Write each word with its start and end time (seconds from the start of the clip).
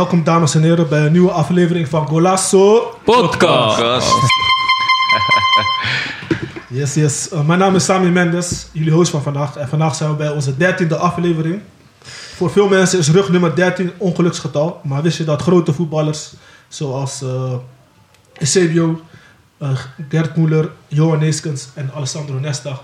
Welkom 0.00 0.24
dames 0.24 0.54
en 0.54 0.62
heren 0.62 0.88
bij 0.88 1.06
een 1.06 1.12
nieuwe 1.12 1.30
aflevering 1.30 1.88
van 1.88 2.06
Golasso. 2.06 2.98
Podcast. 3.04 3.80
Yes, 6.68 6.94
yes. 6.94 7.32
Uh, 7.32 7.46
mijn 7.46 7.58
naam 7.58 7.74
is 7.74 7.84
Sami 7.84 8.10
Mendes, 8.10 8.66
jullie 8.72 8.92
host 8.92 9.10
van 9.10 9.22
vandaag. 9.22 9.56
En 9.56 9.68
vandaag 9.68 9.94
zijn 9.94 10.10
we 10.10 10.16
bij 10.16 10.30
onze 10.30 10.56
dertiende 10.56 10.96
aflevering. 10.96 11.60
Voor 12.34 12.50
veel 12.50 12.68
mensen 12.68 12.98
is 12.98 13.10
rug 13.10 13.28
nummer 13.28 13.54
13 13.54 13.92
ongeluksgetal. 13.98 14.80
Maar 14.84 15.02
wist 15.02 15.18
je 15.18 15.24
dat 15.24 15.42
grote 15.42 15.72
voetballers 15.72 16.32
zoals 16.68 17.22
uh, 17.22 17.54
Eusebio, 18.38 19.00
uh, 19.58 19.70
Gert 20.08 20.36
Muller, 20.36 20.70
Johan 20.88 21.18
Neeskens 21.18 21.68
en 21.74 21.90
Alessandro 21.94 22.38
Nesta 22.38 22.80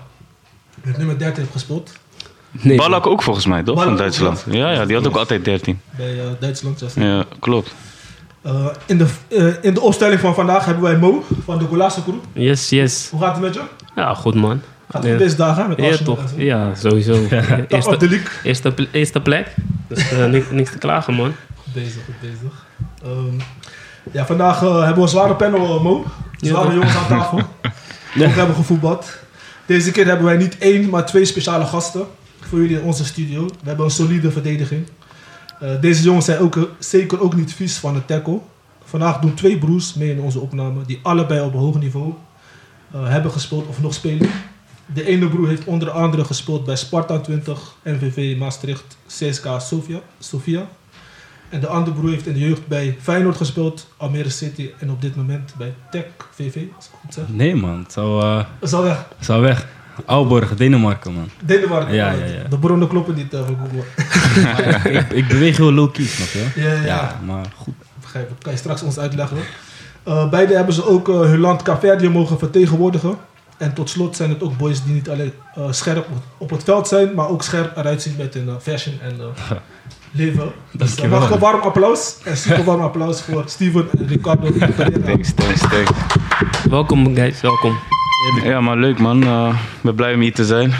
met 0.83 0.97
nummer 0.97 1.19
13 1.19 1.39
heeft 1.39 1.51
gespeeld? 1.51 1.91
Nee. 2.51 2.77
Ballack 2.77 3.07
ook 3.07 3.23
volgens 3.23 3.45
mij, 3.45 3.63
toch? 3.63 3.75
Ballack 3.75 3.87
Van 3.89 3.97
Duitsland. 3.97 4.43
ook, 4.47 4.53
Ja, 4.53 4.71
ja, 4.71 4.85
die 4.85 4.95
had 4.95 5.07
ook 5.07 5.15
altijd 5.15 5.45
13. 5.45 5.79
Bij 5.97 6.13
uh, 6.15 6.21
Duitsland. 6.39 6.83
Ja. 6.95 7.03
Ja, 7.03 7.25
klopt. 7.39 7.73
Uh, 8.45 8.65
in, 8.85 8.97
de, 8.97 9.05
uh, 9.29 9.53
in 9.61 9.73
de 9.73 9.81
opstelling 9.81 10.19
van 10.19 10.33
vandaag 10.35 10.65
hebben 10.65 10.83
wij 10.83 10.97
Mo 10.97 11.25
van 11.45 11.57
de 11.57 11.65
Golasso 11.65 12.01
Crew. 12.01 12.15
Yes, 12.33 12.69
yes. 12.69 13.07
Hoe 13.11 13.21
gaat 13.21 13.31
het 13.33 13.41
met 13.41 13.53
je? 13.53 13.61
Ja, 13.95 14.13
goed 14.13 14.35
man. 14.35 14.61
Gaat 14.91 15.03
het 15.03 15.11
Ja. 15.11 15.17
deze 15.17 15.35
dagen 15.35 15.69
met 15.69 15.77
Ja, 15.81 15.97
toch? 15.97 16.19
Ja, 16.35 16.75
sowieso. 16.75 17.13
Eerste, 17.67 17.97
league. 17.99 18.21
eerste, 18.43 18.73
eerste 18.91 19.19
plek. 19.21 19.55
Dus 19.87 20.11
eh, 20.11 20.25
niks, 20.25 20.45
niks 20.51 20.71
te 20.71 20.77
klagen, 20.77 21.13
man. 21.13 21.33
Goed 21.55 21.73
bezig, 21.73 22.01
goed 22.05 22.19
bezig. 22.21 22.65
Ehm, 23.03 23.39
ja, 24.11 24.25
vandaag 24.25 24.61
eh, 24.63 24.77
hebben 24.77 24.95
we 24.95 25.01
een 25.01 25.07
zware 25.07 25.35
panel, 25.35 25.77
eh, 25.77 25.83
Mo. 25.83 26.05
Zware 26.41 26.67
Ja, 26.67 26.73
jongens 26.73 26.95
aan 26.95 27.07
tafel. 27.07 27.37
Ook 28.25 28.35
hebben 28.35 28.55
gevoetbald. 28.55 29.17
Deze 29.65 29.91
keer 29.91 30.05
hebben 30.05 30.25
wij 30.25 30.37
niet 30.37 30.57
één, 30.57 30.89
maar 30.89 31.05
twee 31.05 31.25
speciale 31.25 31.65
gasten 31.65 32.05
voor 32.47 32.59
jullie 32.59 32.79
in 32.79 32.83
onze 32.83 33.05
studio. 33.05 33.45
We 33.45 33.67
hebben 33.67 33.85
een 33.85 33.91
solide 33.91 34.31
verdediging. 34.31 34.87
Eh, 35.59 35.81
deze 35.81 36.03
jongens 36.03 36.25
zijn 36.25 36.39
ook, 36.39 36.69
zeker 36.79 37.21
ook 37.21 37.35
niet 37.35 37.53
vies 37.53 37.77
van 37.77 37.95
het 37.95 38.07
tackle. 38.07 38.39
Vandaag 38.83 39.19
doen 39.19 39.33
twee 39.33 39.57
broers 39.57 39.93
mee 39.93 40.11
in 40.11 40.19
onze 40.19 40.39
opname, 40.39 40.85
die 40.85 40.99
allebei 41.03 41.41
op 41.41 41.53
een 41.53 41.59
hoog 41.59 41.79
niveau 41.79 42.13
eh, 42.91 43.07
hebben 43.07 43.31
gespeeld 43.31 43.67
of 43.67 43.81
nog 43.81 43.93
spelen. 43.93 44.29
De 44.93 45.05
ene 45.05 45.27
broer 45.27 45.47
heeft 45.47 45.65
onder 45.65 45.89
andere 45.89 46.23
gespeeld 46.23 46.65
bij 46.65 46.75
Sparta 46.75 47.19
20, 47.19 47.75
NVV 47.83 48.37
Maastricht, 48.37 48.97
CSK 49.07 49.45
Sofia. 49.59 49.99
Sofia. 50.19 50.67
En 51.49 51.59
de 51.59 51.67
andere 51.67 51.95
broer 51.95 52.09
heeft 52.09 52.27
in 52.27 52.33
de 52.33 52.39
jeugd 52.39 52.67
bij 52.67 52.97
Feyenoord 53.01 53.37
gespeeld, 53.37 53.87
Almere 53.97 54.29
City 54.29 54.69
en 54.79 54.91
op 54.91 55.01
dit 55.01 55.15
moment 55.15 55.53
bij 55.57 55.73
Tech 55.91 56.05
VV, 56.31 56.55
als 56.75 56.85
ik 56.85 56.91
het 56.91 56.99
goed 57.01 57.13
zeg. 57.13 57.25
Nee 57.27 57.55
man, 57.55 57.79
het 57.79 57.91
zou, 57.91 58.43
is 58.61 58.73
al 58.73 58.83
weg. 58.83 59.05
het 59.17 59.25
zou 59.25 59.41
weg. 59.41 59.67
Aalborg, 60.05 60.55
Denemarken 60.55 61.13
man. 61.13 61.29
Denemarken. 61.45 61.95
Ja, 61.95 62.11
ja, 62.11 62.25
ja. 62.25 62.43
De 62.49 62.57
bronnen 62.57 62.87
kloppen 62.87 63.15
niet 63.15 63.33
uh, 63.33 63.39
voor 63.45 63.55
Google. 63.61 63.83
Ik, 64.89 64.93
ik, 64.93 65.11
ik 65.11 65.27
beweeg 65.27 65.57
heel 65.57 65.73
low-key, 65.73 66.05
snap 66.05 66.27
je? 66.27 66.61
Ja, 66.61 66.71
ja, 66.71 66.73
ja. 66.73 66.85
Ja, 66.85 67.19
maar 67.25 67.45
goed. 67.55 67.73
Begrijp 68.01 68.29
ik. 68.29 68.35
Kan 68.41 68.51
je 68.51 68.57
straks 68.57 68.81
ons 68.81 68.99
uitleggen. 68.99 69.37
Uh, 70.07 70.29
beide 70.29 70.55
hebben 70.55 70.73
ze 70.73 70.87
ook 70.87 71.07
uh, 71.09 71.19
hun 71.19 71.39
land 71.39 71.61
Caverdië 71.61 72.09
mogen 72.09 72.39
vertegenwoordigen. 72.39 73.17
En 73.57 73.73
tot 73.73 73.89
slot 73.89 74.15
zijn 74.15 74.29
het 74.29 74.43
ook 74.43 74.57
boys 74.57 74.83
die 74.83 74.93
niet 74.93 75.09
alleen 75.09 75.33
uh, 75.57 75.71
scherp 75.71 76.07
op 76.37 76.49
het 76.49 76.63
veld 76.63 76.87
zijn, 76.87 77.13
maar 77.13 77.29
ook 77.29 77.43
scherp 77.43 77.77
eruit 77.77 78.01
zien 78.01 78.15
met 78.17 78.33
hun 78.33 78.45
uh, 78.47 78.53
fashion 78.61 78.95
en 79.01 79.15
uh, 79.19 79.51
leven. 80.11 80.51
Dus 80.71 81.03
uh, 81.03 81.09
mag 81.11 81.31
een 81.31 81.39
warm 81.39 81.61
applaus. 81.61 82.15
En 82.23 82.37
super 82.37 82.63
warm 82.63 82.81
applaus 82.81 83.21
voor 83.21 83.43
Steven 83.45 83.87
en 83.97 84.07
Ricardo. 84.07 84.51
Thanks, 85.05 85.33
thanks, 85.33 85.59
thanks. 85.59 85.91
Welkom, 86.69 87.15
guys. 87.15 87.41
Welkom. 87.41 87.96
Ja, 88.43 88.61
maar 88.61 88.77
leuk 88.77 88.99
man. 88.99 89.23
Uh, 89.23 89.49
ik 89.49 89.81
ben 89.81 89.95
blij 89.95 90.13
om 90.13 90.19
hier 90.19 90.33
te 90.33 90.45
zijn. 90.45 90.73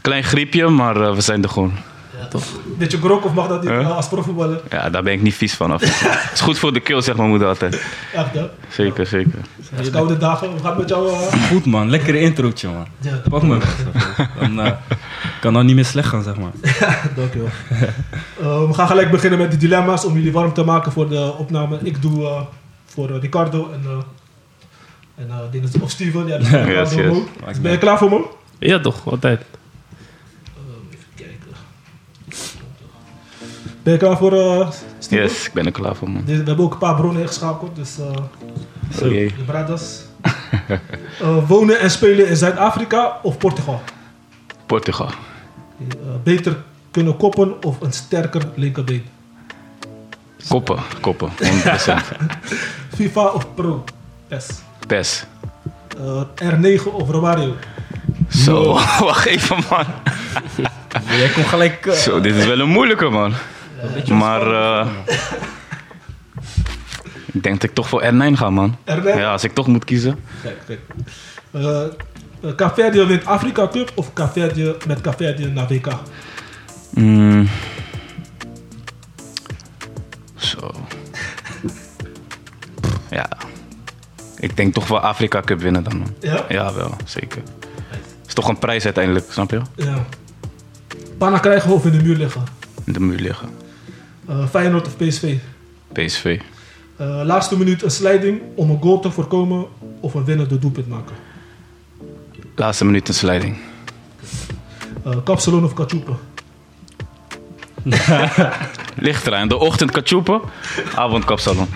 Klein 0.00 0.24
griepje, 0.24 0.68
maar 0.68 0.96
uh, 0.96 1.14
we 1.14 1.20
zijn 1.20 1.42
er 1.42 1.48
gewoon. 1.48 1.72
Ja, 2.18 2.26
toch. 2.26 2.44
Beetje 2.78 2.98
grok 2.98 3.24
of 3.24 3.34
mag 3.34 3.48
dat 3.48 3.62
niet 3.62 3.70
huh? 3.70 3.96
als 3.96 4.08
profvoetballer? 4.08 4.60
Ja, 4.70 4.90
daar 4.90 5.02
ben 5.02 5.12
ik 5.12 5.22
niet 5.22 5.34
vies 5.34 5.54
van. 5.54 5.70
Het 5.72 6.30
is 6.34 6.40
goed 6.40 6.58
voor 6.58 6.72
de 6.72 6.80
keel, 6.80 7.02
zegt 7.02 7.16
mijn 7.16 7.28
moeder 7.28 7.48
altijd. 7.48 7.82
Echt 8.14 8.32
hè? 8.32 8.46
Zeker, 8.68 9.06
zeker. 9.06 9.38
Het 9.70 9.86
is 9.86 9.90
koude 9.90 10.16
dagen. 10.16 10.48
Hoe 10.48 10.58
gaat 10.58 10.68
het 10.68 10.78
met 10.78 10.88
jou? 10.88 11.08
Uh... 11.08 11.48
Goed 11.48 11.66
man, 11.66 11.90
lekkere 11.90 12.20
introotje 12.20 12.68
man. 12.68 12.86
Ja, 13.00 13.20
Pak 13.28 13.42
me 13.42 13.58
weg. 13.58 13.76
Dan 14.40 14.58
uh, 14.58 14.72
kan 15.40 15.52
dat 15.52 15.64
niet 15.64 15.74
meer 15.74 15.84
slecht 15.84 16.08
gaan, 16.08 16.22
zeg 16.22 16.36
maar. 16.36 16.52
dankjewel. 17.16 17.48
uh, 18.40 18.66
we 18.68 18.74
gaan 18.74 18.86
gelijk 18.86 19.10
beginnen 19.10 19.38
met 19.38 19.50
de 19.50 19.56
dilemma's 19.56 20.04
om 20.04 20.14
jullie 20.14 20.32
warm 20.32 20.52
te 20.52 20.64
maken 20.64 20.92
voor 20.92 21.08
de 21.08 21.34
opname. 21.38 21.78
Ik 21.82 22.02
doe 22.02 22.20
uh, 22.20 22.40
voor 22.84 23.18
Ricardo 23.20 23.70
en, 23.72 23.82
en 25.22 25.28
uh, 25.28 25.38
dingen, 25.50 25.70
of 25.80 25.90
Steven. 25.90 26.26
Ja, 26.26 26.38
dus 26.38 26.50
ben, 26.50 26.66
je 26.66 26.72
yes, 26.72 26.94
yes. 26.94 27.16
yes. 27.46 27.60
ben 27.60 27.72
je 27.72 27.78
klaar 27.78 27.98
voor 27.98 28.10
Mo? 28.10 28.36
Ja, 28.58 28.80
toch? 28.80 29.10
Altijd. 29.10 29.40
even 30.90 31.04
kijken. 31.14 31.56
Ben 33.82 33.92
je 33.92 33.98
klaar 33.98 34.16
voor 34.16 34.32
uh, 34.32 34.70
Steven? 34.98 35.24
Yes, 35.24 35.46
ik 35.46 35.52
ben 35.52 35.66
er 35.66 35.72
klaar 35.72 35.96
voor 35.96 36.10
man. 36.10 36.24
We 36.24 36.32
hebben 36.32 36.58
ook 36.58 36.72
een 36.72 36.78
paar 36.78 36.94
bronnen 36.94 37.22
ingeschakeld, 37.22 37.76
dus 37.76 37.98
uh, 37.98 38.06
oh, 38.06 39.10
de 39.10 39.32
brothers. 39.46 40.00
uh, 41.22 41.48
wonen 41.48 41.80
en 41.80 41.90
spelen 41.90 42.28
in 42.28 42.36
Zuid-Afrika 42.36 43.18
of 43.22 43.38
Portugal? 43.38 43.80
Portugal. 44.66 45.10
Uh, 45.78 45.86
beter 46.22 46.56
kunnen 46.90 47.16
koppen 47.16 47.62
of 47.64 47.80
een 47.80 47.92
sterker 47.92 48.42
linkerbeen? 48.54 49.04
Koppen, 50.48 50.78
koppen, 51.00 51.30
100%. 51.30 51.34
FIFA 52.96 53.26
of 53.26 53.54
Pro? 53.54 53.84
PES. 54.28 54.62
PES. 54.86 55.24
Uh, 55.98 56.22
R9 56.34 56.92
of 56.92 57.10
Romario? 57.10 57.56
Zo, 58.28 58.62
no. 58.62 58.72
wacht 59.06 59.26
even 59.26 59.56
man. 59.70 59.84
Jij 61.18 61.28
komt 61.28 61.46
gelijk... 61.46 61.86
Uh, 61.86 61.94
Zo, 61.94 62.20
dit 62.20 62.34
is 62.34 62.46
wel 62.46 62.58
een 62.58 62.68
moeilijke 62.68 63.08
man. 63.08 63.34
Ja, 64.04 64.14
maar 64.14 64.46
uh, 64.46 64.86
ik 67.32 67.42
denk 67.42 67.60
dat 67.60 67.70
ik 67.70 67.74
toch 67.74 67.88
voor 67.88 68.02
R9 68.02 68.32
ga 68.32 68.50
man. 68.50 68.76
R9? 68.90 69.02
Ja, 69.04 69.32
als 69.32 69.44
ik 69.44 69.54
toch 69.54 69.66
moet 69.66 69.84
kiezen. 69.84 70.18
Kijk, 70.42 70.58
kijk. 70.66 70.80
Uh, 71.52 72.54
Caverdië 72.56 73.04
wint 73.04 73.24
Afrika 73.24 73.68
Cup 73.68 73.92
of 73.94 74.12
Caverdië 74.12 74.74
met 74.86 75.00
Caverdië 75.00 75.46
naar 75.46 75.66
WK? 75.68 75.88
Mm. 76.90 77.48
Zo. 80.36 80.70
ja. 83.10 83.28
Ik 84.42 84.56
denk 84.56 84.74
toch 84.74 84.88
wel 84.88 85.00
Afrika 85.00 85.40
Cup 85.40 85.60
winnen 85.60 85.84
dan 85.84 85.98
man. 85.98 86.14
Ja? 86.20 86.44
Ja, 86.48 86.74
wel, 86.74 86.96
zeker. 87.04 87.42
Is 88.26 88.34
toch 88.34 88.48
een 88.48 88.58
prijs 88.58 88.84
uiteindelijk, 88.84 89.32
snap 89.32 89.50
je? 89.50 89.60
Ja. 89.76 90.06
Panna 91.18 91.38
krijgen 91.38 91.70
of 91.70 91.84
in 91.84 91.92
de 91.92 92.02
muur 92.02 92.16
liggen? 92.16 92.42
In 92.84 92.92
de 92.92 93.00
muur 93.00 93.18
liggen. 93.18 93.48
Uh, 94.28 94.46
Feyenoord 94.46 94.86
of 94.86 94.96
PSV? 94.96 95.36
PSV. 95.92 96.40
Uh, 97.00 97.20
laatste 97.24 97.58
minuut 97.58 97.82
een 97.82 97.90
sliding 97.90 98.40
om 98.54 98.70
een 98.70 98.80
goal 98.80 99.00
te 99.00 99.10
voorkomen 99.10 99.66
of 100.00 100.14
een 100.14 100.24
winnende 100.24 100.58
doelpunt 100.58 100.88
maken? 100.88 101.16
Laatste 102.54 102.84
minuut 102.84 103.08
een 103.08 103.14
sliding. 103.14 103.56
Uh, 105.06 105.16
kapsalon 105.24 105.64
of 105.64 105.72
kachupa? 105.72 106.12
Ligt 109.06 109.26
eraan. 109.26 109.48
De 109.48 109.58
ochtend 109.58 109.90
kachupa, 109.90 110.40
avond 110.94 111.24
kapsalon. 111.24 111.68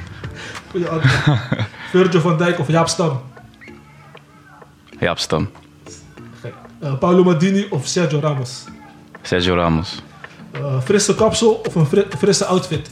Goeie 0.71 0.89
antwoord. 0.89 1.39
Virgil 1.93 2.21
van 2.21 2.39
Dijk 2.39 2.59
of 2.59 2.69
Jaap 2.69 2.89
Stam? 2.89 3.21
Jaap 5.01 5.19
Stam. 5.19 5.51
Uh, 6.83 6.99
Paulo 6.99 7.25
Maldini 7.25 7.67
of 7.71 7.87
Sergio 7.87 8.21
Ramos? 8.21 8.65
Sergio 9.23 9.55
Ramos. 9.55 10.03
Uh, 10.55 10.81
frisse 10.81 11.15
kapsel 11.15 11.53
of 11.53 11.75
een 11.75 11.87
fri 11.87 12.05
frisse 12.19 12.45
outfit? 12.45 12.91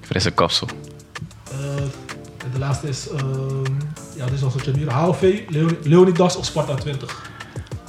Frisse 0.00 0.30
kapsel. 0.30 0.68
Uh, 1.52 1.58
de 2.52 2.58
laatste 2.58 2.88
is, 2.88 3.08
uh, 3.10 3.18
ja, 4.16 4.24
dit 4.24 4.34
is 4.34 4.42
al 4.42 4.50
zo'n 4.50 4.74
hier. 4.74 4.92
HOV, 4.92 5.44
Leon 5.48 5.76
Leonidas 5.82 6.36
of 6.36 6.44
Sparta 6.44 6.74
20? 6.74 7.30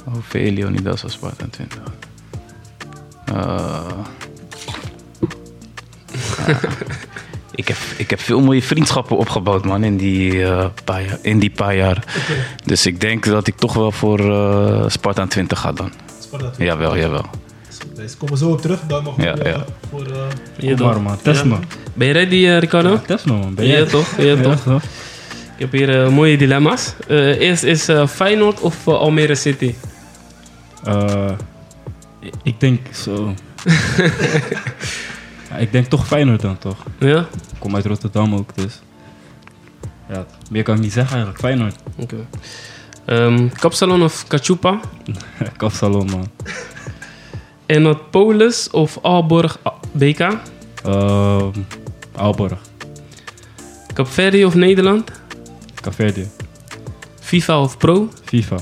HOV, 0.04 0.32
Leonidas 0.32 1.04
of 1.04 1.10
Sparta 1.10 1.46
20. 1.46 1.82
Uh, 3.32 3.86
ik, 7.54 7.68
heb, 7.68 7.76
ik 7.96 8.10
heb 8.10 8.20
veel 8.20 8.40
mooie 8.40 8.62
vriendschappen 8.62 9.16
opgebouwd, 9.16 9.64
man, 9.64 9.84
in 9.84 9.96
die, 9.96 10.34
uh, 10.34 10.66
paar, 10.84 11.02
jaar, 11.02 11.18
in 11.22 11.38
die 11.38 11.50
paar 11.50 11.76
jaar. 11.76 11.96
Okay. 11.96 12.44
Dus 12.64 12.86
ik 12.86 13.00
denk 13.00 13.24
dat 13.24 13.46
ik 13.46 13.56
toch 13.56 13.74
wel 13.74 13.92
voor 13.92 14.20
uh, 14.20 14.84
Sparta 14.88 15.26
20 15.26 15.58
ga 15.58 15.72
dan. 15.72 15.92
Sparta 16.20 16.50
20? 16.50 16.66
Jawel, 16.66 16.96
jawel. 16.96 17.24
Deze 17.94 18.16
komen 18.16 18.38
zo 18.38 18.50
op 18.50 18.60
terug. 18.60 18.80
Dan 18.88 19.04
nog 19.04 19.22
ja, 19.22 19.38
uh, 19.38 19.44
ja. 19.44 19.64
voor... 19.90 20.06
Ja, 20.56 20.76
maar 20.76 21.00
man, 21.00 21.18
test 21.22 21.44
me. 21.44 21.56
Ben 21.94 22.06
je 22.06 22.12
ready, 22.12 22.34
uh, 22.34 22.58
Ricardo? 22.58 22.90
Ja, 22.90 22.98
test 22.98 23.26
me 23.26 23.32
man. 23.32 23.54
Ben 23.54 23.66
ja, 23.66 23.84
toch? 23.84 24.20
Ja, 24.20 24.36
toch? 24.36 24.64
Ja, 24.64 24.74
ik 25.54 25.70
heb 25.70 25.72
hier 25.72 26.04
uh, 26.04 26.08
mooie 26.08 26.36
dilemma's. 26.36 26.94
Uh, 27.08 27.40
eerst 27.40 27.62
is 27.62 27.88
uh, 27.88 28.06
Feyenoord 28.06 28.60
of 28.60 28.88
Almere 28.88 29.34
City? 29.34 29.74
ik 32.42 32.60
denk 32.60 32.80
zo... 32.94 33.34
ja, 35.52 35.58
ik 35.58 35.72
denk 35.72 35.86
toch 35.86 36.06
Feyenoord 36.06 36.40
dan, 36.40 36.58
toch? 36.58 36.76
Ja? 36.98 37.18
Ik 37.18 37.58
kom 37.58 37.74
uit 37.74 37.86
Rotterdam 37.86 38.34
ook, 38.34 38.54
dus... 38.54 38.80
Ja, 40.08 40.26
meer 40.50 40.62
kan 40.62 40.74
ik 40.74 40.80
niet 40.80 40.92
zeggen 40.92 41.12
eigenlijk. 41.12 41.44
Feyenoord. 41.44 41.76
Oké. 41.96 42.16
Okay. 43.04 43.24
Um, 43.24 43.52
kapsalon 43.52 44.02
of 44.02 44.26
Kachupa? 44.26 44.80
Kapsalon, 45.56 46.06
man. 46.10 46.30
En 47.66 47.84
het 47.84 48.10
Polis 48.10 48.70
of 48.70 48.98
Aalborg 49.02 49.58
BK? 49.92 50.20
Uh, 50.86 51.46
Aalborg. 52.16 52.58
Capverdi 53.94 54.44
of 54.44 54.54
Nederland? 54.54 55.10
Caverde. 55.74 56.26
FIFA 57.20 57.62
of 57.62 57.76
Pro? 57.76 58.08
FIFA. 58.24 58.56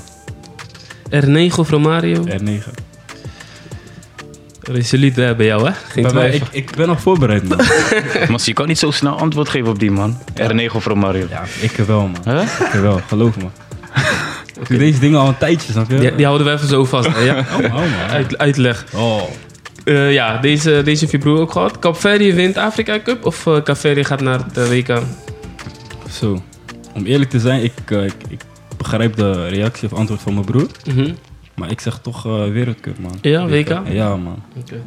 R9 1.11 1.55
of 1.59 1.71
Romario? 1.71 2.25
R9. 2.27 2.90
Resoluut 4.73 5.19
eh, 5.19 5.35
bij 5.35 5.47
jou, 5.47 5.67
hè? 5.67 5.73
Geen 5.73 6.03
Bij 6.03 6.13
mij, 6.13 6.29
twijfel. 6.29 6.47
ik, 6.53 6.69
ik 6.69 6.77
ben 6.77 6.89
nog 6.89 7.01
voorbereid, 7.01 7.49
man. 7.49 7.59
Maar 8.31 8.41
je 8.45 8.53
kan 8.53 8.67
niet 8.67 8.79
zo 8.79 8.91
snel 8.91 9.19
antwoord 9.19 9.49
geven 9.49 9.69
op 9.69 9.79
die 9.79 9.91
man. 9.91 10.19
R9 10.41 10.75
of 10.75 10.85
Romario. 10.87 11.27
ja, 11.31 11.43
ik 11.61 11.71
wel, 11.71 12.01
man. 12.25 12.35
Huh? 12.35 12.43
Ik 12.75 12.81
wel, 12.81 13.01
geloof 13.09 13.37
me. 13.37 13.45
Ik 14.61 14.69
doe 14.69 14.79
deze 14.79 14.99
dingen 14.99 15.21
al 15.21 15.29
een 15.29 15.39
tijdje, 15.39 15.73
snap 15.73 15.91
je? 15.91 15.99
Die, 15.99 16.15
die 16.15 16.25
houden 16.27 16.47
we 16.47 16.53
even 16.53 16.69
zo 16.69 16.85
vast. 16.85 17.09
hè, 17.15 17.21
Ja? 17.21 17.37
Oh, 17.59 17.65
oh, 17.65 17.73
man. 17.75 18.11
Uit, 18.11 18.39
uitleg. 18.39 18.85
Oh. 18.95 19.23
Eh, 19.85 20.13
ja, 20.13 20.37
deze, 20.37 20.81
deze 20.85 21.01
heeft 21.01 21.11
je 21.11 21.19
broer 21.19 21.39
ook 21.41 21.53
gehad. 21.53 21.79
Capverdi 21.79 22.33
wint 22.35 22.57
Afrika 22.57 23.01
Cup 23.05 23.27
of 23.27 23.47
uh, 23.47 23.63
Capverdi 23.63 24.05
gaat 24.05 24.21
naar 24.21 24.39
het 24.39 24.59
eh, 24.59 24.69
WK? 24.69 25.03
Zo. 26.11 26.43
Om 26.95 27.05
eerlijk 27.05 27.31
te 27.31 27.39
zijn, 27.41 27.63
ik, 27.65 27.73
ik, 27.91 28.13
ik 28.29 28.41
begrijp 28.77 29.17
de 29.17 29.49
reactie 29.49 29.89
of 29.93 29.99
antwoord 29.99 30.21
van 30.21 30.35
mijn 30.35 30.47
broer. 30.47 30.67
Mhm. 30.95 31.11
Maar 31.61 31.71
ik 31.71 31.81
zeg 31.81 31.99
toch 31.99 32.27
eh, 32.27 32.33
wereldcup, 32.33 32.99
man. 32.99 33.19
Ja, 33.21 33.47
WK? 33.47 33.81
Ja, 33.89 34.17
man. 34.17 34.43
Oké. 34.57 34.81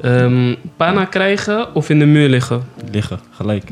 Ehm, 0.00 0.54
Pana 0.76 1.04
krijgen 1.04 1.74
of 1.74 1.90
in 1.90 1.98
de 1.98 2.04
muur 2.06 2.28
liggen? 2.28 2.62
Liggen, 2.92 3.20
gelijk. 3.30 3.70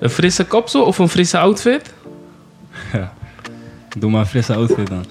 Een 0.00 0.10
frisse 0.10 0.44
kapsel 0.44 0.84
of 0.84 0.98
een 0.98 1.08
frisse 1.08 1.38
outfit? 1.38 1.94
Ja. 2.92 3.12
Doe 3.98 4.10
maar 4.10 4.20
een 4.20 4.26
frisse 4.26 4.54
outfit 4.54 4.86
dan. 4.86 5.04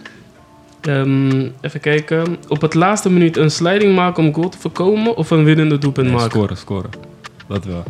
Ehm, 0.81 1.50
even 1.62 1.80
kijken. 1.80 2.38
Op 2.48 2.62
het 2.62 2.74
laatste 2.74 3.10
minuut 3.12 3.38
een 3.38 3.51
sliding 3.51 3.95
maken 3.95 4.24
om 4.24 4.33
goal 4.33 4.50
te 4.50 4.57
voorkomen 4.57 5.16
of 5.18 5.30
een 5.30 5.44
winnende 5.44 5.77
doelpunt 5.77 6.07
Nee, 6.07 6.16
maken? 6.16 6.31
scoren, 6.31 6.57
scoren. 6.57 6.89
Dat 7.48 7.66
wel. 7.66 7.83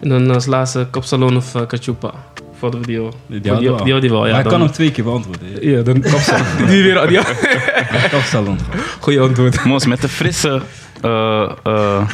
En 0.00 0.08
dan 0.08 0.30
als 0.30 0.46
laatste 0.46 0.86
kapsalon 0.90 1.36
of 1.36 1.54
uh, 1.54 1.66
cachupa. 1.66 2.14
Hadden 2.60 2.80
we 2.80 2.86
die 2.86 2.98
al? 2.98 3.14
Die 3.26 3.40
Die, 3.40 4.00
die, 4.00 4.10
wel, 4.10 4.26
ja. 4.26 4.32
maar 4.32 4.40
ik 4.40 4.50
kan 4.50 4.60
hem 4.60 4.70
twee 4.70 4.90
keer 4.90 5.04
beantwoorden. 5.04 5.68
Ja, 5.70 5.82
dan 5.82 6.00
kapsalon. 6.00 6.46
die 6.68 6.82
weer, 6.82 7.06
die 7.08 7.20
Kapsalon. 8.10 8.58
Goeie 9.00 9.20
antwoord. 9.20 9.64
Mos, 9.64 9.86
met 9.86 10.02
een 10.02 10.08
frisse, 10.08 10.62
eh, 11.02 11.50
eh, 11.62 12.08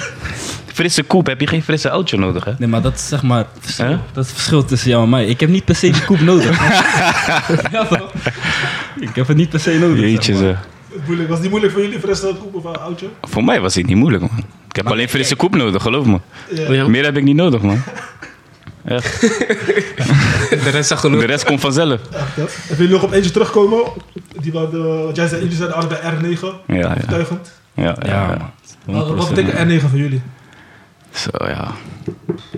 frisse 0.66 1.02
koep 1.02 1.26
heb 1.26 1.40
je 1.40 1.46
geen 1.46 1.62
frisse 1.62 1.90
outje 1.90 2.16
nodig, 2.16 2.44
hè? 2.44 2.52
Nee, 2.58 2.68
maar 2.68 2.82
dat 2.82 2.94
is 2.94 3.08
zeg 3.08 3.22
maar... 3.22 3.46
verschil. 3.60 3.98
Dat 4.12 4.24
is 4.24 4.30
het 4.30 4.32
verschil 4.32 4.64
tussen 4.64 4.90
jou 4.90 5.02
en 5.02 5.08
mij. 5.08 5.26
Ik 5.26 5.40
heb 5.40 5.48
niet 5.48 5.64
per 5.64 5.74
se 5.74 5.90
die 5.90 6.04
koep 6.04 6.20
nodig. 6.20 6.58
ja, 7.72 7.84
toch? 7.84 8.12
Ik 9.00 9.14
heb 9.14 9.26
het 9.26 9.36
niet 9.36 9.48
per 9.48 9.60
se 9.60 9.78
nodig. 9.78 10.00
Jeetje, 10.00 10.36
zeg 10.36 10.52
maar. 10.52 10.64
Moeilijk. 11.06 11.28
Was 11.28 11.38
het 11.38 11.40
niet 11.40 11.50
moeilijk 11.50 11.72
voor 11.72 11.82
jullie, 11.82 12.00
frisse 12.00 12.34
koep 12.40 12.54
of 12.54 12.64
een 12.64 12.76
oudje? 12.80 13.06
Voor 13.22 13.44
mij 13.44 13.60
was 13.60 13.74
dit 13.74 13.86
niet 13.86 13.96
moeilijk, 13.96 14.22
man. 14.22 14.44
Ik 14.68 14.76
heb 14.76 14.90
alleen 14.90 15.08
frisse 15.08 15.36
koep 15.36 15.54
nodig, 15.54 15.82
geloof 15.82 16.06
me. 16.06 16.18
Ja. 16.54 16.72
Ja? 16.72 16.88
Meer 16.88 17.04
heb 17.04 17.16
ik 17.16 17.22
niet 17.22 17.36
nodig, 17.36 17.62
man. 17.62 17.82
Echt. 18.84 19.20
De 20.64 20.70
rest 20.70 20.88
zag. 20.88 21.00
De 21.00 21.26
rest 21.26 21.44
komt 21.44 21.60
vanzelf. 21.60 22.00
Echt, 22.12 22.36
hè? 22.36 22.42
En 22.42 22.76
wil 22.76 22.86
je 22.86 22.92
nog 22.92 23.02
op 23.02 23.12
eentje 23.12 23.30
terugkomen? 23.30 23.82
Die 24.40 24.52
wat, 24.52 24.74
eh, 24.74 25.04
wat 25.04 25.16
jij 25.16 25.26
zei, 25.28 25.40
jullie 25.40 25.56
zeiden 25.56 25.76
allebei 25.76 26.00
R9. 26.00 26.40
Ja, 26.40 26.74
ja. 26.76 26.90
Overtuigend. 26.90 27.52
Ja, 27.74 27.84
ja, 27.84 27.96
Ja, 28.06 28.30
ja. 28.30 28.52
man. 28.86 28.96
Wat, 28.96 29.08
wat 29.16 29.26
100%. 29.30 29.34
betekent 29.34 29.82
R9 29.82 29.86
voor 29.88 29.98
jullie? 29.98 30.22
Zo, 31.10 31.28
ja. 31.40 31.70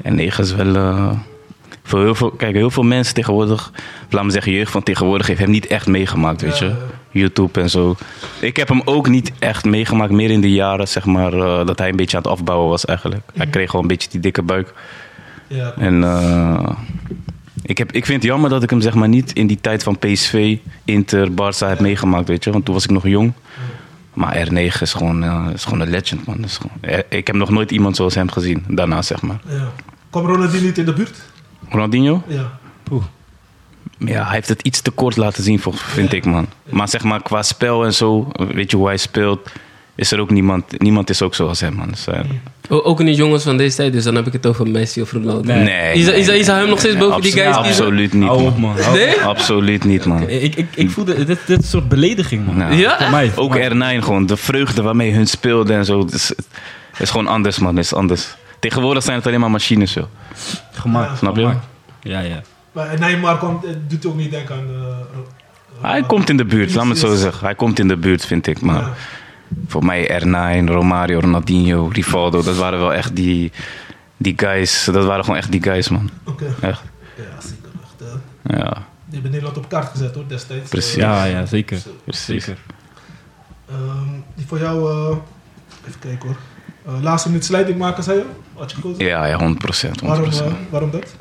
En 0.02 0.14
9 0.14 0.44
is 0.44 0.54
wel... 0.54 0.74
eh, 0.76 1.10
voor 1.82 2.00
heel 2.00 2.14
veel, 2.14 2.30
kijk, 2.30 2.54
heel 2.54 2.70
veel 2.70 2.82
mensen 2.82 3.14
tegenwoordig... 3.14 3.72
Laat 4.10 4.24
me 4.24 4.30
zeggen, 4.30 4.52
jeugd 4.52 4.70
van 4.70 4.82
tegenwoordig 4.82 5.26
heeft 5.26 5.40
hem 5.40 5.50
niet 5.50 5.66
echt 5.66 5.86
meegemaakt, 5.86 6.40
weet 6.40 6.58
je. 6.58 6.64
Ja, 6.64 6.70
ja. 6.70 6.76
YouTube 7.10 7.60
en 7.60 7.70
zo. 7.70 7.96
Ik 8.40 8.56
heb 8.56 8.68
hem 8.68 8.82
ook 8.84 9.08
niet 9.08 9.32
echt 9.38 9.64
meegemaakt. 9.64 10.12
Meer 10.12 10.30
in 10.30 10.40
de 10.40 10.52
jaren, 10.52 10.88
zeg 10.88 11.04
maar, 11.04 11.32
eh, 11.32 11.66
dat 11.66 11.78
hij 11.78 11.88
een 11.88 11.96
beetje 11.96 12.16
aan 12.16 12.22
het 12.22 12.32
afbouwen 12.32 12.68
was 12.68 12.84
eigenlijk. 12.84 13.22
Hij 13.34 13.46
kreeg 13.46 13.66
gewoon 13.70 13.82
een 13.82 13.88
beetje 13.88 14.08
die 14.10 14.20
dikke 14.20 14.42
buik. 14.42 14.72
Ja, 15.48 15.74
En 15.78 16.04
eh, 16.04 16.70
ik, 17.62 17.78
heb, 17.78 17.92
ik 17.92 18.06
vind 18.06 18.22
het 18.22 18.30
jammer 18.30 18.50
dat 18.50 18.62
ik 18.62 18.70
hem 18.70 18.80
zeg 18.80 18.94
maar 18.94 19.08
niet 19.08 19.32
in 19.32 19.46
die 19.46 19.60
tijd 19.60 19.82
van 19.82 19.98
PSV, 19.98 20.56
Inter, 20.84 21.30
Barça 21.30 21.68
heb 21.68 21.80
meegemaakt, 21.80 22.28
weet 22.28 22.44
je. 22.44 22.50
Want 22.52 22.64
toen 22.64 22.74
was 22.74 22.84
ik 22.84 22.90
nog 22.90 23.06
jong. 23.06 23.32
Maar 24.14 24.48
R9 24.48 24.80
is 24.80 24.92
gewoon, 24.92 25.22
eh, 25.24 25.46
is 25.54 25.64
gewoon 25.64 25.80
een 25.80 25.90
legend, 25.90 26.26
man. 26.26 26.44
Is 26.44 26.56
gewoon, 26.56 26.76
eh, 26.80 26.98
ik 27.08 27.26
heb 27.26 27.36
nog 27.36 27.50
nooit 27.50 27.70
iemand 27.70 27.96
zoals 27.96 28.14
hem 28.14 28.30
gezien, 28.30 28.64
daarna 28.68 29.02
zeg 29.02 29.22
maar. 29.22 29.40
ja. 29.48 29.72
Kwam 30.10 30.26
Ronaldinho 30.26 30.64
niet 30.64 30.78
in 30.78 30.84
de 30.84 30.92
buurt? 30.92 31.22
Ronaldinho? 31.68 32.22
Ja. 32.26 32.58
Ja, 33.98 34.24
hij 34.24 34.34
heeft 34.34 34.48
het 34.48 34.62
iets 34.62 34.80
te 34.80 34.90
kort 34.90 35.16
laten 35.16 35.42
zien, 35.42 35.60
vind 35.72 36.12
ik, 36.12 36.24
man. 36.24 36.46
Maar 36.70 36.88
zeg 36.88 37.02
maar, 37.04 37.22
qua 37.22 37.42
spel 37.42 37.84
en 37.84 37.94
zo, 37.94 38.32
weet 38.52 38.70
je 38.70 38.76
hoe 38.76 38.86
hij 38.86 38.96
speelt, 38.96 39.50
is 39.96 40.12
er 40.12 40.20
ook 40.20 40.30
niemand, 40.30 40.80
niemand 40.80 41.10
is 41.10 41.22
ook 41.22 41.34
zoals 41.34 41.60
hem, 41.60 41.74
man. 41.74 41.88
Dus, 41.88 42.06
eh, 42.06 42.20
Ook 42.68 43.02
niet 43.02 43.16
jongens 43.16 43.42
van 43.42 43.56
deze 43.56 43.76
tijd, 43.76 43.92
dus 43.92 44.04
dan 44.04 44.14
heb 44.14 44.26
ik 44.26 44.32
het 44.32 44.46
over 44.46 44.68
Messi 44.68 45.00
of 45.02 45.12
Ronaldo. 45.12 45.52
Nee. 45.52 45.62
nee. 45.64 45.92
Is, 45.94 46.06
is, 46.08 46.28
is 46.28 46.46
hij 46.46 46.58
hem 46.58 46.68
nog 46.68 46.78
steeds 46.78 46.96
boven 46.96 47.22
die 47.22 47.32
guys? 47.32 47.54
Absoluut 47.54 48.12
niet, 48.12 48.28
man. 48.28 48.54
man. 48.60 48.74
Nee? 48.92 49.20
Absoluut 49.20 49.84
niet, 49.84 50.04
man. 50.04 50.28
Ik, 50.28 50.54
ik, 50.56 50.66
ik 50.74 50.90
voelde 50.90 51.24
dit, 51.24 51.38
dit 51.46 51.64
soort 51.66 51.88
belediging, 51.88 52.46
man. 52.46 52.56
Nou, 52.56 52.74
Ja? 52.74 52.98
Voor 52.98 53.10
mij. 53.10 53.32
Ook 53.36 53.54
mij. 53.78 53.98
R9 54.00 54.04
gewoon, 54.04 54.26
de 54.26 54.36
vreugde 54.36 54.82
waarmee 54.82 55.12
hun 55.12 55.26
speelden 55.26 55.76
en 55.76 55.84
zo. 55.84 55.98
Het 56.00 56.12
is, 56.12 56.28
het 56.28 57.00
is 57.00 57.10
gewoon 57.10 57.26
anders, 57.26 57.58
man. 57.58 57.76
Het 57.76 57.84
is 57.84 57.94
anders. 57.94 58.34
Tegenwoordig 58.60 59.02
zijn 59.02 59.16
het 59.16 59.26
alleen 59.26 59.40
maar 59.40 59.50
machines, 59.50 59.94
joh. 59.94 60.04
Gemaakt. 60.72 61.18
Snap 61.18 61.36
je? 61.36 61.52
Ja, 62.02 62.20
ja. 62.20 62.42
Maar 62.72 62.98
Neymar 62.98 63.38
komt, 63.38 63.64
doet 63.88 64.06
ook 64.06 64.16
niet 64.16 64.30
denken 64.30 64.54
aan... 64.54 64.66
eh, 64.68 64.88
eh, 64.88 65.90
Hij 65.90 66.02
komt 66.02 66.28
in 66.30 66.36
de 66.36 66.44
buurt, 66.44 66.74
laat 66.74 66.84
me 66.84 66.90
het 66.90 66.98
zo 67.00 67.14
zeggen. 67.14 67.44
Hij 67.46 67.54
komt 67.54 67.78
in 67.78 67.88
de 67.88 67.96
buurt, 67.96 68.26
vind 68.26 68.46
ik. 68.46 68.60
Maar 68.60 68.76
Ja. 68.80 68.92
Voor 69.66 69.84
mij 69.84 70.20
R9, 70.22 70.64
Romario, 70.68 71.18
Ronaldinho, 71.20 71.88
Rivaldo, 71.92 72.42
dat 72.42 72.56
waren 72.56 72.78
wel 72.78 72.92
echt 72.94 73.16
die, 73.16 73.52
die 74.16 74.32
guys. 74.36 74.84
Dat 74.84 75.04
waren 75.04 75.24
gewoon 75.24 75.38
echt 75.38 75.50
die 75.52 75.62
guys, 75.62 75.88
man. 75.88 76.10
Oké. 76.24 76.44
Echt. 76.60 76.82
Ja, 77.16 77.40
zeker. 77.40 77.68
Echt, 77.82 78.00
eh, 78.42 78.58
Ja, 78.58 78.72
die 79.04 79.12
hebben 79.12 79.30
Nederland 79.30 79.56
op 79.56 79.68
kaart 79.68 79.88
gezet 79.88 80.14
hoor, 80.14 80.24
destijds. 80.28 80.70
Precies. 80.70 80.94
Eh, 80.96 81.00
Ja, 81.02 81.24
ja, 81.24 81.46
zeker. 81.46 81.78
precies. 82.04 82.44
Zeker. 82.44 82.58
ehm, 83.68 84.08
die 84.34 84.46
voor 84.46 84.58
jou, 84.58 84.90
eh, 84.90 85.16
even 85.88 86.00
kijken 86.00 86.28
hoor. 86.28 86.36
Eh, 86.94 87.02
laatste 87.02 87.28
minuut 87.28 87.44
slijding 87.44 87.78
maken, 87.78 88.02
zei 88.02 88.18
je? 88.18 88.24
Had 88.54 88.70
je 88.70 88.76
gekozen? 88.76 89.04
Ja, 89.04 89.26
ja, 89.26 89.38
100%. 89.38 90.00
100%. 90.00 90.00
Waarom, 90.00 90.66
waarom 90.70 90.90
dat? 90.90 91.16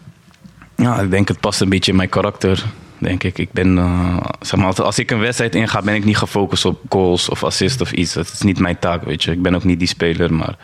Ja, 0.76 1.00
ik 1.00 1.12
denk 1.12 1.28
het 1.28 1.40
past 1.40 1.62
een 1.62 1.70
beetje 1.70 1.92
in 1.92 1.98
mijn 1.98 2.10
karakter. 2.10 2.66
Denk 3.06 3.24
ik. 3.24 3.38
Ik 3.38 3.52
ben, 3.52 3.78
eh, 3.78 4.18
zeg 4.40 4.60
maar, 4.60 4.84
als 4.84 5.00
ik 5.00 5.12
een 5.12 5.20
wedstrijd 5.20 5.56
inga, 5.56 5.82
ben 5.82 5.96
ik 5.96 6.06
niet 6.06 6.18
gefocust 6.18 6.66
op 6.66 6.80
goals 6.90 7.30
of 7.30 7.44
assist 7.44 7.82
of 7.82 7.92
iets. 7.92 8.14
Dat 8.14 8.32
is 8.34 8.42
niet 8.42 8.60
mijn 8.60 8.80
taak, 8.80 9.04
weet 9.04 9.24
je. 9.24 9.32
Ik 9.32 9.42
ben 9.42 9.56
ook 9.56 9.64
niet 9.64 9.80
die 9.80 9.88
speler, 9.88 10.34
maar 10.34 10.56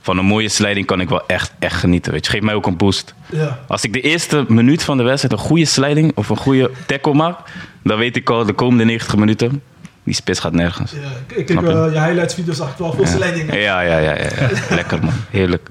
van 0.00 0.18
een 0.18 0.24
mooie 0.24 0.48
slijding 0.48 0.86
kan 0.86 1.00
ik 1.00 1.08
wel 1.08 1.26
echt, 1.26 1.52
echt 1.58 1.76
genieten, 1.76 2.12
weet 2.12 2.24
je. 2.26 2.30
Geef 2.32 2.40
mij 2.40 2.54
ook 2.54 2.66
een 2.66 2.76
boost. 2.76 3.14
Ja. 3.26 3.58
Als 3.68 3.84
ik 3.84 3.92
de 3.92 4.00
eerste 4.00 4.44
minuut 4.48 4.82
van 4.82 4.96
de 4.96 5.02
wedstrijd 5.02 5.32
een 5.40 5.46
goede 5.46 5.64
slijding 5.64 6.12
of 6.14 6.28
een 6.28 6.36
goede 6.36 6.70
tackle 6.86 7.14
maak, 7.14 7.38
dan 7.82 7.98
weet 7.98 8.16
ik 8.16 8.30
al 8.30 8.44
de 8.44 8.52
komende 8.52 8.84
90 8.84 9.16
minuten, 9.16 9.62
die 10.04 10.14
spits 10.14 10.40
gaat 10.40 10.52
nergens. 10.52 10.92
ja. 10.92 11.36
Ik, 11.36 11.48
heb 11.48 11.60
je? 11.60 11.68
eh, 11.68 11.92
je 11.92 12.00
highlights 12.00 12.34
video's 12.34 12.56
zag 12.56 12.70
ik 12.70 12.76
wel 12.78 12.92
veel. 12.92 13.18
Ja, 13.58 13.80
ja, 13.80 13.80
ja, 13.82 13.98
ja, 13.98 14.14
ja. 14.14 14.48
Lekker 14.74 14.98
man. 15.04 15.12
Heerlijk. 15.30 15.68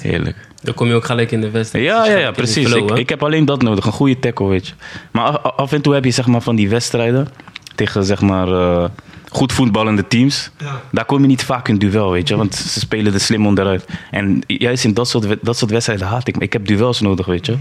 Heerlijk. 0.00 0.36
Dan 0.62 0.74
kom 0.74 0.86
je 0.88 0.94
ook 0.94 1.04
gelijk 1.04 1.30
in 1.30 1.40
de 1.40 1.50
wedstrijd. 1.50 1.84
Ja, 1.84 2.02
Dus 2.02 2.12
ja, 2.12 2.18
ja, 2.18 2.30
precies. 2.30 2.68
flow, 2.68 2.98
Ik, 2.98 3.08
heb 3.08 3.22
alleen 3.22 3.44
dat 3.44 3.62
nodig, 3.62 3.84
een 3.86 3.92
goede 3.92 4.18
tackle, 4.18 4.46
weet 4.46 4.66
je. 4.66 4.72
Maar 5.12 5.24
af, 5.24 5.52
af 5.56 5.72
en 5.72 5.80
toe 5.82 5.94
heb 5.94 6.04
je 6.04 6.10
zeg 6.10 6.26
maar 6.26 6.40
van 6.42 6.56
die 6.56 6.68
wedstrijden 6.68 7.28
tegen 7.74 8.04
zeg 8.04 8.20
maar 8.20 8.48
eh, 8.52 8.88
goed 9.28 9.52
voetballende 9.52 10.06
teams. 10.08 10.50
Ja. 10.58 10.80
Daar 10.92 11.04
kom 11.04 11.20
je 11.20 11.26
niet 11.26 11.44
vaak 11.44 11.68
in 11.68 11.78
duel, 11.78 12.10
weet 12.10 12.28
je, 12.28 12.36
want 12.36 12.54
ze 12.54 12.80
spelen 12.80 13.12
er 13.14 13.20
slim 13.20 13.46
onderuit. 13.46 13.86
En 14.10 14.42
juist 14.46 14.84
in 14.84 14.94
dat 14.94 15.08
soort, 15.08 15.36
dat 15.42 15.56
soort 15.58 15.70
wedstrijden 15.70 16.06
haat 16.06 16.28
ik. 16.28 16.36
me. 16.36 16.42
Ik 16.44 16.52
heb 16.52 16.66
duels 16.66 17.00
nodig, 17.00 17.26
weet 17.26 17.46
je. 17.46 17.56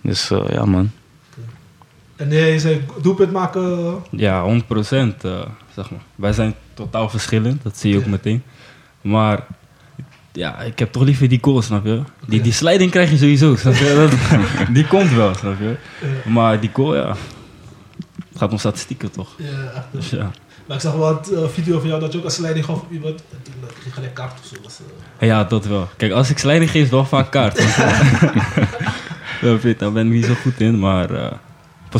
Dus 0.00 0.30
eh, 0.30 0.42
ja, 0.50 0.64
man. 0.64 0.90
En 2.16 2.28
nee, 2.28 2.52
je 2.52 2.58
zei 2.58 2.80
doelpunt 3.02 3.32
maken. 3.32 3.62
eh, 3.62 3.92
Ja, 4.20 4.42
100 4.42 4.66
procent. 4.66 5.20
zeg 5.74 5.90
maar. 5.90 6.00
Wij 6.14 6.32
zijn 6.32 6.54
totaal 6.74 7.08
verschillend, 7.08 7.62
dat 7.62 7.76
zie 7.78 7.90
je 7.92 7.98
ook 7.98 8.06
meteen. 8.06 8.42
Maar 9.00 9.46
ja, 10.36 10.60
ik 10.60 10.78
heb 10.78 10.92
toch 10.92 11.02
liever 11.02 11.28
die 11.28 11.38
goal, 11.42 11.62
snap 11.62 11.84
je? 11.84 12.02
Die, 12.26 12.40
die 12.40 12.52
sliding 12.52 12.90
krijg 12.90 13.10
je 13.10 13.16
sowieso, 13.16 13.56
snap 13.56 13.74
je? 13.74 13.94
Dat, 13.94 14.38
die 14.74 14.86
komt 14.86 15.12
wel, 15.12 15.34
snap 15.34 15.58
je? 15.58 15.76
Maar 16.30 16.60
die 16.60 16.70
goal, 16.72 16.96
ja. 16.96 17.16
Het 18.28 18.38
gaat 18.38 18.52
om 18.52 18.58
statistieken 18.58 19.10
toch? 19.10 19.34
ja, 19.36 19.72
echt. 19.74 19.86
Dus 19.90 20.10
ja. 20.10 20.30
Maar 20.66 20.76
ik 20.76 20.82
zag 20.82 20.94
wel 20.94 21.08
een 21.10 21.42
eh, 21.42 21.48
video 21.48 21.78
van 21.78 21.88
jou 21.88 22.00
dat 22.00 22.12
je 22.12 22.18
ook 22.18 22.24
een 22.24 22.30
slijding 22.30 22.64
gaf 22.64 22.80
op 22.80 22.92
iemand. 22.92 23.22
En 23.30 23.38
toen 23.42 23.54
ging 23.82 23.94
gelijk 23.94 24.14
kaart 24.14 24.38
of 24.40 24.46
zo. 24.46 24.54
Dus, 24.62 24.78
eh, 25.18 25.28
Ja, 25.28 25.44
dat 25.44 25.66
wel. 25.66 25.88
Kijk, 25.96 26.12
als 26.12 26.30
ik 26.30 26.38
sliding 26.38 26.70
geef, 26.70 26.84
is 26.84 26.90
wel 26.90 27.04
vaak 27.04 27.30
kaart. 27.30 27.56
je? 27.56 28.32
Je? 29.62 29.74
Daar 29.78 29.92
ben 29.92 30.06
ik 30.06 30.12
niet 30.12 30.24
zo 30.24 30.34
goed 30.34 30.60
in, 30.60 30.78
maar 30.78 31.10
eh, 31.10 31.32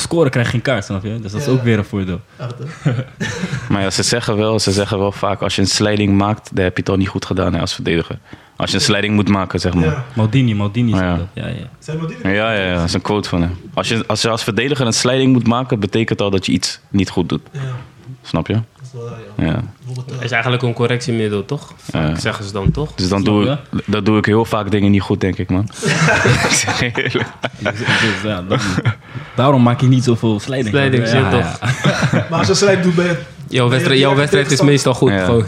voor 0.01 0.09
scoren 0.11 0.31
krijg 0.31 0.47
je 0.47 0.53
geen 0.53 0.63
kaart, 0.63 0.85
snap 0.85 1.03
je? 1.05 1.19
Dus 1.21 1.33
dat 1.33 1.41
is 1.41 1.47
Ja. 1.47 1.53
ook 1.53 1.63
weer 1.63 1.79
een 1.79 1.85
voordeel. 1.85 2.21
Maar 3.69 3.83
ja, 3.83 3.91
ze 3.91 4.03
zeggen 4.03 4.37
wel, 4.37 4.59
ze 4.59 4.73
zeggen 4.73 4.99
wel 4.99 5.13
vaak, 5.13 5.41
als 5.43 5.55
je 5.55 5.61
een 5.61 5.67
slijding 5.69 6.17
maakt, 6.17 6.51
dan 6.55 6.65
heb 6.65 6.75
je 6.77 6.81
het 6.81 6.91
al 6.91 6.97
niet 6.97 7.09
goed 7.09 7.25
gedaan 7.25 7.55
hè, 7.55 7.61
als 7.61 7.75
verdediger. 7.75 8.19
Als 8.57 8.71
je 8.71 8.77
een 8.77 8.83
slijding 8.83 9.15
moet 9.15 9.29
maken, 9.29 9.61
zeg 9.61 9.75
maar. 9.75 9.85
Ja. 9.85 10.05
Maldini, 10.15 10.55
Maldini 10.55 10.93
Oh, 10.93 10.99
ja. 11.01 11.17
dat. 11.17 11.27
Ja, 11.33 11.47
ja. 11.47 11.55
Zijn 11.79 11.99
die? 12.07 12.17
Ja, 12.23 12.53
ja, 12.53 12.53
ja, 12.67 12.75
dat 12.75 12.85
is 12.85 12.93
een 12.93 13.01
quote 13.01 13.29
van 13.29 13.41
hem. 13.43 13.59
Als 13.75 13.89
je 13.89 14.05
als, 14.07 14.23
je 14.23 14.29
als 14.29 14.43
verdediger 14.43 14.87
een 14.87 14.93
slijding 14.93 15.33
moet 15.33 15.47
maken, 15.47 15.81
betekent 15.81 16.21
al 16.21 16.31
dat 16.31 16.47
je 16.47 16.53
iets 16.53 16.81
niet 16.89 17.11
goed 17.11 17.29
doet. 17.29 17.43
Ja, 17.53 17.61
Snap 18.23 18.47
je? 18.47 18.61
Dat 18.97 19.05
is 19.37 19.45
wel, 19.45 19.47
ja. 19.47 19.63
Eh, 20.19 20.23
is 20.25 20.31
eigenlijk 20.31 20.63
een 20.63 20.73
correctiemiddel, 20.73 21.45
toch? 21.45 21.73
Vaak 21.91 22.09
Ja. 22.09 22.19
zeggen 22.21 22.45
ze 22.45 22.53
dan 22.53 22.71
toch? 22.71 22.93
Dus 22.95 23.09
dan 23.09 23.25
doe, 23.25 23.45
je? 23.45 23.51
ik, 23.77 23.83
dat 23.87 24.05
doe 24.05 24.19
ik 24.19 24.25
heel 24.25 24.45
vaak 24.45 24.71
dingen 24.71 24.91
niet 24.91 25.03
goed, 25.03 25.21
denk 25.21 25.39
ik, 25.39 25.51
man. 25.51 25.69
ik 26.49 26.51
zeg 26.51 26.81
je 26.81 26.91
eerlijk. 26.95 27.29
Dus, 27.59 27.73
dus, 27.79 28.23
ja, 28.25 28.43
dat- 28.49 28.61
daarom 29.35 29.63
maak 29.63 29.83
ik 29.83 29.89
niet 29.89 30.05
zoveel 30.05 30.41
slijding. 30.41 30.69
Slijding, 30.75 31.09
ja, 31.09 31.15
ja, 31.19 31.31
toch? 31.31 31.61
maar 32.31 32.39
als 32.39 32.47
je 32.47 32.55
slijding 32.55 32.85
doet, 32.87 32.95
ben 32.95 33.05
je... 33.05 33.19
Jouw 33.49 33.69
wedstrijd, 33.69 34.01
jouw 34.01 34.15
wedstrijd 34.15 34.51
is 34.51 34.61
meestal 34.61 34.95
goed. 34.95 35.11
Ja. 35.11 35.25
gewoon. 35.25 35.45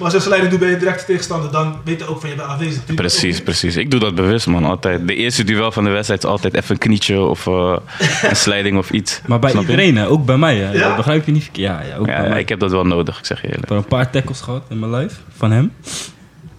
Maar 0.00 0.08
als 0.12 0.22
je 0.22 0.28
slijding 0.28 0.50
doet, 0.50 0.60
ben 0.60 0.68
je 0.70 0.76
direct 0.76 1.06
tegenstander. 1.06 1.52
Dan 1.52 1.76
weet 1.84 1.98
je 1.98 2.06
ook 2.06 2.20
van 2.20 2.28
je 2.30 2.34
bent 2.36 2.48
aanwezig. 2.48 2.84
Precies, 2.94 3.38
ook. 3.38 3.44
precies. 3.44 3.76
Ik 3.76 3.90
doe 3.90 4.00
dat 4.00 4.14
bewust, 4.14 4.46
man. 4.46 4.64
Altijd. 4.64 5.06
De 5.08 5.14
eerste 5.14 5.44
duel 5.44 5.72
van 5.72 5.84
de 5.84 5.90
wedstrijd 5.90 6.22
is 6.24 6.28
altijd 6.30 6.54
even 6.54 6.70
een 6.70 6.78
knietje 6.78 7.20
of 7.20 7.46
eh, 7.46 7.76
een 8.30 8.36
slijding 8.36 8.78
of 8.78 8.90
iets. 8.90 9.20
Maar 9.26 9.38
bij 9.38 9.50
Snap 9.50 9.62
iedereen, 9.62 9.98
ook 9.98 10.24
bij 10.24 10.36
mij. 10.36 10.56
Hè. 10.56 10.72
Ja? 10.72 10.86
Dat 10.88 10.96
begrijp 10.96 11.26
je 11.26 11.32
niet 11.32 11.42
verkeerd. 11.42 11.68
Ja, 11.68 11.82
ja, 11.82 11.96
ook 11.96 12.06
Ja, 12.06 12.20
bij 12.20 12.28
mij. 12.28 12.40
ik 12.40 12.48
heb 12.48 12.58
dat 12.60 12.70
wel 12.70 12.84
nodig, 12.84 13.18
ik 13.18 13.24
zeg 13.26 13.40
je 13.40 13.46
Ik 13.46 13.52
eerlijk. 13.52 13.68
heb 13.68 13.78
er 13.78 13.84
een 13.84 13.88
paar 13.98 14.10
tackles 14.10 14.40
gehad 14.40 14.62
in 14.68 14.78
mijn 14.78 14.92
life 14.94 15.16
van 15.36 15.50
hem. 15.50 15.72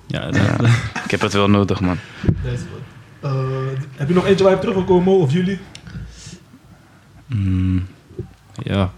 Ja, 0.07 0.31
dat, 0.31 0.41
Ik 1.05 1.11
heb 1.11 1.21
het 1.21 1.33
wel 1.33 1.49
nodig, 1.49 1.79
man. 1.81 1.97
Eh, 3.21 3.31
heb 3.95 4.07
je 4.07 4.13
nog 4.13 4.25
eentje 4.25 4.43
waar 4.43 4.53
je 4.53 4.59
teruggekomen? 4.59 5.13
Of 5.17 5.31
jullie? 5.33 5.59
Mm. 7.27 7.85
ja. 8.63 8.91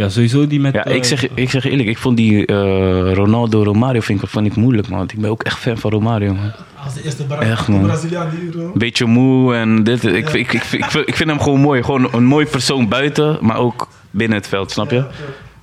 Ja, 0.00 0.08
sowieso 0.08 0.46
die 0.46 0.60
met... 0.60 0.74
Ja, 0.74 0.84
ik 0.84 1.02
eh, 1.02 1.08
zeg, 1.08 1.28
ik 1.34 1.50
zeg 1.50 1.64
eerlijk, 1.64 1.88
ik 1.88 1.98
vond 1.98 2.16
die 2.16 2.46
eh, 2.46 3.12
Ronaldo 3.12 3.62
Romario 3.62 4.00
vind 4.00 4.22
ik, 4.22 4.28
vond 4.28 4.46
ik 4.46 4.56
moeilijk, 4.56 4.88
man. 4.88 4.98
Want 4.98 5.12
ik 5.12 5.20
ben 5.20 5.30
ook 5.30 5.42
echt 5.42 5.58
fan 5.58 5.78
van 5.78 5.90
Romario, 5.90 6.34
man. 6.34 6.52
Als 6.84 6.94
de 6.94 7.02
eerste 7.02 7.24
Bra 7.24 7.40
Echt, 7.40 7.66
de 7.66 7.72
man. 7.72 7.82
Braziliaan 7.82 8.30
die 8.30 8.40
hier... 8.40 8.70
Beetje 8.74 9.04
moe 9.06 9.54
en 9.54 9.84
dit. 9.84 10.04
Ik, 10.04 10.28
ik, 10.28 10.34
ik, 10.34 10.52
ik, 10.52 10.62
vind- 10.84 11.08
ik 11.08 11.16
vind 11.16 11.30
hem 11.30 11.40
gewoon 11.40 11.60
mooi. 11.60 11.82
Gewoon 11.82 12.14
een 12.14 12.24
mooi 12.24 12.46
persoon 12.46 12.88
buiten, 12.88 13.38
maar 13.40 13.56
ook 13.56 13.88
binnen 14.10 14.38
het 14.38 14.48
veld, 14.48 14.70
snap 14.70 14.90
je? 14.90 14.96
ja, 14.96 15.02
ja. 15.02 15.08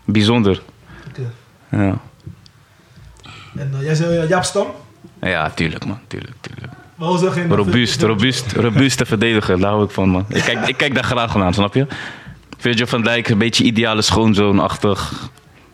Bijzonder. 0.05 0.61
Oké. 1.09 1.31
Ja. 1.71 1.97
En 3.55 3.71
eh, 3.79 3.83
jij 3.85 3.95
zei 3.95 4.27
Jaap 4.27 4.43
Stam? 4.43 4.67
ja, 5.21 5.49
tuurlijk, 5.49 5.85
man. 5.85 5.99
Tuurlijk, 6.07 6.35
tuurlijk. 6.41 6.73
Maar. 6.95 7.09
Robuust, 7.57 8.01
robuust, 8.01 8.51
robuust 8.51 8.97
te 8.97 9.05
verdedigen. 9.05 9.59
Daar 9.59 9.71
hou 9.71 9.83
ik 9.83 9.91
van, 9.91 10.09
man. 10.09 10.25
Ik 10.29 10.43
kijk, 10.43 10.67
ik 10.67 10.77
kijk 10.77 10.93
daar 10.93 11.03
graag 11.03 11.35
naar, 11.35 11.53
snap 11.53 11.73
je? 11.73 11.87
Virgil 12.57 12.87
van 12.87 13.01
Dijk, 13.01 13.29
een 13.29 13.37
beetje 13.37 13.63
ideale 13.63 14.01
schoonzoon-achtig. 14.01 15.29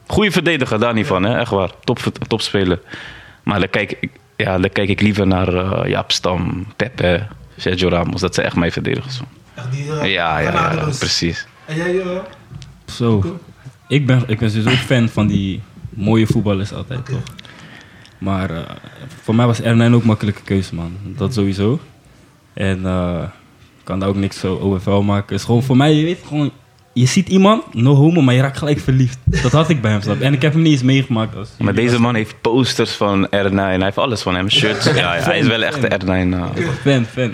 Goeie 0.07 0.31
verdediger, 0.31 0.79
daar 0.79 0.93
niet 0.93 1.07
van, 1.07 1.23
hè? 1.23 1.37
Echt 1.39 1.51
waar. 1.51 1.71
Top, 1.83 1.99
topspeler. 2.27 2.79
Maar 3.43 3.59
dan 3.59 3.69
kijk, 3.69 3.97
ik, 3.99 4.09
ja, 4.37 4.57
dan 4.57 4.69
kijk 4.69 4.89
ik 4.89 5.01
liever 5.01 5.27
naar 5.27 5.53
eh, 5.53 5.89
Jaap 5.89 6.11
Stam, 6.11 6.65
Pepe, 6.75 7.27
Sergio 7.57 7.89
Ramos. 7.89 8.21
Dat 8.21 8.33
zijn 8.33 8.47
echt 8.47 8.55
mijn 8.55 8.71
verdedigers. 8.71 9.19
Echt 9.55 9.71
die... 9.71 9.91
eh, 9.99 10.11
Ja, 10.13 10.37
ja, 10.39 10.51
ja, 10.73 10.85
precies. 10.99 11.47
En 11.65 11.75
jij... 11.75 12.01
Zo. 12.85 13.39
Ik 13.87 14.05
ben, 14.05 14.23
ik 14.27 14.39
ben 14.39 14.51
sowieso 14.51 14.75
fan 14.93 15.09
van 15.09 15.27
die 15.27 15.61
mooie 15.89 16.27
voetballers 16.27 16.73
altijd, 16.73 17.05
toch? 17.05 17.21
Maar 18.17 18.49
eh, 18.49 18.61
voor 19.23 19.35
mij 19.35 19.45
was 19.45 19.61
R9 19.61 19.65
ook 19.65 19.77
een 19.79 20.01
makkelijke 20.03 20.41
keuze, 20.43 20.75
man. 20.75 20.97
Dat 21.03 21.33
sowieso. 21.33 21.79
En 22.53 22.85
eh, 22.85 23.23
ik 23.79 23.83
kan 23.83 23.99
daar 23.99 24.09
ook 24.09 24.15
niks 24.15 24.39
zo 24.39 24.57
over 24.59 24.81
vuil 24.81 25.01
maken. 25.01 25.25
Het 25.31 25.39
is 25.39 25.45
gewoon 25.45 25.63
voor 25.63 25.77
mij, 25.77 25.93
je 25.93 26.03
weet 26.03 26.19
gewoon... 26.27 26.51
Je 26.93 27.05
ziet 27.05 27.29
iemand, 27.29 27.73
no 27.73 27.93
homo, 27.95 28.21
maar 28.21 28.33
je 28.33 28.41
raakt 28.41 28.57
gelijk 28.57 28.79
verliefd. 28.79 29.17
Dat 29.23 29.51
had 29.51 29.69
ik 29.69 29.81
bij 29.81 29.91
hem, 29.91 30.01
snap? 30.01 30.19
En 30.21 30.33
ik 30.33 30.41
heb 30.41 30.53
hem 30.53 30.61
niet 30.61 30.71
eens 30.71 30.81
meegemaakt. 30.83 31.35
Als 31.35 31.49
Maar 31.59 31.73
deze 31.73 31.99
man 31.99 32.15
heeft 32.15 32.35
posters 32.41 32.91
van 32.91 33.25
R9. 33.27 33.53
Hij 33.55 33.77
heeft 33.79 33.97
alles 33.97 34.21
van 34.21 34.35
hem. 34.35 34.49
Shirts. 34.49 34.85
Ja, 34.93 35.15
ja, 35.15 35.23
hij 35.23 35.39
is 35.39 35.47
wel 35.47 35.61
echt 35.63 35.81
de 35.81 35.99
R9. 36.05 36.07
eh. 36.33 36.67
Fan, 36.81 37.05
fan. 37.05 37.31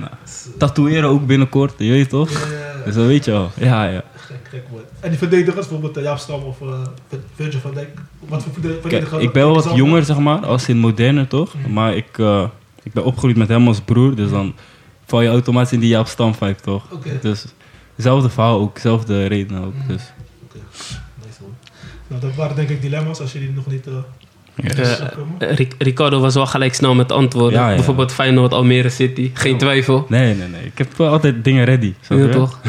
Tatoeëren 0.57 1.09
ook 1.09 1.25
binnenkort, 1.25 1.73
je 1.77 1.89
weet 1.91 2.09
toch? 2.09 2.29
ja. 2.29 2.83
Dus 2.85 2.93
dat 2.95 3.05
weet 3.05 3.25
je 3.25 3.33
al. 3.33 3.51
Ja, 3.59 3.83
ja. 3.85 4.03
Gek, 4.15 4.37
gek 4.49 4.63
woord. 4.71 4.83
En 4.99 5.09
die 5.09 5.17
verdedigers, 5.17 5.55
bijvoorbeeld 5.67 5.97
uh, 5.97 6.03
Jaap 6.03 6.17
Stam 6.17 6.43
of 6.43 6.59
uh, 6.61 6.69
Virgil 7.35 7.59
van 7.59 7.73
Dijk. 7.73 7.89
Wat 8.27 8.43
voor 8.43 8.51
verde- 8.53 8.67
Kijk, 8.67 8.81
verdediger? 8.81 9.21
ik 9.21 9.31
ben 9.31 9.43
wel 9.43 9.53
wat 9.53 9.71
jonger, 9.75 10.03
zeg 10.05 10.17
maar, 10.19 10.45
als 10.45 10.69
in 10.69 10.77
moderne 10.77 11.27
toch? 11.27 11.53
Maar 11.69 11.95
ik, 11.95 12.17
eh, 12.19 12.43
ik 12.83 12.93
ben 12.93 13.03
opgegroeid 13.05 13.37
met 13.37 13.47
hem 13.47 13.67
als 13.67 13.79
broer, 13.81 14.15
dus 14.15 14.29
dan 14.29 14.53
val 15.05 15.21
je 15.21 15.29
automatisch 15.29 15.71
in 15.71 15.79
die 15.79 15.89
Jaap 15.89 16.07
Stam 16.07 16.35
vibe, 16.35 16.55
toch? 16.61 16.83
Oké. 16.91 17.09
Dus 17.21 17.45
hetzelfde 17.99 18.29
verhaal 18.29 18.59
ook, 18.59 18.75
dezelfde 18.75 19.25
reden 19.25 19.63
ook. 19.63 19.73
Dus. 19.87 20.01
Nice 21.23 21.41
man. 21.41 21.55
Nou, 22.07 22.21
dat 22.21 22.35
waren 22.35 22.55
denk 22.55 22.69
ik 22.69 22.81
dilemma's 22.81 23.19
als 23.19 23.31
jullie 23.31 23.51
nog 23.51 23.67
niet... 23.67 23.87
uh, 23.87 23.93
Ricardo 25.77 26.19
was 26.19 26.33
wel 26.33 26.45
gelijk 26.45 26.73
snel 26.73 26.95
met 26.95 27.11
antwoorden. 27.11 27.59
Ja, 27.59 27.69
ja. 27.69 27.75
Bijvoorbeeld 27.75 28.11
Feyenoord, 28.11 28.53
Almere 28.53 28.89
City. 28.89 29.31
Geen 29.33 29.57
twijfel. 29.57 30.05
Nee, 30.09 30.35
nee, 30.35 30.47
nee. 30.47 30.65
Ik 30.65 30.77
heb 30.77 30.97
wel 30.97 31.11
altijd 31.11 31.43
dingen 31.43 31.65
ready. 31.65 31.93
Ja, 32.09 32.29
toch? 32.29 32.59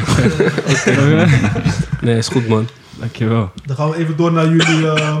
Nee, 2.01 2.17
is 2.17 2.27
goed 2.27 2.47
man. 2.47 2.67
Dankjewel. 2.99 3.51
Dan 3.65 3.75
gaan 3.75 3.89
we 3.89 3.97
even 3.97 4.17
door 4.17 4.31
naar 4.31 4.47
jullie, 4.47 4.77
uh, 4.77 5.17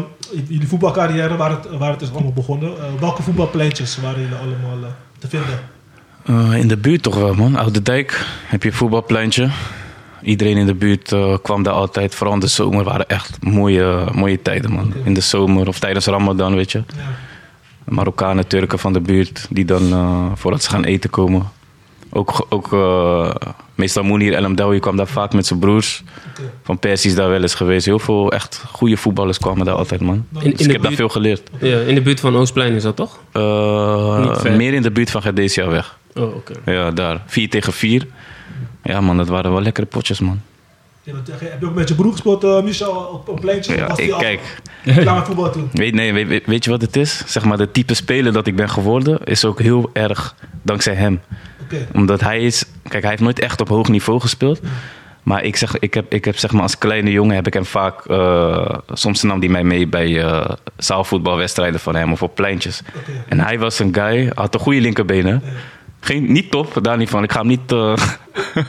jullie 0.47 0.67
voetbalcarrière, 0.67 1.35
waar 1.35 1.49
het, 1.49 1.77
waar 1.77 1.91
het 1.91 2.01
is 2.01 2.11
allemaal 2.11 2.33
begonnen. 2.33 2.69
Uh, 2.69 2.83
welke 2.99 3.21
voetbalpleintjes 3.21 3.97
waren 3.97 4.21
jullie 4.21 4.35
allemaal 4.35 4.77
uh, 4.77 4.85
te 5.19 5.27
vinden? 5.27 5.59
Uh, 6.29 6.59
in 6.59 6.67
de 6.67 6.77
buurt 6.77 7.03
toch 7.03 7.15
wel, 7.15 7.33
man. 7.33 7.55
Oude 7.55 7.81
Dijk 7.81 8.25
heb 8.45 8.63
je 8.63 8.69
een 8.69 8.75
voetbalpleintje. 8.75 9.49
Iedereen 10.21 10.57
in 10.57 10.65
de 10.65 10.73
buurt 10.73 11.11
uh, 11.11 11.37
kwam 11.41 11.63
daar 11.63 11.73
altijd. 11.73 12.15
Vooral 12.15 12.35
in 12.35 12.41
de 12.41 12.47
zomer 12.47 12.83
waren 12.83 13.07
echt 13.07 13.37
mooie, 13.43 14.05
mooie 14.13 14.41
tijden, 14.41 14.71
man. 14.71 14.93
In 15.03 15.13
de 15.13 15.21
zomer 15.21 15.67
of 15.67 15.79
tijdens 15.79 16.05
Ramadan, 16.05 16.55
weet 16.55 16.71
je. 16.71 16.83
Ja. 16.95 17.03
Marokkanen, 17.83 18.47
Turken 18.47 18.79
van 18.79 18.93
de 18.93 18.99
buurt 18.99 19.47
die 19.49 19.65
dan 19.65 19.87
uh, 19.87 20.25
voordat 20.35 20.63
ze 20.63 20.69
gaan 20.69 20.83
eten 20.83 21.09
komen. 21.09 21.49
Ook, 22.09 22.45
ook 22.49 22.71
uh, 22.71 23.31
meestal 23.75 24.03
Mounir 24.03 24.33
El 24.33 24.45
Amdawi 24.45 24.79
kwam 24.79 24.95
daar 24.95 25.07
vaak 25.07 25.33
met 25.33 25.45
zijn 25.45 25.59
broers. 25.59 26.03
Okay. 26.31 26.51
Van 26.63 26.79
Persie 26.79 27.09
is 27.09 27.15
daar 27.15 27.29
wel 27.29 27.41
eens 27.41 27.55
geweest. 27.55 27.85
Heel 27.85 27.99
veel 27.99 28.31
echt 28.31 28.63
goede 28.71 28.97
voetballers 28.97 29.37
kwamen 29.37 29.65
daar 29.65 29.75
altijd, 29.75 30.01
man. 30.01 30.25
In, 30.33 30.43
in 30.43 30.51
dus 30.51 30.65
ik 30.65 30.71
heb 30.71 30.81
daar 30.81 30.91
veel 30.91 31.09
geleerd. 31.09 31.49
Ja, 31.59 31.79
in 31.79 31.95
de 31.95 32.01
buurt 32.01 32.19
van 32.19 32.35
Oostplein 32.35 32.73
is 32.73 32.83
dat 32.83 32.95
toch? 32.95 33.19
Uh, 33.33 34.55
meer 34.55 34.73
in 34.73 34.81
de 34.81 34.91
buurt 34.91 35.11
van 35.11 35.21
Gedesia 35.21 35.67
weg. 35.67 35.97
Oh, 36.13 36.23
oké. 36.23 36.51
Okay. 36.51 36.73
Ja, 36.73 36.91
daar. 36.91 37.23
4 37.25 37.49
tegen 37.49 37.73
4. 37.73 38.07
Ja, 38.91 39.01
man, 39.01 39.17
dat 39.17 39.27
waren 39.27 39.51
wel 39.51 39.61
lekkere 39.61 39.87
potjes, 39.87 40.19
man. 40.19 40.41
Ja, 41.03 41.13
heb 41.29 41.59
je 41.59 41.65
ook 41.65 41.73
met 41.73 41.87
je 41.87 41.95
broer 41.95 42.11
gespeeld, 42.11 42.43
uh, 42.43 42.61
Michel, 42.61 42.91
op, 42.91 43.29
op 43.29 43.39
pleintjes? 43.39 43.75
Ja, 43.75 43.97
ik 43.97 44.13
kijk. 44.17 44.61
Met 44.83 45.25
voetbal 45.25 45.51
toen? 45.51 45.69
Weet, 45.83 45.93
nee, 45.93 46.13
weet, 46.13 46.45
weet, 46.45 46.63
je 46.63 46.69
wat 46.69 46.81
het 46.81 46.95
is? 46.95 47.23
Zeg 47.25 47.45
maar, 47.45 47.57
de 47.57 47.71
type 47.71 47.93
speler 47.93 48.33
dat 48.33 48.47
ik 48.47 48.55
ben 48.55 48.69
geworden 48.69 49.19
is 49.23 49.45
ook 49.45 49.61
heel 49.61 49.89
erg 49.93 50.35
dankzij 50.61 50.93
hem. 50.93 51.21
Okay. 51.63 51.87
Omdat 51.93 52.21
hij 52.21 52.39
is... 52.41 52.65
Kijk, 52.87 53.01
hij 53.01 53.09
heeft 53.09 53.23
nooit 53.23 53.39
echt 53.39 53.61
op 53.61 53.67
hoog 53.67 53.89
niveau 53.89 54.19
gespeeld. 54.19 54.59
Maar 55.23 55.43
ik, 55.43 55.55
zeg, 55.55 55.79
ik 55.79 55.93
heb, 55.93 56.13
ik 56.13 56.25
heb 56.25 56.37
zeg 56.37 56.51
maar 56.51 56.61
als 56.61 56.77
kleine 56.77 57.11
jongen 57.11 57.35
heb 57.35 57.47
ik 57.47 57.53
hem 57.53 57.65
vaak... 57.65 58.05
Uh, 58.07 58.73
soms 58.93 59.21
nam 59.21 59.39
hij 59.39 59.49
mij 59.49 59.63
mee 59.63 59.87
bij 59.87 60.07
uh, 60.07 60.49
zaalvoetbalwedstrijden 60.77 61.79
van 61.79 61.95
hem 61.95 62.11
of 62.11 62.23
op 62.23 62.35
pleintjes. 62.35 62.81
Okay. 62.95 63.23
En 63.27 63.39
hij 63.39 63.59
was 63.59 63.79
een 63.79 63.93
guy, 63.93 64.31
had 64.35 64.53
een 64.53 64.59
goede 64.59 64.81
linkerbenen. 64.81 65.43
Geen, 66.03 66.31
niet 66.31 66.51
top, 66.51 66.77
daar 66.81 66.97
niet 66.97 67.09
van. 67.09 67.23
Ik 67.23 67.31
ga 67.31 67.39
hem 67.39 67.47
niet, 67.47 67.71
uh, 67.71 67.97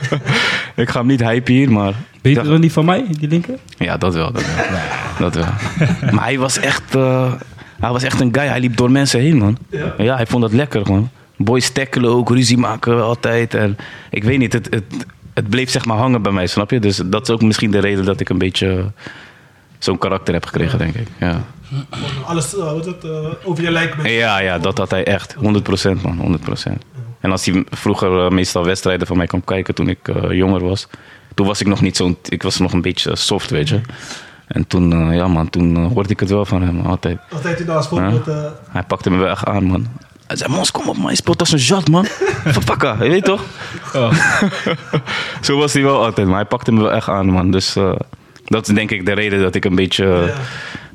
ik 0.75 0.89
ga 0.89 0.99
hem 0.99 1.07
niet 1.07 1.23
hypen 1.23 1.53
hier, 1.53 1.71
maar... 1.71 1.93
Beter 2.21 2.43
dan 2.43 2.61
die 2.61 2.71
van 2.71 2.85
mij, 2.85 3.05
die 3.19 3.27
linker? 3.27 3.59
Ja, 3.77 3.97
dat 3.97 4.13
wel. 4.13 4.31
Dat 4.31 4.43
wel. 4.43 4.79
dat 5.19 5.35
wel. 5.35 5.45
maar 6.13 6.23
hij 6.23 6.39
was 6.39 6.59
echt... 6.59 6.95
Uh, 6.95 7.33
hij 7.79 7.91
was 7.91 8.03
echt 8.03 8.19
een 8.19 8.33
guy. 8.33 8.45
Hij 8.45 8.59
liep 8.59 8.77
door 8.77 8.91
mensen 8.91 9.19
heen, 9.19 9.37
man. 9.37 9.57
Ja, 9.69 9.93
ja 9.97 10.15
hij 10.15 10.25
vond 10.25 10.41
dat 10.41 10.53
lekker, 10.53 10.85
gewoon. 10.85 11.09
Boys 11.37 11.69
tackelen 11.69 12.09
ook, 12.09 12.29
ruzie 12.29 12.57
maken 12.57 13.03
altijd. 13.03 13.53
En 13.53 13.77
ik 14.09 14.23
weet 14.23 14.37
niet, 14.37 14.53
het, 14.53 14.67
het, 14.69 14.83
het 15.33 15.49
bleef 15.49 15.69
zeg 15.69 15.85
maar 15.85 15.97
hangen 15.97 16.21
bij 16.21 16.31
mij, 16.31 16.47
snap 16.47 16.71
je? 16.71 16.79
Dus 16.79 17.01
dat 17.05 17.21
is 17.21 17.29
ook 17.29 17.41
misschien 17.41 17.71
de 17.71 17.79
reden 17.79 18.05
dat 18.05 18.19
ik 18.19 18.29
een 18.29 18.37
beetje 18.37 18.91
zo'n 19.77 19.97
karakter 19.97 20.33
heb 20.33 20.45
gekregen, 20.45 20.77
denk 20.77 20.95
ik. 20.95 21.07
Ja. 21.19 21.43
Alles 22.25 22.55
uh, 22.55 22.63
wat 22.63 22.85
het, 22.85 23.03
uh, 23.03 23.27
over 23.43 23.63
je 23.63 23.71
lijk 23.71 23.95
bent. 23.95 24.09
Ja, 24.09 24.39
ja, 24.39 24.59
dat 24.59 24.77
had 24.77 24.91
hij 24.91 25.03
echt. 25.03 25.35
100% 25.35 25.39
man, 26.01 26.39
100%. 26.67 26.92
En 27.23 27.31
als 27.31 27.45
hij 27.45 27.65
vroeger 27.69 28.25
uh, 28.25 28.29
meestal 28.29 28.65
wedstrijden 28.65 29.07
van 29.07 29.17
mij 29.17 29.27
kwam 29.27 29.43
kijken 29.43 29.75
toen 29.75 29.89
ik 29.89 30.07
uh, 30.07 30.31
jonger 30.31 30.63
was. 30.63 30.87
Toen 31.33 31.47
was 31.47 31.61
ik 31.61 31.67
nog 31.67 31.81
niet 31.81 31.97
zo'n... 31.97 32.17
Ik 32.29 32.43
was 32.43 32.57
nog 32.57 32.73
een 32.73 32.81
beetje 32.81 33.15
soft, 33.15 33.49
weet 33.49 33.69
je. 33.69 33.81
En 34.47 34.67
toen, 34.67 35.09
uh, 35.09 35.15
ja 35.15 35.27
man, 35.27 35.49
toen 35.49 35.75
hoorde 35.75 36.09
ik 36.09 36.19
het 36.19 36.29
wel 36.29 36.45
van 36.45 36.61
hem, 36.61 36.79
altijd. 36.79 37.19
Altijd 37.31 37.57
hij 37.57 37.65
daar. 37.65 37.87
Ja? 37.91 38.53
Hij 38.69 38.83
pakte 38.83 39.09
me 39.09 39.17
wel 39.17 39.29
echt 39.29 39.45
aan, 39.45 39.63
man. 39.63 39.87
Hij 40.27 40.37
zei, 40.37 40.51
Mons, 40.53 40.71
kom 40.71 40.89
op 40.89 40.97
man, 40.97 41.09
je 41.09 41.15
speelt 41.15 41.39
als 41.39 41.51
een 41.51 41.59
jat, 41.59 41.89
man. 41.89 42.05
Verpakken, 42.57 43.03
je 43.03 43.09
weet 43.09 43.23
toch? 43.25 43.43
Oh. 43.93 44.13
Zo 45.41 45.57
was 45.57 45.73
hij 45.73 45.83
wel 45.83 46.03
altijd, 46.03 46.27
maar 46.27 46.35
hij 46.35 46.45
pakte 46.45 46.71
me 46.71 46.81
wel 46.81 46.91
echt 46.91 47.07
aan, 47.07 47.25
man. 47.25 47.51
Dus 47.51 47.77
uh, 47.77 47.95
dat 48.45 48.67
is 48.67 48.75
denk 48.75 48.91
ik 48.91 49.05
de 49.05 49.13
reden 49.13 49.41
dat 49.41 49.55
ik 49.55 49.65
een 49.65 49.75
beetje, 49.75 50.05
ja, 50.05 50.25
ja. 50.25 50.33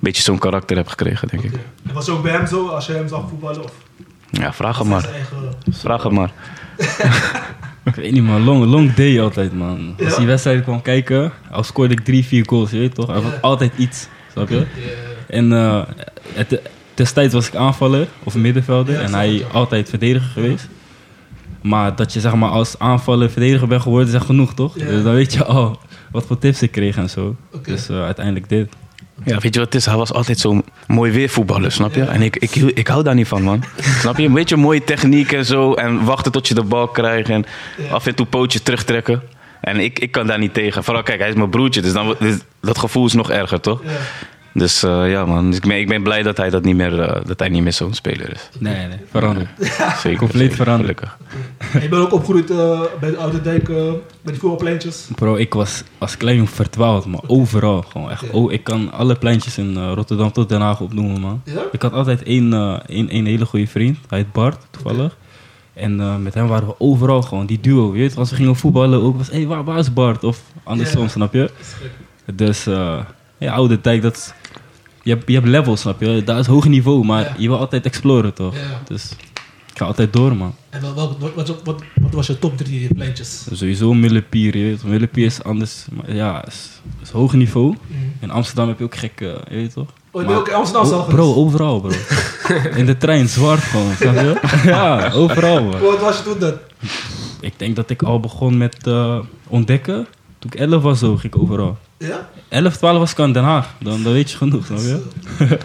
beetje 0.01 0.23
zo'n 0.23 0.39
karakter 0.39 0.77
heb 0.77 0.89
gekregen, 0.89 1.29
denk 1.29 1.45
okay. 1.45 1.59
ik. 1.59 1.67
En 1.89 1.95
was 1.95 2.09
ook 2.09 2.23
bij 2.23 2.33
hem 2.33 2.47
zo, 2.47 2.67
als 2.67 2.87
je 2.87 2.93
hem 2.93 3.09
zag 3.09 3.29
voetballen? 3.29 3.65
Of? 3.65 3.73
Ja, 4.31 4.53
vraag 4.53 4.79
hem 4.79 4.89
maar. 4.89 5.09
Vraag 5.71 6.03
hem 6.03 6.15
maar. 6.15 6.33
ik 7.85 7.95
weet 7.95 8.13
niet, 8.13 8.23
man. 8.23 8.45
Long, 8.45 8.65
long 8.65 8.95
day 8.95 9.21
altijd, 9.21 9.53
man. 9.53 9.95
Als 10.05 10.17
die 10.17 10.27
wedstrijd 10.27 10.63
kwam 10.63 10.83
kijken, 10.83 11.33
al 11.51 11.63
scoorde 11.63 11.95
ik 11.95 12.01
drie, 12.01 12.25
vier 12.25 12.45
goals, 12.47 12.71
je 12.71 12.79
weet 12.79 12.95
toch? 12.95 13.07
Hij 13.07 13.21
had 13.21 13.43
altijd 13.43 13.73
iets, 13.77 14.09
snap 14.33 14.49
je? 14.49 14.67
En 15.27 15.53
uh, 15.53 15.83
het, 16.33 16.61
destijds 16.95 17.35
was 17.35 17.49
ik 17.49 17.55
aanvaller 17.55 18.07
of 18.25 18.35
middenvelder 18.35 19.01
en 19.01 19.15
hij 19.15 19.45
altijd 19.53 19.89
verdediger 19.89 20.29
geweest. 20.29 20.69
Maar 21.61 21.97
dat 21.97 22.13
je 22.13 22.21
zeg 22.21 22.35
maar 22.35 22.51
als 22.51 22.79
aanvaller 22.79 23.31
verdediger 23.31 23.69
bent 23.69 23.83
geworden, 23.83 24.09
is 24.09 24.15
echt 24.15 24.27
genoeg, 24.27 24.55
toch? 24.55 24.73
Dus 24.73 25.03
dan 25.03 25.15
weet 25.15 25.33
je 25.33 25.45
al 25.45 25.79
wat 26.11 26.27
voor 26.27 26.39
tips 26.39 26.63
ik 26.63 26.71
kreeg 26.71 26.97
en 26.97 27.11
zo. 27.11 27.37
Dus 27.63 27.89
eh, 27.89 28.05
uiteindelijk 28.05 28.49
dit. 28.49 28.69
Ja, 29.25 29.39
weet 29.39 29.55
je 29.55 29.61
wat 29.61 29.73
het 29.73 29.75
is? 29.75 29.87
Hij 29.87 29.97
was 29.97 30.13
altijd 30.13 30.39
zo'n 30.39 30.65
mooi 30.87 31.13
weervoetballer, 31.13 31.73
snap 31.73 31.95
je? 31.95 32.03
En 32.05 32.23
ik, 32.23 32.37
ik, 32.37 32.55
ik 32.55 32.87
hou 32.87 33.03
daar 33.03 33.15
niet 33.15 33.29
van, 33.29 33.43
man. 33.43 33.65
snap 34.01 34.19
je? 34.19 34.25
Een 34.27 34.33
beetje 34.33 34.57
mooie 34.57 34.85
techniek 34.85 35.33
en 35.33 35.45
zo. 35.45 35.75
En 35.75 36.05
wachten 36.05 36.33
tot 36.33 36.49
je 36.49 36.55
de 36.55 36.63
bal 36.63 36.89
krijgt. 36.89 37.29
En 37.29 37.45
af 37.91 38.07
en 38.07 38.15
toe 38.15 38.27
pootjes 38.27 38.63
terugtrekken. 38.63 39.23
En 39.61 39.81
ik, 39.81 39.99
ik 39.99 40.11
kan 40.11 40.27
daar 40.27 40.39
niet 40.39 40.55
tegen. 40.55 40.85
Vooral, 40.85 41.03
kijk, 41.03 41.19
hij 41.19 41.29
is 41.29 41.35
mijn 41.35 41.51
broertje. 41.51 41.81
Dus 41.81 41.93
dan, 41.93 42.15
dus 42.19 42.39
dat 42.61 42.79
gevoel 42.79 43.07
is 43.07 43.13
nog 43.13 43.31
erger, 43.31 43.61
toch? 43.61 43.83
Dus 44.59 44.83
eh, 44.83 45.11
ja, 45.11 45.27
man. 45.27 45.47
Dus 45.47 45.57
ik, 45.57 45.67
ben, 45.67 45.79
ik 45.79 45.89
ben 45.89 46.03
blij 46.03 46.23
dat 46.23 46.37
hij, 46.37 46.51
dat 46.51 46.65
niet 46.65 46.77
meer, 46.77 47.01
eh, 47.03 47.21
dat 47.27 47.39
hij 47.39 47.49
niet 47.49 47.63
meer 47.63 47.73
zo'n 47.73 47.95
speler 47.95 48.33
is. 48.33 48.49
Nee, 48.59 48.87
nee, 48.87 48.99
veranderd. 49.11 49.49
Zeker. 50.03 50.19
Compleet 50.19 50.55
veranderd. 50.55 50.99
Gelukkig. 51.01 51.19
Je 51.83 51.89
bent 51.89 52.03
ook 52.03 52.13
opgegroeid 52.13 52.51
eh, 52.51 52.81
bij 53.01 53.11
de 53.11 53.17
Oude 53.17 53.41
Dijk, 53.41 53.69
eh, 53.69 53.77
bij 53.77 54.33
die 54.33 54.39
voetbalpleintjes. 54.39 55.09
Bro, 55.15 55.35
ik 55.37 55.55
was 55.55 55.83
als 55.99 56.17
klein 56.17 56.37
jong 56.37 56.51
verdwaald, 56.51 57.07
man. 57.07 57.23
Overal. 57.27 57.83
Gewoon 57.83 58.11
echt. 58.11 58.31
Oh, 58.31 58.53
ik 58.53 58.65
kan 58.65 58.93
alle 58.93 59.15
pleintjes 59.15 59.59
in 59.59 59.77
eh, 59.77 59.93
Rotterdam 59.95 60.33
tot 60.33 60.49
Den 60.49 60.61
Haag 60.61 60.81
opnoemen, 60.81 61.21
man. 61.21 61.41
Ja? 61.45 61.63
Ik 61.73 61.83
had 61.83 61.93
altijd 61.93 62.23
één, 62.23 62.53
eh, 62.53 62.79
één, 62.87 63.09
één 63.09 63.25
hele 63.27 63.45
goede 63.47 63.67
vriend. 63.67 63.99
Hij 64.09 64.19
heet 64.19 64.33
Bart, 64.33 64.67
toevallig. 64.71 65.17
En 65.75 66.01
eh, 66.01 66.17
met 66.17 66.35
hem 66.35 66.47
waren 66.49 66.67
we 66.69 66.75
overal 66.79 67.23
gewoon, 67.23 67.47
die 67.47 67.61
duo. 67.61 67.93
Je 67.95 68.01
weet, 68.01 68.17
als 68.17 68.31
we 68.31 68.37
gingen 68.37 68.57
voetballen 68.57 69.03
ook, 69.03 69.17
was 69.17 69.29
hé, 69.31 69.37
hey, 69.37 69.47
waar, 69.47 69.65
waar 69.65 69.79
is 69.79 69.93
Bart? 69.93 70.25
Of 70.25 70.41
andersom, 70.65 71.03
Ja. 71.03 71.09
snap 71.09 71.33
je? 71.33 71.51
Dus, 72.35 72.67
eh 72.67 72.99
ja, 73.39 73.53
oude 73.53 73.81
tijd, 73.81 74.03
dat 74.03 74.35
je, 75.03 75.11
hebt, 75.11 75.29
je 75.29 75.35
hebt 75.35 75.47
levels, 75.47 75.81
snap 75.81 76.01
je? 76.01 76.23
Dat 76.25 76.39
is 76.39 76.47
hoog 76.47 76.67
niveau, 76.69 77.05
maar 77.05 77.23
Ja. 77.23 77.35
je 77.39 77.49
wil 77.49 77.59
altijd 77.59 77.85
exploren, 77.87 78.35
toch? 78.35 78.55
Ja. 78.55 78.81
Dus 78.87 79.11
ik 79.73 79.79
ga 79.79 79.85
altijd 79.85 80.13
door, 80.13 80.37
man. 80.37 80.55
En 80.71 80.81
wel- 80.81 80.95
wat, 80.95 81.17
wat, 81.19 81.35
wat, 81.35 81.63
wat, 81.65 81.83
wat 82.01 82.13
was 82.15 82.27
je 82.27 82.39
top 82.39 82.57
3 82.57 82.95
pleintjes? 82.95 83.47
Sowieso 83.53 83.95
Millepier, 83.95 84.57
je 84.57 84.65
weet. 84.65 84.85
Millepier 84.85 85.27
is 85.27 85.43
anders, 85.43 85.87
maar 85.93 86.15
ja, 86.15 86.47
is, 86.47 86.69
is 87.03 87.11
hoog 87.11 87.33
niveau. 87.33 87.75
In 88.21 88.31
Amsterdam 88.31 88.69
heb 88.69 88.79
je 88.79 88.85
ook 88.85 88.97
gekke, 88.97 89.41
je 89.49 89.55
weet 89.55 89.73
toch? 89.73 89.89
Oh, 90.11 90.23
je 90.23 90.35
ook 90.35 90.49
in 90.49 90.55
Amsterdam 90.55 90.87
zelf 90.89 91.09
Bro, 91.09 91.35
overal, 91.35 91.81
bro. 91.81 91.91
In 92.75 92.87
de 92.87 92.97
trein, 92.97 93.29
zwart 93.29 93.61
gewoon, 93.61 93.95
snap 93.97 94.15
je? 94.15 94.41
Ja, 94.71 95.11
overal, 95.13 95.63
man. 95.63 95.81
Wat 95.81 96.01
was 96.01 96.17
je 96.17 96.23
toen 96.23 96.39
dan? 96.39 96.55
Ik 97.41 97.53
denk 97.57 97.77
dat 97.77 97.91
ik 97.91 98.03
al 98.03 98.21
begon 98.21 98.57
met 98.57 98.87
eh, 98.87 99.19
ontdekken. 99.49 100.07
Toen 100.39 100.51
ik 100.53 100.61
11 100.61 100.83
was, 100.83 100.99
zo 100.99 101.17
ging 101.17 101.35
ik 101.35 101.41
overal. 101.43 101.79
Ja? 101.99 102.29
11, 102.49 102.77
12 102.77 102.99
was 102.99 103.13
ik 103.13 103.19
aan 103.19 103.33
Den 103.33 103.43
Haag. 103.45 103.75
Dan, 103.81 104.03
dan 104.03 104.13
weet 104.13 104.31
je 104.31 104.37
genoeg, 104.37 104.67
snap 104.67 104.79
je? 104.79 105.03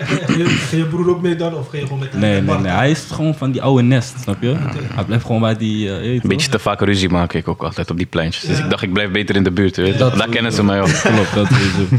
Ging 0.00 0.82
je, 0.82 0.86
broer 0.90 1.08
ook 1.10 1.22
mee 1.22 1.36
dan? 1.36 1.54
Of 1.54 1.68
ging 1.68 1.82
je 1.82 1.88
gewoon 1.88 1.98
met 2.02 2.12
Nee, 2.12 2.20
met 2.20 2.30
nee, 2.32 2.42
Bart? 2.44 2.60
nee. 2.60 2.72
Hij 2.72 2.90
is 2.90 3.06
gewoon 3.12 3.34
van 3.34 3.50
die 3.50 3.62
oude 3.62 3.82
nest, 3.82 4.14
snap 4.20 4.42
je? 4.42 4.54
Hij 4.94 5.04
blijft 5.04 5.24
gewoon 5.26 5.40
bij 5.40 5.56
die... 5.56 5.88
eh, 5.98 6.12
Een 6.14 6.20
beetje 6.24 6.50
te 6.50 6.58
vaak 6.58 6.80
ruzie 6.80 7.08
maak 7.08 7.32
ik 7.32 7.48
ook 7.48 7.62
altijd 7.62 7.90
op 7.90 7.96
die 7.96 8.06
pleintjes. 8.06 8.44
Dus 8.44 8.58
Ja. 8.58 8.64
ik 8.64 8.70
dacht, 8.70 8.82
ik 8.82 8.92
blijf 8.92 9.10
beter 9.10 9.36
in 9.36 9.42
de 9.44 9.50
buurt. 9.50 9.76
Weet. 9.76 9.86
je. 9.92 9.98
Dat 9.98 10.16
Daar 10.16 10.28
kennen 10.28 10.52
ze 10.52 10.64
mij 10.64 10.80
ook. 10.80 10.88
Klopt, 11.02 11.34
dat 11.34 11.48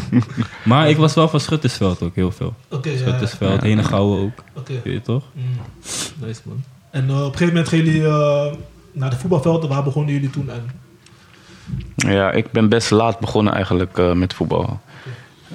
maar 0.63 0.89
ik 0.89 0.97
was 0.97 1.13
wel 1.13 1.27
van 1.29 1.39
Schuttersveld 1.39 2.01
ook 2.01 2.15
heel 2.15 2.31
veel. 2.31 2.53
Oké, 2.69 2.89
ja. 2.89 2.97
Schuttersveld, 2.97 3.61
Ja. 3.61 3.67
Henegouwen 3.67 4.19
ook. 4.19 4.43
Oké. 4.55 4.73
Weet 4.83 4.93
je 4.93 5.01
toch? 5.01 5.23
Mm. 5.33 5.43
Nice 6.27 6.41
man. 6.43 6.63
En 6.91 7.09
eh, 7.09 7.15
op 7.15 7.21
een 7.21 7.31
gegeven 7.31 7.47
moment 7.47 7.67
gingen 7.67 7.85
jullie 7.85 8.05
eh, 8.07 8.53
naar 8.91 9.09
de 9.09 9.15
voetbalvelden. 9.15 9.69
Waar 9.69 9.83
begonnen 9.83 10.13
jullie 10.13 10.29
toen 10.29 10.51
aan? 10.51 10.71
Ja, 11.95 12.31
ik 12.31 12.51
ben 12.51 12.69
best 12.69 12.91
laat 12.91 13.19
begonnen 13.19 13.53
eigenlijk 13.53 13.97
eh, 13.97 14.11
met 14.11 14.33
voetbal. 14.33 14.79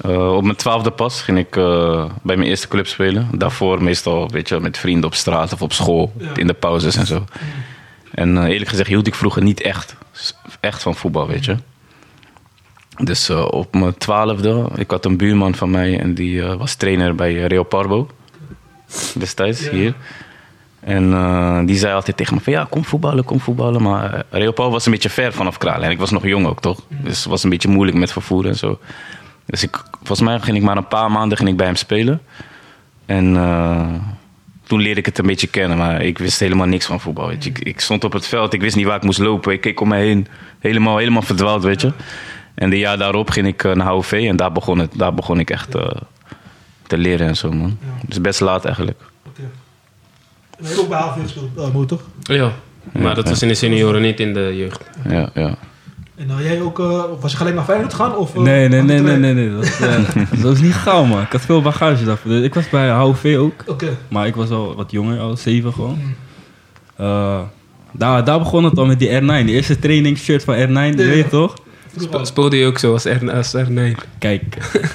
Eh, 0.02 0.34
op 0.36 0.42
mijn 0.42 0.56
twaalfde 0.56 0.90
pas 0.90 1.22
ging 1.22 1.38
ik 1.38 1.56
eh, 1.56 2.04
bij 2.22 2.36
mijn 2.36 2.48
eerste 2.48 2.68
club 2.68 2.86
spelen. 2.86 3.28
Daarvoor 3.32 3.82
meestal 3.82 4.28
weet 4.30 4.48
je, 4.48 4.60
met 4.60 4.78
vrienden 4.78 5.04
op 5.04 5.14
straat 5.14 5.52
of 5.52 5.62
op 5.62 5.72
school, 5.72 6.12
Ja. 6.18 6.36
in 6.36 6.46
de 6.46 6.52
pauzes 6.54 6.96
en 6.96 7.06
zo. 7.06 7.24
En 8.10 8.46
eerlijk 8.46 8.70
gezegd 8.70 8.88
hield 8.88 9.06
ik 9.06 9.14
vroeger 9.14 9.42
niet 9.42 9.60
echt, 9.60 9.96
echt 10.60 10.82
van 10.82 10.94
voetbal, 10.94 11.26
weet 11.26 11.44
je. 11.44 11.56
Dus 13.02 13.30
op 13.30 13.74
mijn 13.74 13.98
twaalfde, 13.98 14.68
ik 14.76 14.90
had 14.90 15.04
een 15.04 15.16
buurman 15.16 15.54
van 15.54 15.70
mij 15.70 16.00
en 16.00 16.14
die 16.14 16.42
was 16.42 16.74
trainer 16.74 17.14
bij 17.14 17.34
Real 17.34 17.64
Parbo. 17.64 18.08
Destijds, 19.14 19.64
Ja. 19.64 19.70
hier. 19.70 19.94
En 20.86 21.12
eh, 21.12 21.60
die 21.64 21.76
zei 21.76 21.94
altijd 21.94 22.16
tegen 22.16 22.34
me 22.34 22.40
van 22.40 22.52
ja, 22.52 22.66
kom 22.70 22.84
voetballen, 22.84 23.24
kom 23.24 23.40
voetballen. 23.40 23.82
Maar 23.82 24.24
Real 24.30 24.52
Paul 24.52 24.70
was 24.70 24.86
een 24.86 24.92
beetje 24.92 25.10
ver 25.10 25.32
vanaf 25.32 25.58
Kralen. 25.58 25.82
En 25.82 25.90
ik 25.90 25.98
was 25.98 26.10
nog 26.10 26.26
jong 26.26 26.46
ook, 26.46 26.60
toch? 26.60 26.80
Dus 26.88 27.18
het 27.18 27.28
was 27.28 27.44
een 27.44 27.50
beetje 27.50 27.68
moeilijk 27.68 27.98
met 27.98 28.12
vervoer 28.12 28.46
en 28.46 28.56
zo. 28.56 28.78
Dus 29.46 29.62
ik, 29.62 29.82
volgens 29.96 30.20
mij 30.20 30.40
ging 30.40 30.56
ik 30.56 30.62
maar 30.62 30.76
een 30.76 30.88
paar 30.88 31.10
maanden 31.10 31.38
ging 31.38 31.50
ik 31.50 31.56
bij 31.56 31.66
hem 31.66 31.76
spelen. 31.76 32.20
En 33.06 33.36
eh, 33.36 33.88
toen 34.62 34.80
leerde 34.80 35.00
ik 35.00 35.06
het 35.06 35.18
een 35.18 35.26
beetje 35.26 35.46
kennen. 35.46 35.78
Maar 35.78 36.02
ik 36.02 36.18
wist 36.18 36.40
helemaal 36.40 36.66
niks 36.66 36.86
van 36.86 37.00
voetbal. 37.00 37.26
Weet 37.26 37.44
je. 37.44 37.50
Ik, 37.50 37.58
ik 37.58 37.80
stond 37.80 38.04
op 38.04 38.12
het 38.12 38.26
veld, 38.26 38.52
ik 38.52 38.60
wist 38.60 38.76
niet 38.76 38.86
waar 38.86 38.96
ik 38.96 39.02
moest 39.02 39.18
lopen. 39.18 39.52
Ik 39.52 39.60
keek 39.60 39.80
om 39.80 39.88
me 39.88 39.96
heen, 39.96 40.26
helemaal, 40.58 40.96
helemaal 40.96 41.22
verdwaald, 41.22 41.62
weet 41.62 41.80
je. 41.80 41.92
En 42.54 42.70
de 42.70 42.78
jaar 42.78 42.98
daarop 42.98 43.30
ging 43.30 43.46
ik 43.46 43.64
eh, 43.64 43.72
naar 43.72 43.86
HOV 43.86 44.26
en 44.28 44.36
daar 44.36 44.52
begon, 44.52 44.78
het, 44.78 44.90
daar 44.94 45.14
begon 45.14 45.38
ik 45.38 45.50
echt 45.50 45.74
eh, 45.74 45.88
te 46.86 46.98
leren 46.98 47.26
en 47.26 47.36
zo, 47.36 47.52
man. 47.52 47.78
Dus 48.06 48.20
best 48.20 48.40
laat 48.40 48.64
eigenlijk. 48.64 49.00
Je 50.58 50.66
hebt 50.66 50.78
ook 50.80 50.88
bij 50.88 50.98
gespeeld, 51.22 51.48
uh, 51.58 51.74
motor. 51.74 52.00
Ja, 52.22 52.52
maar 52.92 53.14
dat 53.14 53.28
was 53.28 53.42
in 53.42 53.48
de 53.48 53.54
senioren, 53.54 54.02
niet 54.02 54.20
in 54.20 54.34
de 54.34 54.56
jeugd. 54.56 54.80
Ja, 55.08 55.30
ja. 55.34 55.54
En 56.16 56.28
uh, 56.38 56.44
jij 56.44 56.60
ook, 56.60 56.78
uh, 56.78 57.02
was 57.20 57.30
je 57.30 57.36
gelijk 57.36 57.56
naar 57.56 57.64
Feyenoord 57.64 57.94
gegaan? 57.94 58.16
Of, 58.16 58.34
uh, 58.34 58.42
Nee, 58.42 58.68
nee, 58.68 58.82
nee, 58.82 59.00
nee, 59.00 59.16
nee, 59.16 59.34
nee. 59.34 59.50
Dat, 59.54 59.64
eh, 59.80 60.40
dat 60.42 60.54
is 60.54 60.60
niet 60.60 60.72
gauw, 60.74 61.04
man. 61.04 61.22
Ik 61.22 61.32
had 61.32 61.40
veel 61.40 61.62
bagage 61.62 62.04
daarvoor. 62.04 62.30
Dus 62.30 62.42
Ik 62.44 62.54
was 62.54 62.68
bij 62.68 62.88
HOV 62.88 63.36
ook. 63.38 63.64
Oké. 63.66 63.86
Maar 64.08 64.26
ik 64.26 64.34
was 64.34 64.50
al 64.50 64.74
wat 64.74 64.90
jonger, 64.90 65.18
al 65.20 65.36
zeven 65.36 65.72
gewoon. 65.72 65.98
Eh, 66.96 67.40
daar, 67.92 68.24
daar 68.24 68.38
begon 68.38 68.64
het 68.64 68.78
al 68.78 68.86
met 68.86 68.98
die 68.98 69.08
R9. 69.20 69.24
De 69.26 69.52
eerste 69.52 69.78
trainingsshirt 69.78 70.44
van 70.44 70.54
R9, 70.54 70.68
Ja. 70.70 70.82
je 70.86 70.94
weet 70.96 71.30
toch? 71.30 71.54
Al. 72.10 72.26
Speelde 72.26 72.56
je 72.56 72.66
ook 72.66 72.78
zo 72.78 72.92
als 72.92 73.04
R, 73.04 73.30
als 73.32 73.54
R9? 73.56 73.96
Kijk, 74.18 74.42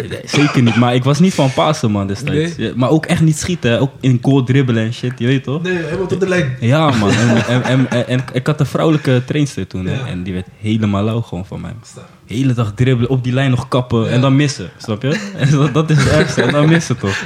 nee, 0.10 0.20
zeker 0.40 0.62
niet. 0.62 0.76
Maar 0.76 0.96
ik 0.96 1.04
was 1.04 1.20
niet 1.20 1.34
van 1.34 1.54
pasen, 1.54 1.92
man, 1.92 2.08
destijds. 2.08 2.56
Ja, 2.58 2.72
Maar 2.76 2.90
ook 2.90 3.06
echt 3.06 3.22
niet 3.22 3.38
schieten. 3.38 3.80
Ook 3.80 3.92
in 4.00 4.20
goal 4.22 4.44
dribbelen 4.44 4.84
en 4.84 4.94
shit, 4.94 5.12
je 5.18 5.26
weet 5.28 5.44
toch? 5.44 5.62
Nee, 5.64 5.74
helemaal 5.78 6.08
tot 6.08 6.20
de 6.20 6.28
lijn. 6.28 6.58
Ja, 6.60 6.92
man. 6.92 7.12
En, 7.12 7.46
en, 7.48 7.64
en, 7.64 7.90
en- 7.90 8.08
en 8.08 8.24
ik 8.34 8.48
had 8.48 8.60
een 8.60 8.66
vrouwelijke 8.66 9.22
trainster 9.26 9.68
toen. 9.68 9.88
Ja. 9.88 10.06
En 10.08 10.24
die 10.24 10.34
werd 10.34 10.48
helemaal 10.60 11.04
lauw 11.04 11.22
gewoon 11.22 11.46
van 11.46 11.62
mij. 11.62 11.74
Hele 12.28 12.54
dag 12.54 12.72
dribbelen, 12.76 13.10
op 13.10 13.24
die 13.24 13.34
lijn 13.34 13.50
nog 13.52 13.68
kappen 13.68 14.04
Ja. 14.04 14.08
en 14.10 14.22
dan 14.22 14.36
missen. 14.36 14.70
Snap 14.78 15.02
je? 15.02 15.30
En 15.38 15.50
dat, 15.52 15.74
dat 15.74 15.90
is 15.90 15.98
het 15.98 16.08
ergste. 16.12 16.42
En 16.42 16.52
dan 16.52 16.70
missen 16.70 16.98
toch? 16.98 17.24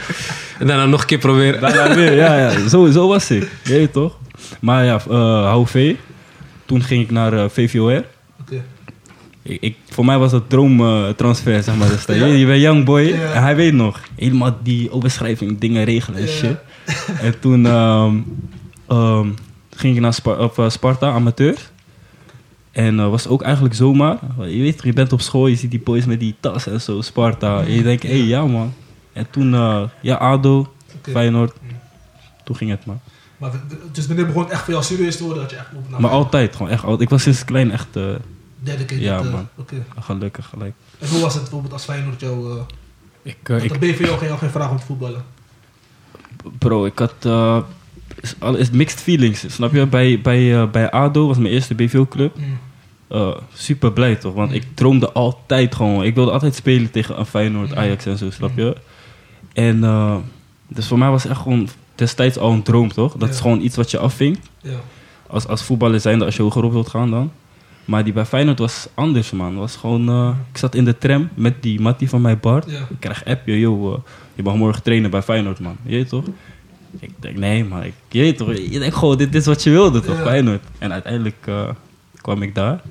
En 0.59 0.67
daarna 0.67 0.85
nog 0.85 1.01
een 1.01 1.07
keer 1.07 1.17
proberen. 1.17 1.61
Daarna 1.61 1.95
weer, 1.95 2.13
ja, 2.13 2.37
ja. 2.37 2.67
Zo, 2.69 2.91
zo 2.91 3.07
was 3.07 3.31
ik. 3.31 3.49
Je 3.63 3.73
weet 3.73 3.93
toch? 3.93 4.17
Maar 4.61 4.85
ja, 4.85 4.99
eh 5.09 5.51
HOV. 5.51 5.95
Toen 6.65 6.83
ging 6.83 7.03
ik 7.03 7.11
naar 7.11 7.33
eh, 7.33 7.43
VVOR. 7.49 8.03
Ik, 9.47 9.57
ik- 9.61 9.77
voor 9.89 10.05
mij 10.05 10.17
was 10.17 10.31
dat 10.31 10.49
droomtransfer, 10.49 11.63
zeg 11.63 11.75
maar. 11.75 11.87
Ja. 12.17 12.25
Je, 12.25 12.37
je 12.37 12.45
bent 12.45 12.61
young 12.61 12.85
boy 12.85 13.01
Ja. 13.01 13.31
en 13.33 13.41
hij 13.41 13.55
weet 13.55 13.73
nog. 13.73 13.99
Helemaal 14.15 14.57
die 14.63 14.91
overschrijving, 14.91 15.59
dingen 15.59 15.83
regelen 15.83 16.21
en 16.21 16.27
shit. 16.27 16.57
En 17.21 17.39
toen 17.39 17.65
ehm, 17.65 18.15
ehm, 18.87 19.27
ging 19.75 19.95
ik 19.95 20.01
naar 20.01 20.17
op, 20.39 20.59
eh, 20.59 20.69
Sparta, 20.69 21.11
amateur. 21.11 21.57
En 22.71 22.99
eh, 22.99 23.09
was 23.09 23.27
ook 23.27 23.41
eigenlijk 23.41 23.75
zomaar. 23.75 24.17
Je 24.37 24.61
weet, 24.61 24.83
je 24.83 24.93
bent 24.93 25.13
op 25.13 25.21
school, 25.21 25.47
je 25.47 25.55
ziet 25.55 25.71
die 25.71 25.79
boys 25.79 26.05
met 26.05 26.19
die 26.19 26.35
tas 26.39 26.67
en 26.67 26.81
zo, 26.81 27.01
Sparta. 27.01 27.59
En 27.61 27.71
je 27.71 27.83
denkt, 27.83 28.03
hé, 28.03 28.09
hey, 28.09 28.27
ja 28.27 28.45
man. 28.45 28.73
En 29.13 29.27
toen, 29.29 29.53
eh, 29.53 29.81
ja, 30.01 30.15
ADO. 30.15 30.73
Feyenoord. 31.01 31.53
Toen 32.43 32.55
ging 32.55 32.69
het 32.69 32.85
maar. 32.85 32.97
Maar 33.37 33.51
dus 33.91 34.07
wanneer 34.07 34.25
begon 34.25 34.43
het 34.43 34.51
echt 34.51 34.63
voor 34.63 34.73
jou 34.73 34.85
serieus 34.85 35.17
te 35.17 35.23
worden 35.23 35.41
dat 35.41 35.51
je 35.51 35.57
echt 35.57 35.67
op 35.75 35.99
Maar 35.99 36.11
altijd, 36.11 36.55
gewoon 36.55 36.71
echt 36.71 36.83
altijd. 36.83 37.01
Ik 37.01 37.09
was 37.09 37.21
sinds 37.23 37.45
klein 37.45 37.71
echt 37.71 37.87
eh, 38.65 38.77
dedicated, 38.77 39.03
Ja, 39.03 39.19
eh, 39.19 39.31
man. 39.31 39.47
Gelukkig 39.99 40.45
gelijk. 40.45 40.73
En 40.99 41.07
hoe 41.07 41.21
was 41.21 41.33
het 41.33 41.41
bijvoorbeeld 41.41 41.73
als 41.73 41.83
Feyenoord 41.83 42.19
jou... 42.19 42.51
eh 42.51 42.63
Ik, 43.23 43.49
eh, 43.49 43.63
ik, 43.63 43.73
de 43.73 43.79
BVO 43.79 44.17
geen, 44.17 44.37
geen 44.37 44.49
vraag 44.49 44.69
om 44.69 44.77
te 44.77 44.85
voetballen? 44.85 45.23
bro, 46.59 46.85
ik 46.85 46.99
had 46.99 47.13
eh, 47.21 47.59
is, 48.57 48.69
mixed 48.69 49.01
feelings, 49.01 49.53
snap 49.53 49.73
je? 49.73 49.85
Bij, 49.85 50.21
bij, 50.21 50.69
bij 50.69 50.91
ADO 50.91 51.27
was 51.27 51.37
mijn 51.37 51.53
eerste 51.53 51.75
BVO-club. 51.75 52.37
Mm. 52.37 52.57
Eh, 53.07 53.35
super 53.53 53.91
blij 53.91 54.15
toch, 54.15 54.33
want 54.33 54.53
ik 54.53 54.65
droomde 54.73 55.11
altijd 55.11 55.75
gewoon. 55.75 56.03
Ik 56.03 56.15
wilde 56.15 56.31
altijd 56.31 56.55
spelen 56.55 56.91
tegen 56.91 57.19
een 57.19 57.25
Feyenoord, 57.25 57.75
Ajax 57.75 58.05
en 58.05 58.17
zo, 58.17 58.29
snap 58.29 58.51
je? 58.55 58.75
En 59.53 59.83
eh, 59.83 60.15
dus 60.67 60.87
voor 60.87 60.97
mij 60.97 61.09
was 61.09 61.23
het 61.23 61.31
echt 61.31 61.41
gewoon 61.41 61.69
destijds 61.95 62.37
al 62.37 62.51
een 62.51 62.63
droom 62.63 62.93
toch? 62.93 63.13
Dat 63.13 63.29
is 63.29 63.39
gewoon 63.39 63.61
iets 63.61 63.75
wat 63.75 63.91
je 63.91 63.97
afvinkt. 63.97 64.49
Ja. 64.61 64.79
Als, 65.27 65.47
als 65.47 65.63
voetballer 65.63 65.99
zijnde, 65.99 66.25
als 66.25 66.35
je 66.35 66.41
hoger 66.41 66.63
op 66.63 66.71
wilt 66.71 66.89
gaan 66.89 67.09
dan. 67.11 67.31
Maar 67.85 68.03
die 68.03 68.13
bij 68.13 68.25
Feyenoord 68.25 68.59
was 68.59 68.87
anders, 68.93 69.31
man. 69.31 69.55
Was 69.55 69.75
gewoon, 69.75 70.09
eh, 70.09 70.29
ik 70.51 70.57
zat 70.57 70.75
in 70.75 70.85
de 70.85 70.97
tram 70.97 71.29
met 71.33 71.61
die 71.63 71.81
mattie 71.81 72.09
van 72.09 72.21
mij, 72.21 72.37
Bart. 72.37 72.71
Ja. 72.71 72.79
Ik 72.79 72.95
krijg 72.99 73.25
appje, 73.25 73.59
yo, 73.59 73.93
eh, 73.93 73.99
je 74.35 74.43
mag 74.43 74.55
morgen 74.55 74.83
trainen 74.83 75.09
bij 75.11 75.21
Feyenoord, 75.21 75.59
man. 75.59 75.77
Je 75.83 75.91
weet 75.95 76.09
toch? 76.09 76.25
Ik 76.99 77.11
denk, 77.19 77.37
nee, 77.37 77.63
maar 77.65 77.85
ik, 77.85 77.93
je 78.09 78.19
weet 78.19 78.37
toch? 78.37 78.53
Je 78.57 78.79
denkt 78.79 78.95
gewoon, 78.95 79.17
dit 79.17 79.35
is 79.35 79.45
wat 79.45 79.63
je 79.63 79.69
wilde, 79.69 79.99
toch? 80.01 80.17
Ja. 80.17 80.23
Feyenoord. 80.23 80.61
En 80.77 80.91
uiteindelijk 80.91 81.35
eh, 81.45 81.69
kwam 82.21 82.41
ik 82.41 82.55
daar. 82.55 82.81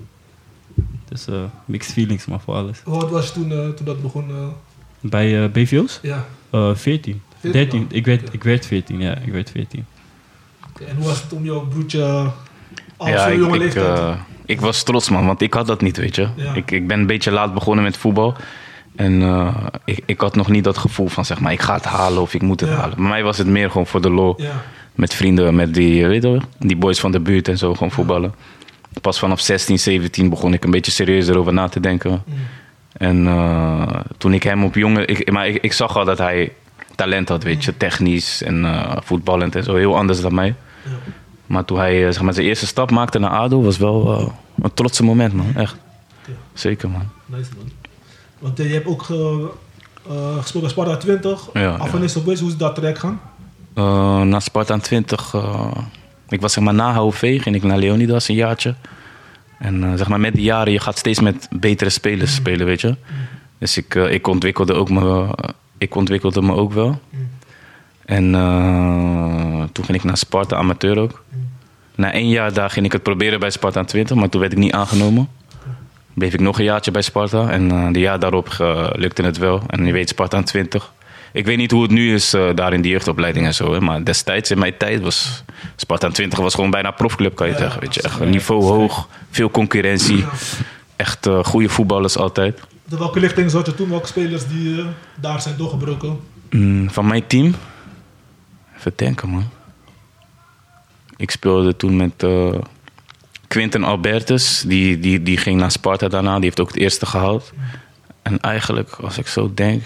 Dus 1.09 1.27
eh, 1.27 1.35
mixed 1.65 1.93
feelings, 1.93 2.27
maar 2.27 2.41
voor 2.41 2.55
alles. 2.55 2.81
Hoe 2.85 2.95
oud 3.01 3.11
was 3.11 3.27
je 3.27 3.33
toen, 3.33 3.49
toen 3.49 3.87
dat 3.87 4.03
begon? 4.03 4.29
eh? 4.31 4.37
Bij 5.01 5.45
eh, 5.45 5.51
BVO's? 5.51 5.99
ja. 6.03 6.27
Eh 6.51 6.75
14. 6.75 7.23
14 7.41 7.53
13. 7.63 7.81
al? 7.81 7.87
Ik 7.97 8.05
werd, 8.07 8.33
ik 8.35 8.45
werd 8.45 8.67
14, 8.67 9.01
ja. 9.01 9.17
Ik 9.19 9.33
werd 9.33 9.51
14. 9.51 9.85
Oké, 10.69 10.85
En 10.85 10.97
hoe 10.97 11.05
was 11.05 11.23
het 11.23 11.33
om 11.33 11.45
jouw 11.45 11.67
broertje 11.67 12.31
Op 12.97 13.07
ja, 13.09 13.23
zo'n 13.25 13.33
ik, 13.33 13.39
jonge 13.39 13.55
ik, 13.55 13.61
leeftijd. 13.61 13.99
eh, 13.99 14.21
ik 14.47 14.61
was 14.61 14.83
trots, 14.83 15.09
man, 15.11 15.27
want 15.27 15.41
ik 15.43 15.55
had 15.55 15.67
dat 15.67 15.81
niet, 15.81 15.97
weet 15.97 16.15
je. 16.17 16.29
Ja. 16.37 16.55
Ik, 16.55 16.71
ik 16.71 16.87
ben 16.87 16.99
een 17.01 17.07
beetje 17.07 17.31
laat 17.31 17.55
begonnen 17.55 17.85
met 17.85 17.97
voetbal. 17.97 18.35
En 18.97 19.23
eh, 19.23 19.57
ik, 19.85 20.01
ik 20.07 20.21
had 20.21 20.37
nog 20.37 20.49
niet 20.49 20.65
dat 20.65 20.79
gevoel 20.79 21.09
van, 21.09 21.25
zeg 21.25 21.41
maar, 21.41 21.53
ik 21.53 21.61
ga 21.61 21.75
het 21.75 21.85
halen 21.85 22.23
of 22.23 22.35
ik 22.35 22.43
moet 22.43 22.61
het 22.61 22.71
Ja. 22.71 22.77
halen. 22.77 22.97
Bij 22.97 23.09
mij 23.09 23.23
was 23.23 23.39
het 23.39 23.47
meer 23.47 23.71
gewoon 23.71 23.87
voor 23.87 24.01
de 24.01 24.11
lol. 24.11 24.35
ja. 24.37 24.63
Met 24.95 25.15
vrienden, 25.15 25.55
met 25.55 25.75
die, 25.75 26.03
eh, 26.03 26.09
weet 26.09 26.23
je 26.23 26.29
wel, 26.31 26.41
die 26.59 26.77
boys 26.77 27.01
van 27.01 27.13
de 27.13 27.21
buurt 27.21 27.49
en 27.49 27.59
zo, 27.59 27.73
gewoon 27.75 27.91
voetballen. 27.91 28.35
Pas 29.01 29.19
vanaf 29.19 29.41
16, 29.41 29.79
17 29.79 30.29
begon 30.29 30.53
ik 30.53 30.65
een 30.65 30.71
beetje 30.71 30.93
serieus 30.93 31.29
erover 31.29 31.53
na 31.53 31.69
te 31.69 31.81
denken. 31.81 32.11
Mm. 32.27 32.35
En 32.93 33.27
eh, 33.27 33.83
toen 34.19 34.33
ik 34.35 34.43
hem 34.43 34.65
op 34.65 34.75
jongen... 34.75 35.09
Ik, 35.09 35.31
maar 35.33 35.49
ik, 35.49 35.59
ik 35.63 35.73
zag 35.73 35.97
al 35.97 36.05
dat 36.05 36.19
hij 36.19 36.53
talent 36.95 37.29
had, 37.29 37.43
weet 37.43 37.65
je. 37.65 37.77
Technisch 37.77 38.43
en 38.43 38.65
eh, 38.65 38.97
voetballend 39.03 39.57
en 39.57 39.63
zo. 39.65 39.75
Heel 39.75 39.97
anders 39.97 40.21
dan 40.21 40.35
mij. 40.35 40.55
Ja. 41.47 41.55
Maar 41.55 41.65
toen 41.65 41.79
hij 41.79 42.07
eh, 42.07 42.13
zeg 42.13 42.23
maar, 42.23 42.35
zijn 42.35 42.47
eerste 42.47 42.67
stap 42.67 42.91
maakte 42.91 43.19
naar 43.19 43.31
ADO... 43.31 43.63
was 43.63 43.79
wel 43.79 44.19
eh, 44.19 44.27
een 44.63 44.75
trotse 44.75 45.05
moment, 45.05 45.33
man. 45.33 45.55
Echt. 45.57 45.77
Ja. 46.27 46.33
Zeker, 46.53 46.91
man. 46.91 47.09
Nice 47.27 47.51
man. 47.57 47.71
Want 48.45 48.61
eh, 48.61 48.67
je 48.67 48.73
hebt 48.73 48.87
ook 48.87 49.07
eh, 50.09 50.37
gespeeld 50.41 50.63
bij 50.63 50.73
Sparta 50.73 50.97
20. 50.97 51.49
Ja, 51.53 51.75
Af 51.75 51.93
ja. 51.93 51.99
en 51.99 52.03
is 52.03 52.23
Boys, 52.23 52.41
hoe 52.41 52.49
is 52.49 52.57
dat 52.57 52.75
traject 52.75 52.99
gaan? 52.99 53.21
Na 54.29 54.41
Sparta 54.41 54.79
20... 54.79 55.35
eh, 55.35 55.71
ik 56.29 56.41
was 56.41 56.53
zeg 56.53 56.65
maar 56.65 56.75
na 56.75 56.95
HOV, 56.95 57.43
ging 57.43 57.57
ik 57.57 57.63
naar 57.63 57.79
Leonidas 57.79 58.29
een 58.29 58.35
jaartje. 58.35 58.75
En 59.59 59.99
zeg 59.99 60.09
maar 60.09 60.21
met 60.21 60.35
die 60.35 60.45
jaren, 60.45 60.73
je 60.73 60.81
gaat 60.81 60.99
steeds 60.99 61.21
met 61.21 61.49
betere 61.51 61.91
spelers 61.91 62.35
spelen, 62.35 62.67
weet 62.67 62.81
je. 62.81 62.97
Dus 63.59 63.77
ik, 63.77 63.95
ik, 63.95 64.27
ontwikkelde 64.27 64.73
ook 64.75 64.91
me, 64.91 65.29
ik 65.79 65.95
ontwikkelde 65.95 66.43
me 66.43 66.55
ook 66.55 66.73
wel. 66.73 67.01
En 68.05 68.35
eh, 68.35 69.63
toen 69.73 69.85
ging 69.85 69.99
ik 69.99 70.05
naar 70.05 70.17
Sparta 70.17 70.57
amateur 70.57 70.99
ook. 70.99 71.23
Na 71.95 72.13
één 72.13 72.29
jaar 72.29 72.53
daar 72.53 72.71
ging 72.71 72.87
ik 72.87 72.93
het 72.93 73.03
proberen 73.03 73.41
bij 73.41 73.51
Sparta 73.51 73.85
20, 73.85 74.17
maar 74.17 74.29
toen 74.29 74.41
werd 74.41 74.53
ik 74.53 74.59
niet 74.59 74.73
aangenomen. 74.73 75.29
Bleef 76.15 76.35
ik 76.35 76.41
nog 76.41 76.59
een 76.59 76.65
jaartje 76.65 76.91
bij 76.91 77.03
Sparta 77.03 77.49
en 77.51 77.71
eh 77.71 77.93
de 77.93 77.99
jaar 77.99 78.19
daarop 78.19 78.49
eh, 78.61 78.87
lukte 78.93 79.23
het 79.23 79.39
wel. 79.39 79.63
En 79.67 79.87
je 79.87 79.93
weet, 79.93 80.09
Sparta 80.09 80.43
20. 80.43 80.93
Ik 81.33 81.47
weet 81.47 81.57
niet 81.57 81.71
hoe 81.71 81.83
het 81.83 81.91
nu 81.91 82.15
is 82.15 82.37
daar 82.55 82.73
in 82.73 82.81
die 82.81 82.91
jeugdopleiding 82.91 83.47
en 83.47 83.55
zo. 83.55 83.73
Hè, 83.73 83.81
maar 83.81 84.05
destijds 84.05 84.51
in 84.51 84.59
mijn 84.59 84.77
tijd 84.77 85.03
was 85.03 85.45
Sparta 85.77 86.09
20 86.11 86.39
was 86.39 86.55
gewoon 86.55 86.71
bijna 86.71 86.91
profclub, 86.91 87.35
kan 87.35 87.47
je 87.47 87.53
Ja, 87.53 87.59
zeggen. 87.59 87.81
Weet 87.81 87.95
je. 87.95 88.03
Echt 88.03 88.21
niveau 88.25 88.63
hoog, 88.65 89.09
veel 89.31 89.51
concurrentie. 89.51 90.25
Echt 90.97 91.29
goede 91.43 91.69
voetballers 91.69 92.17
altijd. 92.17 92.61
De 92.85 92.99
welke 92.99 93.21
lichting 93.21 93.51
zat 93.51 93.67
je 93.67 93.75
toen? 93.75 93.89
Welke 93.89 94.07
spelers 94.07 94.47
die 94.47 94.85
daar 95.21 95.41
zijn 95.41 95.57
doorgebroken? 95.57 96.21
Mm, 96.51 96.91
van 96.91 97.07
mijn 97.07 97.27
team? 97.27 97.55
Even 98.85 98.97
denken, 98.97 99.29
man. 99.29 99.49
Ik 101.17 101.31
speelde 101.31 101.77
toen 101.77 101.97
met 101.97 102.23
eh 102.23 102.55
Quinten 103.49 103.85
Albertus. 103.85 104.63
Die, 104.67 104.99
die, 104.99 105.23
die 105.23 105.37
ging 105.37 105.61
naar 105.61 105.71
Sparta 105.71 106.09
daarna. 106.09 106.35
Die 106.35 106.45
heeft 106.45 106.61
ook 106.61 106.69
het 106.69 106.77
eerste 106.77 107.07
gehaald. 107.07 107.53
En 108.23 108.41
eigenlijk, 108.41 108.91
als 108.91 109.19
ik 109.19 109.27
zo 109.27 109.51
denk... 109.55 109.83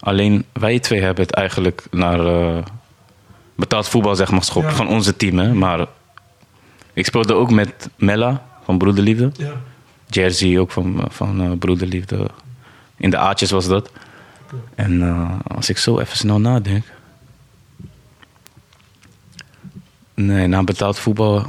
Alleen 0.00 0.44
wij 0.52 0.78
twee 0.78 1.00
hebben 1.02 1.24
het 1.24 1.34
eigenlijk 1.34 1.86
naar 1.90 2.26
eh, 2.26 2.62
betaald 3.54 3.88
voetbal 3.88 4.16
zeg 4.16 4.30
maar, 4.30 4.40
geschopt. 4.40 4.66
Ja. 4.66 4.74
Van 4.74 4.88
onze 4.88 5.16
team, 5.16 5.38
hè. 5.38 5.54
Maar 5.54 5.86
ik 6.92 7.06
speelde 7.06 7.34
ook 7.34 7.50
met 7.50 7.88
Mella 7.96 8.46
van 8.64 8.78
Broederliefde. 8.78 9.30
Ja. 9.36 9.52
Jersey 10.06 10.58
ook 10.58 10.70
van, 10.70 11.04
van 11.08 11.42
eh, 11.42 11.50
Broederliefde. 11.58 12.30
In 12.96 13.10
de 13.10 13.18
Aatjes 13.18 13.50
was 13.50 13.68
dat. 13.68 13.90
En 14.74 15.02
als 15.46 15.68
ik 15.68 15.78
zo 15.78 15.98
even 15.98 16.16
snel 16.16 16.40
nadenk. 16.40 16.84
Nee, 20.16 20.46
na 20.46 20.62
betaald 20.64 20.98
voetbal. 20.98 21.44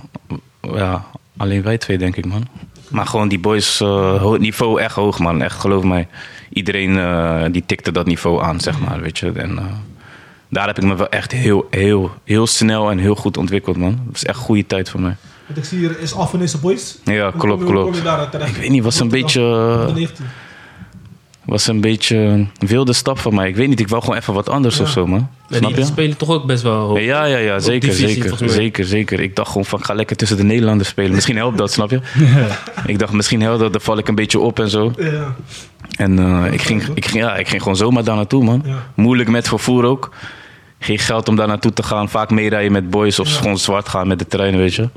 Ja, 0.61 1.05
alleen 1.37 1.61
wij 1.63 1.77
twee, 1.77 1.97
denk 1.97 2.15
ik, 2.15 2.25
man. 2.25 2.47
Maar 2.89 3.05
gewoon 3.05 3.27
die 3.27 3.39
boys, 3.39 3.81
eh, 3.81 4.21
ho- 4.21 4.35
niveau 4.37 4.81
echt 4.81 4.95
hoog, 4.95 5.19
man. 5.19 5.41
Echt, 5.41 5.59
geloof 5.59 5.83
mij. 5.83 6.07
Iedereen 6.49 6.97
eh, 6.97 7.43
die 7.51 7.63
tikte 7.65 7.91
dat 7.91 8.05
niveau 8.05 8.43
aan, 8.43 8.59
zeg 8.59 8.79
maar, 8.79 9.01
weet 9.01 9.17
je. 9.17 9.31
En 9.31 9.57
eh, 9.57 9.65
daar 10.49 10.67
heb 10.67 10.77
ik 10.77 10.83
me 10.83 10.95
wel 10.95 11.09
echt 11.09 11.31
heel, 11.31 11.67
heel, 11.69 12.11
heel 12.23 12.47
snel 12.47 12.91
en 12.91 12.97
heel 12.97 13.15
goed 13.15 13.37
ontwikkeld, 13.37 13.77
man. 13.77 13.91
Dat 13.91 14.11
was 14.11 14.23
echt 14.25 14.37
een 14.37 14.43
goede 14.43 14.65
tijd 14.65 14.89
voor 14.89 15.01
mij. 15.01 15.15
Want 15.45 15.59
ik 15.59 15.65
zie 15.65 15.77
hier 15.77 15.99
is 15.99 16.13
Af 16.15 16.33
en 16.33 16.41
is 16.41 16.59
Boys. 16.59 16.97
Ja, 17.03 17.31
klopt, 17.37 17.63
klopt. 17.63 17.97
Ik 18.47 18.55
weet 18.55 18.69
niet, 18.69 18.83
was 18.83 18.99
een 18.99 19.09
beetje, 19.09 19.41
Onder 19.41 19.93
19. 19.93 20.25
Was 21.47 21.67
een 21.67 21.81
beetje 21.81 22.17
een 22.17 22.49
wilde 22.59 22.93
stap 22.93 23.19
van 23.19 23.35
mij. 23.35 23.47
Ik 23.47 23.55
weet 23.55 23.67
niet, 23.67 23.79
ik 23.79 23.87
wou 23.87 24.01
gewoon 24.03 24.17
even 24.17 24.33
wat 24.33 24.49
anders 24.49 24.77
Ja. 24.77 24.83
of 24.83 24.89
zo, 24.89 25.07
man. 25.07 25.29
Snap 25.49 25.69
die 25.69 25.79
je? 25.79 25.85
spelen 25.85 26.17
toch 26.17 26.29
ook 26.29 26.45
best 26.45 26.63
wel 26.63 26.87
hoog. 26.87 26.99
Ja, 27.01 27.25
ja, 27.25 27.37
ja, 27.37 27.59
zeker, 27.59 27.89
divisie, 27.89 28.23
zeker, 28.23 28.49
zeker, 28.49 28.85
zeker. 28.85 29.19
Ik 29.19 29.35
dacht 29.35 29.47
gewoon 29.47 29.65
van, 29.65 29.83
ga 29.83 29.93
lekker 29.93 30.15
tussen 30.15 30.37
de 30.37 30.43
Nederlanders 30.43 30.89
spelen. 30.89 31.11
Misschien 31.13 31.35
helpt 31.35 31.57
dat, 31.57 31.71
snap 31.71 31.89
je? 31.89 31.99
Ik 32.85 32.99
dacht, 32.99 33.13
misschien 33.13 33.41
helpt 33.41 33.59
dat, 33.59 33.71
dan 33.71 33.81
val 33.81 33.97
ik 33.97 34.07
een 34.07 34.15
beetje 34.15 34.39
op 34.39 34.59
en 34.59 34.69
zo. 34.69 34.93
Ja. 34.97 35.35
En 35.97 36.19
eh, 36.19 36.53
ik, 36.53 36.61
ging, 36.61 36.83
ik, 36.93 37.05
ging, 37.05 37.23
ja, 37.23 37.35
ik 37.35 37.47
ging 37.47 37.61
gewoon 37.61 37.77
zomaar 37.77 38.03
daar 38.03 38.15
naartoe, 38.15 38.43
man. 38.43 38.63
Moeilijk 38.95 39.29
met 39.29 39.47
vervoer 39.47 39.83
ook. 39.85 40.11
Geen 40.79 40.99
geld 40.99 41.27
om 41.29 41.35
daar 41.35 41.47
naartoe 41.47 41.73
te 41.73 41.83
gaan. 41.83 42.09
Vaak 42.09 42.29
meerijden 42.29 42.71
met 42.71 42.89
boys 42.89 43.19
of 43.19 43.35
gewoon 43.35 43.57
zwart 43.57 43.89
gaan 43.89 44.07
met 44.07 44.19
de 44.19 44.27
trein, 44.27 44.57
weet 44.57 44.73
je. 44.75 44.89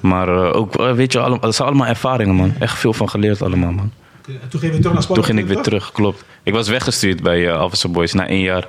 Maar 0.00 0.28
eh, 0.28 0.56
ook, 0.56 0.76
eh, 0.76 0.92
weet 0.92 1.12
je, 1.12 1.18
allemaal, 1.20 1.40
dat 1.40 1.54
zijn 1.54 1.68
allemaal 1.68 1.86
ervaringen, 1.86 2.34
man. 2.34 2.54
Echt 2.58 2.78
veel 2.78 2.92
van 2.92 3.08
geleerd 3.08 3.42
allemaal, 3.42 3.72
man. 3.72 3.92
En 4.26 4.48
toen 4.48 4.60
ging 4.60 4.72
je 4.72 4.78
terug 4.78 4.92
naar 4.92 5.02
Sparta 5.02 5.14
Toen 5.14 5.24
ging 5.24 5.38
ik 5.38 5.46
weer 5.46 5.62
20? 5.62 5.72
terug, 5.72 5.92
klopt. 5.92 6.24
Ik 6.42 6.52
was 6.52 6.68
weggestuurd 6.68 7.22
bij 7.22 7.38
uh, 7.54 7.62
Officer 7.62 7.90
Boys 7.90 8.12
na 8.12 8.26
één 8.26 8.40
jaar. 8.40 8.68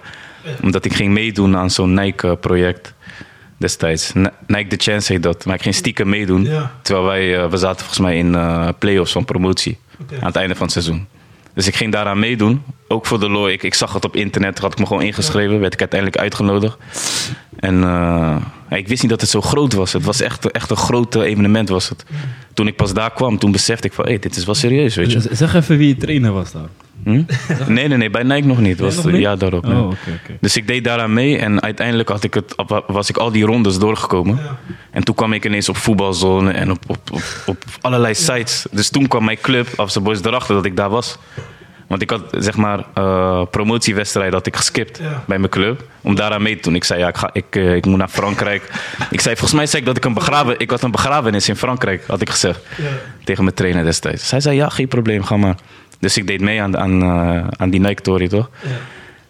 Omdat 0.61 0.85
ik 0.85 0.93
ging 0.93 1.13
meedoen 1.13 1.57
aan 1.57 1.69
zo'n 1.69 1.93
Nike-project 1.93 2.93
destijds. 3.57 4.13
Nike 4.47 4.67
The 4.77 4.91
Chance 4.91 5.13
heet 5.13 5.23
dat. 5.23 5.45
Maar 5.45 5.55
ik 5.55 5.61
ging 5.61 5.75
stiekem 5.75 6.09
meedoen. 6.09 6.43
Ja. 6.43 6.71
Terwijl 6.81 7.05
wij, 7.05 7.37
eh, 7.43 7.49
we 7.49 7.57
zaten 7.57 7.79
volgens 7.79 7.99
mij 7.99 8.17
in 8.17 8.35
eh 8.35 8.67
play-offs 8.79 9.11
van 9.11 9.25
promotie. 9.25 9.77
Aan 10.19 10.27
het 10.27 10.35
einde 10.35 10.53
van 10.55 10.63
het 10.63 10.71
seizoen. 10.71 11.07
Dus 11.53 11.67
ik 11.67 11.75
ging 11.75 11.91
daaraan 11.91 12.19
meedoen. 12.19 12.63
Ook 12.87 13.05
voor 13.05 13.19
de 13.19 13.29
lol. 13.29 13.49
Ik, 13.49 13.63
ik 13.63 13.73
zag 13.73 13.93
het 13.93 14.05
op 14.05 14.15
internet. 14.15 14.59
Had 14.59 14.71
ik 14.71 14.79
me 14.79 14.85
gewoon 14.85 15.03
ingeschreven. 15.03 15.59
Werd 15.59 15.73
ik 15.73 15.79
uiteindelijk 15.79 16.21
uitgenodigd. 16.21 16.77
En 17.59 17.83
ja, 18.73 18.79
ik 18.79 18.87
wist 18.87 19.01
niet 19.01 19.11
dat 19.11 19.21
het 19.21 19.29
zo 19.29 19.41
groot 19.41 19.73
was. 19.73 19.93
Het 19.93 20.03
was 20.03 20.21
echt, 20.21 20.51
echt 20.51 20.69
een 20.69 20.77
groot 20.77 21.15
eh, 21.15 21.21
evenement 21.21 21.69
was 21.69 21.89
het. 21.89 22.05
Toen 22.53 22.67
ik 22.67 22.75
pas 22.75 22.93
daar 22.93 23.13
kwam, 23.13 23.37
toen 23.37 23.51
besefte 23.51 23.87
ik 23.87 23.93
van... 23.93 24.05
Dit 24.05 24.35
is 24.35 24.45
wel 24.45 24.55
serieus, 24.55 24.95
weet 24.95 25.11
je. 25.11 25.29
Zeg 25.31 25.53
even 25.55 25.77
wie 25.77 25.87
je 25.87 25.97
trainer 25.97 26.31
was 26.31 26.51
daar. 26.51 26.67
Hm? 27.03 27.23
Nee, 27.67 27.87
nee, 27.87 27.97
nee, 27.97 28.09
bij 28.09 28.23
Nike 28.23 28.47
nog 28.47 28.59
niet. 28.59 28.79
Was 28.79 29.03
nog 29.03 29.17
jaar 29.17 29.37
daarop. 29.37 29.65
nee. 29.65 29.75
Oh. 29.75 29.91
Dus 30.39 30.57
ik 30.57 30.67
deed 30.67 30.83
daaraan 30.83 31.13
mee 31.13 31.37
en 31.37 31.61
uiteindelijk 31.61 32.09
had 32.09 32.23
ik 32.23 32.33
het, 32.33 32.55
was 32.87 33.09
ik 33.09 33.17
al 33.17 33.31
die 33.31 33.45
rondes 33.45 33.79
doorgekomen. 33.79 34.35
Ja. 34.35 34.57
En 34.91 35.03
toen 35.03 35.15
kwam 35.15 35.33
ik 35.33 35.45
ineens 35.45 35.69
op 35.69 35.77
voetbalzone 35.77 36.51
en 36.51 36.71
op, 36.71 36.83
op, 36.87 36.99
op, 37.11 37.23
op 37.45 37.63
allerlei 37.81 38.13
sites. 38.13 38.65
Dus 38.71 38.89
toen 38.89 39.07
kwam 39.07 39.23
mijn 39.23 39.37
club, 39.41 39.67
Afse 39.75 39.99
Boys, 39.99 40.23
erachter 40.23 40.55
dat 40.55 40.65
ik 40.65 40.75
daar 40.75 40.89
was. 40.89 41.17
Want 41.87 42.01
ik 42.01 42.09
had 42.09 42.21
zeg 42.31 42.55
maar 42.57 42.83
eh 42.93 43.41
promotiewedstrijd 43.51 44.33
had 44.33 44.45
ik 44.47 44.55
geskipt 44.55 44.97
Ja. 44.97 45.23
bij 45.27 45.37
mijn 45.39 45.49
club. 45.51 45.83
Om 46.01 46.15
daaraan 46.15 46.41
mee 46.41 46.55
te 46.55 46.61
doen. 46.61 46.75
Ik 46.75 46.83
zei 46.83 46.99
ja, 46.99 47.07
ik, 47.07 47.17
ga, 47.17 47.29
ik, 47.33 47.45
eh, 47.55 47.75
ik 47.75 47.85
moet 47.85 47.97
naar 47.97 48.07
Frankrijk. 48.07 48.69
ik 49.11 49.21
zei, 49.21 49.35
volgens 49.35 49.53
mij 49.59 49.65
zei 49.67 49.81
ik 49.81 49.87
dat 49.87 49.97
ik 49.97 50.05
een 50.05 50.13
begraven, 50.13 50.59
ik 50.59 50.69
had 50.69 50.81
een 50.83 50.91
begrafenis 50.91 51.49
in 51.49 51.55
Frankrijk, 51.55 52.03
had 52.07 52.21
ik 52.21 52.29
gezegd 52.29 52.59
Ja. 52.77 52.83
tegen 53.23 53.43
mijn 53.43 53.55
trainer 53.55 53.83
destijds. 53.83 54.27
Zij 54.27 54.39
zei, 54.39 54.55
ja, 54.55 54.69
geen 54.69 54.87
probleem, 54.87 55.23
ga 55.23 55.37
maar. 55.37 55.55
Dus 55.99 56.17
ik 56.17 56.27
deed 56.27 56.41
mee 56.41 56.61
aan, 56.61 56.77
aan, 56.77 57.01
eh, 57.03 57.47
aan 57.57 57.69
die 57.69 57.79
Nike-tory, 57.79 58.27
toch? 58.27 58.49
Ja. 58.61 58.69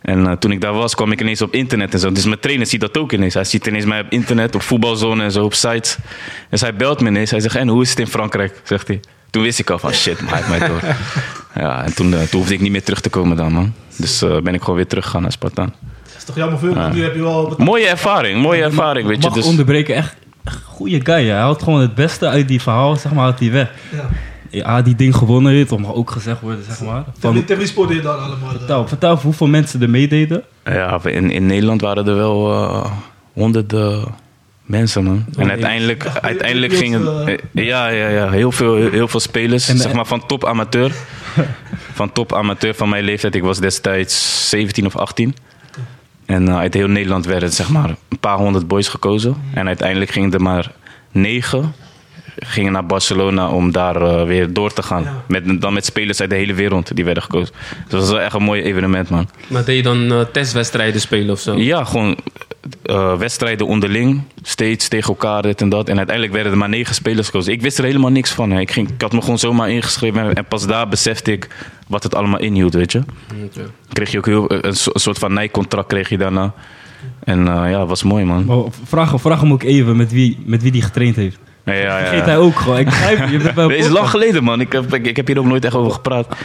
En 0.02 0.39
toen 0.39 0.52
ik 0.52 0.62
daar 0.62 0.74
was, 0.74 0.96
kwam 0.96 1.12
ik 1.12 1.22
ineens 1.22 1.42
op 1.42 1.54
internet 1.54 1.94
en 1.94 2.00
zo. 2.00 2.12
Dus 2.12 2.26
mijn 2.26 2.39
trainer 2.39 2.66
ziet 2.68 2.82
dat 2.82 2.98
ook 2.98 3.12
ineens. 3.12 3.34
Hij 3.34 3.44
ziet 3.44 3.68
ineens 3.68 3.86
mij 3.86 4.00
op 4.00 4.06
internet, 4.10 4.56
op 4.56 4.62
voetbalzone 4.62 5.24
en 5.24 5.32
zo, 5.32 5.44
op 5.44 5.54
sites. 5.54 5.98
Dus 6.50 6.62
hij 6.62 6.76
belt 6.76 7.02
me 7.02 7.10
ineens. 7.10 7.32
Hij 7.32 7.39
zegt, 7.39 7.56
en 7.56 7.68
hoe 7.68 7.82
is 7.82 7.89
het 7.89 8.00
in 8.00 8.08
Frankrijk? 8.08 8.62
Zegt 8.63 8.88
hij. 8.88 9.00
Toen 9.34 9.43
wist 9.43 9.60
ik 9.60 9.69
al 9.69 9.80
van, 9.80 9.93
shit, 9.93 10.22
maar 10.22 10.46
mij 10.50 10.67
door. 10.67 10.82
Ja, 11.56 11.84
en 11.84 11.93
toen, 11.96 12.13
eh, 12.13 12.19
toen 12.19 12.39
hoefde 12.39 12.54
ik 12.54 12.62
niet 12.62 12.72
meer 12.72 12.84
terug 12.84 13.02
te 13.02 13.10
komen 13.10 13.38
dan, 13.38 13.52
man. 13.54 13.74
Dus 13.98 14.22
eh, 14.22 14.38
ben 14.41 14.54
ik 14.54 14.60
gewoon 14.62 14.76
weer 14.76 14.88
teruggegaan 14.88 15.22
naar 15.22 15.32
Spartaan. 15.32 15.74
Dat 16.04 16.13
is 16.17 16.24
toch 16.24 16.36
jammer 16.36 16.60
voor 16.60 16.67
nu 16.93 17.04
heb 17.04 17.15
je 17.15 17.22
wel... 17.22 17.54
Mooie 17.58 17.88
ervaring, 17.88 18.41
mooie 18.41 18.63
ervaring, 18.63 19.08
weet 19.08 19.22
je. 19.22 19.28
Mag 19.28 19.34
Dus, 19.38 19.46
onderbreken, 19.46 19.96
echt 19.96 20.15
goede 20.65 21.00
guy. 21.04 21.28
Hij 21.28 21.38
haalt 21.38 21.63
gewoon 21.63 21.80
het 21.82 21.96
beste 21.96 22.28
uit 22.28 22.48
die 22.48 22.62
verhaal, 22.62 22.96
zeg 22.96 23.13
maar, 23.13 23.26
uit 23.26 23.38
die 23.38 23.52
weg. 23.52 23.72
Ja. 23.91 24.10
Ja, 24.50 24.82
die 24.82 24.96
ding 24.96 25.15
gewonnen 25.15 25.52
heeft, 25.54 25.69
dat 25.69 25.80
mag 25.80 25.93
ook 25.93 26.12
gezegd 26.12 26.41
worden, 26.41 26.63
zeg 26.63 26.82
maar. 26.82 27.04
Van, 27.19 27.34
wie- 27.34 27.46
tegen 27.46 27.88
wie 27.88 28.02
dan 28.02 28.19
allemaal? 28.24 28.52
eh? 28.52 28.58
vertel, 28.58 28.88
vertel 28.88 29.15
hoeveel 29.17 29.48
mensen 29.48 29.82
er 29.82 29.89
meededen. 29.89 30.43
ja, 30.65 31.00
in, 31.04 31.32
in 31.32 31.46
Nederland 31.46 31.82
waren 31.82 32.08
er 32.08 32.15
wel 32.15 32.52
eh, 32.52 32.91
honderden 33.34 34.04
mensen, 34.63 35.04
man. 35.04 35.26
En 35.38 35.49
uiteindelijk, 35.49 36.06
uiteindelijk 36.21 36.73
gingen... 36.73 37.02
veel, 37.02 37.28
eh, 37.28 37.65
Ja, 37.65 37.88
ja, 37.88 38.08
ja. 38.08 38.30
Heel 38.30 38.52
veel, 38.52 38.76
heel 38.76 39.08
veel 39.08 39.19
spelers. 39.19 39.69
En- 39.69 39.78
zeg 39.78 39.93
maar 39.93 40.06
van 40.06 40.26
top 40.26 40.45
amateur. 40.45 40.91
van 41.99 42.12
top 42.12 42.34
amateur 42.34 42.76
van 42.76 42.89
mijn 42.89 43.04
leeftijd. 43.04 43.36
Ik 43.36 43.43
was 43.43 43.60
destijds 43.60 44.49
17 44.49 44.86
of 44.86 44.95
18. 44.95 45.36
En 46.26 46.47
eh, 46.47 46.58
uit 46.58 46.73
heel 46.73 46.88
Nederland 46.88 47.26
werden 47.26 47.52
zeg 47.52 47.69
maar 47.69 47.89
een 48.10 48.19
paar 48.19 48.38
honderd 48.38 48.67
boys 48.67 48.88
gekozen. 48.88 49.36
En 49.54 49.67
uiteindelijk 49.67 50.12
gingen 50.12 50.34
er 50.34 50.41
maar 50.41 50.71
negen 51.12 51.73
gingen 52.39 52.71
naar 52.71 52.86
Barcelona 52.86 53.49
om 53.49 53.71
daar 53.71 54.02
eh, 54.02 54.26
weer 54.26 54.54
door 54.54 54.73
te 54.73 54.84
gaan. 54.84 55.04
Ja. 55.04 55.23
Met, 55.28 55.62
dan 55.62 55.73
met 55.73 55.86
spelers 55.86 56.21
uit 56.21 56.30
de 56.30 56.36
hele 56.36 56.54
wereld 56.54 56.95
die 56.95 57.06
werden 57.06 57.23
gekozen. 57.23 57.54
Dus 57.71 57.89
dat 57.89 57.99
was 57.99 58.10
wel 58.10 58.19
echt 58.19 58.34
een 58.34 58.43
mooi 58.43 58.62
evenement, 58.62 59.10
man. 59.10 59.30
Maar 59.47 59.65
deed 59.65 59.76
je 59.76 59.84
dan 59.84 60.12
eh, 60.12 60.21
testwedstrijden 60.32 61.02
spelen 61.02 61.30
of 61.30 61.39
zo? 61.39 61.56
Ja, 61.58 61.84
gewoon 61.84 62.17
eh, 62.84 63.17
wedstrijden 63.17 63.67
onderling, 63.67 64.21
steeds 64.41 64.88
tegen 64.88 65.08
elkaar, 65.10 65.41
dit 65.41 65.62
en 65.62 65.69
dat. 65.69 65.89
En 65.89 65.97
uiteindelijk 65.97 66.36
werden 66.36 66.52
er 66.52 66.58
maar 66.58 66.69
negen 66.69 66.95
spelers 66.95 67.26
gekozen. 67.28 67.54
Ik 67.54 67.62
wist 67.62 67.78
er 67.78 67.84
helemaal 67.84 68.12
niks 68.12 68.32
van. 68.32 68.52
Hè. 68.52 68.60
Ik, 68.60 68.71
ging, 68.71 68.89
ik 68.89 69.02
had 69.02 69.12
me 69.13 69.21
gewoon 69.21 69.39
zomaar 69.39 69.69
ingeschreven 69.69 70.36
en, 70.36 70.45
pas 70.45 70.67
daar 70.67 70.88
besefte 70.88 71.32
ik 71.32 71.47
wat 71.88 72.04
het 72.04 72.15
allemaal 72.15 72.39
inhield, 72.39 72.73
weet 72.73 72.91
je. 72.91 72.99
Oké. 73.43 73.69
Kreeg 73.93 74.12
je 74.12 74.17
ook 74.17 74.26
heel, 74.26 74.52
een, 74.52 74.76
so- 74.76 74.91
een 74.93 74.99
soort 74.99 75.17
van 75.19 75.34
Nike-contract 75.34 75.88
kreeg 75.88 76.10
je 76.10 76.17
daarna. 76.17 76.54
En 77.23 77.47
eh, 77.47 77.71
ja, 77.71 77.86
was 77.86 78.04
mooi, 78.04 78.26
man. 78.26 78.45
Maar 78.45 78.58
vraag, 78.84 79.21
vraag 79.21 79.41
hem 79.41 79.52
ook 79.52 79.63
even 79.63 79.95
met 79.95 80.12
wie, 80.12 80.38
met 80.45 80.62
wie 80.62 80.71
die 80.71 80.82
getraind 80.82 81.15
heeft. 81.15 81.38
Ja, 81.65 81.73
ja, 81.73 81.97
ja. 81.99 82.06
Vergeet 82.06 82.26
hij 82.26 82.38
ook 82.38 82.56
gewoon. 82.56 82.78
Ik 82.78 82.86
begrijp 82.86 83.30
je. 83.30 83.38
bent 83.38 83.56
bij 83.56 83.67
is 83.78 83.88
lang 83.88 84.10
geleden, 84.10 84.43
man. 84.43 84.60
Ik 84.62 84.71
heb, 84.71 84.93
ik, 84.93 85.08
ik 85.08 85.15
heb 85.15 85.28
hier 85.28 85.39
ook 85.39 85.45
nooit 85.45 85.65
echt 85.65 85.76
over 85.76 85.91
gepraat. 85.91 86.36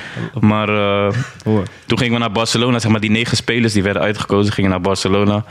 Maar 0.40 0.68
eh, 0.68 1.14
toen 1.86 1.98
gingen 1.98 2.12
we 2.12 2.18
naar 2.18 2.32
Barcelona. 2.32 2.78
Zeg 2.78 2.90
maar, 2.90 3.00
die 3.00 3.10
negen 3.10 3.36
spelers 3.36 3.72
die 3.72 3.82
werden 3.82 4.02
uitgekozen 4.02 4.52
gingen 4.52 4.70
naar 4.70 4.80
Barcelona. 4.80 5.44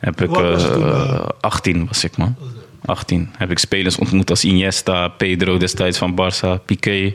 Heb 0.00 0.20
ik, 0.22 0.28
was 0.30 0.62
je 0.62 0.68
eh, 0.68 0.74
toen, 0.74 0.84
eh? 0.84 1.26
18 1.40 1.86
was 1.86 2.04
ik, 2.04 2.16
man. 2.16 2.36
18. 2.84 3.30
Heb 3.36 3.50
ik 3.50 3.58
spelers 3.58 3.98
ontmoet 3.98 4.30
als 4.30 4.44
Iniesta, 4.44 5.08
Pedro 5.08 5.56
destijds 5.56 5.98
van 5.98 6.12
Barça, 6.20 6.64
Piqué, 6.64 7.14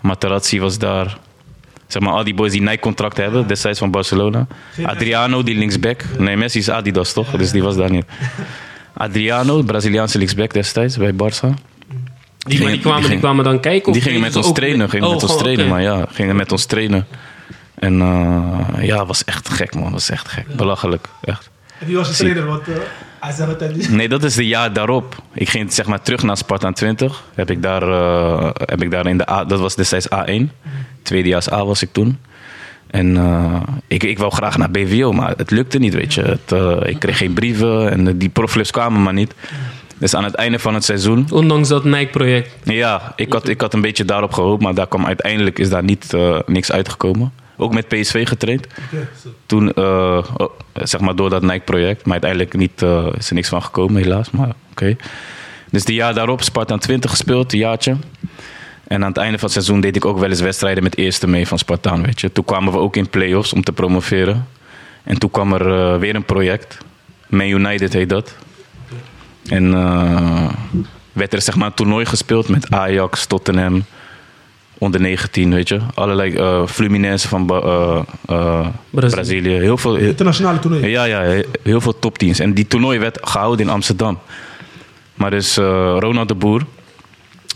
Materazzi 0.00 0.60
was 0.60 0.78
daar. 0.78 1.18
Zeg 1.86 2.02
maar, 2.02 2.12
al 2.12 2.24
die 2.24 2.34
boys 2.34 2.52
die 2.52 2.60
Nike-contract 2.62 3.16
hebben, 3.16 3.46
destijds 3.46 3.78
van 3.78 3.90
Barcelona. 3.90 4.46
Adriano, 4.84 5.42
die 5.42 5.54
linksback. 5.56 6.04
Nee, 6.18 6.36
Messi 6.36 6.58
is 6.58 6.68
Adidas, 6.70 7.12
toch? 7.12 7.30
Dus 7.30 7.50
die 7.50 7.62
was 7.62 7.76
daar 7.76 7.90
niet. 7.90 8.04
Adriano, 8.92 9.62
Braziliaanse 9.62 10.18
linksback 10.18 10.52
destijds 10.52 10.96
bij 10.96 11.12
Barça. 11.12 11.48
Die, 12.38 12.58
die, 12.66 12.78
kwamen, 12.80 13.00
die 13.00 13.08
ging- 13.08 13.20
kwamen 13.20 13.44
dan 13.44 13.60
kijken? 13.60 13.92
Die 13.92 14.00
of 14.00 14.06
gingen 14.06 14.20
met 14.22 14.36
ons 14.36 14.52
trainen, 14.52 14.90
gingen 14.90 15.06
Oh, 15.06 15.12
met 15.12 15.22
ons 15.22 15.30
gewoon, 15.30 15.44
trainen, 15.46 15.68
maar 15.68 15.82
ja, 15.82 16.06
gingen 16.10 16.36
met 16.36 16.52
ons 16.52 16.64
trainen. 16.64 17.06
En 17.74 18.00
eh, 18.00 18.86
ja, 18.86 19.06
was 19.06 19.24
echt 19.24 19.48
gek, 19.48 19.74
man. 19.74 19.92
Was 19.92 20.10
echt 20.10 20.28
gek. 20.28 20.56
Belachelijk, 20.56 21.08
echt. 21.20 21.50
En 21.84 21.90
wie 21.90 21.98
was 21.98 22.16
trainer? 22.16 22.46
Want 22.46 22.68
eh. 22.68 22.74
Nee, 23.90 24.08
dat 24.08 24.22
is 24.24 24.34
de 24.34 24.46
jaar 24.46 24.72
daarop. 24.72 25.22
Ik 25.34 25.48
ging 25.48 25.72
zeg 25.72 25.86
maar 25.86 26.02
terug 26.02 26.22
naar 26.22 26.36
Sparta 26.36 26.72
20. 26.72 27.22
Heb 27.34 27.50
ik 27.50 27.62
daar, 27.62 27.82
eh, 27.82 28.50
heb 28.52 28.82
ik 28.82 28.90
daar 28.90 29.06
in 29.06 29.18
de 29.18 29.30
A, 29.30 29.44
dat 29.44 29.60
was 29.60 29.74
destijds 29.74 30.08
A1. 30.08 30.50
Tweedejaars 31.02 31.52
A 31.52 31.64
was 31.64 31.82
ik 31.82 31.88
toen. 31.92 32.18
En 32.86 33.16
eh, 33.16 33.60
ik, 33.86 34.02
ik 34.02 34.18
wou 34.18 34.32
graag 34.32 34.58
naar 34.58 34.70
BVO, 34.70 35.12
maar 35.12 35.34
het 35.36 35.50
lukte 35.50 35.78
niet, 35.78 35.94
weet 35.94 36.14
je. 36.14 36.22
Het, 36.22 36.52
ik 36.88 36.98
kreeg 36.98 37.18
geen 37.18 37.32
brieven 37.32 37.90
en 37.90 38.18
die 38.18 38.28
profclubs 38.28 38.70
kwamen 38.70 39.02
maar 39.02 39.12
niet. 39.12 39.34
Dus 39.98 40.14
aan 40.14 40.24
het 40.24 40.34
einde 40.34 40.58
van 40.58 40.74
het 40.74 40.84
seizoen 40.84 41.26
Ondanks 41.30 41.68
dat 41.68 41.84
Nike-project. 41.84 42.50
Ja, 42.62 43.12
ik 43.16 43.32
had, 43.32 43.48
ik 43.48 43.60
had 43.60 43.74
een 43.74 43.80
beetje 43.80 44.04
daarop 44.04 44.32
gehoopt, 44.32 44.62
maar 44.62 44.74
daar 44.74 44.88
kwam 44.88 45.06
uiteindelijk 45.06 45.58
is 45.58 45.68
daar 45.68 45.84
niet, 45.84 46.16
niks 46.46 46.72
uitgekomen. 46.72 47.32
Ook 47.56 47.74
met 47.74 47.88
PSV 47.88 48.28
getraind. 48.28 48.66
Toen, 49.46 49.72
eh, 49.72 50.24
oh, 50.36 50.50
zeg 50.74 51.00
maar 51.00 51.16
door 51.16 51.30
dat 51.30 51.42
Nike-project. 51.42 52.04
Maar 52.04 52.12
uiteindelijk 52.12 52.56
niet, 52.56 52.82
eh, 52.82 53.06
is 53.18 53.28
er 53.28 53.34
niks 53.34 53.48
van 53.48 53.62
gekomen, 53.62 54.02
helaas. 54.02 54.30
Maar 54.30 54.52
oké. 54.70 54.96
Dus 55.70 55.84
die 55.84 55.94
jaar 55.94 56.14
daarop, 56.14 56.42
Sparta 56.42 56.78
20 56.78 57.10
gespeeld, 57.10 57.52
een 57.52 57.58
jaartje. 57.58 57.96
En 58.86 59.02
aan 59.02 59.08
het 59.08 59.16
einde 59.18 59.38
van 59.38 59.44
het 59.44 59.52
seizoen 59.52 59.80
deed 59.80 59.96
ik 59.96 60.04
ook 60.04 60.18
wel 60.18 60.28
eens 60.28 60.40
wedstrijden 60.40 60.82
met 60.82 60.96
eerste 60.96 61.26
mee 61.26 61.46
van 61.46 61.58
Spartaan, 61.58 62.02
weet 62.02 62.20
je. 62.20 62.32
Toen 62.32 62.44
kwamen 62.44 62.72
we 62.72 62.78
ook 62.78 62.96
in 62.96 63.08
play-offs 63.08 63.52
om 63.52 63.62
te 63.62 63.72
promoveren. 63.72 64.46
En 65.02 65.18
toen 65.18 65.30
kwam 65.30 65.52
er 65.52 65.72
eh, 65.72 65.98
weer 65.98 66.14
een 66.14 66.24
project. 66.24 66.78
Man 67.26 67.46
United 67.46 67.92
heet 67.92 68.08
dat. 68.08 68.36
En 69.48 69.72
werd 71.12 71.32
er 71.32 71.42
zeg 71.42 71.54
maar 71.56 71.66
een 71.66 71.74
toernooi 71.74 72.04
gespeeld 72.06 72.48
met 72.48 72.70
Ajax, 72.70 73.26
Tottenham, 73.26 73.84
onder 74.78 75.00
19, 75.00 75.54
weet 75.54 75.68
je. 75.68 75.80
Allerlei 75.94 76.34
eh 76.34 76.66
Fluminense 76.66 77.28
van 77.28 77.50
eh, 77.50 78.00
eh, 78.26 78.66
Brazilië. 78.90 79.14
Brazilië. 79.14 79.50
Heel 79.54 79.76
veel, 79.78 79.96
Internationale 79.96 80.58
toernooi. 80.58 80.86
ja, 80.86 81.04
ja, 81.04 81.20
he- 81.20 81.44
heel 81.62 81.80
veel 81.80 81.98
topteams. 81.98 82.38
En 82.38 82.54
die 82.54 82.66
toernooi 82.66 82.98
werd 82.98 83.18
gehouden 83.22 83.66
in 83.66 83.72
Amsterdam. 83.72 84.18
Maar 85.14 85.30
dus 85.30 85.56
eh, 85.56 85.64
Ronald 85.98 86.28
de 86.28 86.34
Boer, 86.34 86.62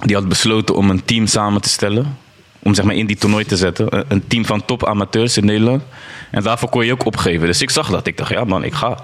die 0.04 0.16
had 0.16 0.28
besloten 0.28 0.74
om 0.74 0.90
een 0.90 1.04
team 1.04 1.26
samen 1.26 1.60
te 1.60 1.68
stellen. 1.68 2.16
Om 2.62 2.74
zeg 2.74 2.84
maar 2.84 2.94
in 2.94 3.06
die 3.06 3.16
toernooi 3.16 3.44
te 3.44 3.56
zetten. 3.56 4.04
Een- 4.12 4.24
team 4.26 4.44
van 4.44 4.64
top 4.64 4.84
amateurs 4.86 5.36
in 5.36 5.44
Nederland. 5.44 5.82
En 6.30 6.42
daarvoor 6.42 6.68
kon 6.68 6.84
je 6.86 6.92
ook 6.92 7.04
opgeven. 7.04 7.46
Dus 7.46 7.62
ik 7.62 7.70
zag 7.70 7.90
dat. 7.90 8.06
Ik 8.06 8.16
dacht, 8.16 8.30
ja 8.30 8.44
man, 8.44 8.64
ik 8.64 8.72
ga. 8.74 8.98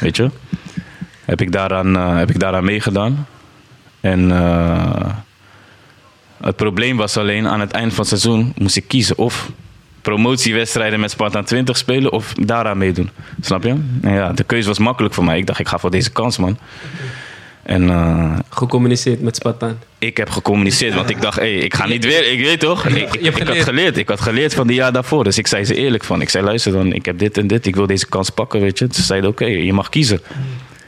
Weet 0.00 0.16
je. 0.16 0.30
Heb 1.24 1.40
ik 1.40 1.52
daaraan, 1.52 1.94
heb 2.16 2.30
ik 2.30 2.40
daaraan 2.40 2.64
meegedaan. 2.64 3.26
En 4.00 4.30
eh, 4.32 5.06
het 6.40 6.56
probleem 6.56 6.96
was 6.96 7.16
alleen 7.16 7.48
aan 7.48 7.60
het 7.60 7.70
eind 7.70 7.94
van 7.94 7.98
het 7.98 8.08
seizoen 8.08 8.52
moest 8.56 8.76
ik 8.76 8.88
kiezen 8.88 9.18
of 9.18 9.50
promotiewedstrijden 10.02 11.00
met 11.00 11.10
Sparta 11.10 11.42
20 11.42 11.76
spelen 11.76 12.12
of 12.12 12.32
daaraan 12.34 12.78
meedoen. 12.78 13.10
Snap 13.40 13.62
je? 13.62 13.76
En 14.02 14.12
ja, 14.12 14.32
de 14.32 14.44
keuze 14.44 14.68
was 14.68 14.78
makkelijk 14.78 15.14
voor 15.14 15.24
mij. 15.24 15.38
Ik 15.38 15.46
dacht, 15.46 15.58
ik 15.58 15.68
ga 15.68 15.78
voor 15.78 15.90
deze 15.90 16.10
kans, 16.10 16.38
man. 16.38 16.58
En 17.62 17.90
eh, 17.90 18.38
Gecommuniceerd 18.48 19.20
met 19.20 19.36
Spartaan. 19.36 19.78
ik 19.98 20.16
heb 20.16 20.30
gecommuniceerd, 20.30 20.94
want 20.94 21.10
ik 21.10 21.20
dacht, 21.20 21.38
hey, 21.38 21.54
ik 21.54 21.74
ga 21.74 21.86
niet 21.86 22.04
weer. 22.04 22.32
Ik 22.32 22.40
weet 22.40 22.60
toch? 22.60 22.86
Ik, 22.86 23.14
ik, 23.14 23.24
hebt 23.24 23.24
ik 23.24 23.32
had 23.32 23.46
geleerd. 23.46 23.64
geleerd. 23.64 23.96
Ik 23.96 24.08
had 24.08 24.20
geleerd 24.20 24.54
van 24.54 24.66
die 24.66 24.76
jaar 24.76 24.92
daarvoor. 24.92 25.24
Dus 25.24 25.38
ik 25.38 25.46
zei 25.46 25.64
ze 25.64 25.74
eerlijk 25.74 26.04
van. 26.04 26.20
Ik 26.20 26.28
zei, 26.28 26.44
luister 26.44 26.72
dan, 26.72 26.92
ik 26.92 27.04
heb 27.04 27.18
dit 27.18 27.38
en 27.38 27.46
dit. 27.46 27.66
Ik 27.66 27.74
wil 27.74 27.86
deze 27.86 28.08
kans 28.08 28.30
pakken, 28.30 28.60
weet 28.60 28.78
je. 28.78 28.86
Ze 28.90 29.02
zeiden, 29.02 29.30
oké, 29.30 29.44
je 29.44 29.72
mag 29.72 29.88
kiezen. 29.88 30.20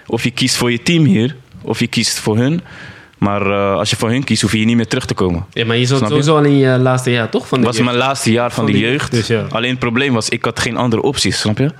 Of 0.06 0.24
je 0.24 0.30
kiest 0.30 0.56
voor 0.56 0.70
je 0.70 0.82
team 0.82 1.04
hier, 1.04 1.36
of 1.62 1.78
je 1.80 1.86
kiest 1.86 2.18
voor 2.18 2.36
hun. 2.36 2.60
Maar 3.22 3.46
eh, 3.46 3.74
als 3.76 3.90
je 3.90 3.96
voor 3.96 4.08
hun 4.10 4.24
kiest, 4.24 4.42
hoef 4.42 4.50
je 4.50 4.56
hier 4.56 4.66
niet 4.66 4.76
meer 4.76 4.86
terug 4.88 5.06
te 5.06 5.14
komen. 5.14 5.44
Ja, 5.52 5.64
maar 5.64 5.76
je 5.76 5.86
zat 5.86 6.08
sowieso 6.08 6.36
al 6.36 6.44
in 6.44 6.56
je 6.56 6.78
laatste 6.78 7.10
jaar, 7.10 7.28
toch? 7.28 7.48
Van 7.48 7.60
de 7.60 7.66
Het 7.66 7.76
was 7.76 7.84
jeugd? 7.84 7.96
mijn 7.96 8.06
laatste 8.08 8.32
jaar 8.32 8.52
van, 8.52 8.64
Van 8.64 8.72
de 8.72 8.78
de 8.80 8.84
jeugd. 8.86 9.10
dus 9.10 9.26
ja. 9.26 9.44
Alleen 9.50 9.70
het 9.70 9.78
probleem 9.78 10.12
was, 10.12 10.28
ik 10.28 10.44
had 10.44 10.60
geen 10.60 10.76
andere 10.76 11.02
opties, 11.02 11.40
snap 11.40 11.58
je? 11.58 11.70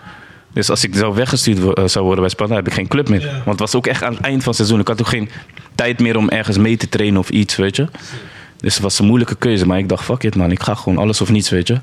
Dus 0.52 0.70
als 0.70 0.84
ik 0.84 0.94
zou 0.94 1.14
weggestuurd 1.14 1.58
wo- 1.60 1.72
eh, 1.72 1.84
zou 1.86 2.04
worden 2.04 2.20
bij 2.24 2.32
Sparta, 2.32 2.54
heb 2.54 2.66
ik 2.66 2.72
geen 2.72 2.88
club 2.88 3.08
meer. 3.08 3.20
Ja. 3.20 3.30
Want 3.32 3.44
het 3.46 3.58
was 3.58 3.74
ook 3.74 3.86
echt 3.86 4.02
aan 4.02 4.12
het 4.14 4.22
eind 4.22 4.38
van 4.38 4.46
het 4.46 4.56
seizoen. 4.56 4.80
Ik 4.80 4.88
had 4.88 5.00
ook 5.00 5.06
geen 5.08 5.30
tijd 5.74 6.00
meer 6.00 6.16
om 6.16 6.28
ergens 6.28 6.58
mee 6.58 6.76
te 6.76 6.88
trainen 6.88 7.18
of 7.20 7.30
iets, 7.30 7.56
weet 7.56 7.76
je. 7.76 7.86
Dus 8.60 8.74
het 8.74 8.82
was 8.82 8.98
een 8.98 9.06
moeilijke 9.06 9.34
keuze. 9.34 9.66
Maar 9.66 9.78
ik 9.78 9.88
dacht, 9.88 10.04
fuck 10.04 10.22
it 10.22 10.36
man, 10.36 10.50
ik 10.50 10.62
ga 10.62 10.74
gewoon 10.74 10.98
alles 10.98 11.20
of 11.20 11.30
niets, 11.30 11.50
weet 11.50 11.68
je. 11.68 11.76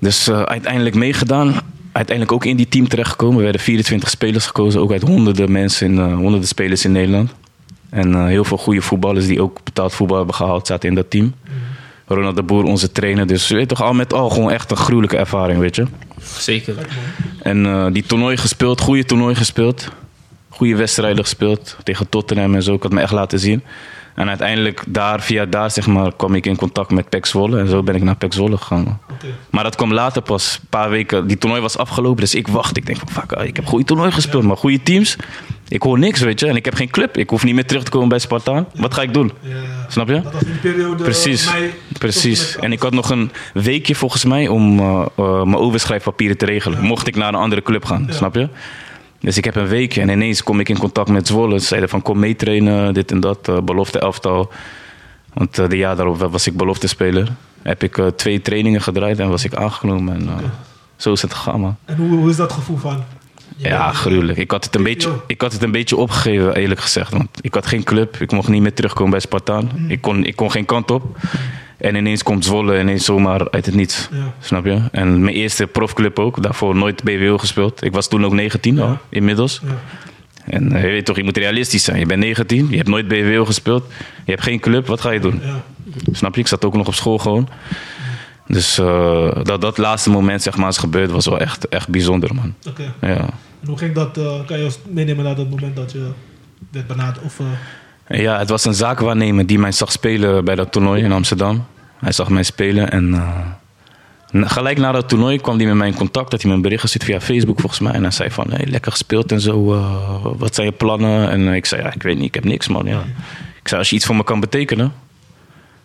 Dus 0.00 0.28
eh, 0.28 0.42
uiteindelijk 0.42 0.94
meegedaan. 0.94 1.54
Uiteindelijk 1.92 2.36
ook 2.36 2.44
in 2.44 2.56
die 2.56 2.68
team 2.68 2.88
terechtgekomen. 2.88 3.36
Er 3.36 3.42
werden 3.42 3.60
24 3.60 4.10
spelers 4.10 4.46
gekozen, 4.46 4.80
ook 4.80 4.92
uit 4.92 5.02
honderden 5.02 5.52
mensen, 5.52 5.86
in, 5.86 5.98
eh, 5.98 6.14
honderden 6.14 6.48
spelers 6.48 6.84
in 6.84 6.92
Nederland. 6.92 7.30
En 7.92 8.14
eh, 8.14 8.26
heel 8.26 8.44
veel 8.44 8.56
goede 8.56 8.82
voetballers 8.82 9.26
die 9.26 9.42
ook 9.42 9.64
betaald 9.64 9.94
voetbal 9.94 10.16
hebben 10.16 10.34
gehaald, 10.34 10.66
zaten 10.66 10.88
in 10.88 10.94
dat 10.94 11.10
team. 11.10 11.34
Ronald 12.06 12.36
de 12.36 12.42
Boer, 12.42 12.64
onze 12.64 12.92
trainer. 12.92 13.26
Dus 13.26 13.48
je 13.48 13.54
weet 13.54 13.68
toch, 13.68 13.82
al 13.82 13.92
met 13.92 14.12
al 14.12 14.30
gewoon 14.30 14.50
echt 14.50 14.70
een 14.70 14.76
gruwelijke 14.76 15.16
ervaring, 15.16 15.58
weet 15.58 15.76
je. 15.76 15.86
Zeker. 16.38 16.74
En 17.42 17.66
eh, 17.66 17.86
die 17.92 18.02
toernooi 18.02 18.36
gespeeld, 18.36 18.80
goede 18.80 19.04
toernooi 19.04 19.34
gespeeld. 19.34 19.88
Goede 20.48 20.76
wedstrijden 20.76 21.24
gespeeld 21.24 21.76
tegen 21.82 22.08
Tottenham 22.08 22.54
en 22.54 22.62
zo. 22.62 22.74
Ik 22.74 22.82
had 22.82 22.92
me 22.92 23.00
echt 23.00 23.12
laten 23.12 23.38
zien. 23.38 23.62
En 24.14 24.28
uiteindelijk 24.28 24.84
daar, 24.88 25.22
via 25.22 25.46
daar 25.46 25.70
zeg 25.70 25.86
maar, 25.86 26.12
kwam 26.16 26.34
ik 26.34 26.46
in 26.46 26.56
contact 26.56 26.90
met 26.90 27.08
Pek 27.08 27.26
Zwolle. 27.26 27.58
En 27.58 27.68
zo 27.68 27.82
ben 27.82 27.94
ik 27.94 28.02
naar 28.02 28.16
Pek 28.16 28.32
Zwolle 28.32 28.56
gegaan. 28.56 29.00
Maar 29.50 29.64
dat 29.64 29.76
kwam 29.76 29.92
later 29.92 30.22
pas, 30.22 30.58
een 30.60 30.68
paar 30.68 30.90
weken. 30.90 31.26
Die 31.26 31.38
toernooi 31.38 31.62
was 31.62 31.78
afgelopen, 31.78 32.20
dus 32.20 32.34
ik 32.34 32.48
wacht. 32.48 32.76
Ik 32.76 32.86
denk 32.86 32.98
van, 32.98 33.08
fuck, 33.08 33.32
ik 33.40 33.56
heb 33.56 33.66
goede 33.66 33.84
toernooi 33.84 34.10
gespeeld, 34.10 34.44
maar 34.44 34.56
goede 34.56 34.82
teams. 34.82 35.16
Ik 35.72 35.82
hoor 35.82 35.98
niks, 35.98 36.20
weet 36.20 36.40
je. 36.40 36.46
En 36.46 36.56
ik 36.56 36.64
heb 36.64 36.74
geen 36.74 36.90
club. 36.90 37.16
Ik 37.16 37.30
hoef 37.30 37.44
niet 37.44 37.54
meer 37.54 37.66
terug 37.66 37.82
te 37.82 37.90
komen 37.90 38.08
bij 38.08 38.18
Spartaan. 38.18 38.66
Wat 38.74 38.94
ga 38.94 39.02
ik 39.02 39.14
doen? 39.14 39.32
Ja. 39.40 39.54
Snap 39.88 40.08
je? 40.08 40.22
Dat 40.22 40.32
was 40.32 40.42
de 40.42 40.48
periode 40.62 41.02
Precies, 41.02 41.50
precies. 41.98 42.56
En 42.56 42.72
ik 42.72 42.82
had 42.82 42.92
nog 42.92 43.10
een 43.10 43.30
weekje 43.54 43.94
volgens 43.94 44.24
mij 44.24 44.48
om 44.48 44.78
eh, 44.78 45.06
eh, 45.16 45.42
mijn 45.42 45.56
overschrijfpapieren 45.56 46.36
te 46.36 46.44
regelen. 46.44 46.82
Mocht 46.82 47.06
ik 47.06 47.16
naar 47.16 47.28
een 47.28 47.34
andere 47.34 47.62
club 47.62 47.84
gaan, 47.84 48.06
snap 48.10 48.34
je? 48.34 48.48
Dus 49.20 49.36
ik 49.36 49.44
heb 49.44 49.56
een 49.56 49.66
weekje 49.66 50.00
en 50.00 50.08
ineens 50.08 50.42
kom 50.42 50.60
ik 50.60 50.68
in 50.68 50.78
contact 50.78 51.08
met 51.08 51.26
Zwolle. 51.26 51.60
Ze 51.60 51.66
zeiden 51.66 51.88
van 51.88 52.02
kom 52.02 52.18
meetrainen, 52.18 52.94
dit 52.94 53.10
en 53.10 53.20
dat, 53.20 53.48
eh, 53.48 53.58
belofte 53.60 53.98
elftal. 53.98 54.52
Want 55.32 55.54
de 55.70 55.76
jaar 55.76 55.96
daarop 55.96 56.18
was 56.30 56.46
ik 56.46 56.56
belofte 56.56 56.86
speler. 56.86 57.28
Heb 57.62 57.82
ik 57.82 58.02
twee 58.16 58.42
trainingen 58.42 58.82
gedraaid 58.82 59.18
en 59.18 59.28
was 59.28 59.44
ik 59.44 59.54
aangenomen. 59.54 60.14
En, 60.14 60.52
Zo 60.96 61.12
is 61.12 61.22
het 61.22 61.34
gegaan, 61.34 61.60
man. 61.60 61.76
En 61.84 61.96
hoe, 61.96 62.18
hoe 62.18 62.30
is 62.30 62.36
dat 62.36 62.52
gevoel 62.52 62.76
van? 62.76 63.04
Ja, 63.56 63.92
gruwelijk. 63.92 64.38
Ik 64.38 64.50
had, 64.50 64.64
het 64.64 64.74
een 64.74 64.82
beetje, 64.82 65.10
ik 65.26 65.40
had 65.40 65.52
het 65.52 65.62
een 65.62 65.70
beetje 65.70 65.96
opgegeven, 65.96 66.54
eerlijk 66.54 66.80
gezegd. 66.80 67.12
Want 67.12 67.28
ik 67.40 67.54
had 67.54 67.66
geen 67.66 67.82
club. 67.82 68.16
Ik 68.20 68.32
mocht 68.32 68.48
niet 68.48 68.62
meer 68.62 68.74
terugkomen 68.74 69.10
bij 69.10 69.20
Spartaan. 69.20 69.70
Ik, 69.88 70.00
kon, 70.00 70.24
ik 70.24 70.36
kon 70.36 70.50
geen 70.50 70.64
kant 70.64 70.90
op. 70.90 71.16
En 71.76 71.94
ineens 71.94 72.22
komt 72.22 72.44
Zwolle 72.44 72.80
ineens 72.80 73.04
zomaar 73.04 73.50
uit 73.50 73.66
het 73.66 73.74
niets. 73.74 74.08
Ja. 74.12 74.32
Snap 74.40 74.64
je? 74.64 74.80
En 74.92 75.22
mijn 75.22 75.36
eerste 75.36 75.66
profclub 75.66 76.18
ook. 76.18 76.42
Daarvoor 76.42 76.76
nooit 76.76 77.02
BWO 77.02 77.38
gespeeld. 77.38 77.84
Ik 77.84 77.92
was 77.92 78.08
toen 78.08 78.24
ook 78.24 78.32
19 78.32 78.80
al, 78.80 78.98
inmiddels. 79.08 79.60
Ja. 79.64 79.78
En 80.44 80.72
eh, 80.72 80.82
je 80.82 80.88
weet 80.88 81.04
toch, 81.04 81.16
je 81.16 81.24
moet 81.24 81.36
realistisch 81.36 81.84
zijn. 81.84 81.98
Je 81.98 82.06
bent 82.06 82.20
19, 82.20 82.66
je 82.70 82.76
hebt 82.76 82.88
nooit 82.88 83.08
BWO 83.08 83.44
gespeeld. 83.44 83.84
Je 84.24 84.30
hebt 84.30 84.42
geen 84.42 84.60
club, 84.60 84.86
wat 84.86 85.00
ga 85.00 85.10
je 85.10 85.20
doen? 85.20 85.40
Ja. 85.44 85.62
Snap 86.12 86.34
je? 86.34 86.40
Ik 86.40 86.46
zat 86.48 86.64
ook 86.64 86.74
nog 86.74 86.86
op 86.86 86.94
school 86.94 87.18
gewoon. 87.18 87.48
Dus 88.46 88.78
eh, 88.78 89.30
dat 89.42 89.60
dat 89.60 89.78
laatste 89.78 90.10
moment 90.10 90.42
zeg 90.42 90.56
maar 90.56 90.68
is 90.68 90.78
gebeurd 90.78 91.10
was 91.10 91.26
wel 91.26 91.38
echt, 91.38 91.68
echt 91.68 91.88
bijzonder, 91.88 92.34
man. 92.34 92.54
Oké. 92.68 92.92
Ja. 93.00 93.16
En 93.60 93.66
hoe 93.66 93.78
ging 93.78 93.94
dat? 93.94 94.18
eh, 94.18 94.44
kan 94.46 94.58
je 94.58 94.64
ons 94.64 94.78
meenemen 94.88 95.24
naar 95.24 95.34
dat 95.34 95.50
moment 95.50 95.76
dat 95.76 95.92
je 95.92 96.10
werd 96.70 96.86
benaderd? 96.86 97.24
Of, 97.24 97.40
eh, 97.40 98.20
Ja, 98.20 98.38
het 98.38 98.48
was 98.48 98.64
een 98.64 98.74
zaakwaarnemer 98.74 99.46
die 99.46 99.58
mij 99.58 99.72
zag 99.72 99.92
spelen 99.92 100.44
bij 100.44 100.54
dat 100.54 100.72
toernooi 100.72 101.02
in 101.02 101.12
Amsterdam. 101.12 101.64
Hij 101.98 102.12
zag 102.12 102.28
mij 102.28 102.42
spelen 102.42 102.90
en 102.90 103.22
Gelijk 104.34 104.78
na 104.78 104.92
dat 104.92 105.08
toernooi 105.08 105.38
kwam 105.38 105.56
hij 105.56 105.66
met 105.66 105.74
mij 105.74 105.88
in 105.88 105.94
contact. 105.94 106.30
Dat 106.30 106.40
hij 106.40 106.50
me 106.50 106.56
een 106.56 106.62
bericht 106.62 106.80
gestuurd 106.80 107.04
via 107.04 107.20
Facebook 107.20 107.60
volgens 107.60 107.80
mij. 107.80 107.92
En 107.92 108.02
hij 108.02 108.10
zei 108.10 108.30
van, 108.30 108.46
hey, 108.50 108.66
lekker 108.66 108.90
gespeeld 108.90 109.32
en 109.32 109.40
zo. 109.40 109.64
wat 110.38 110.54
zijn 110.54 110.66
je 110.66 110.72
plannen? 110.72 111.30
En 111.30 111.48
ik 111.48 111.66
zei, 111.66 111.82
ja, 111.82 111.92
ik 111.92 112.02
weet 112.02 112.16
niet, 112.16 112.24
ik 112.24 112.34
heb 112.34 112.44
niks 112.44 112.68
man. 112.68 112.86
Ja. 112.86 113.02
Ik 113.62 113.68
zei, 113.68 113.80
als 113.80 113.90
je 113.90 113.96
iets 113.96 114.06
voor 114.06 114.16
me 114.16 114.24
kan 114.24 114.40
betekenen. 114.40 114.92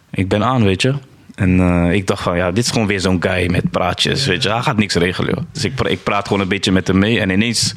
Ik 0.09 0.27
ben 0.27 0.43
aan, 0.43 0.63
weet 0.63 0.81
je. 0.81 0.93
En 1.37 1.59
eh, 1.59 1.91
ik 1.93 2.07
dacht 2.07 2.23
van, 2.23 2.37
ja, 2.37 2.51
dit 2.51 2.63
is 2.63 2.71
gewoon 2.71 2.87
weer 2.87 2.99
zo'n 2.99 3.17
guy 3.23 3.49
met 3.51 3.71
praatjes, 3.71 4.25
weet 4.25 4.43
je. 4.43 4.49
Hij 4.51 4.61
gaat 4.61 4.77
niks 4.77 4.95
regelen, 4.95 5.33
joh. 5.35 5.43
Dus 5.51 5.63
ik, 5.65 5.75
pra- 5.75 5.89
ik 5.89 6.03
praat 6.03 6.27
gewoon 6.27 6.41
een 6.41 6.47
beetje 6.47 6.71
met 6.71 6.87
hem 6.87 6.97
mee. 6.99 7.19
En 7.19 7.29
ineens 7.29 7.73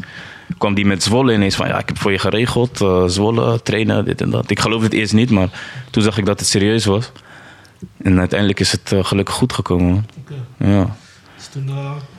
kwam 0.59 0.75
die 0.75 0.87
met 0.87 1.03
Zwolle 1.03 1.33
ineens 1.33 1.55
van, 1.55 1.69
ja, 1.69 1.79
ik 1.79 1.89
heb 1.89 1.99
voor 1.99 2.13
je 2.13 2.19
geregeld. 2.19 2.81
eh, 2.81 3.05
Zwolle, 3.07 3.63
trainen, 3.63 4.05
dit 4.05 4.21
en 4.21 4.31
dat. 4.31 4.51
Ik 4.51 4.61
geloofde 4.61 4.85
het 4.85 4.95
eerst 4.95 5.13
niet, 5.13 5.31
maar 5.31 5.49
toen 5.91 6.03
zag 6.03 6.19
ik 6.19 6.27
dat 6.27 6.41
het 6.41 6.49
serieus 6.49 6.85
was. 6.85 7.13
En 8.03 8.19
uiteindelijk 8.19 8.61
is 8.61 8.73
het 8.73 8.93
eh, 8.93 9.05
gelukkig 9.05 9.35
goed 9.35 9.53
gekomen. 9.53 10.07
Ja. 10.59 10.97
Dus 11.37 11.47
toen, 11.47 11.65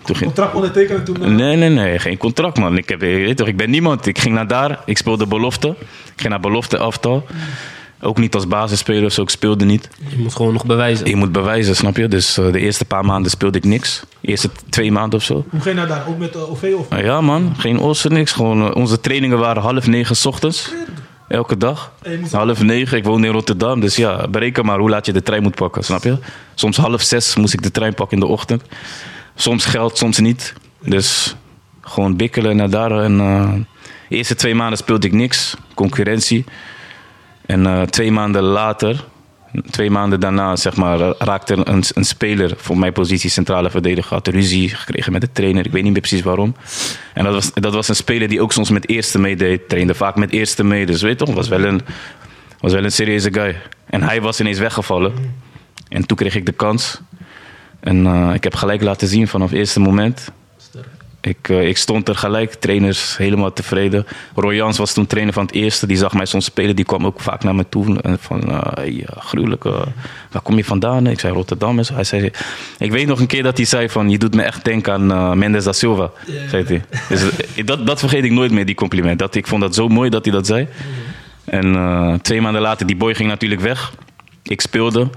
Toen 0.03 0.15
ging- 0.15 0.25
contract 0.33 0.55
ondertekenen 0.55 1.03
toen... 1.03 1.23
eh, 1.23 1.29
Nee, 1.29 1.55
nee, 1.55 1.69
nee, 1.69 1.99
geen 1.99 2.17
contract, 2.17 2.57
man. 2.57 2.77
Ik, 2.77 2.89
heb, 2.89 2.99
weet 2.99 3.37
toch, 3.37 3.47
ik 3.47 3.57
ben 3.57 3.69
niemand. 3.69 4.05
Ik 4.05 4.19
ging 4.19 4.35
naar 4.35 4.47
daar, 4.47 4.79
ik 4.85 4.97
speelde 4.97 5.27
belofte. 5.27 5.67
Ik 6.05 6.13
ging 6.15 6.29
naar 6.29 6.39
belofte 6.39 6.77
aftal. 6.77 7.25
Ook 8.01 8.17
niet 8.17 8.35
als 8.35 8.47
basisspeler 8.47 9.05
of 9.05 9.11
zo, 9.11 9.21
ik 9.21 9.29
speelde 9.29 9.65
niet. 9.65 9.89
Je 10.09 10.17
moet 10.17 10.35
gewoon 10.35 10.53
nog 10.53 10.65
bewijzen. 10.65 11.07
Je 11.07 11.15
moet 11.15 11.31
bewijzen, 11.31 11.75
snap 11.75 11.97
je? 11.97 12.07
Dus 12.07 12.37
eh, 12.37 12.51
de 12.51 12.59
eerste 12.59 12.85
paar 12.85 13.05
maanden 13.05 13.31
speelde 13.31 13.57
ik 13.57 13.63
niks. 13.63 14.03
De 14.19 14.27
eerste 14.27 14.49
twee 14.69 14.91
maanden 14.91 15.19
of 15.19 15.25
zo. 15.25 15.33
Hoe 15.33 15.61
ging 15.61 15.63
je 15.63 15.73
nou 15.73 15.87
daar? 15.87 16.07
Ook 16.07 16.17
met 16.17 16.35
eh, 16.35 16.51
OV 16.51 16.73
of... 16.77 17.01
Ja, 17.01 17.21
man, 17.21 17.53
geen 17.57 17.79
ossen, 17.79 18.13
niks. 18.13 18.31
Gewoon, 18.31 18.69
eh, 18.69 18.75
onze 18.75 18.99
trainingen 18.99 19.37
waren 19.37 19.61
half 19.61 19.87
negen 19.87 20.15
's 20.15 20.25
ochtends. 20.25 20.73
Elke 21.27 21.57
dag. 21.57 21.93
Half 22.31 22.63
negen, 22.63 22.97
ik 22.97 23.03
woon 23.03 23.23
in 23.23 23.31
Rotterdam. 23.31 23.79
Dus 23.79 23.95
ja, 23.95 24.27
bereken 24.27 24.65
maar 24.65 24.79
hoe 24.79 24.89
laat 24.89 25.05
je 25.05 25.13
de 25.13 25.23
trein 25.23 25.41
moet 25.41 25.55
pakken, 25.55 25.83
snap 25.83 26.03
je? 26.03 26.17
Soms 26.55 26.77
half 26.77 27.01
zes 27.01 27.35
moest 27.35 27.53
ik 27.53 27.63
de 27.63 27.71
trein 27.71 27.93
pakken 27.93 28.17
in 28.17 28.23
de 28.25 28.31
ochtend. 28.31 28.63
Soms 29.35 29.65
geld, 29.65 29.97
soms 29.97 30.19
niet. 30.19 30.53
Dus 30.79 31.35
gewoon 31.81 32.15
bikkelen 32.15 32.55
naar 32.55 32.69
daar. 32.69 33.03
En 33.03 33.19
eh, 33.19 33.53
de 34.09 34.15
eerste 34.15 34.35
twee 34.35 34.55
maanden 34.55 34.77
speelde 34.77 35.07
ik 35.07 35.13
niks. 35.13 35.55
Concurrentie. 35.73 36.45
En 37.45 37.65
eh, 37.65 37.81
twee 37.81 38.11
maanden 38.11 38.41
later, 38.41 39.03
twee 39.69 39.91
maanden 39.91 40.19
daarna, 40.19 40.55
zeg 40.55 40.75
maar, 40.75 40.99
raakte 41.17 41.53
een, 41.63 41.83
een 41.93 42.05
speler 42.05 42.53
voor 42.57 42.77
mijn 42.77 42.93
positie 42.93 43.29
centrale 43.29 43.69
verdediger. 43.69 44.13
Had 44.13 44.27
ruzie 44.27 44.69
gekregen 44.69 45.11
met 45.11 45.21
de 45.21 45.31
trainer. 45.31 45.65
Ik 45.65 45.71
weet 45.71 45.83
niet 45.83 45.91
meer 45.91 46.01
precies 46.01 46.21
waarom. 46.21 46.55
En 47.13 47.23
dat 47.23 47.33
was, 47.33 47.53
dat 47.53 47.73
was 47.73 47.87
een 47.87 47.95
speler 47.95 48.27
die 48.27 48.41
ook 48.41 48.51
soms 48.51 48.69
met 48.69 48.89
eerste 48.89 49.19
meedeed. 49.19 49.69
Trainde 49.69 49.93
vaak 49.93 50.15
met 50.15 50.31
eerste 50.31 50.63
mee. 50.63 50.85
Dus 50.85 51.01
weet 51.01 51.19
je 51.19 51.25
toch, 51.25 51.35
was 51.35 51.47
wel 51.47 51.63
een, 51.63 51.81
was 52.59 52.73
wel 52.73 52.83
een 52.83 52.91
serieuze 52.91 53.33
guy. 53.33 53.61
En 53.85 54.03
hij 54.03 54.21
was 54.21 54.39
ineens 54.39 54.59
weggevallen. 54.59 55.13
En 55.87 56.05
toen 56.05 56.17
kreeg 56.17 56.35
ik 56.35 56.45
de 56.45 56.51
kans. 56.51 57.01
En 57.79 58.05
eh, 58.05 58.33
ik 58.33 58.43
heb 58.43 58.55
gelijk 58.55 58.81
laten 58.81 59.07
zien 59.07 59.27
vanaf 59.27 59.49
het 59.49 59.57
eerste 59.57 59.79
moment. 59.79 60.31
Ik, 61.21 61.49
eh, 61.49 61.67
ik 61.67 61.77
stond 61.77 62.07
er 62.07 62.15
gelijk, 62.15 62.53
trainers 62.53 63.17
helemaal 63.17 63.53
tevreden. 63.53 64.05
Roy 64.35 64.55
Jans 64.55 64.77
was 64.77 64.93
toen 64.93 65.07
trainer 65.07 65.33
van 65.33 65.45
het 65.45 65.55
eerste. 65.55 65.87
Die 65.87 65.97
zag 65.97 66.13
mij 66.13 66.25
soms 66.25 66.45
spelen, 66.45 66.75
die 66.75 66.85
kwam 66.85 67.05
ook 67.05 67.19
vaak 67.19 67.43
naar 67.43 67.55
me 67.55 67.65
toe. 67.69 68.01
En 68.01 68.17
van, 68.19 68.49
eh, 68.49 68.59
hey, 68.73 69.03
eh, 69.05 69.21
gruwelijk, 69.21 69.65
eh, 69.65 69.81
waar 70.31 70.41
kom 70.41 70.57
je 70.57 70.63
vandaan? 70.63 71.07
Ik 71.07 71.19
zei 71.19 71.33
Rotterdam. 71.33 71.77
En 71.77 71.85
zo. 71.85 71.93
Hij 71.93 72.03
zei, 72.03 72.31
ik 72.77 72.91
weet 72.91 73.07
nog 73.07 73.19
een 73.19 73.27
keer 73.27 73.43
dat 73.43 73.57
hij 73.57 73.65
zei 73.65 73.89
van, 73.89 74.09
je 74.09 74.17
doet 74.17 74.35
me 74.35 74.41
echt 74.41 74.65
denken 74.65 74.93
aan 74.93 75.11
eh, 75.11 75.33
Mendes 75.33 75.63
da 75.63 75.71
Silva. 75.71 76.11
Ja. 76.25 76.49
Zei 76.49 76.63
hij. 76.65 76.83
Dus, 77.09 77.21
eh, 77.55 77.65
dat, 77.65 77.87
dat 77.87 77.99
vergeet 77.99 78.23
ik 78.23 78.31
nooit 78.31 78.51
meer, 78.51 78.65
die 78.65 78.75
compliment. 78.75 79.19
Dat, 79.19 79.35
ik 79.35 79.47
vond 79.47 79.61
dat 79.61 79.75
zo 79.75 79.87
mooi 79.87 80.09
dat 80.09 80.25
hij 80.25 80.33
dat 80.33 80.47
zei. 80.47 80.67
En 81.45 81.75
eh, 81.75 82.13
twee 82.13 82.41
maanden 82.41 82.61
later, 82.61 82.87
die 82.87 82.95
boy 82.95 83.15
ging 83.15 83.29
natuurlijk 83.29 83.61
weg. 83.61 83.93
Ik 84.43 84.61
speelde 84.61 85.09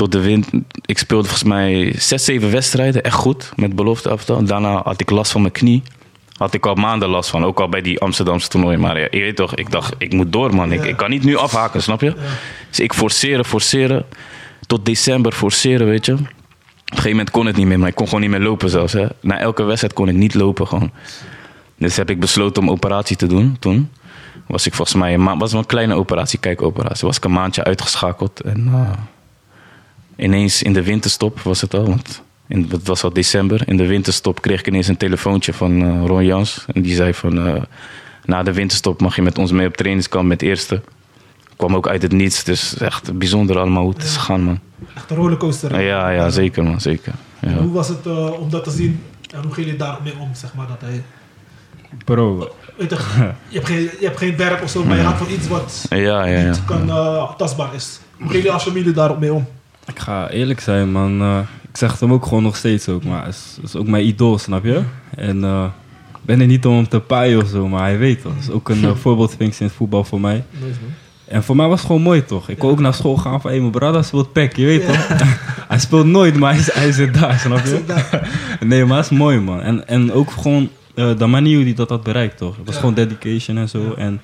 tot 0.00 0.12
de 0.12 0.20
wind. 0.20 0.50
Ik 0.84 0.98
speelde 0.98 1.28
volgens 1.28 1.48
mij 1.48 1.94
zes, 1.98 2.24
zeven 2.24 2.50
wedstrijden. 2.50 3.02
Echt 3.02 3.14
goed, 3.14 3.52
met 3.56 3.74
belofte 3.74 4.08
aftal. 4.08 4.44
Daarna 4.44 4.82
had 4.84 5.00
ik 5.00 5.10
last 5.10 5.32
van 5.32 5.40
mijn 5.40 5.52
knie. 5.52 5.82
Had 6.36 6.54
ik 6.54 6.66
al 6.66 6.74
maanden 6.74 7.08
last 7.08 7.30
van. 7.30 7.44
Ook 7.44 7.60
al 7.60 7.68
bij 7.68 7.80
die 7.80 8.00
Amsterdamse 8.00 8.48
toernooi. 8.48 8.76
Maar 8.76 9.00
ja, 9.00 9.08
je 9.10 9.20
weet 9.20 9.36
toch, 9.36 9.54
ik 9.54 9.70
dacht, 9.70 9.94
ik 9.98 10.12
moet 10.12 10.32
door 10.32 10.54
man. 10.54 10.72
Ik, 10.72 10.84
ik 10.84 10.96
kan 10.96 11.10
niet 11.10 11.24
nu 11.24 11.36
afhaken, 11.36 11.82
snap 11.82 12.00
je? 12.00 12.14
Dus 12.68 12.80
ik 12.80 12.92
forceren, 12.92 13.44
forceren. 13.44 14.04
Tot 14.66 14.86
december 14.86 15.32
forceren, 15.32 15.86
weet 15.86 16.06
je. 16.06 16.12
Op 16.12 16.18
een 16.18 16.26
gegeven 16.88 17.10
moment 17.10 17.30
kon 17.30 17.46
het 17.46 17.56
niet 17.56 17.66
meer. 17.66 17.78
Maar 17.78 17.88
ik 17.88 17.94
kon 17.94 18.06
gewoon 18.06 18.20
niet 18.20 18.30
meer 18.30 18.40
lopen 18.40 18.70
zelfs. 18.70 18.92
Hè. 18.92 19.06
Na 19.20 19.38
elke 19.38 19.62
wedstrijd 19.62 19.92
kon 19.94 20.08
ik 20.08 20.14
niet 20.14 20.34
lopen 20.34 20.66
gewoon. 20.66 20.90
Dus 21.78 21.96
heb 21.96 22.10
ik 22.10 22.20
besloten 22.20 22.62
om 22.62 22.70
operatie 22.70 23.16
te 23.16 23.26
doen 23.26 23.56
toen. 23.58 23.90
Was 24.46 24.66
ik 24.66 24.74
volgens 24.74 24.96
mij 24.96 25.14
een 25.14 25.22
maand, 25.22 25.40
was 25.40 25.52
wel 25.52 25.60
een 25.60 25.66
kleine 25.66 25.94
operatie, 25.94 26.38
kijkoperatie. 26.38 27.06
Was 27.06 27.16
ik 27.16 27.24
een 27.24 27.32
maandje 27.32 27.64
uitgeschakeld. 27.64 28.40
En 28.40 28.70
eh, 28.72 28.90
ineens 30.20 30.62
in 30.62 30.72
de 30.72 30.82
winterstop 30.82 31.40
was 31.40 31.60
het 31.60 31.74
al. 31.74 31.86
Want 31.86 32.22
in, 32.46 32.66
het 32.70 32.86
was 32.86 33.04
al 33.04 33.12
december. 33.12 33.62
In 33.68 33.76
de 33.76 33.86
winterstop 33.86 34.40
kreeg 34.40 34.60
ik 34.60 34.66
ineens 34.66 34.88
een 34.88 34.96
telefoontje 34.96 35.52
van 35.52 35.82
eh 35.82 36.06
Ron 36.06 36.24
Jans. 36.24 36.64
En 36.72 36.82
die 36.82 36.94
zei 36.94 37.14
van... 37.14 37.46
eh, 37.46 37.62
na 38.24 38.42
de 38.42 38.52
winterstop 38.52 39.00
mag 39.00 39.16
je 39.16 39.22
met 39.22 39.38
ons 39.38 39.52
mee 39.52 39.66
op 39.66 39.76
trainingskamp 39.76 40.28
met 40.28 40.42
eerste. 40.42 40.82
Kwam 41.56 41.74
ook 41.76 41.88
uit 41.88 42.02
het 42.02 42.12
niets. 42.12 42.44
Dus 42.44 42.76
echt 42.78 43.18
bijzonder 43.18 43.58
allemaal 43.58 43.82
hoe 43.82 43.92
het 43.92 44.02
is 44.02 44.16
gegaan, 44.16 44.42
man. 44.42 44.58
Echt 44.94 45.10
een 45.10 45.16
rollercoaster. 45.16 45.80
Ja, 45.80 46.10
ja, 46.10 46.30
zeker, 46.30 46.62
man. 46.64 46.80
Zeker. 46.80 47.12
Ja. 47.40 47.52
Hoe 47.54 47.72
was 47.72 47.88
het 47.88 48.06
eh, 48.06 48.32
om 48.40 48.50
dat 48.50 48.64
te 48.64 48.70
zien? 48.70 49.02
En 49.34 49.42
hoe 49.42 49.52
ging 49.52 49.66
je 49.66 49.76
daar 49.76 49.98
mee 50.04 50.14
om, 50.20 50.34
zeg 50.34 50.54
maar, 50.54 50.66
dat 50.66 50.80
hij... 50.80 51.02
Bro, 52.04 52.48
Weet 52.76 52.90
je, 52.90 52.96
je, 53.48 53.54
hebt 53.58 53.66
geen, 53.66 53.80
je 53.80 54.04
hebt 54.06 54.18
geen 54.18 54.36
werk 54.36 54.62
of 54.62 54.70
zo, 54.70 54.84
maar 54.84 54.96
je 54.96 55.02
gaat 55.02 55.16
voor 55.18 55.30
iets 55.30 55.48
wat 55.48 55.86
Ja, 55.88 55.96
ja, 55.96 56.24
ja. 56.24 56.48
niet 56.48 56.64
kan, 56.64 56.90
eh, 56.90 57.34
tastbaar 57.34 57.74
is. 57.74 58.00
Hoe 58.18 58.30
ging 58.30 58.42
je 58.42 58.50
als 58.50 58.62
familie 58.62 58.92
daarop 58.92 59.20
mee 59.20 59.32
om? 59.32 59.46
Ik 59.90 59.98
ga 59.98 60.28
eerlijk 60.30 60.60
zijn, 60.60 60.92
man. 60.92 61.20
eh, 61.20 61.38
ik 61.70 61.76
zeg 61.76 61.90
het 61.90 62.00
hem 62.00 62.12
ook 62.12 62.24
gewoon 62.26 62.42
nog 62.42 62.56
steeds 62.56 62.88
ook, 62.88 63.04
maar 63.04 63.24
het 63.24 63.58
is, 63.64 63.76
ook 63.76 63.86
mijn 63.86 64.06
idool, 64.06 64.38
snap 64.38 64.64
je? 64.64 64.82
En 65.16 65.44
eh, 65.44 65.64
ik 66.12 66.16
ben 66.22 66.40
er 66.40 66.46
niet 66.46 66.66
om 66.66 66.74
hem 66.74 66.88
te 66.88 67.00
paaien 67.00 67.42
of 67.42 67.48
zo, 67.48 67.68
maar 67.68 67.80
hij 67.82 67.98
weet 67.98 68.22
toch. 68.22 68.32
Het 68.34 68.42
is 68.42 68.50
ook 68.50 68.68
een 68.68 68.82
uh, 68.88 68.94
voorbeeldfunctie 68.94 69.60
in 69.60 69.66
het 69.66 69.76
voetbal 69.76 70.04
voor 70.04 70.20
mij. 70.20 70.44
Nice. 70.50 70.78
En 71.24 71.42
voor 71.44 71.56
mij 71.56 71.66
was 71.66 71.78
het 71.78 71.86
gewoon 71.86 72.02
mooi, 72.02 72.24
toch? 72.24 72.48
Ik 72.48 72.58
kon 72.58 72.70
ook 72.70 72.80
naar 72.80 72.94
school 72.94 73.16
gaan 73.16 73.40
van, 73.40 73.50
hé, 73.50 73.58
mijn 73.58 73.70
brother 73.70 74.04
speelt 74.04 74.32
pek, 74.32 74.56
je 74.56 74.64
weet 74.64 74.86
toch? 74.86 75.08
hij 75.68 75.78
speelt 75.78 76.06
nooit, 76.06 76.36
maar 76.38 76.54
hij, 76.72 76.92
zit 76.92 77.14
daar, 77.14 77.38
snap 77.38 77.64
je? 77.64 77.80
nee, 78.66 78.84
maar 78.84 78.96
het 78.96 79.10
is 79.10 79.18
mooi, 79.18 79.38
man. 79.40 79.60
En, 79.60 79.88
en 79.88 80.12
ook 80.12 80.30
gewoon 80.30 80.68
eh, 80.94 81.18
de 81.18 81.26
manier 81.26 81.54
hoe 81.56 81.64
hij 81.64 81.74
dat 81.74 81.88
had 81.88 82.02
bereikt, 82.02 82.36
toch? 82.36 82.56
Het 82.56 82.64
was 82.66 82.74
Ja. 82.74 82.80
gewoon 82.80 82.94
dedication 82.94 83.56
en 83.56 83.68
zo. 83.68 83.94
En 83.96 84.20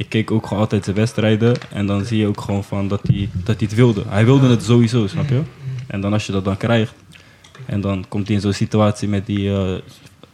ik 0.00 0.08
keek 0.08 0.30
ook 0.30 0.46
gewoon 0.46 0.62
altijd 0.62 0.84
zijn 0.84 0.96
wedstrijden. 0.96 1.54
En 1.70 1.86
dan 1.86 2.04
zie 2.04 2.18
je 2.18 2.26
ook 2.26 2.40
gewoon 2.40 2.64
van 2.64 2.88
dat 2.88 3.00
hij, 3.02 3.28
dat 3.32 3.58
hij 3.58 3.66
het 3.70 3.74
wilde. 3.74 4.02
Hij 4.08 4.24
wilde 4.24 4.48
het 4.48 4.62
sowieso, 4.62 5.06
snap 5.06 5.28
je? 5.28 5.40
En 5.86 6.00
dan 6.00 6.12
als 6.12 6.26
je 6.26 6.32
dat 6.32 6.44
dan 6.44 6.56
krijgt. 6.56 6.94
En 7.66 7.80
dan 7.80 8.04
komt 8.08 8.26
hij 8.26 8.36
in 8.36 8.42
zo'n 8.42 8.52
situatie 8.52 9.08
met 9.08 9.26
die 9.26 9.50
eh, 9.50 9.74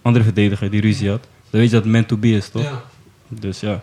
andere 0.03 0.25
verdediger 0.25 0.71
die 0.71 0.81
ruzie 0.81 1.11
had. 1.11 1.23
Dan 1.23 1.61
weet 1.61 1.69
je 1.69 1.75
dat 1.75 1.83
het 1.83 1.93
meant 1.93 2.09
to 2.09 2.17
be 2.17 2.29
is, 2.29 2.49
toch? 2.49 2.63
Ja. 2.63 2.83
Dus 3.29 3.61
ja, 3.61 3.83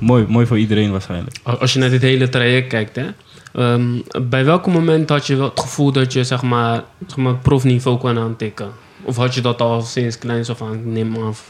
mooi, 0.00 0.26
mooi 0.28 0.46
voor 0.46 0.58
iedereen 0.58 0.90
waarschijnlijk. 0.90 1.36
Als 1.42 1.72
je 1.72 1.78
naar 1.78 1.90
dit 1.90 2.02
hele 2.02 2.28
traject 2.28 2.68
kijkt, 2.68 2.96
hè, 2.96 3.06
ehm, 3.54 4.00
bij 4.28 4.44
welk 4.44 4.66
moment 4.66 5.08
had 5.08 5.26
je 5.26 5.36
wel 5.36 5.48
het 5.48 5.60
gevoel 5.60 5.92
dat 5.92 6.12
je 6.12 6.24
zeg 6.24 6.42
maar, 6.42 6.84
zeg 7.06 7.16
maar 7.16 7.34
profniveau 7.34 7.98
kon 7.98 8.18
aantikken? 8.18 8.70
Of 9.02 9.16
had 9.16 9.34
je 9.34 9.40
dat 9.40 9.60
al 9.60 9.80
sinds 9.80 10.18
kleins 10.18 10.50
af 10.50 10.62
aan? 10.62 10.92
Neem 10.92 11.08
maar 11.08 11.22
af. 11.24 11.44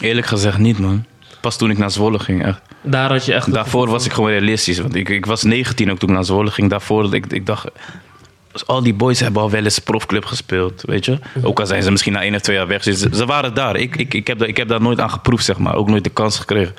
Eerlijk 0.00 0.26
gezegd 0.26 0.58
niet, 0.58 0.78
man. 0.78 1.04
Pas 1.48 1.56
toen 1.56 1.70
ik 1.70 1.78
naar 1.78 1.90
Zwolle 1.90 2.18
ging, 2.18 2.44
echt. 2.44 2.60
Daar 2.82 3.10
had 3.10 3.24
je 3.24 3.34
echt. 3.34 3.52
Daarvoor 3.52 3.88
was 3.90 4.04
ik 4.06 4.12
gewoon 4.12 4.30
realistisch. 4.30 4.78
Want 4.78 4.94
ik, 4.94 5.08
ik 5.08 5.26
was 5.26 5.42
19 5.42 5.90
ook 5.90 5.98
toen 5.98 6.08
ik 6.08 6.14
naar 6.14 6.24
Zwolle 6.24 6.50
ging. 6.50 6.70
Daarvoor, 6.70 7.14
ik, 7.14 7.26
ik 7.32 7.46
dacht... 7.46 7.66
dus 8.52 8.66
al 8.66 8.82
die 8.82 8.94
boys 8.94 9.20
hebben 9.20 9.42
al 9.42 9.50
wel 9.50 9.64
eens 9.64 9.78
profclub 9.78 10.24
gespeeld, 10.24 10.82
weet 10.86 11.04
je. 11.04 11.18
Ook 11.42 11.60
al 11.60 11.66
zijn 11.66 11.82
ze 11.82 11.90
misschien 11.90 12.12
na 12.12 12.22
één 12.22 12.34
of 12.34 12.40
twee 12.40 12.56
jaar 12.56 12.66
weg. 12.66 12.82
Ze, 12.82 12.92
ze 13.12 13.26
waren 13.26 13.54
daar. 13.54 13.76
Ik, 13.76 13.96
ik, 13.96 14.14
ik, 14.14 14.26
heb, 14.26 14.38
daar- 14.38 14.48
ik 14.48 14.56
heb 14.56 14.68
daar 14.68 14.80
nooit 14.80 15.00
aan 15.00 15.10
geproefd, 15.10 15.44
zeg 15.44 15.58
maar. 15.58 15.74
Ook 15.74 15.88
nooit 15.88 16.04
de 16.04 16.10
kans 16.10 16.38
gekregen. 16.38 16.74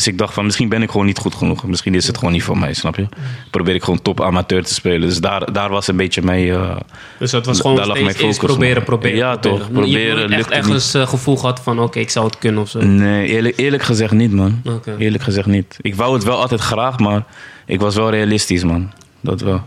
Dus 0.00 0.08
ik 0.12 0.18
dacht 0.18 0.34
van, 0.34 0.44
misschien 0.44 0.68
ben 0.68 0.82
ik 0.82 0.90
gewoon 0.90 1.06
niet 1.06 1.18
goed 1.18 1.34
genoeg. 1.34 1.64
Misschien 1.66 1.94
is 1.94 2.06
het 2.06 2.18
gewoon 2.18 2.32
niet 2.32 2.42
voor 2.42 2.58
mij, 2.58 2.74
snap 2.74 2.96
je? 2.96 3.06
Probeer 3.50 3.74
ik 3.74 3.82
gewoon 3.82 4.02
top 4.02 4.20
amateur 4.20 4.64
te 4.64 4.74
spelen. 4.74 5.08
Dus 5.08 5.18
daar, 5.20 5.52
daar 5.52 5.70
was 5.70 5.86
een 5.88 5.96
beetje 5.96 6.22
mee... 6.22 6.52
eh, 6.52 6.76
Dus 7.18 7.30
dat 7.30 7.46
was 7.46 7.60
gewoon 7.60 7.76
Daar 7.76 7.84
steeds 7.84 8.00
mijn 8.00 8.16
eerst 8.16 8.38
focus 8.38 8.54
proberen, 8.54 8.84
proberen. 8.84 9.16
Ja, 9.16 9.36
toch, 9.36 9.52
Je 9.52 9.58
hebt 9.62 9.72
proberen, 9.72 10.16
nooit 10.16 10.32
echt 10.32 10.44
het 10.44 10.52
ergens 10.54 10.94
eh, 10.94 11.06
gevoel 11.08 11.36
gehad 11.36 11.60
van 11.60 11.78
oké, 11.80 11.98
ik 11.98 12.10
zou 12.10 12.26
het 12.26 12.38
kunnen 12.38 12.62
of 12.62 12.68
zo. 12.68 12.80
Nee, 12.84 13.26
eerlijk, 13.28 13.56
eerlijk 13.58 13.82
gezegd 13.82 14.12
niet, 14.12 14.32
man. 14.32 14.60
Oké. 14.64 14.94
Eerlijk 14.98 15.22
gezegd 15.22 15.46
niet. 15.46 15.76
Ik 15.80 15.94
wou 15.94 16.14
het 16.14 16.24
wel 16.24 16.40
altijd 16.40 16.60
graag, 16.60 16.98
maar 16.98 17.24
ik 17.66 17.80
was 17.80 17.94
wel 17.94 18.10
realistisch, 18.10 18.64
man. 18.64 18.92
Dat 19.20 19.40
wel. 19.40 19.62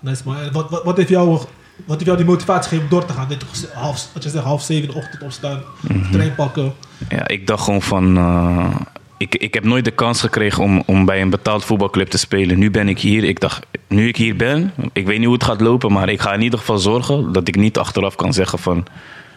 Nice, 0.00 0.22
man. 0.24 0.36
En 0.36 0.52
Wat, 0.52 0.70
wat, 0.70 0.84
wat, 0.84 0.96
heeft 0.96 1.08
jou, 1.08 1.28
wat 1.28 1.46
heeft 1.88 2.04
jou 2.04 2.16
die 2.16 2.26
motivatie 2.26 2.68
gegeven 2.68 2.84
om 2.84 2.90
door 2.98 3.04
te 3.08 3.12
gaan? 3.12 3.28
Dit, 3.28 3.44
half, 3.74 4.08
wat 4.14 4.22
je 4.22 4.28
zegt, 4.28 4.44
half 4.44 4.62
zeven 4.62 4.84
in 4.88 4.90
de 4.90 4.96
ochtend 4.96 5.22
opstaan, 5.22 5.60
Mhm. 5.80 6.12
trein 6.12 6.34
pakken. 6.34 6.72
Ja, 7.08 7.28
ik 7.28 7.46
dacht 7.46 7.64
gewoon 7.64 7.82
van... 7.82 8.16
eh, 8.16 8.74
ik, 9.18 9.34
ik 9.34 9.54
heb 9.54 9.64
nooit 9.64 9.84
de 9.84 9.90
kans 9.90 10.20
gekregen 10.20 10.62
om, 10.62 10.82
om 10.86 11.04
bij 11.04 11.20
een 11.20 11.30
betaald 11.30 11.64
voetbalclub 11.64 12.08
te 12.08 12.18
spelen. 12.18 12.58
Nu 12.58 12.70
ben 12.70 12.88
ik 12.88 12.98
hier. 13.00 13.24
Ik 13.24 13.40
dacht, 13.40 13.66
nu 13.88 14.08
ik 14.08 14.16
hier 14.16 14.36
ben, 14.36 14.72
ik 14.92 15.06
weet 15.06 15.16
niet 15.16 15.24
hoe 15.26 15.34
het 15.34 15.44
gaat 15.44 15.60
lopen, 15.60 15.92
maar 15.92 16.08
ik 16.08 16.20
ga 16.20 16.32
in 16.32 16.42
ieder 16.42 16.58
geval 16.58 16.78
zorgen 16.78 17.32
dat 17.32 17.48
ik 17.48 17.56
niet 17.56 17.78
achteraf 17.78 18.14
kan 18.16 18.32
zeggen 18.32 18.58
van... 18.58 18.86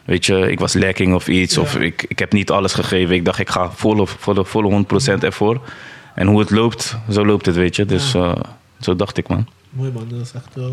Weet 0.05 0.25
je, 0.25 0.51
ik 0.51 0.59
was 0.59 0.73
lekking 0.73 1.13
of 1.13 1.27
iets, 1.27 1.55
Ja. 1.55 1.61
of 1.61 1.75
ik, 1.75 2.05
ik 2.07 2.19
heb 2.19 2.31
niet 2.33 2.51
alles 2.51 2.73
gegeven. 2.73 3.15
Ik 3.15 3.25
dacht, 3.25 3.39
ik 3.39 3.49
ga 3.49 3.71
volle, 3.71 4.07
volle, 4.07 4.45
volle 4.45 4.85
100% 5.17 5.19
ervoor. 5.19 5.61
En 6.15 6.27
hoe 6.27 6.39
het 6.39 6.49
loopt, 6.49 6.97
zo 7.09 7.25
loopt 7.25 7.45
het, 7.45 7.55
weet 7.55 7.75
je. 7.75 7.85
Dus 7.85 8.13
eh, 8.13 8.33
zo 8.79 8.95
dacht 8.95 9.17
ik, 9.17 9.27
man. 9.27 9.47
Mooi 9.69 9.91
man, 9.91 10.05
dat 10.09 10.19
is 10.19 10.31
echt... 10.35 10.47
eh, 10.57 10.63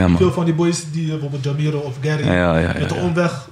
Ja, 0.00 0.08
man. 0.08 0.16
veel 0.16 0.32
van 0.32 0.44
die 0.44 0.54
boys 0.54 0.90
die 0.92 1.08
bijvoorbeeld 1.08 1.44
Jamiro 1.44 1.78
of 1.78 1.96
Gary, 2.02 2.24
met 2.80 2.88
de 2.88 2.94
omweg. 2.94 3.48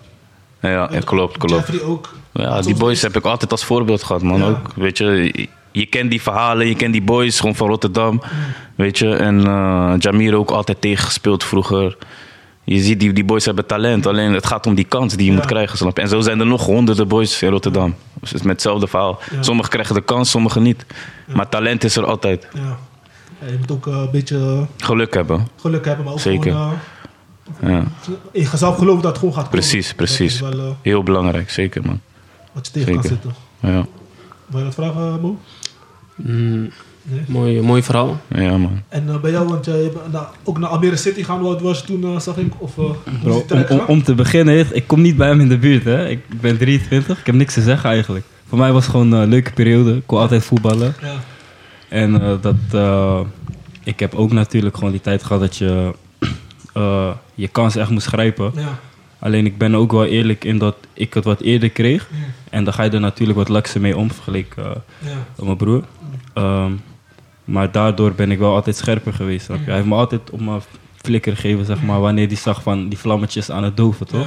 Ja, 0.61 0.89
ja, 0.93 1.01
klopt, 1.05 1.37
klopt. 1.39 1.67
Jeffrey 1.69 1.89
ook. 1.89 2.15
Ja, 2.33 2.61
die 2.61 2.77
boys 2.77 3.03
heb 3.03 3.17
ik 3.17 3.25
altijd 3.25 3.51
als 3.51 3.65
voorbeeld 3.65 4.03
gehad, 4.03 4.23
man. 4.23 4.39
Ja. 4.41 4.47
Ook, 4.47 4.73
weet 4.75 4.99
je, 4.99 5.33
je- 5.73 5.87
kent 5.87 6.11
die 6.11 6.23
verhalen, 6.23 6.67
je 6.67 6.75
kent 6.75 6.93
die 6.93 7.03
boys 7.03 7.41
gewoon 7.41 7.55
van 7.55 7.69
Rotterdam. 7.69 8.23
Weet 8.75 8.99
je, 8.99 9.15
en 9.15 9.47
eh 9.47 9.93
Jamir 9.99 10.35
ook 10.35 10.51
altijd 10.51 10.81
tegengespeeld 10.81 11.45
vroeger. 11.45 11.97
Je 12.65 12.79
ziet, 12.81 13.01
die, 13.01 13.13
die 13.13 13.25
boys 13.25 13.45
hebben 13.45 13.67
talent. 13.67 14.07
Alleen 14.07 14.33
het 14.33 14.47
gaat 14.47 14.67
om 14.67 14.75
die 14.75 14.85
kans 14.85 15.15
die 15.17 15.27
je 15.27 15.33
moet 15.33 15.47
krijgen. 15.47 15.79
Snap 15.79 15.97
je? 15.97 16.03
En 16.03 16.09
zo 16.09 16.21
zijn 16.21 16.41
er 16.41 16.47
nog 16.47 16.65
honderden 16.65 17.09
boys 17.09 17.43
in 17.43 17.51
Rotterdam. 17.51 17.95
Dus 18.21 18.31
het 18.31 18.39
is 18.41 18.47
met 18.47 18.53
hetzelfde 18.53 18.87
verhaal. 18.87 19.21
Sommigen 19.41 19.71
krijgen 19.71 19.95
de 19.95 20.01
kans, 20.03 20.31
sommigen 20.31 20.63
niet. 20.63 20.87
Maar 21.35 21.49
talent 21.49 21.85
is 21.85 21.97
er 21.97 22.05
altijd. 22.07 22.49
Ja. 22.55 22.79
Je 23.47 23.57
moet 23.59 23.71
ook 23.71 23.87
eh, 23.87 23.93
een 23.93 24.11
beetje 24.11 24.37
eh, 24.37 24.87
Geluk 24.87 25.15
hebben. 25.15 25.49
geluk 25.61 25.85
hebben, 25.85 26.05
maar 26.05 26.13
ook 26.15 26.21
Zeker. 26.21 26.53
gewoon 26.53 26.73
Ja. 27.63 27.85
in 28.33 28.43
jezelf 28.43 28.77
geloven 28.79 29.03
dat 29.03 29.11
het 29.11 29.19
gewoon 29.19 29.35
gaat 29.35 29.45
komen. 29.49 29.59
Precies, 29.59 29.95
precies. 29.95 30.41
Wel 30.41 30.53
eh, 30.53 30.65
Heel 30.83 31.03
belangrijk, 31.03 31.51
zeker 31.51 31.83
man. 31.87 32.01
wat 32.53 32.67
je 32.67 32.73
tegen 32.73 32.93
kan 32.93 33.03
Zeker. 33.03 33.19
zitten. 33.23 33.35
Ja, 33.73 33.87
Wil 34.47 34.59
je 34.59 34.65
wat 34.65 34.75
vragen, 34.75 35.01
eh, 35.01 35.17
Mo? 35.23 35.39
Mm, 36.17 36.71
Nee? 37.11 37.21
mooi, 37.27 37.61
mooi 37.61 37.83
verhaal. 37.83 38.21
ja 38.29 38.57
man. 38.59 38.83
En 38.89 39.09
eh, 39.09 39.21
bij 39.21 39.31
jou, 39.31 39.49
want 39.49 39.65
jij 39.65 39.91
bent 39.93 40.13
na- 40.13 40.31
ook 40.45 40.59
naar 40.59 40.71
Almere 40.71 40.97
City 40.97 41.23
gaan, 41.23 41.41
wat 41.41 41.61
was 41.61 41.79
je 41.79 41.85
toen, 41.87 42.21
zag 42.21 42.37
ik? 42.37 42.53
Of, 42.59 42.79
eh, 42.79 42.85
Bro, 43.23 43.35
om, 43.35 43.47
tijd 43.47 43.85
om, 43.87 44.03
te 44.03 44.15
beginnen, 44.15 44.67
ik 44.77 44.87
kom 44.87 45.01
niet 45.01 45.17
bij 45.17 45.29
hem 45.29 45.41
in 45.41 45.49
de 45.49 45.59
buurt. 45.59 45.85
Hè. 45.85 46.09
Ik, 46.09 46.21
ik 46.31 46.41
ben 46.41 46.59
23, 46.59 47.19
ik 47.19 47.27
heb 47.27 47.35
niks 47.35 47.55
te 47.55 47.63
zeggen 47.63 47.91
eigenlijk. 47.91 48.25
Voor 48.49 48.59
mij 48.59 48.73
was 48.73 48.83
het 48.83 48.91
gewoon 48.91 49.13
een 49.13 49.29
leuke 49.29 49.53
periode. 49.53 49.97
Ik 49.97 50.03
kon 50.07 50.19
altijd 50.21 50.45
voetballen. 50.45 50.95
Ja. 51.03 51.15
En 51.89 52.39
dat, 52.41 52.55
eh, 52.73 53.21
ik 53.85 54.01
heb 54.01 54.15
ook 54.15 54.33
natuurlijk 54.33 54.75
gewoon 54.77 54.91
die 54.91 55.01
tijd 55.01 55.23
gehad 55.25 55.41
dat 55.43 55.57
je 55.57 55.93
eh, 56.79 57.11
je 57.35 57.49
kans 57.49 57.77
echt 57.77 57.91
moest 57.91 58.07
grijpen. 58.07 58.53
Ja. 58.55 58.79
Alleen 59.19 59.47
ik 59.47 59.59
ben 59.59 59.75
ook 59.75 59.93
wel 59.93 60.05
eerlijk 60.05 60.45
in 60.45 60.59
dat 60.59 60.77
ik 60.93 61.15
het 61.15 61.25
wat 61.25 61.41
eerder 61.41 61.71
kreeg. 61.71 62.09
En 62.51 62.65
dan 62.65 62.73
ga 62.73 62.83
je 62.83 62.91
er 62.91 63.01
natuurlijk 63.01 63.39
wat 63.39 63.49
lakser 63.49 63.81
mee 63.81 63.97
om, 63.97 64.11
vergeleken 64.11 64.65
Ja. 64.99 65.09
met 65.37 65.45
mijn 65.45 65.57
broer. 65.57 65.83
Ehm, 66.35 66.73
maar 67.45 67.73
daardoor 67.73 68.13
ben 68.13 68.31
ik 68.31 68.39
wel 68.39 68.55
altijd 68.55 68.77
scherper 68.77 69.13
geweest. 69.13 69.49
Hij 69.49 69.59
heeft 69.65 69.87
me 69.87 69.95
altijd 69.95 70.31
op 70.31 70.41
mijn 70.41 70.61
flikker 70.97 71.35
gegeven, 71.37 71.65
zeg 71.65 71.83
maar, 71.83 72.01
wanneer 72.01 72.27
hij 72.27 72.37
zag 72.37 72.63
van 72.63 72.89
die 72.89 72.99
vlammetjes 72.99 73.51
aan 73.51 73.65
het 73.65 73.77
doven, 73.77 74.07
toch? 74.07 74.27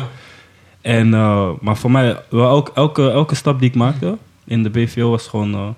En, 0.82 1.14
eh, 1.14 1.50
maar 1.62 1.78
voor 1.78 1.92
mij, 1.92 2.18
wel 2.30 2.50
elke, 2.50 2.72
elke, 2.74 3.10
elke 3.12 3.36
stap 3.36 3.60
die 3.60 3.70
ik 3.70 3.76
maakte 3.76 4.18
in 4.46 4.64
de 4.64 4.70
BVO 4.70 5.10
was 5.10 5.28
gewoon 5.28 5.76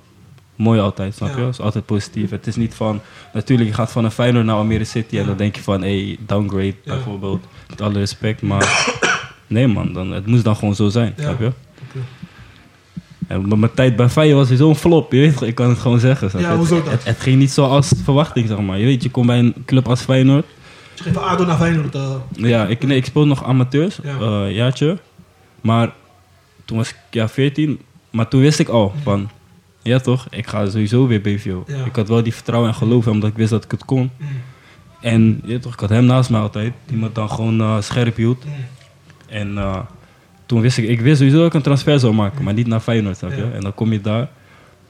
mooi 0.55 0.79
altijd, 0.79 1.15
snap 1.15 1.35
je? 1.35 1.41
Het 1.41 1.53
is 1.53 1.59
altijd 1.59 1.85
positief. 1.85 2.29
Het 2.29 2.47
is 2.47 2.55
niet 2.55 2.73
van, 2.75 3.01
natuurlijk, 3.33 3.69
je 3.69 3.75
gaat 3.75 3.91
van 3.91 4.05
een 4.05 4.11
Feyenoord 4.11 4.45
naar 4.45 4.55
Almere 4.55 4.83
City 4.83 5.17
en 5.17 5.25
dan 5.25 5.37
denk 5.37 5.55
je 5.55 5.61
van, 5.61 5.81
hey, 5.81 6.17
downgrade 6.25 6.75
bijvoorbeeld. 6.85 7.45
Met 7.69 7.81
alle 7.81 7.93
respect, 7.99 8.41
maar 8.41 8.93
nee 9.47 9.67
man, 9.67 9.93
dan, 9.93 10.11
het 10.11 10.25
moest 10.25 10.43
dan 10.43 10.55
gewoon 10.55 10.75
zo 10.75 10.89
zijn, 10.89 11.13
snap 11.17 11.39
je? 11.39 11.51
En 13.27 13.59
mijn 13.59 13.73
tijd 13.73 13.95
bij 13.95 14.09
Feyenoord 14.09 14.49
was 14.49 14.57
zo'n 14.57 14.75
flop, 14.75 15.11
je 15.11 15.19
weet 15.19 15.41
ik 15.41 15.55
kan 15.55 15.69
het 15.69 15.79
gewoon 15.79 15.99
zeggen. 15.99 16.39
Ja, 16.41 16.55
hoezo 16.55 16.75
het, 16.75 16.89
het, 16.89 17.03
het 17.03 17.19
ging 17.19 17.37
niet 17.37 17.51
zoals 17.51 17.91
verwachting, 18.03 18.47
zeg 18.47 18.59
maar. 18.59 18.77
Je 18.79 18.85
weet, 18.85 19.03
je 19.03 19.11
komt 19.11 19.25
bij 19.27 19.39
een 19.39 19.53
club 19.65 19.87
als 19.87 20.01
Feyenoord. 20.01 20.45
Je 20.95 21.03
geeft 21.03 21.17
ADO 21.17 21.45
naar 21.45 21.57
Feyenoord. 21.57 21.95
eh, 21.95 22.15
Ja, 22.31 22.65
ik, 22.67 22.83
nee, 22.83 22.97
ik 22.97 23.05
speelde 23.05 23.27
nog 23.27 23.43
amateurs, 23.43 23.99
Ja. 24.03 24.17
eh, 24.45 24.55
jaartje. 24.55 24.97
Maar 25.61 25.91
toen 26.65 26.77
was 26.77 26.89
ik 26.89 26.95
ja, 27.09 27.29
14. 27.29 27.79
Maar 28.09 28.27
toen 28.27 28.41
wist 28.41 28.59
ik 28.59 28.67
al 28.67 28.93
van, 29.03 29.29
ja 29.84 29.99
toch, 29.99 30.27
ik 30.29 30.47
ga 30.47 30.69
sowieso 30.69 31.07
weer 31.07 31.21
BVO. 31.21 31.63
Ja. 31.67 31.86
Ik 31.86 31.95
had 31.95 32.07
wel 32.07 32.23
die 32.23 32.34
vertrouwen 32.34 32.69
en 32.69 32.75
geloof, 32.75 33.07
omdat 33.07 33.29
ik 33.29 33.36
wist 33.36 33.49
dat 33.49 33.63
ik 33.63 33.71
het 33.71 33.86
kon. 33.86 34.09
mm, 34.17 34.27
En 35.01 35.41
ja, 35.45 35.59
toch, 35.59 35.73
ik 35.73 35.79
had 35.79 35.89
hem 35.89 36.05
naast 36.05 36.29
mij 36.29 36.39
altijd, 36.39 36.73
die 36.86 36.97
me 36.97 37.09
dan 37.13 37.29
gewoon 37.29 37.61
eh, 37.61 37.81
scherp 37.81 38.15
hield. 38.15 38.45
mm. 38.45 38.51
En 39.27 39.57
eh, 39.57 39.79
toen 40.45 40.61
wist 40.61 40.77
ik, 40.77 40.88
ik 40.88 41.01
wist 41.01 41.17
sowieso 41.17 41.38
dat 41.38 41.47
ik 41.47 41.53
een 41.53 41.61
transfer 41.61 41.99
zou 41.99 42.13
maken, 42.13 42.43
maar 42.43 42.53
niet 42.53 42.67
naar 42.67 42.79
Feyenoord, 42.79 43.17
snap 43.17 43.31
je? 43.31 43.43
En 43.53 43.61
dan 43.61 43.73
kom 43.73 43.91
je 43.91 44.01
daar. 44.01 44.29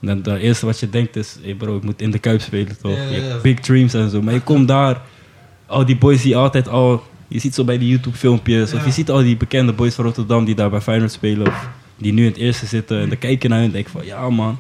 En 0.01 0.21
dan 0.23 0.33
het 0.33 0.41
eerste 0.41 0.65
wat 0.65 0.79
je 0.79 0.89
denkt 0.89 1.15
is, 1.15 1.37
hey 1.43 1.53
bro, 1.53 1.77
ik 1.77 1.83
moet 1.83 2.01
in 2.01 2.11
de 2.11 2.19
Kuip 2.19 2.41
spelen, 2.41 2.77
toch? 2.81 2.91
Je 3.09 3.39
big 3.41 3.59
dreams 3.59 3.93
en 3.93 4.09
zo. 4.09 4.21
Maar 4.21 4.33
je 4.33 4.41
komt 4.51 4.67
daar, 4.67 5.01
al 5.65 5.85
die 5.85 5.97
boys 5.97 6.21
die 6.21 6.37
altijd 6.37 6.67
al... 6.67 7.03
Je 7.27 7.39
ziet 7.39 7.55
zo 7.55 7.63
bij 7.63 7.77
die 7.77 7.89
YouTube 7.89 8.17
filmpjes, 8.17 8.73
of 8.73 8.85
je 8.85 8.91
ziet 8.91 9.09
al 9.09 9.17
die 9.17 9.37
bekende 9.37 9.73
boys 9.73 9.95
van 9.95 10.05
Rotterdam 10.05 10.45
die 10.45 10.55
daar 10.55 10.69
bij 10.69 10.81
Feyenoord 10.81 11.11
spelen, 11.11 11.47
of 11.47 11.69
die 12.03 12.13
nu 12.13 12.21
in 12.21 12.27
het 12.31 12.37
eerste 12.37 12.65
zitten. 12.65 12.99
En 13.01 13.09
dan 13.09 13.17
kijk 13.17 13.41
je 13.41 13.47
naar 13.47 13.57
hun 13.57 13.67
en 13.67 13.73
denk 13.73 13.87
van, 13.87 14.05
ja 14.05 14.29
man, 14.29 14.59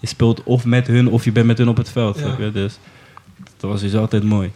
je 0.00 0.06
speelt 0.06 0.42
of 0.42 0.64
met 0.64 0.86
hun, 0.86 1.08
of 1.08 1.24
je 1.24 1.32
bent 1.32 1.46
met 1.46 1.58
hun 1.58 1.68
op 1.68 1.76
het 1.76 1.88
veld, 1.90 2.16
Ja. 2.18 2.22
snap 2.22 2.38
je? 2.38 2.52
Dus 2.52 2.78
dat 3.56 3.70
was 3.70 3.80
dus 3.80 3.94
altijd 3.94 4.22
mooi. 4.22 4.50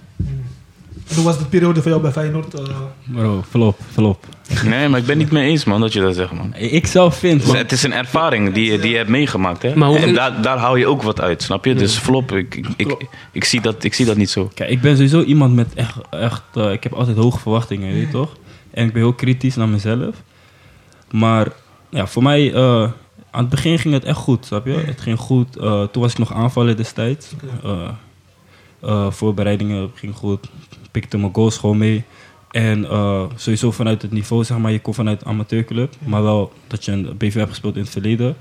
Hoe 1.15 1.25
was 1.25 1.39
de 1.39 1.45
periode 1.45 1.81
voor 1.83 1.91
jou 1.91 2.03
bij 2.03 2.13
Feyenoord? 2.13 2.55
eh, 2.55 2.65
Bro, 3.05 3.45
flop, 3.49 3.79
flop. 3.93 4.27
Nee, 4.65 4.89
maar 4.89 5.01
ik 5.01 5.07
ben 5.07 5.19
niet 5.19 5.31
mee 5.31 5.49
eens, 5.51 5.65
man, 5.65 5.81
dat 5.81 5.93
je 5.93 6.01
dat 6.01 6.15
zegt, 6.15 6.33
man. 6.33 6.55
Ik 6.55 6.87
zelf 6.87 7.17
vind, 7.19 7.33
Het 7.35 7.43
is- 7.43 7.49
man, 7.49 7.57
Het 7.57 7.73
is 7.73 7.83
een 7.83 7.93
ervaring 7.93 8.53
die, 8.55 8.73
je- 8.73 8.79
die 8.79 8.91
je 8.91 8.97
hebt 8.97 9.09
meegemaakt, 9.09 9.63
hè? 9.63 9.77
Maar 9.77 9.89
hoe- 9.89 9.99
en 9.99 10.15
daar, 10.15 10.43
daar 10.43 10.59
hou 10.59 10.79
je 10.79 10.87
ook 10.87 11.03
wat 11.03 11.21
uit, 11.21 11.43
snap 11.43 11.65
je? 11.65 11.75
Dus 11.75 11.97
flop, 11.97 12.33
ik, 12.33 12.55
ik, 12.55 12.67
ik, 12.77 13.07
ik, 13.33 13.45
zie 13.45 13.61
dat, 13.61 13.85
ik 13.85 13.95
zie 13.95 14.07
dat 14.07 14.17
niet 14.17 14.31
zo. 14.31 14.51
Kijk, 14.55 14.71
ik 14.71 14.81
ben 14.81 14.95
sowieso 14.95 15.23
iemand 15.23 15.55
met 15.55 15.75
echt, 15.75 15.97
echt 16.11 16.43
eh, 16.55 16.73
ik 16.73 16.83
heb 16.83 16.93
altijd 16.93 17.17
hoge 17.17 17.39
verwachtingen, 17.39 17.93
weet 17.93 18.07
je 18.07 18.11
toch? 18.11 18.37
En 18.71 18.87
ik 18.87 18.93
ben 18.93 19.03
heel 19.03 19.13
kritisch 19.13 19.57
naar 19.57 19.69
mezelf. 19.69 20.15
Maar 21.11 21.49
ja, 21.91 22.07
voor 22.07 22.23
mij, 22.23 22.53
eh, 22.55 22.83
aan 23.31 23.41
het 23.41 23.49
begin 23.49 23.79
ging 23.79 23.95
het 23.95 24.05
echt 24.05 24.19
goed, 24.19 24.47
snap 24.47 24.67
je? 24.67 24.73
Het 24.73 25.01
ging 25.01 25.19
goed. 25.19 25.57
Eh, 25.57 25.83
toen 25.83 26.03
was 26.03 26.13
ik 26.13 26.19
nog 26.19 26.33
aanvallen 26.33 26.77
destijds. 26.77 27.33
Eh, 27.63 29.11
voorbereidingen 29.11 29.91
ging 29.95 30.15
goed. 30.15 30.51
Pikte 30.91 31.19
mijn 31.19 31.35
goals 31.35 31.59
gewoon 31.59 31.79
mee. 31.79 32.05
En 32.51 32.87
sowieso 33.37 33.71
vanuit 33.71 34.03
het 34.03 34.13
niveau, 34.13 34.45
zeg 34.45 34.59
maar, 34.59 34.73
je 34.73 34.81
komt 34.81 34.97
vanuit 34.97 35.25
amateurclub. 35.25 35.95
Maar 35.99 36.23
wel 36.23 36.53
dat 36.67 36.85
je 36.85 36.93
een 36.93 37.17
BV 37.17 37.35
hebt 37.35 37.49
gespeeld 37.49 37.75
in 37.75 37.81
het 37.81 37.91
verleden. 37.91 38.37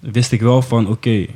wist 0.00 0.32
ik 0.32 0.40
wel 0.40 0.62
van, 0.62 0.88
oké, 0.88 1.26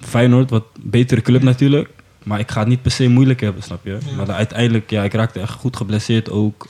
Feyenoord, 0.00 0.50
wat 0.50 0.64
betere 0.80 1.20
club 1.20 1.42
natuurlijk. 1.42 1.88
Maar 2.22 2.38
ik 2.38 2.50
ga 2.50 2.58
het 2.60 2.68
niet 2.68 2.82
per 2.82 2.90
se 2.90 3.08
moeilijk 3.08 3.40
hebben, 3.40 3.62
snap 3.62 3.84
je? 3.84 3.98
Maar 4.16 4.26
dan 4.26 4.34
uiteindelijk, 4.34 4.90
ja, 4.90 5.04
ik 5.04 5.12
raakte 5.12 5.40
echt 5.40 5.52
goed 5.52 5.76
geblesseerd 5.76 6.30
ook. 6.30 6.68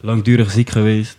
langdurig 0.00 0.50
ziek 0.50 0.70
geweest. 0.70 1.16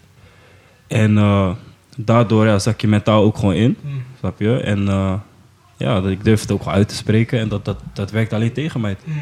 En 0.88 1.18
eh, 1.18 1.50
daardoor 1.98 2.46
ja, 2.46 2.60
zak 2.60 2.82
je 2.82 2.88
mentaal 2.88 3.24
ook 3.24 3.38
gewoon 3.38 3.54
in, 3.54 3.78
mm. 3.82 4.04
snap 4.20 4.40
je? 4.40 4.58
En 4.58 4.88
eh, 4.88 5.14
ja, 5.78 6.02
dat 6.02 6.12
ik 6.12 6.24
durf 6.24 6.42
het 6.42 6.52
ook 6.52 6.64
wel 6.64 6.74
uit 6.74 6.90
te 6.90 6.96
spreken. 6.96 7.40
En 7.40 7.48
dat, 7.48 7.66
dat, 7.66 7.78
dat 7.94 8.12
werkt 8.12 8.34
alleen 8.34 8.54
tegen 8.54 8.82
mij. 8.82 8.98
Mm. 9.04 9.14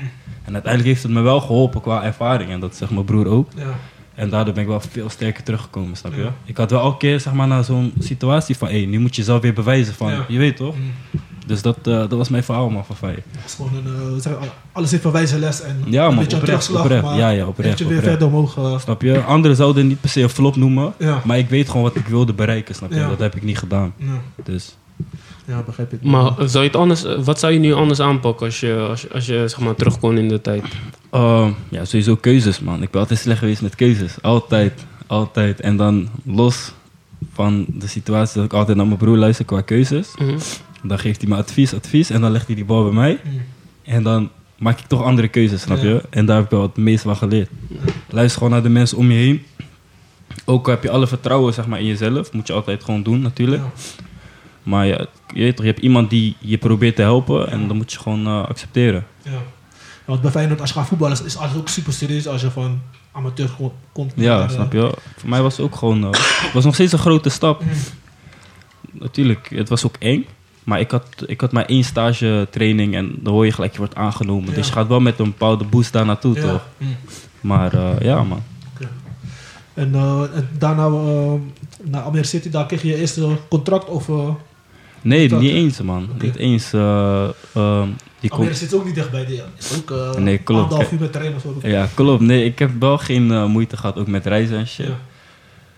En 0.44 0.54
uiteindelijk 0.54 0.94
heeft 0.94 1.04
het 1.04 1.12
me 1.12 1.22
wel 1.22 1.42
geholpen 1.42 1.82
qua 1.82 2.04
ervaring. 2.04 2.50
En 2.50 2.60
dat 2.60 2.76
zegt 2.76 2.92
mijn 2.92 3.06
broer 3.06 3.28
ook. 3.28 3.50
Ja. 3.56 3.76
En 4.16 4.30
daardoor 4.30 4.54
ben 4.54 4.64
ik 4.64 4.70
wel 4.70 4.82
veel 4.82 5.10
sterker 5.10 5.44
teruggekomen, 5.44 5.96
snap 5.96 6.14
je? 6.14 6.22
Ja. 6.22 6.34
Ik 6.46 6.58
had 6.58 6.72
wel 6.72 6.82
elke 6.82 6.98
keer 6.98 7.20
zeg 7.20 7.34
maar, 7.34 7.48
naar 7.48 7.64
zo'n 7.64 7.94
situatie 8.00 8.58
van... 8.58 8.68
Hé, 8.68 8.78
nu 8.78 9.00
moet 9.00 9.16
je 9.16 9.24
zelf 9.24 9.42
weer 9.42 9.54
bewijzen 9.54 9.94
van... 9.94 10.14
Je 10.28 10.38
weet 10.38 10.58
toch? 10.58 10.76
Mm. 10.76 10.92
Dus 11.46 11.62
dat, 11.62 11.78
eh, 11.84 11.94
dat 11.94 12.12
was 12.14 12.30
mijn 12.30 12.44
verhaal, 12.44 12.70
man, 12.70 12.86
van 12.86 12.96
Feyenoord. 12.96 13.26
Het 13.32 13.46
is 13.46 13.54
gewoon 13.54 13.72
een, 13.86 14.22
eh, 14.24 14.32
alles 14.72 14.92
heeft 14.92 15.04
een 15.04 15.12
wijze 15.12 15.40
les 15.40 15.62
en 15.62 15.84
Ja, 15.86 16.02
een 16.08 16.08
man, 16.14 16.20
beetje 16.24 16.36
een 16.36 16.42
oprecht, 16.42 16.46
terugslag, 16.66 16.84
oprecht. 16.84 17.04
maar 17.04 17.18
Ja, 17.18 17.30
ja, 17.30 17.48
oprecht, 17.48 17.78
je 17.80 17.86
weer 17.88 17.98
oprecht. 17.98 18.18
verder 18.18 18.28
omhoog. 18.38 18.58
eh, 18.58 18.80
Snap 18.80 19.02
je? 19.02 19.22
Anderen 19.22 19.58
zouden 19.58 19.82
het 19.82 19.92
niet 19.92 20.02
per 20.02 20.10
se 20.10 20.22
een 20.22 20.30
flop 20.30 20.56
noemen. 20.56 20.94
Ja. 21.00 21.22
Maar 21.26 21.38
ik 21.38 21.50
weet 21.50 21.68
gewoon 21.68 21.84
wat 21.84 21.96
ik 21.96 22.06
wilde 22.08 22.34
bereiken, 22.34 22.76
snap 22.76 22.92
je? 22.92 22.98
Ja. 23.00 23.10
Dat 23.10 23.20
heb 23.20 23.36
ik 23.36 23.44
niet 23.44 23.58
gedaan. 23.58 23.94
ja. 23.98 24.22
Dus 24.44 24.76
ja, 25.48 25.62
begrijp 25.66 25.94
ik. 25.94 26.04
Maar 26.04 26.32
zou 26.38 26.64
je 26.64 26.70
het 26.70 26.76
anders, 26.76 27.04
wat 27.24 27.40
zou 27.40 27.54
je 27.54 27.60
nu 27.60 27.74
anders 27.74 28.00
aanpakken 28.00 28.46
als 28.46 28.60
je, 28.60 28.86
als, 28.90 29.02
je- 29.02 29.10
als 29.14 29.26
je 29.26 29.48
zeg 29.48 29.60
maar, 29.60 29.76
terug 29.76 30.00
kon 30.00 30.18
in 30.18 30.28
de 30.30 30.42
tijd? 30.42 30.64
Ehm, 31.12 31.50
ja, 31.70 31.86
sowieso 31.86 32.16
keuzes, 32.16 32.60
man. 32.60 32.82
Ik 32.82 32.90
ben 32.92 33.02
altijd 33.02 33.20
slecht 33.20 33.40
geweest 33.40 33.62
met 33.62 33.76
keuzes. 33.76 34.16
Altijd, 34.22 34.86
altijd. 35.08 35.60
En 35.62 35.78
dan 35.78 36.08
los 36.24 36.72
van 37.34 37.66
de 37.68 37.88
situatie 37.88 38.36
dat 38.36 38.46
ik 38.46 38.54
altijd 38.54 38.78
naar 38.78 38.86
mijn 38.86 38.98
broer 38.98 39.18
luister 39.18 39.46
qua 39.46 39.62
keuzes. 39.62 40.08
Mhm. 40.18 40.38
Dan 40.88 41.00
geeft 41.00 41.22
hij 41.22 41.30
me 41.30 41.36
advies, 41.36 41.74
advies. 41.74 42.10
En 42.10 42.22
dan 42.22 42.32
legt 42.32 42.46
hij 42.48 42.56
die 42.56 42.66
bal 42.66 42.84
bij 42.84 42.94
mij. 42.94 43.20
Mm. 43.24 43.42
En 43.84 44.04
dan 44.04 44.30
maak 44.58 44.80
ik 44.80 44.86
toch 44.88 45.04
andere 45.04 45.28
keuzes, 45.28 45.62
snap 45.62 45.78
Ja. 45.78 45.84
je? 45.84 46.04
En 46.10 46.26
daar 46.26 46.36
heb 46.36 46.46
ik 46.46 46.52
wel 46.52 46.62
het 46.62 46.78
meest 46.78 47.04
van 47.04 47.16
geleerd. 47.16 47.50
Luister 48.10 48.38
gewoon 48.38 48.54
naar 48.54 48.64
de 48.64 48.70
mensen 48.70 48.98
om 48.98 49.12
je 49.12 49.18
heen. 49.18 49.46
Ook 50.46 50.68
heb 50.68 50.84
je 50.84 50.90
alle 50.90 51.08
vertrouwen 51.08 51.54
zeg 51.54 51.68
maar, 51.68 51.80
in 51.80 51.86
jezelf. 51.86 52.32
Moet 52.34 52.48
je 52.48 52.54
altijd 52.54 52.84
gewoon 52.84 53.04
doen, 53.04 53.22
natuurlijk. 53.22 53.62
Ja. 53.62 53.72
Maar 54.64 54.86
ja, 54.86 55.06
je, 55.34 55.40
weet 55.40 55.56
toch, 55.56 55.66
je 55.66 55.72
hebt 55.72 55.84
iemand 55.84 56.10
die 56.10 56.36
je 56.40 56.58
probeert 56.58 56.96
te 56.96 57.02
helpen. 57.02 57.52
En 57.52 57.68
dan 57.68 57.78
moet 57.78 57.92
je 57.92 58.00
gewoon 58.00 58.26
eh, 58.26 58.48
accepteren. 58.48 59.06
Ja. 59.22 59.32
Want 60.06 60.22
bij 60.22 60.32
Feyenoord, 60.32 60.62
als 60.62 60.70
je 60.70 60.76
gaat 60.76 60.88
voetballen, 60.88 61.26
is- 61.26 61.38
alles 61.38 61.56
ook 61.56 61.68
super 61.70 61.94
serieus 61.94 62.28
als 62.28 62.42
je 62.42 62.52
van 62.52 62.82
amateur 63.12 63.50
komt. 63.92 64.14
Ja, 64.16 64.38
naar, 64.38 64.48
eh, 64.48 64.54
snap 64.54 64.74
je? 64.74 64.94
Voor 65.18 65.30
mij 65.30 65.42
was 65.42 65.58
het 65.58 65.66
ook 65.66 65.76
gewoon... 65.76 66.04
eh, 66.14 66.22
was 66.54 66.64
nog 66.64 66.74
steeds 66.74 66.92
een 66.92 67.00
grote 67.00 67.30
stap. 67.30 67.64
Mm. 67.64 67.70
Natuurlijk, 68.92 69.50
het 69.56 69.70
was 69.70 69.86
ook 69.86 69.96
eng. 70.00 70.26
Maar 70.66 70.80
ik 70.80 70.92
had, 70.92 71.06
ik 71.26 71.42
had 71.42 71.52
maar 71.52 71.66
één 71.66 71.84
stage 71.84 72.48
training 72.52 72.96
en 72.96 73.16
dan 73.20 73.34
hoor 73.34 73.46
je 73.46 73.52
gelijk, 73.52 73.72
je 73.72 73.78
wordt 73.78 73.96
aangenomen. 73.96 74.50
Ja. 74.50 74.56
Dus 74.56 74.68
je 74.68 74.74
gaat 74.74 74.88
wel 74.88 75.00
met 75.00 75.20
een 75.20 75.26
bepaalde 75.26 75.64
boost 75.64 75.94
daar 75.94 76.06
naartoe, 76.06 76.36
Ja. 76.36 76.42
toch? 76.42 76.66
Mm. 76.78 76.96
Maar 77.42 77.74
eh, 77.74 78.00
ja, 78.00 78.24
man. 78.24 78.42
En, 79.74 79.96
eh, 79.96 80.22
en 80.34 80.48
daarna 80.58 80.86
eh, 80.86 81.34
naar 81.84 82.02
Almere 82.02 82.24
City, 82.26 82.50
daar 82.50 82.66
kreeg 82.66 82.82
je 82.82 82.88
je 82.88 82.96
eerste 83.00 83.28
contract 83.50 83.90
of... 83.90 84.08
Nee, 85.02 85.34
niet 85.34 85.52
eens, 85.52 85.82
man. 85.82 86.10
Niet 86.22 86.36
eens. 86.36 86.74
eh, 86.74 87.24
ehm, 87.54 87.88
Die 88.20 88.32
Almere 88.32 88.54
zit 88.54 88.74
ook 88.74 88.86
niet 88.86 88.96
dichtbij. 88.96 89.26
Die 89.26 89.42
is 89.58 89.78
ook 89.78 89.92
uh, 89.92 90.14
Nee, 90.16 90.38
klopt. 90.38 90.62
anderhalf 90.64 90.92
uur 90.92 91.00
met 91.00 91.12
trein 91.12 91.36
of 91.36 91.42
zo. 91.42 91.68
Ja, 91.68 91.88
klopt. 91.94 92.22
Nee, 92.22 92.46
ik 92.46 92.60
heb 92.60 92.72
wel 92.80 92.98
geen 92.98 93.52
moeite 93.52 93.78
gehad, 93.78 93.98
ook 93.98 94.08
met 94.08 94.26
reizen 94.26 94.58
en 94.58 94.68
shit. 94.68 94.86
Ja. 94.88 94.98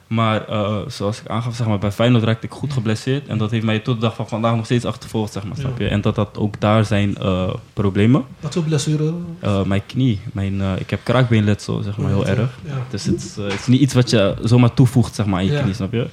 Maar 0.08 0.48
eh, 0.48 0.78
zoals 0.88 1.20
ik 1.22 1.28
aangaf, 1.28 1.56
zeg 1.56 1.68
maar, 1.68 1.80
bij 1.80 1.92
Feyenoord 1.92 2.24
raakte 2.24 2.46
ik 2.46 2.52
goed 2.52 2.74
geblesseerd. 2.74 3.28
En 3.28 3.38
dat 3.38 3.52
heeft 3.52 3.66
mij 3.66 3.80
tot 3.80 3.96
de 3.96 4.02
dag 4.02 4.16
van 4.16 4.28
vandaag 4.28 4.56
nog 4.56 4.66
steeds 4.66 4.86
achtervolgd, 4.86 5.34
zeg 5.34 5.44
maar, 5.44 5.56
Ja. 5.56 5.62
snap 5.62 5.80
je? 5.80 5.88
En 5.88 6.02
dat 6.02 6.16
dat 6.16 6.38
ook 6.38 6.60
daar 6.60 6.86
zijn 6.86 7.16
eh, 7.18 7.54
problemen. 7.74 8.24
Wat 8.40 8.54
voor 8.54 8.64
blessure? 8.64 9.14
Eh, 9.40 9.64
mijn 9.64 9.86
knie, 9.86 10.20
mijn, 10.34 10.62
eh, 10.62 10.72
ik 10.80 10.90
heb 10.90 11.00
kraakbeenletsel, 11.04 11.82
zeg 11.82 11.98
maar, 11.98 12.10
heel 12.10 12.26
erg. 12.28 12.50
Ja. 12.66 12.72
Dus 12.90 13.04
het 13.06 13.16
is, 13.24 13.36
het 13.36 13.54
is 13.54 13.68
niet 13.68 13.82
iets 13.82 13.94
wat 13.94 14.10
je 14.10 14.36
zomaar 14.44 14.74
toevoegt, 14.74 15.16
zeg 15.16 15.26
maar, 15.26 15.40
aan 15.40 15.46
je 15.46 15.52
Ja. 15.52 15.62
knie, 15.62 15.74
snap 15.74 15.92
je? 15.92 15.98
Dat 15.98 16.08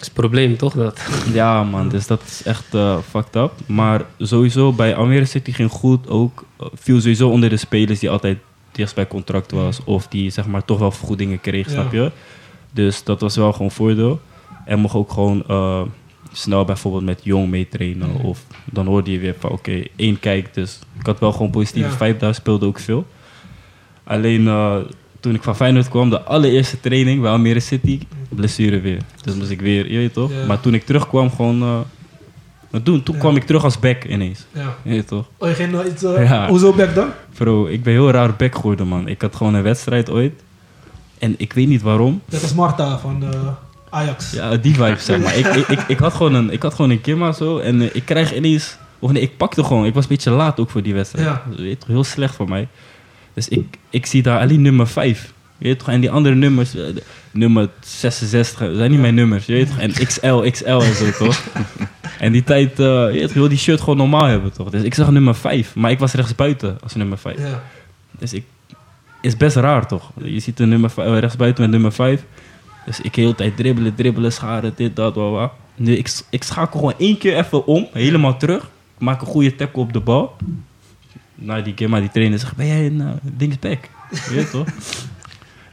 is 0.00 0.06
het 0.06 0.12
probleem, 0.14 0.56
toch? 0.56 0.72
Dat? 0.74 1.00
Ja, 1.32 1.64
man, 1.64 1.88
dus 1.88 2.06
dat 2.06 2.22
is 2.26 2.42
echt 2.44 2.74
eh, 2.74 2.96
fucked 3.08 3.36
up. 3.36 3.52
Maar 3.66 4.04
sowieso, 4.18 4.72
bij 4.72 4.94
Almere 4.96 5.24
City 5.24 5.52
ging 5.52 5.70
goed 5.70 6.08
ook. 6.08 6.44
viel 6.74 7.00
sowieso 7.00 7.28
onder 7.28 7.48
de 7.48 7.56
spelers 7.56 7.98
die 7.98 8.10
altijd 8.10 8.38
dichtst 8.72 8.94
bij 8.94 9.06
contract 9.06 9.50
was. 9.52 9.80
Of 9.84 10.06
die, 10.08 10.30
zeg 10.30 10.46
maar, 10.46 10.64
toch 10.64 10.78
wel 10.78 10.90
vergoedingen 10.90 11.40
kreeg, 11.40 11.66
Ja. 11.66 11.72
snap 11.72 11.92
je? 11.92 12.10
Dus 12.72 13.04
dat 13.04 13.20
was 13.20 13.36
wel 13.36 13.52
gewoon 13.52 13.70
voordeel. 13.70 14.20
En 14.64 14.78
mocht 14.78 14.94
ook 14.94 15.10
gewoon 15.12 15.44
eh, 15.48 15.82
snel 16.32 16.64
bijvoorbeeld 16.64 17.04
met 17.04 17.20
Jong 17.22 17.48
meetrainen. 17.50 18.08
Mhm. 18.10 18.26
Of 18.26 18.44
dan 18.64 18.86
hoorde 18.86 19.10
je 19.12 19.18
weer 19.18 19.34
van, 19.38 19.50
oké, 19.50 19.82
één 19.96 20.20
kijk. 20.20 20.54
Dus 20.54 20.78
ik 20.98 21.06
had 21.06 21.18
wel 21.20 21.32
gewoon 21.32 21.50
positieve 21.50 22.04
Ja. 22.06 22.12
daar, 22.12 22.34
speelde 22.34 22.66
ook 22.66 22.78
veel. 22.78 23.06
Alleen 24.04 24.46
eh, 24.48 24.76
toen 25.20 25.34
ik 25.34 25.42
van 25.42 25.56
Feyenoord 25.56 25.88
kwam, 25.88 26.10
de 26.10 26.22
allereerste 26.22 26.80
training 26.80 27.20
bij 27.20 27.30
Almere 27.30 27.60
City, 27.60 28.00
blessure 28.28 28.80
weer. 28.80 28.98
Dus 29.24 29.34
moest 29.34 29.50
ik 29.50 29.60
weer, 29.60 29.90
je 29.92 29.96
weet 29.98 30.12
toch? 30.12 30.30
Ja. 30.30 30.46
Maar 30.46 30.60
toen 30.60 30.74
ik 30.74 30.84
terugkwam, 30.84 31.30
gewoon... 31.30 31.62
eh, 31.62 31.78
maar 32.70 32.82
toen, 32.82 33.02
toen 33.02 33.14
Ja. 33.14 33.20
kwam 33.20 33.36
ik 33.36 33.44
terug 33.44 33.64
als 33.64 33.78
back 33.78 34.04
ineens. 34.04 34.46
Ja. 34.52 34.76
Je 34.82 34.90
weet 34.90 35.06
toch? 35.08 35.28
Oh, 35.38 35.48
je 35.48 35.54
ging 35.54 35.72
nou 35.72 35.86
iets... 35.88 36.02
Ja. 36.02 36.48
Hoezo 36.48 36.72
back 36.72 36.94
dan? 36.94 37.08
Bro, 37.34 37.66
ik 37.66 37.82
ben 37.82 37.92
heel 37.92 38.10
raar 38.10 38.34
back 38.36 38.54
geworden, 38.54 38.86
man. 38.86 39.08
Ik 39.08 39.20
had 39.22 39.36
gewoon 39.36 39.54
een 39.54 39.62
wedstrijd 39.62 40.10
ooit. 40.10 40.42
En 41.20 41.34
ik 41.38 41.52
weet 41.52 41.68
niet 41.68 41.82
waarom. 41.82 42.22
Dat 42.28 42.42
is 42.42 42.54
Marta 42.54 42.98
van 42.98 43.24
eh, 43.32 43.40
Ajax. 43.90 44.30
Ja, 44.32 44.56
die 44.56 44.74
vibe, 44.74 44.96
zeg 44.98 45.20
maar. 45.22 45.36
ik, 45.36 45.46
ik, 45.46 45.68
ik, 45.68 45.80
ik 45.88 45.98
had 45.98 46.14
gewoon 46.14 46.34
een, 46.34 46.50
ik 46.50 46.62
had 46.62 46.74
gewoon 46.74 46.90
een 46.90 47.00
kimma 47.00 47.32
zo. 47.32 47.58
En 47.58 47.80
eh, 47.82 47.88
ik 47.92 48.04
krijg 48.04 48.34
ineens... 48.34 48.76
Of 48.98 49.12
nee, 49.12 49.22
ik 49.22 49.36
pakte 49.36 49.64
gewoon. 49.64 49.84
Ik 49.86 49.94
was 49.94 50.02
een 50.02 50.08
beetje 50.08 50.30
laat 50.30 50.60
ook 50.60 50.70
voor 50.70 50.82
die 50.82 50.94
wedstrijd. 50.94 51.26
Ja. 51.26 51.42
Dat 51.50 51.58
is 51.58 51.74
toch 51.78 51.88
heel 51.88 52.04
slecht 52.04 52.34
voor 52.34 52.48
mij. 52.48 52.68
Dus 53.34 53.48
ik, 53.48 53.76
ik 53.90 54.06
zie 54.06 54.22
daar 54.22 54.40
alleen 54.40 54.62
nummer 54.62 54.86
5. 54.86 55.32
Je 55.58 55.64
weet 55.66 55.78
toch? 55.78 55.88
En 55.88 56.00
die 56.00 56.10
andere 56.10 56.34
nummers... 56.34 56.74
eh, 56.74 56.94
de- 56.94 57.02
nummer 57.32 57.68
66, 57.80 58.58
dat 58.58 58.76
zijn 58.76 58.82
niet 58.88 58.92
Ja. 58.94 59.00
mijn 59.00 59.14
nummers. 59.14 59.46
Je 59.46 59.52
weet 59.52 59.66
toch? 59.68 59.78
En 59.78 59.92
XL, 59.92 60.36
XL 60.50 60.66
en 60.80 60.94
zo, 60.94 61.10
toch? 61.18 61.42
En 62.18 62.32
die 62.32 62.44
tijd... 62.44 62.76
je 62.76 63.08
weet 63.12 63.22
toch, 63.22 63.32
wil 63.32 63.48
die 63.48 63.58
shirt 63.58 63.80
gewoon 63.80 63.96
normaal 63.96 64.24
hebben, 64.24 64.52
toch? 64.52 64.70
Dus 64.70 64.82
ik 64.82 64.94
zag 64.94 65.10
nummer 65.10 65.34
5. 65.34 65.74
Maar 65.74 65.90
ik 65.90 65.98
was 65.98 66.12
rechts 66.12 66.34
buiten 66.34 66.78
als 66.82 66.94
nummer 66.94 67.18
5. 67.18 67.38
Ja. 67.38 67.62
Dus 68.18 68.32
ik... 68.32 68.44
Is 69.20 69.36
best 69.36 69.56
raar, 69.56 69.86
toch? 69.86 70.10
Je 70.22 70.40
ziet 70.40 70.60
een 70.60 70.68
nummer 70.68 70.92
eh, 70.96 71.18
rechts 71.18 71.36
buiten 71.36 71.62
met 71.62 71.72
nummer 71.72 71.92
5. 71.92 72.24
Dus 72.86 73.00
ik 73.00 73.14
de 73.14 73.20
hele 73.20 73.34
tijd 73.34 73.56
dribbelen, 73.56 73.94
dribbelen, 73.94 74.32
scharen, 74.32 74.72
dit, 74.76 74.96
dat, 74.96 75.14
wat. 75.14 75.52
Nu, 75.76 75.96
ik, 75.96 76.22
ik 76.30 76.42
schakel 76.42 76.78
gewoon 76.78 76.94
één 76.98 77.18
keer 77.18 77.36
even 77.36 77.66
om, 77.66 77.88
helemaal 77.92 78.36
terug. 78.36 78.62
Ik 78.62 79.00
maak 79.06 79.20
een 79.20 79.26
goede 79.26 79.54
tackle 79.54 79.82
op 79.82 79.92
de 79.92 80.00
bal. 80.00 80.36
Nou, 81.34 81.62
die 81.62 81.72
Gemma, 81.76 82.00
die 82.00 82.10
trainer 82.10 82.38
zegt, 82.38 82.56
ben 82.56 82.66
jij 82.66 82.86
een 82.86 83.00
uh, 83.00 83.10
dingsback? 83.22 83.88
Je 84.10 84.34
weet 84.34 84.50
toch? 84.50 84.66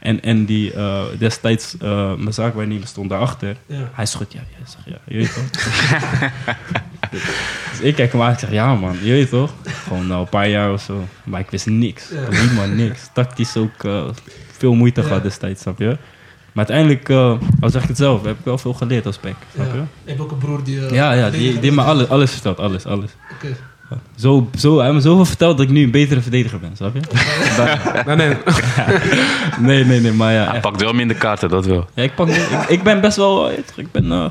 En, 0.00 0.22
en 0.22 0.44
die 0.44 0.72
eh, 0.72 1.02
destijds, 1.18 1.76
eh, 1.80 2.14
mijn 2.14 2.32
zaakwaarnemer 2.34 2.86
stond 2.86 3.08
daarachter. 3.10 3.56
Ja. 3.66 3.90
Hij 3.92 4.06
schudt, 4.06 4.32
ja, 4.32 4.40
ja, 4.58 4.66
zeg, 4.66 4.80
ja, 4.84 4.98
je 5.06 5.16
weet 5.16 5.34
toch? 5.34 5.50
dus 7.70 7.80
ik 7.80 7.94
kijk 7.94 8.12
hem 8.12 8.22
aan, 8.22 8.32
ik 8.32 8.38
zeg, 8.38 8.50
ja 8.50 8.74
man, 8.74 8.96
je 9.02 9.10
weet 9.12 9.28
toch? 9.28 9.52
Gewoon 9.64 10.06
nou, 10.06 10.20
een 10.20 10.28
paar 10.28 10.48
jaar 10.48 10.72
of 10.72 10.82
zo. 10.82 11.04
Maar 11.24 11.40
ik 11.40 11.50
wist 11.50 11.66
niks, 11.66 12.08
Ja. 12.08 12.30
helemaal 12.30 12.66
niks. 12.68 13.10
Tactisch 13.12 13.56
ook 13.56 13.84
eh, 13.84 14.04
veel 14.52 14.74
moeite 14.74 15.00
Ja. 15.00 15.06
gehad 15.06 15.22
destijds, 15.22 15.62
snap 15.62 15.78
je? 15.78 15.96
Maar 16.52 16.66
uiteindelijk, 16.68 17.10
al 17.60 17.70
zeg 17.70 17.82
ik 17.82 17.88
het 17.88 17.96
zelf, 17.96 18.24
heb 18.24 18.38
ik 18.38 18.44
wel 18.44 18.58
veel 18.58 18.72
geleerd 18.74 19.06
als 19.06 19.20
back, 19.20 19.34
snap 19.54 19.72
je? 19.72 19.80
Ik 19.80 19.86
heb 20.10 20.20
ook 20.20 20.30
een 20.30 20.38
broer 20.38 20.64
die... 20.64 20.80
Ja, 20.94 21.12
ja, 21.12 21.30
die, 21.30 21.58
die 21.58 21.72
me 21.72 21.80
Oké. 21.80 21.90
alles, 21.90 22.08
alles 22.08 22.30
verteld, 22.32 22.58
alles, 22.58 22.86
alles. 22.86 23.10
Zo, 24.16 24.48
zo, 24.58 24.74
hij 24.76 24.82
heeft 24.84 24.94
me 24.96 25.00
zoveel 25.00 25.24
verteld 25.24 25.56
dat 25.56 25.66
ik 25.66 25.72
nu 25.72 25.82
een 25.82 25.90
betere 25.90 26.20
verdediger 26.20 26.60
ben, 26.60 26.76
snap 26.76 26.94
je? 26.94 27.00
Nee, 28.06 28.16
nee. 28.16 28.36
nee, 29.68 29.84
nee, 29.84 30.00
nee, 30.00 30.12
maar 30.12 30.32
ja, 30.32 30.44
Hij 30.44 30.52
echt. 30.52 30.60
pakt 30.60 30.80
wel 30.80 30.92
minder 30.92 31.16
kaarten, 31.16 31.48
dat 31.48 31.66
wel. 31.66 31.88
Ja, 31.94 32.02
ik, 32.02 32.14
pak, 32.14 32.28
ik, 32.28 32.48
ik 32.68 32.82
ben 32.82 33.00
best 33.00 33.16
wel. 33.16 33.50
Ik 33.50 33.92
ben, 33.92 34.12
eh, 34.12 34.24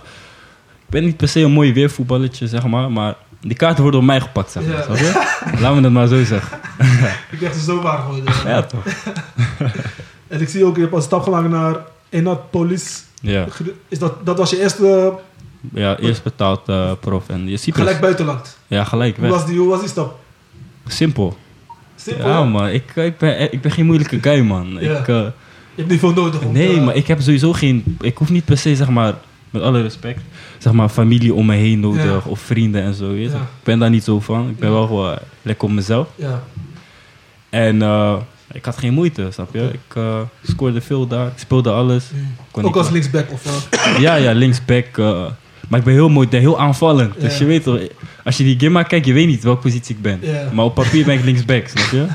ik 0.86 0.90
ben 0.90 1.04
niet 1.04 1.18
per 1.18 1.28
se 1.28 1.40
een 1.40 1.52
mooi 1.52 1.74
weervoetballetje, 1.74 2.48
zeg 2.48 2.66
maar. 2.66 2.92
Maar 2.92 3.16
die 3.42 3.56
kaarten 3.58 3.82
worden 3.82 4.00
op 4.00 4.06
mij 4.06 4.22
gepakt, 4.22 4.52
zeg 4.52 4.64
maar. 4.66 4.76
Ja. 4.78 4.84
snap 4.84 4.98
je? 4.98 5.12
Laten 5.60 5.76
we 5.78 5.84
het 5.84 5.94
maar 5.94 6.08
zo 6.08 6.24
zeggen. 6.24 6.58
Ik 7.32 7.40
dacht, 7.40 7.56
ze 7.56 7.64
zo 7.64 7.82
waar 7.82 7.98
geworden. 7.98 8.34
Ja, 8.46 8.62
toch? 8.64 8.84
En 10.28 10.42
ik 10.42 10.50
zie 10.50 10.66
ook, 10.66 10.76
je 10.76 10.82
hebt 10.82 10.94
een 10.94 11.02
stap 11.02 11.24
gemaakt 11.24 11.50
naar 11.50 11.76
Enat 12.10 12.50
Police. 12.52 13.00
Ja, 13.22 13.46
Is 13.88 14.00
dat, 14.00 14.26
dat 14.26 14.38
was 14.38 14.50
je 14.50 14.62
eerste 14.62 15.14
ja 15.74 15.98
eerst 15.98 16.24
betaald 16.24 16.70
eh, 16.70 16.92
prof. 17.00 17.30
En 17.30 17.48
je 17.50 17.58
ziet 17.58 17.76
gelijk 17.76 18.00
buitenland. 18.00 18.58
Ja, 18.68 18.84
gelijk. 18.84 19.18
Hoe 19.18 19.28
was, 19.28 19.46
die, 19.46 19.58
hoe 19.58 19.68
was 19.70 19.80
die 19.80 19.90
stap? 19.90 20.20
Simpel. 20.88 21.38
Simpel, 21.96 22.28
Ja, 22.28 22.44
man. 22.44 22.68
Ik, 22.68 22.96
ik, 22.96 23.18
ben, 23.18 23.54
ik 23.54 23.62
ben 23.62 23.72
geen 23.72 23.86
moeilijke 23.86 24.18
guy, 24.22 24.40
man. 24.42 24.78
Ja. 24.80 24.98
Ik, 25.00 25.08
eh, 25.08 25.16
Je 25.16 25.32
hebt 25.76 25.90
niet 25.90 26.00
veel 26.00 26.14
nodig 26.14 26.42
om 26.42 26.52
nee, 26.52 26.74
te- 26.74 26.82
maar 26.82 26.96
ik 26.96 27.08
heb 27.08 27.22
sowieso 27.22 27.54
geen... 27.54 27.98
Ik 28.02 28.18
hoef 28.18 28.30
niet 28.30 28.46
per 28.46 28.58
se, 28.58 28.76
zeg 28.76 28.90
maar... 28.90 29.14
Met 29.50 29.62
alle 29.62 29.82
respect. 29.82 30.22
Zeg 30.58 30.74
maar, 30.74 30.90
familie 30.90 31.34
om 31.34 31.46
me 31.46 31.56
heen 31.56 31.80
nodig. 31.80 32.04
Ja. 32.04 32.22
Of 32.26 32.40
vrienden 32.40 32.82
en 32.84 32.94
zo. 32.94 33.08
weet 33.08 33.24
je. 33.24 33.30
Ja. 33.30 33.36
Ik 33.42 33.64
ben 33.64 33.80
daar 33.80 33.90
niet 33.90 34.04
zo 34.04 34.20
van. 34.20 34.50
Ik 34.50 34.60
ben 34.60 34.72
wel 34.72 34.88
gewoon 34.88 35.18
lekker 35.42 35.68
op 35.68 35.74
mezelf. 35.74 36.08
Ja. 36.16 36.44
En 37.50 37.82
eh, 37.82 38.16
ik 38.52 38.66
had 38.66 38.78
geen 38.78 38.94
moeite, 38.94 39.28
snap 39.32 39.54
je? 39.54 39.70
Ik 39.74 39.96
eh, 39.96 40.20
scoorde 40.44 40.82
veel 40.82 41.08
daar, 41.08 41.28
ik 41.28 41.34
speelde 41.38 41.72
alles. 41.72 42.06
Kon 42.52 42.64
Ook 42.64 42.76
als 42.76 42.90
linksback 42.90 43.32
of... 43.32 43.70
eh, 43.72 44.00
Ja, 44.00 44.16
ja, 44.16 44.32
linksback. 44.32 44.98
eh, 44.98 45.26
maar 45.68 45.80
ik 45.80 45.86
ben 45.86 45.94
heel 45.94 46.10
mooi, 46.10 46.28
heel 46.30 46.60
aanvallend. 46.60 47.20
Dus 47.22 47.38
je 47.38 47.46
weet 47.46 47.64
toch, 47.64 47.80
als 48.24 48.38
je 48.38 48.44
die 48.44 48.60
gimma 48.60 48.84
kijkt, 48.84 49.06
je 49.06 49.14
weet 49.14 49.28
niet 49.28 49.44
welke 49.44 49.62
positie 49.62 49.96
ik 49.96 50.02
ben. 50.02 50.20
Ja. 50.22 50.50
Maar 50.54 50.66
op 50.66 50.76
papier 50.76 51.06
ben 51.06 51.18
ik 51.18 51.24
linksback, 51.24 51.68
snap 51.74 51.92
je? 51.92 52.08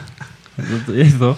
Dat 0.54 0.94
is 0.94 1.12
toch? 1.18 1.36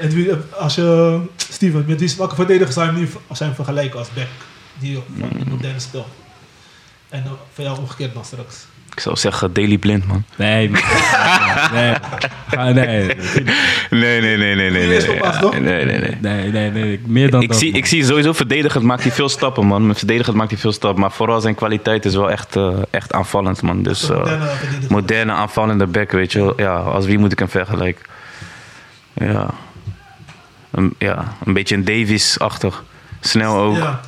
en 0.00 0.10
wie, 0.10 0.30
als 0.58 0.74
je... 0.74 1.20
Steven, 1.36 1.84
met 1.86 2.00
wie, 2.00 2.14
welke 2.18 2.34
verdedigers 2.34 2.74
zijn 2.74 2.94
nu 2.94 3.08
zijn 3.32 3.54
vergelijken 3.54 3.98
als 3.98 4.08
back? 4.14 4.28
Die 4.78 4.98
van 5.18 5.28
moderne 5.48 5.80
spel. 5.80 6.06
En 7.08 7.22
uh, 7.24 7.30
voor 7.52 7.64
jou 7.64 7.78
omgekeerd 7.78 8.14
dan 8.14 8.24
straks. 8.24 8.66
Ik 8.94 9.00
zou 9.00 9.16
zeggen 9.16 9.52
Daily 9.52 9.78
Blind, 9.78 10.06
man. 10.06 10.24
Nee. 10.36 10.70
Ah, 12.50 12.74
nee. 12.74 13.06
Nee, 13.90 14.20
nee, 14.20 14.36
nee, 14.36 14.54
nee, 14.54 14.70
nee. 14.70 14.70
Nee, 14.70 14.86
nee, 15.60 15.84
nee, 15.84 16.16
nee. 16.20 16.50
Nee, 16.50 16.70
nee. 16.70 17.00
Meer 17.06 17.30
dan 17.30 17.42
Ik 17.42 17.48
dat. 17.48 17.58
zie, 17.58 17.70
man. 17.70 17.78
ik 17.78 17.86
zie 17.86 18.04
sowieso 18.04 18.32
verdedigend 18.32 18.84
maakt 18.84 19.02
hij 19.02 19.12
veel 19.12 19.28
stappen, 19.28 19.66
man. 19.66 19.86
Met 19.86 19.98
verdedigend 19.98 20.36
maakt 20.36 20.50
hij 20.50 20.58
veel 20.58 20.72
stappen. 20.72 21.00
Maar 21.00 21.12
vooral 21.12 21.40
zijn 21.40 21.54
kwaliteit 21.54 22.04
is 22.04 22.14
wel 22.14 22.30
echt, 22.30 22.56
eh, 22.56 22.78
echt 22.90 23.12
aanvallend, 23.12 23.62
man. 23.62 23.82
Dus 23.82 24.10
eh, 24.10 24.42
moderne 24.88 25.32
aanvallende 25.32 25.86
back, 25.86 26.10
weet 26.10 26.32
je 26.32 26.38
wel. 26.38 26.52
Ja, 26.60 26.76
als 26.76 27.06
wie 27.06 27.18
moet 27.18 27.32
ik 27.32 27.38
hem 27.38 27.48
vergelijken? 27.48 28.04
Ja. 29.12 29.46
Een, 30.70 30.94
ja, 30.98 31.34
een 31.44 31.52
beetje 31.52 31.74
een 31.74 31.84
Davies-achtig. 31.84 32.84
Snel 33.20 33.56
ook, 33.56 33.76
Ja, 33.76 34.00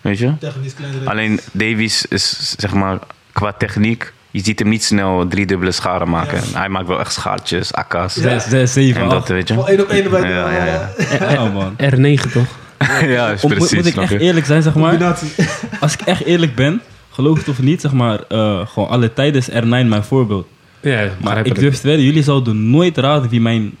weet 0.00 0.18
je. 0.18 0.38
technisch 0.38 0.74
kleiner. 0.74 1.08
Alleen 1.08 1.40
Davies 1.52 2.06
is, 2.06 2.54
zeg 2.58 2.74
maar, 2.74 2.98
qua 3.32 3.52
techniek... 3.52 4.12
Je 4.30 4.44
ziet 4.44 4.58
hem 4.58 4.68
niet 4.68 4.84
snel 4.84 5.26
drie 5.28 5.46
dubbele 5.46 5.72
scharen 5.72 6.08
maken. 6.08 6.40
Hij 6.52 6.68
maakt 6.68 6.86
wel 6.88 6.98
echt 7.00 7.12
schaartjes, 7.12 7.72
akka's. 7.72 8.14
Zes, 8.14 8.44
zes, 8.44 8.72
zeven, 8.72 9.00
En 9.02 9.08
dat, 9.08 9.18
acht. 9.18 9.28
weet 9.28 9.48
je. 9.48 9.54
Één 9.64 9.80
op 9.80 9.88
één 9.88 10.04
erbij. 10.04 10.20
Ja, 10.30 10.50
ja, 10.50 10.64
ja. 10.64 11.32
Ja, 11.32 11.44
man. 11.44 11.72
R9 11.76 12.32
toch? 12.32 12.46
ja, 13.16 13.30
is 13.30 13.42
Om- 13.42 13.48
moet- 13.50 13.58
precies, 13.58 13.76
moet 13.76 13.86
ik 13.86 13.96
echt 13.96 14.10
je? 14.12 14.18
eerlijk 14.18 14.46
zijn, 14.46 14.62
zeg 14.62 14.74
maar. 14.74 14.90
Combinatie. 14.90 15.28
Als 15.80 15.92
ik 15.92 16.00
echt 16.00 16.24
eerlijk 16.24 16.54
ben, 16.54 16.80
geloof 17.10 17.38
het 17.38 17.48
of 17.48 17.60
niet, 17.62 17.80
zeg 17.80 17.92
maar, 17.92 18.20
eh, 18.28 18.66
gewoon 18.66 18.88
alle 18.88 19.12
tijden 19.12 19.40
is 19.40 19.50
R9 19.50 19.88
mijn 19.88 20.04
voorbeeld. 20.04 20.46
Ja, 20.80 21.08
Maar 21.22 21.46
ik 21.46 21.58
durf 21.58 21.80
te 21.80 21.86
wedden, 21.86 22.04
jullie 22.04 22.22
zouden 22.22 22.70
nooit 22.70 22.96
raden 22.98 23.30
wie 23.30 23.40
mijn 23.40 23.74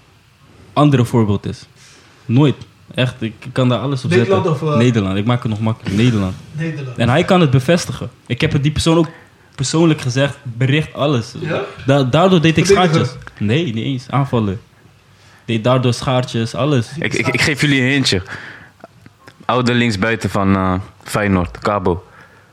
andere 0.72 1.04
voorbeeld 1.04 1.46
is. 1.46 1.66
Nooit. 2.26 2.54
Echt, 2.94 3.14
ik 3.22 3.32
kan 3.52 3.68
daar 3.68 3.78
alles 3.78 4.04
op 4.04 4.10
Nederland 4.10 4.46
zetten. 4.46 4.66
of, 4.68 4.72
eh? 4.74 4.78
Nederland, 4.78 5.16
ik 5.16 5.24
maak 5.24 5.42
het 5.42 5.50
nog 5.50 5.60
makkelijk. 5.60 5.96
Nederland. 5.96 6.34
Nederland. 6.52 6.96
En 6.98 7.08
hij 7.08 7.24
kan 7.24 7.40
het 7.40 7.50
bevestigen. 7.50 8.10
Ik 8.26 8.40
heb 8.40 8.52
het 8.52 8.62
die 8.62 8.72
persoon 8.72 8.96
ook 8.96 9.08
persoonlijk 9.54 10.00
gezegd, 10.00 10.36
bericht 10.42 10.94
alles. 10.94 11.34
Ja? 11.40 11.62
Da- 11.86 12.04
daardoor 12.04 12.40
deed 12.40 12.56
ik 12.56 12.66
schaartjes. 12.66 13.08
Nee, 13.38 13.64
niet 13.64 13.84
eens. 13.84 14.06
Aanvallen. 14.10 14.60
Deed 15.44 15.64
daardoor 15.64 15.94
schaartjes, 15.94 16.54
alles. 16.54 16.88
Ik, 16.98 17.14
ik, 17.14 17.26
ik 17.26 17.40
geef 17.40 17.60
jullie 17.60 17.82
een 17.82 17.88
hintje. 17.88 18.22
Oude 19.44 19.74
linksbuiten 19.74 20.30
van 20.30 20.56
eh, 20.56 20.74
Feyenoord, 21.02 21.58
Cabo. 21.58 22.04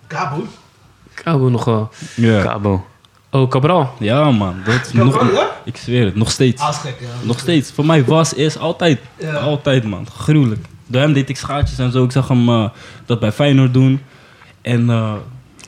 Cabo? 0.07 0.47
Cabo 1.13 1.49
nog 1.49 1.65
wel. 1.65 1.89
Ja, 2.15 2.41
Cabo. 2.41 2.85
Oh, 3.31 3.49
Cabral. 3.49 3.93
ja 3.99 4.31
man. 4.31 4.55
Dat 4.65 4.93
nog, 4.93 5.31
ja? 5.31 5.49
ik 5.63 5.77
zweer 5.77 6.05
het, 6.05 6.15
nog 6.15 6.31
steeds. 6.31 6.61
Ah, 6.61 6.73
gek, 6.73 6.95
ja. 6.99 7.07
Nog 7.21 7.39
steeds. 7.39 7.71
Voor 7.71 7.85
mij 7.85 8.03
was, 8.05 8.33
is, 8.33 8.57
altijd. 8.57 8.99
Ja. 9.17 9.33
Altijd, 9.33 9.83
man. 9.83 10.07
Gruwelijk. 10.17 10.65
Door 10.85 11.01
hem 11.01 11.13
deed 11.13 11.29
ik 11.29 11.37
schaartjes 11.37 11.77
en 11.77 11.91
zo. 11.91 12.03
Ik 12.03 12.11
zag 12.11 12.27
hem 12.27 12.49
eh, 12.49 12.69
dat 13.05 13.19
bij 13.19 13.31
Feyenoord 13.31 13.73
doen. 13.73 14.01
En 14.61 14.89
eh, 14.89 15.13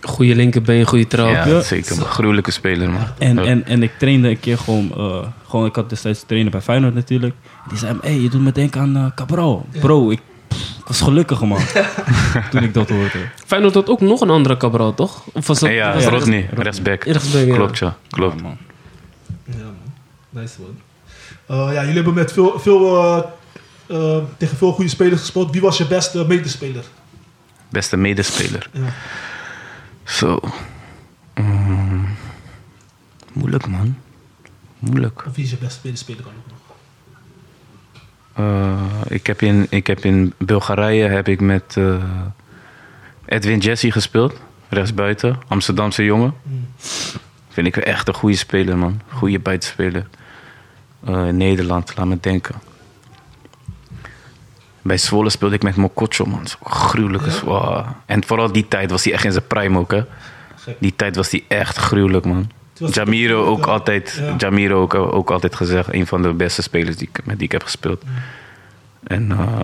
Goede 0.02 0.36
linkerbeen, 0.36 0.86
goede 0.86 1.08
trap. 1.08 1.30
Ja, 1.30 1.48
Ja. 1.48 1.62
zeker. 1.62 1.98
man. 1.98 2.06
Gruwelijke 2.06 2.52
speler, 2.52 2.90
man. 2.90 3.08
En, 3.18 3.36
Ja. 3.36 3.44
en, 3.44 3.66
en 3.66 3.84
ik 3.84 3.92
trainde 3.98 4.30
een 4.30 4.40
keer 4.40 4.58
gewoon, 4.58 4.92
eh, 4.98 5.28
gewoon 5.48 5.66
ik 5.66 5.76
had 5.76 5.90
destijds 5.90 6.24
trainen 6.28 6.52
bij 6.52 6.62
Feyenoord 6.62 6.94
natuurlijk. 6.94 7.36
Die 7.70 7.78
zei, 7.78 7.98
hé, 8.02 8.10
hey, 8.10 8.20
je 8.20 8.30
doet 8.30 8.42
me 8.42 8.52
denken 8.52 8.82
aan 8.82 8.96
eh, 8.96 9.06
Cabral. 9.16 9.66
Bro, 9.80 10.10
ik, 10.10 10.20
pff, 10.48 10.78
ik 10.80 10.88
was 10.88 11.02
gelukkig 11.02 11.42
man, 11.42 11.62
toen 12.52 12.64
ik 12.64 12.74
dat 12.74 12.90
hoorde. 12.90 13.20
Feyenoord 13.46 13.74
had 13.74 13.90
ook 13.90 14.02
nog 14.02 14.22
een 14.22 14.30
andere 14.30 14.58
Cabral, 14.58 14.94
toch? 14.94 15.24
Of 15.34 15.48
was 15.48 15.60
dat, 15.60 15.70
ja, 15.72 15.94
was 15.94 16.04
dat- 16.04 16.14
Rodney, 16.14 16.50
rechtsback. 16.54 17.04
Rechtsback, 17.04 17.46
ja. 17.46 17.56
Klopt, 17.56 17.78
ja. 17.78 17.98
Klopt. 18.10 18.36
Ja, 18.36 18.42
man. 18.44 18.58
Ja, 19.46 19.54
man. 19.64 19.76
Nice, 20.42 20.56
man. 20.60 20.78
Eh, 21.68 21.74
ja, 21.74 21.80
jullie 21.80 21.96
hebben 21.96 22.14
met 22.14 22.34
veel, 22.34 22.60
veel, 22.60 23.26
tegen 24.38 24.58
veel 24.58 24.72
goede 24.72 24.90
spelers 24.90 25.20
gespeeld. 25.20 25.52
Wie 25.52 25.62
was 25.62 25.78
je 25.78 25.86
beste 25.86 26.26
medespeler? 26.28 26.84
Beste 27.70 27.98
medespeler. 27.98 28.70
Ja. 28.74 28.82
Zo. 30.10 30.40
Mm. 31.36 32.08
Moeilijk, 33.34 33.68
man. 33.68 33.98
Moeilijk. 34.80 35.26
Of 35.26 35.36
wie 35.36 35.44
is 35.44 35.50
je 35.50 35.58
beste 35.58 35.80
medespeler 35.84 36.24
dan 36.24 36.34
ook 36.38 36.48
nog? 36.48 36.58
Eh, 38.34 39.16
ik, 39.16 39.28
heb 39.28 39.42
in, 39.42 39.68
ik 39.70 39.88
heb 39.88 40.00
in 40.00 40.34
Bulgarije 40.38 41.08
heb 41.08 41.28
ik 41.28 41.42
met 41.42 41.78
eh, 41.78 42.04
Edwin 43.26 43.60
Jesse 43.60 43.92
gespeeld. 43.92 44.40
Rechtsbuiten. 44.70 45.40
Amsterdamse 45.48 46.04
jongen. 46.04 46.34
Hmm. 46.44 46.68
Vind 47.50 47.68
ik 47.68 47.78
echt 47.78 48.08
een 48.08 48.14
goede 48.14 48.38
speler, 48.38 48.78
man. 48.78 49.02
Goede 49.08 49.40
buitenspeler. 49.40 50.08
Eh, 51.06 51.28
in 51.28 51.38
Nederland, 51.38 51.94
laat 51.98 52.08
me 52.08 52.18
denken. 52.22 52.56
Bij 54.90 54.98
Zwolle 54.98 55.30
speelde 55.30 55.56
ik 55.56 55.64
met 55.64 55.76
Mokotjo, 55.76 56.26
man. 56.26 56.46
Ja? 57.42 57.46
wow. 57.46 57.86
En 58.06 58.26
vooral 58.26 58.52
die 58.52 58.68
tijd 58.68 58.92
was 58.92 59.04
hij 59.04 59.14
echt 59.14 59.26
in 59.26 59.32
zijn 59.32 59.48
prime 59.48 59.80
ook, 59.80 59.92
hè. 59.92 60.04
Gek. 60.56 60.76
Die 60.80 60.94
tijd 60.96 61.16
was 61.16 61.32
hij 61.32 61.44
echt 61.48 61.78
gruwelijk, 61.78 62.26
man. 62.26 62.52
Jamiro 62.74 63.46
ook 63.46 63.66
altijd, 63.66 64.20
Ja. 64.22 64.36
Jamiro 64.38 64.82
ook, 64.82 64.94
ook 64.94 65.32
altijd 65.32 65.56
gezegd, 65.56 65.94
een 65.94 66.08
van 66.08 66.22
de 66.22 66.34
beste 66.34 66.62
spelers 66.62 66.96
die 66.96 67.10
ik, 67.12 67.26
met 67.26 67.36
die 67.38 67.46
ik 67.46 67.52
heb 67.52 67.64
gespeeld. 67.64 68.04
En 69.04 69.32
eh, 69.32 69.60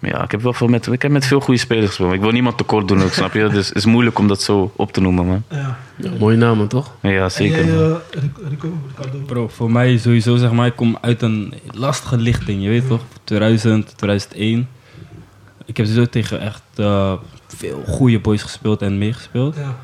ja, 0.00 0.22
ik 0.24 0.30
heb 0.30 0.42
wel 0.42 0.52
veel 0.52 0.66
met, 0.68 0.86
ik 0.86 1.02
heb 1.02 1.10
met 1.10 1.26
veel 1.26 1.40
goede 1.40 1.60
spelers 1.60 1.86
gespeeld. 1.86 2.12
Ik 2.12 2.20
wil 2.20 2.30
niemand 2.30 2.56
tekort 2.58 2.88
doen 2.88 3.02
ook, 3.02 3.12
snap 3.12 3.32
je? 3.32 3.48
Dus 3.56 3.68
het 3.68 3.76
is 3.76 3.84
moeilijk 3.84 4.18
om 4.18 4.28
dat 4.28 4.42
zo 4.42 4.72
op 4.76 4.92
te 4.92 5.00
noemen, 5.00 5.26
man. 5.26 5.42
Ja. 5.50 5.78
Ja, 5.96 6.10
mooie 6.18 6.36
namen, 6.36 6.68
toch? 6.68 6.92
Ja, 7.02 7.28
zeker. 7.28 7.64
Jij, 7.64 7.74
eh, 7.74 7.94
Rico, 8.10 8.40
Rico, 8.48 8.72
Ricardo? 8.88 9.18
Bro, 9.26 9.48
voor 9.48 9.70
mij 9.70 9.96
sowieso 9.98 10.36
zeg 10.36 10.52
maar, 10.52 10.66
ik 10.66 10.76
kom 10.76 10.98
uit 11.00 11.22
een 11.22 11.54
lastige 11.70 12.16
lichting, 12.16 12.62
je 12.62 12.68
weet 12.68 12.88
toch? 12.88 13.00
2000, 13.24 13.96
2001. 13.96 14.68
Ik 15.64 15.76
heb 15.76 15.86
sowieso 15.86 16.08
tegen 16.10 16.40
echt 16.40 16.62
eh, 16.76 17.12
veel 17.46 17.82
goede 17.86 18.18
boys 18.18 18.42
gespeeld 18.42 18.82
en 18.82 18.98
meegespeeld. 18.98 19.56
Ja. 19.56 19.74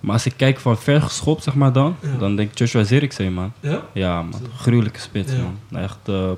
Maar 0.00 0.12
als 0.12 0.26
ik 0.26 0.32
kijk 0.36 0.58
van 0.58 0.78
ver 0.78 1.02
geschopt, 1.02 1.42
zeg 1.42 1.54
maar 1.54 1.72
dan, 1.72 1.96
Ja. 2.00 2.18
dan 2.18 2.36
denk 2.36 2.50
ik 2.50 2.58
Joshua 2.58 2.84
Zirkzee, 2.84 3.30
man. 3.30 3.52
Ja? 3.60 3.82
Ja, 3.92 4.22
man. 4.22 4.40
Gruwelijke 4.56 5.00
spits, 5.00 5.32
Ja. 5.32 5.38
man. 5.70 5.82
Echt, 5.82 5.98
eh, 6.04 6.30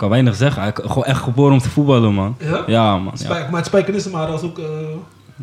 kan 0.00 0.08
weinig 0.10 0.34
zeggen. 0.34 0.62
Hij 0.62 0.70
is 0.76 0.82
gewoon 0.86 1.04
echt 1.04 1.20
geboren 1.22 1.52
om 1.52 1.58
te 1.58 1.70
voetballen, 1.70 2.14
man. 2.14 2.36
Ja? 2.38 2.62
Ja, 2.66 2.96
man. 2.98 3.12
Ja, 3.16 3.24
Spijk, 3.24 3.46
maar 3.48 3.56
het 3.56 3.66
Spijkenissen, 3.66 4.10
maar 4.10 4.26
dat 4.26 4.42
is 4.42 4.48
ook... 4.48 4.58
eh 4.58 4.64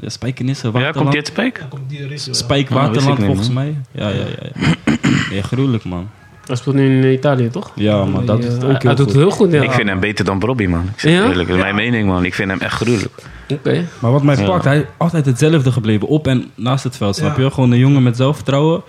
ja 0.02 0.10
Spijkenissen, 0.10 0.66
ja, 0.68 0.72
komt 0.74 0.86
Waterland. 0.86 1.16
uit 1.16 1.28
Spijk? 1.28 1.58
ja, 1.58 1.66
komt 1.70 1.90
die 1.90 2.08
regio. 2.08 2.34
Spijk 2.34 2.62
ik 2.62 2.70
Waterland, 2.70 3.24
volgens 3.24 3.50
mij. 3.50 3.76
Ja, 3.92 4.08
ja, 4.10 4.16
ja. 4.16 4.66
ja. 5.32 5.42
gruwelijk, 5.52 5.84
man. 5.84 6.08
Hij 6.46 6.56
speelt 6.56 6.76
nu 6.76 7.02
in 7.04 7.14
Italië, 7.14 7.50
toch? 7.50 7.72
Ja, 7.76 8.06
man. 8.06 8.26
Dat 8.26 8.40
is 8.40 8.46
het 8.54 8.64
ook 8.64 8.70
heel 8.70 8.72
Hij 8.72 8.96
doet 8.96 8.98
goed. 8.98 9.08
het 9.08 9.16
heel 9.16 9.30
goed, 9.32 9.52
ja. 9.52 9.62
Ik 9.62 9.72
vind 9.72 9.90
hem 9.90 10.00
beter 10.00 10.26
dan 10.26 10.40
Robbie, 10.42 10.70
man. 10.70 10.84
Ik 10.94 11.00
zeg 11.00 11.12
Ja? 11.12 11.28
eerlijk, 11.28 11.48
dat 11.48 11.58
is 11.58 11.64
mijn 11.64 11.76
mening, 11.76 12.08
man. 12.08 12.26
Ik 12.26 12.34
vind 12.34 12.50
hem 12.50 12.60
echt 12.60 12.74
gruwelijk. 12.74 13.24
Oké. 13.50 13.86
Maar 14.00 14.12
wat 14.12 14.24
mij 14.24 14.36
Ja. 14.38 14.46
pakt, 14.46 14.64
hij 14.64 14.78
is 14.78 14.84
altijd 14.98 15.26
hetzelfde 15.26 15.72
gebleven. 15.72 16.08
Op 16.08 16.28
en 16.28 16.52
naast 16.56 16.84
het 16.84 16.98
veld, 16.98 17.16
snap 17.16 17.38
Ja. 17.38 17.44
je? 17.44 17.52
Gewoon 17.52 17.72
een 17.72 17.78
jongen 17.78 18.04
met 18.04 18.16
zelfvertrouwen. 18.18 18.82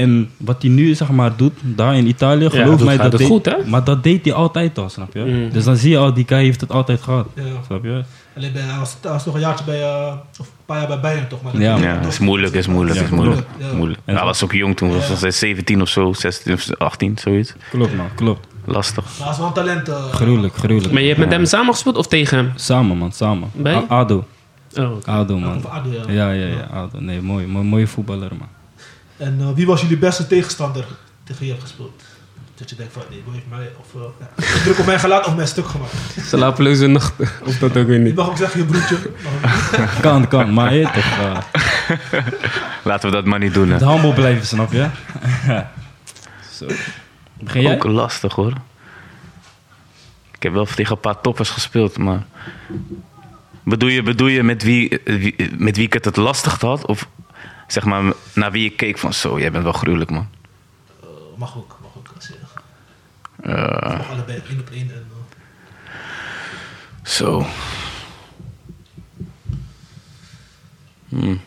En 0.00 0.30
wat 0.36 0.62
hij 0.62 0.70
nu 0.70 0.94
zeg 0.94 1.10
maar 1.10 1.36
doet, 1.36 1.52
daar 1.62 1.96
in 1.96 2.06
Italië, 2.06 2.50
geloof 2.50 2.84
mij, 2.84 2.96
dat 2.96 3.18
deed, 3.18 3.26
goed, 3.26 3.44
hè? 3.44 3.54
maar 3.66 3.84
dat 3.84 4.02
deed 4.02 4.24
hij 4.24 4.34
altijd 4.34 4.78
al, 4.78 4.88
snap 4.88 5.14
je? 5.14 5.20
Mm. 5.24 5.50
Dus 5.50 5.64
dan 5.64 5.76
zie 5.76 5.90
je 5.90 5.98
al, 5.98 6.14
die 6.14 6.24
guy 6.28 6.42
heeft 6.42 6.60
het 6.60 6.72
altijd 6.72 7.02
gehad. 7.02 7.26
Ja. 7.34 7.42
Snap 7.66 7.84
je? 7.84 8.02
Alleen 8.36 8.52
bij, 8.52 8.62
hij, 8.62 8.78
was, 8.78 8.96
hij 9.00 9.10
was 9.10 9.24
nog 9.24 9.34
een 9.34 9.40
jaartje 9.40 9.64
bij, 9.64 9.82
eh, 9.82 10.12
of 10.40 10.46
een 10.46 10.52
paar 10.66 10.78
jaar 10.78 10.86
bij 10.88 11.00
Bayern 11.00 11.28
toch? 11.28 11.42
Maar 11.42 11.60
Ja, 11.60 11.76
Ja, 11.76 12.00
is 12.00 12.18
moeilijk, 12.18 12.54
is 12.54 12.66
moeilijk, 12.66 12.98
Ja, 12.98 13.04
is 13.04 13.10
moeilijk. 13.10 13.46
Ja. 13.58 13.72
moeilijk. 13.74 14.00
En 14.04 14.12
Hij 14.12 14.22
zo- 14.22 14.28
was 14.28 14.44
ook 14.44 14.52
jong 14.52 14.76
toen, 14.76 14.88
was 15.08 15.20
hij 15.20 15.30
17 15.30 15.80
of 15.82 15.88
zo, 15.88 16.12
16 16.12 16.52
of 16.52 16.70
18, 16.78 17.18
zoiets. 17.18 17.52
Klopt 17.70 17.96
man, 17.96 18.06
klopt. 18.14 18.46
Lastig. 18.64 19.04
Maar 19.04 19.22
hij 19.22 19.30
is 19.30 19.38
wel 19.38 19.46
een 19.46 19.52
talent. 19.52 19.88
eh, 19.88 20.04
Gruwelijk, 20.12 20.54
gruwelijk. 20.54 20.92
Maar 20.92 21.02
je 21.02 21.08
hebt 21.08 21.20
met 21.20 21.30
hem 21.30 21.44
samen 21.44 21.72
gespeeld 21.72 21.96
of 21.96 22.06
tegen 22.06 22.36
hem? 22.36 22.52
Samen 22.54 22.96
man, 22.96 23.12
samen. 23.12 23.50
Bij? 23.54 23.74
A- 23.74 23.84
Ado. 23.88 24.24
Oh, 24.78 24.92
oké. 24.92 25.10
Ado 25.10 25.38
man. 25.38 25.64
Ado, 25.70 25.88
ja. 25.90 26.12
Ja, 26.12 26.30
ja, 26.30 26.46
ja, 26.46 26.68
Ado. 26.72 27.00
Nee, 27.00 27.20
mooi, 27.22 27.46
mooi, 27.46 27.64
mooie 27.64 27.86
voetballer 27.86 28.30
man. 28.38 28.48
En 29.20 29.36
eh, 29.40 29.48
wie 29.54 29.66
was 29.66 29.80
jullie 29.80 29.96
beste 29.98 30.26
tegenstander 30.26 30.84
tegen 31.24 31.38
wie 31.40 31.46
je 31.48 31.52
hebt 31.54 31.64
gespeeld? 31.66 32.02
Dat 32.54 32.70
je 32.70 32.76
denkt 32.76 32.92
van, 32.92 33.02
nee, 33.10 33.22
heeft 33.32 33.48
mij 33.48 33.70
of, 33.78 33.86
ja, 34.20 34.44
druk 34.64 34.78
op 34.78 34.86
mijn 34.86 35.00
gelaat 35.00 35.26
of 35.26 35.34
mijn 35.36 35.48
stuk 35.48 35.66
gemaakt. 35.66 35.92
Slapeloze 36.26 36.86
nachten. 36.86 37.28
Of 37.44 37.58
dat 37.58 37.76
ook 37.76 37.86
weer 37.86 37.98
Je 37.98 38.04
niet. 38.04 38.14
mag 38.14 38.28
ook 38.28 38.36
zeggen 38.36 38.60
je 38.60 38.66
broertje. 38.66 38.96
Kan, 40.00 40.28
kan, 40.28 40.52
maar 40.54 40.74
je 40.74 40.84
toch, 40.84 41.18
eh, 41.18 41.38
Laten 42.84 43.08
we 43.10 43.16
dat 43.16 43.24
maar 43.24 43.38
niet 43.38 43.54
doen, 43.54 43.68
hè. 43.68 43.74
het 43.74 43.84
humble 43.84 44.12
blijven, 44.12 44.46
snap 44.46 44.72
je? 44.72 44.88
Zo. 46.58 46.66
Begin 47.40 47.62
jij? 47.62 47.74
Ook 47.74 47.84
lastig, 47.84 48.34
hoor. 48.34 48.52
Ik 50.34 50.42
heb 50.42 50.52
wel 50.52 50.64
tegen 50.64 50.94
een 50.94 51.00
paar 51.00 51.20
toppers 51.20 51.48
gespeeld, 51.50 51.98
maar... 51.98 52.22
Bedoel 53.64 53.88
je, 53.88 54.02
bedoel 54.02 54.26
je 54.28 54.42
met, 54.42 54.62
wie, 54.62 55.00
wie- 55.04 55.50
met 55.58 55.76
wie 55.76 55.86
ik 55.86 55.92
het 55.92 56.04
het 56.04 56.16
lastig 56.16 56.60
had? 56.60 56.86
Of 56.86 57.08
zeg 57.70 57.84
maar 57.84 58.12
naar 58.34 58.50
wie 58.52 58.70
ik 58.70 58.76
keek 58.76 58.98
van... 58.98 59.12
Zo, 59.12 59.38
jij 59.40 59.50
bent 59.50 59.64
wel 59.64 59.72
gruwelijk, 59.72 60.10
man. 60.10 60.28
Eh, 61.02 61.06
mag 61.36 61.56
ook, 61.56 61.78
mag 61.82 61.90
ook. 61.96 62.10
Als 62.16 62.26
je, 62.28 62.34
Eh, 63.42 63.98
mag 63.98 64.10
allebei 64.10 64.42
één 64.48 64.60
op 64.60 64.70
één. 64.70 64.90
En, 64.90 65.06
eh, 65.10 65.90
zo. 67.02 67.46
Hmm. 71.08 71.40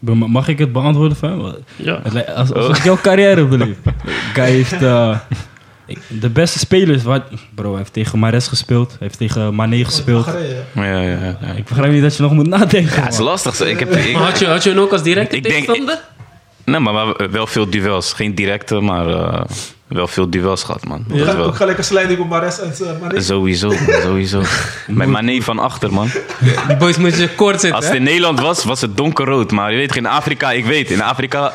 Ma- 0.00 0.26
Mag 0.26 0.48
ik 0.48 0.58
het 0.58 0.72
beantwoorden 0.72 1.16
van? 1.16 1.56
Ja. 1.76 1.94
Als, 2.34 2.52
als 2.52 2.78
ik 2.78 2.84
jouw 2.84 2.96
carrière 2.96 3.46
beleef. 3.46 3.76
Guy 4.34 4.44
heeft 4.44 4.72
eh, 4.82 5.18
de 6.08 6.30
beste 6.30 6.58
spelers. 6.58 7.02
Wat, 7.02 7.22
bro, 7.54 7.68
hij 7.68 7.78
heeft 7.78 7.92
tegen 7.92 8.18
Mares 8.18 8.48
gespeeld. 8.48 8.88
Hij 8.88 8.98
heeft 9.00 9.18
tegen 9.18 9.54
Mané 9.54 9.84
gespeeld. 9.84 10.26
Ja. 10.74 10.84
Ja, 10.84 11.00
ja. 11.00 11.38
Ik 11.56 11.64
begrijp 11.64 11.92
niet 11.92 12.02
dat 12.02 12.16
je 12.16 12.22
nog 12.22 12.32
moet 12.32 12.46
nadenken. 12.46 12.94
Ja, 12.96 13.02
het 13.02 13.12
is 13.12 13.18
man. 13.18 13.28
lastig. 13.28 13.54
zo. 13.54 13.64
Ik 13.64 13.78
heb, 13.78 13.90
ik, 13.92 14.12
Maar 14.12 14.22
had 14.22 14.38
je, 14.38 14.46
had 14.46 14.62
je 14.62 14.70
hem 14.70 14.78
ook 14.78 14.92
als 14.92 15.02
directe 15.02 15.36
Ik 15.36 15.42
denk- 15.42 15.54
tegenstander? 15.54 16.00
nee, 16.64 16.80
maar 16.80 16.92
wel- 16.94 17.16
wel 17.30 17.46
veel 17.46 17.70
duels. 17.70 18.12
Geen 18.12 18.34
directe, 18.34 18.80
maar 18.80 19.08
eh, 19.08 19.40
wel 19.88 20.06
veel 20.06 20.30
duels 20.30 20.62
gehad, 20.62 20.84
man. 20.84 21.04
Ook 21.12 21.18
Dat 21.18 21.36
wel. 21.36 21.46
Ook 21.46 21.56
gelijk 21.56 21.78
een 21.78 21.84
slijding 21.84 22.20
op 22.20 22.28
Mares 22.28 22.60
en 22.60 22.74
uh, 22.82 22.88
Mané. 23.00 23.20
Sowieso, 23.20 23.72
sowieso. 24.02 24.42
Met 24.86 25.08
Mané 25.08 25.40
van 25.40 25.58
achter, 25.58 25.92
man. 25.92 26.08
Die 26.66 26.76
boys 26.76 26.96
moeten 26.96 27.20
je 27.20 27.34
kort 27.34 27.60
zitten, 27.60 27.76
Als 27.76 27.84
het 27.84 27.92
hè? 27.92 27.98
in 27.98 28.04
Nederland 28.04 28.40
was, 28.40 28.64
was 28.64 28.80
het 28.80 28.96
donkerrood. 28.96 29.50
Maar 29.50 29.70
je 29.70 29.76
weet, 29.76 29.96
in 29.96 30.06
Afrika, 30.06 30.52
ik 30.52 30.64
weet, 30.64 30.90
in 30.90 31.02
Afrika... 31.02 31.52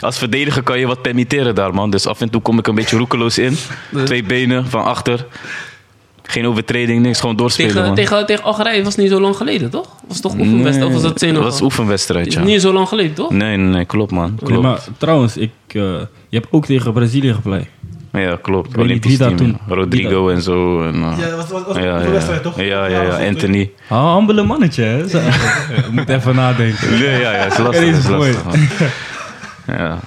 Als 0.00 0.18
verdediger 0.18 0.62
kan 0.62 0.78
je 0.78 0.86
wat 0.86 1.02
permitteren 1.02 1.54
daar, 1.54 1.74
man. 1.74 1.90
Dus 1.90 2.06
af 2.06 2.20
en 2.20 2.30
toe 2.30 2.42
kom 2.42 2.58
ik 2.58 2.66
een 2.66 2.74
beetje 2.74 2.96
roekeloos 2.96 3.38
in. 3.38 3.56
Twee 4.04 4.22
benen 4.22 4.70
van 4.70 4.84
achter. 4.84 5.26
Geen 6.28 6.46
overtreding, 6.46 7.02
niks. 7.02 7.20
Gewoon 7.20 7.36
doorspelen, 7.36 7.70
Tegen, 7.72 7.86
man. 7.86 7.94
tegen, 7.94 8.26
tegen 8.26 8.44
Algerije 8.44 8.82
was 8.84 8.96
niet 8.96 9.10
zo 9.10 9.20
lang 9.20 9.36
geleden, 9.36 9.70
toch? 9.70 9.88
Was 10.08 10.20
toch 10.20 10.32
oefenwedstrijd? 10.38 10.84
Of 10.86 10.92
was 10.92 11.02
dat 11.02 11.10
dat 11.10 11.20
Senegal? 11.20 11.42
was 11.42 11.60
oefenwedstrijd, 11.60 12.32
ja. 12.32 12.42
Niet 12.42 12.60
zo 12.60 12.72
lang 12.72 12.88
geleden, 12.88 13.14
toch? 13.14 13.30
Nee, 13.30 13.56
nee, 13.56 13.66
nee, 13.66 13.84
klopt, 13.84 14.10
man. 14.10 14.28
Nee, 14.28 14.36
Klopt. 14.50 14.62
maar 14.62 14.80
trouwens, 14.98 15.36
ik, 15.36 15.50
eh, 15.68 15.82
je 16.28 16.36
hebt 16.38 16.46
ook 16.50 16.66
tegen 16.66 16.92
Brazilië 16.92 17.32
gepleit. 17.34 17.66
Ja, 18.12 18.38
klopt. 18.42 18.76
Olympisch 18.76 19.16
team, 19.16 19.36
toen- 19.36 19.58
ja. 19.68 19.74
Rodrigo 19.74 20.28
en 20.28 20.42
zo. 20.42 20.82
En, 20.82 20.94
uh, 20.94 21.14
Ja, 21.18 21.28
dat 21.28 21.36
was, 21.36 21.48
was, 21.50 21.62
was 21.66 21.76
ja, 21.76 21.82
een 21.96 22.02
ja, 22.04 22.10
wedstrijd 22.10 22.42
toch? 22.42 22.56
ja, 22.56 22.64
ja, 22.86 23.02
ja, 23.02 23.10
dat 23.10 23.18
Anthony. 23.20 23.70
Ah, 23.88 24.16
humble 24.16 24.42
mannetje, 24.42 24.82
hè? 24.82 25.02
Moet 25.92 26.08
even 26.08 26.34
nadenken. 26.34 26.90
Nee, 26.90 27.20
ja, 27.20 27.32
ja, 27.32 27.44
is 27.44 27.58
lastig. 27.58 27.88
Is 27.88 28.08
lastig. 28.08 28.42
Ja. 29.66 29.98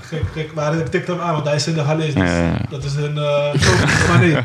Gek, 0.00 0.22
gek, 0.34 0.54
maar 0.54 0.74
ik 0.78 0.86
tikte 0.86 1.10
hem 1.12 1.20
aan, 1.20 1.32
want 1.32 1.44
hij 1.46 1.54
is 1.54 1.62
Senegalees. 1.62 2.14
Dus 2.14 2.22
Ja, 2.30 2.38
ja. 2.42 2.56
dat 2.70 2.84
is 2.84 2.94
een... 2.94 3.18
eh 3.18 3.54
maar 4.08 4.18
nee. 4.20 4.36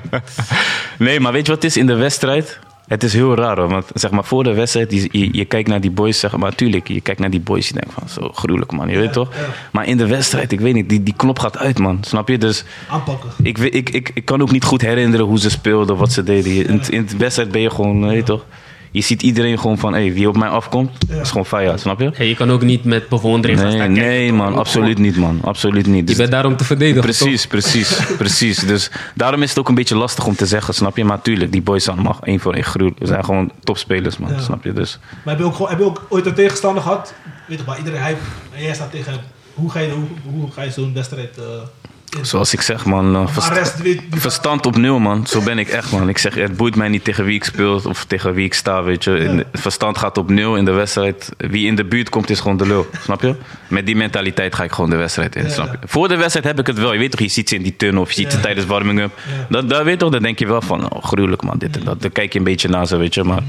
Nee, 0.98 1.20
maar 1.20 1.32
weet 1.32 1.46
je 1.46 1.52
wat 1.54 1.62
het 1.62 1.72
is 1.72 1.78
in 1.78 1.86
de 1.88 1.96
wedstrijd? 1.96 2.60
Het 2.88 3.04
is 3.04 3.14
heel 3.14 3.36
raar 3.36 3.58
hoor, 3.58 3.68
want 3.70 3.86
zeg 3.94 4.12
maar 4.12 4.24
voor 4.24 4.44
de 4.44 4.54
wedstrijd, 4.54 4.92
je, 4.92 5.08
je, 5.12 5.30
je 5.38 5.46
kijkt 5.46 5.68
naar 5.70 5.82
die 5.82 5.92
boys, 5.92 6.20
zeg 6.20 6.38
maar, 6.38 6.56
tuurlijk, 6.56 6.88
je 6.88 7.02
kijkt 7.02 7.20
naar 7.20 7.30
die 7.30 7.40
boys, 7.40 7.68
je 7.68 7.74
denkt 7.74 7.94
van 7.94 8.10
zo 8.10 8.30
gruwelijk 8.34 8.72
man, 8.72 8.90
je 8.90 8.98
weet 8.98 9.14
toch? 9.14 9.34
ja. 9.36 9.40
Maar 9.72 9.86
in 9.88 9.98
de 9.98 10.08
wedstrijd, 10.08 10.52
ik 10.52 10.60
weet 10.60 10.74
niet, 10.74 10.90
die, 10.90 11.04
die 11.04 11.14
knop 11.18 11.40
gaat 11.40 11.58
uit 11.58 11.80
man, 11.80 11.98
snap 12.02 12.28
je? 12.28 12.38
Dus 12.38 12.64
Aanpakken. 12.90 13.30
ik, 13.44 13.58
weet- 13.58 13.76
ik, 13.76 13.90
ik, 13.90 14.12
ik 14.14 14.26
kan 14.26 14.42
ook 14.42 14.52
niet 14.52 14.64
goed 14.64 14.82
herinneren 14.82 15.26
hoe 15.26 15.40
ze 15.40 15.50
speelden, 15.50 15.98
wat 15.98 16.12
ze 16.12 16.24
deden. 16.24 16.68
In, 16.68 16.82
in 16.90 17.06
de 17.06 17.18
wedstrijd 17.18 17.52
ben 17.52 17.62
je 17.62 17.70
gewoon, 17.70 18.08
weet 18.08 18.16
je 18.16 18.24
toch? 18.24 18.46
Je 18.92 19.02
ziet 19.02 19.22
iedereen 19.22 19.60
gewoon 19.60 19.78
van, 19.78 19.94
hey, 19.94 20.14
wie 20.14 20.28
op 20.28 20.38
mij 20.38 20.50
afkomt, 20.50 20.92
Ja. 21.10 21.22
is 21.22 21.28
gewoon 21.30 21.46
fire, 21.46 21.78
snap 21.78 22.00
je? 22.00 22.10
Hey, 22.14 22.28
je 22.28 22.36
kan 22.36 22.52
ook 22.52 22.62
niet 22.62 22.84
met 22.84 23.10
bewondering 23.10 23.60
gaan 23.60 23.68
Nee, 23.68 23.78
staan 23.78 23.94
kijken, 23.94 24.12
nee 24.12 24.34
man, 24.34 24.56
absoluut 24.58 24.98
niet 24.98 25.18
man, 25.18 25.40
absoluut 25.44 25.86
niet. 25.88 25.96
Je 26.00 26.04
Dus- 26.04 26.16
bent 26.18 26.32
daar 26.32 26.46
om 26.46 26.58
te 26.58 26.64
verdedigen, 26.64 27.02
Precies, 27.02 27.48
precies, 27.48 28.00
precies. 28.18 28.58
Dus 28.58 28.92
daarom 29.16 29.42
is 29.42 29.50
het 29.50 29.60
ook 29.60 29.70
een 29.70 29.76
beetje 29.76 29.96
lastig 29.96 30.26
om 30.26 30.36
te 30.36 30.46
zeggen, 30.46 30.74
snap 30.74 30.98
je? 30.98 31.04
Maar 31.06 31.22
tuurlijk, 31.22 31.52
die 31.52 31.62
boys 31.62 31.84
zijn 31.84 31.96
allemaal 31.96 32.18
één 32.24 32.40
voor 32.40 32.54
één 32.54 32.64
gruwelijk. 32.64 33.00
Ze 33.02 33.08
zijn 33.08 33.26
gewoon 33.26 33.52
topspelers, 33.64 34.18
man, 34.18 34.32
Ja. 34.32 34.40
snap 34.40 34.64
je? 34.64 34.74
Dus 34.74 35.00
Maar 35.24 35.34
heb 35.34 35.38
je 35.44 35.44
ook, 35.50 35.56
gewoon, 35.56 35.70
heb 35.70 35.80
je 35.80 35.86
ook 35.86 36.06
ooit 36.10 36.26
een 36.26 36.34
tegenstander 36.34 36.84
gehad? 36.84 37.14
Weet 37.48 37.60
je, 37.60 37.66
waar 37.66 37.78
iedereen 37.78 38.02
en 38.56 38.64
jij 38.64 38.74
staat 38.74 38.92
tegen 38.92 39.12
hem. 39.12 39.22
Hoe 39.54 39.72
ga 39.72 39.80
je, 39.80 39.90
hoe, 39.92 40.08
hoe 40.34 40.52
ga 40.52 40.62
je 40.62 40.72
zo'n 40.72 40.94
wedstrijd 40.94 41.38
uh, 41.38 41.44
in? 41.46 41.60
Zoals 42.22 42.54
ik 42.54 42.62
zeg, 42.62 42.86
man, 42.86 43.16
eh, 43.16 43.28
verst- 43.28 43.82
verstand 44.12 44.66
op 44.66 44.78
nul, 44.78 45.00
man. 45.00 45.28
Zo 45.28 45.42
ben 45.42 45.60
ik 45.60 45.68
echt, 45.68 45.92
man. 45.92 46.10
Ik 46.10 46.18
zeg, 46.18 46.36
het 46.36 46.58
boeit 46.58 46.76
mij 46.76 46.88
niet 46.88 47.04
tegen 47.04 47.26
wie 47.26 47.36
ik 47.36 47.44
speel 47.44 47.82
of 47.88 48.06
tegen 48.06 48.34
wie 48.34 48.46
ik 48.46 48.54
sta, 48.54 48.84
weet 48.84 49.04
je. 49.04 49.18
In 49.18 49.44
verstand 49.54 49.98
gaat 49.98 50.18
op 50.18 50.30
nul 50.30 50.56
in 50.56 50.66
de 50.66 50.72
wedstrijd. 50.72 51.30
Wie 51.38 51.68
in 51.68 51.76
de 51.76 51.86
buurt 51.86 52.10
komt, 52.10 52.30
is 52.30 52.40
gewoon 52.40 52.58
de 52.58 52.68
lul, 52.68 52.88
snap 53.04 53.22
je? 53.22 53.36
Met 53.68 53.86
die 53.86 53.96
mentaliteit 53.96 54.56
ga 54.56 54.64
ik 54.64 54.72
gewoon 54.72 54.90
de 54.90 54.96
wedstrijd 54.96 55.36
in, 55.36 55.44
Ja. 55.44 55.50
snap 55.50 55.72
je? 55.72 55.88
Voor 55.88 56.08
de 56.08 56.16
wedstrijd 56.16 56.46
heb 56.46 56.60
ik 56.60 56.68
het 56.68 56.78
wel. 56.78 56.94
Je 56.94 57.00
weet 57.00 57.12
toch, 57.12 57.20
je 57.20 57.28
ziet 57.28 57.50
ze 57.50 57.56
in 57.56 57.62
die 57.64 57.76
tunnel 57.76 58.02
of 58.02 58.12
je 58.12 58.22
ziet 58.22 58.32
ze 58.32 58.40
tijdens 58.40 58.66
warming-up. 58.66 59.12
Ja. 59.28 59.46
Dat, 59.50 59.70
dat 59.70 59.84
weet 59.84 60.00
toch, 60.00 60.12
dan 60.12 60.22
denk 60.22 60.40
je 60.40 60.48
wel 60.48 60.62
van, 60.62 60.92
oh, 60.92 61.04
gruwelijk, 61.04 61.44
man, 61.44 61.58
dit 61.58 61.78
en 61.78 61.84
dat. 61.84 62.02
Dan 62.02 62.12
kijk 62.12 62.34
je 62.34 62.40
een 62.40 62.46
beetje 62.46 62.70
naar 62.70 62.88
ze, 62.88 62.98
weet 62.98 63.14
je. 63.14 63.24
Maar 63.24 63.42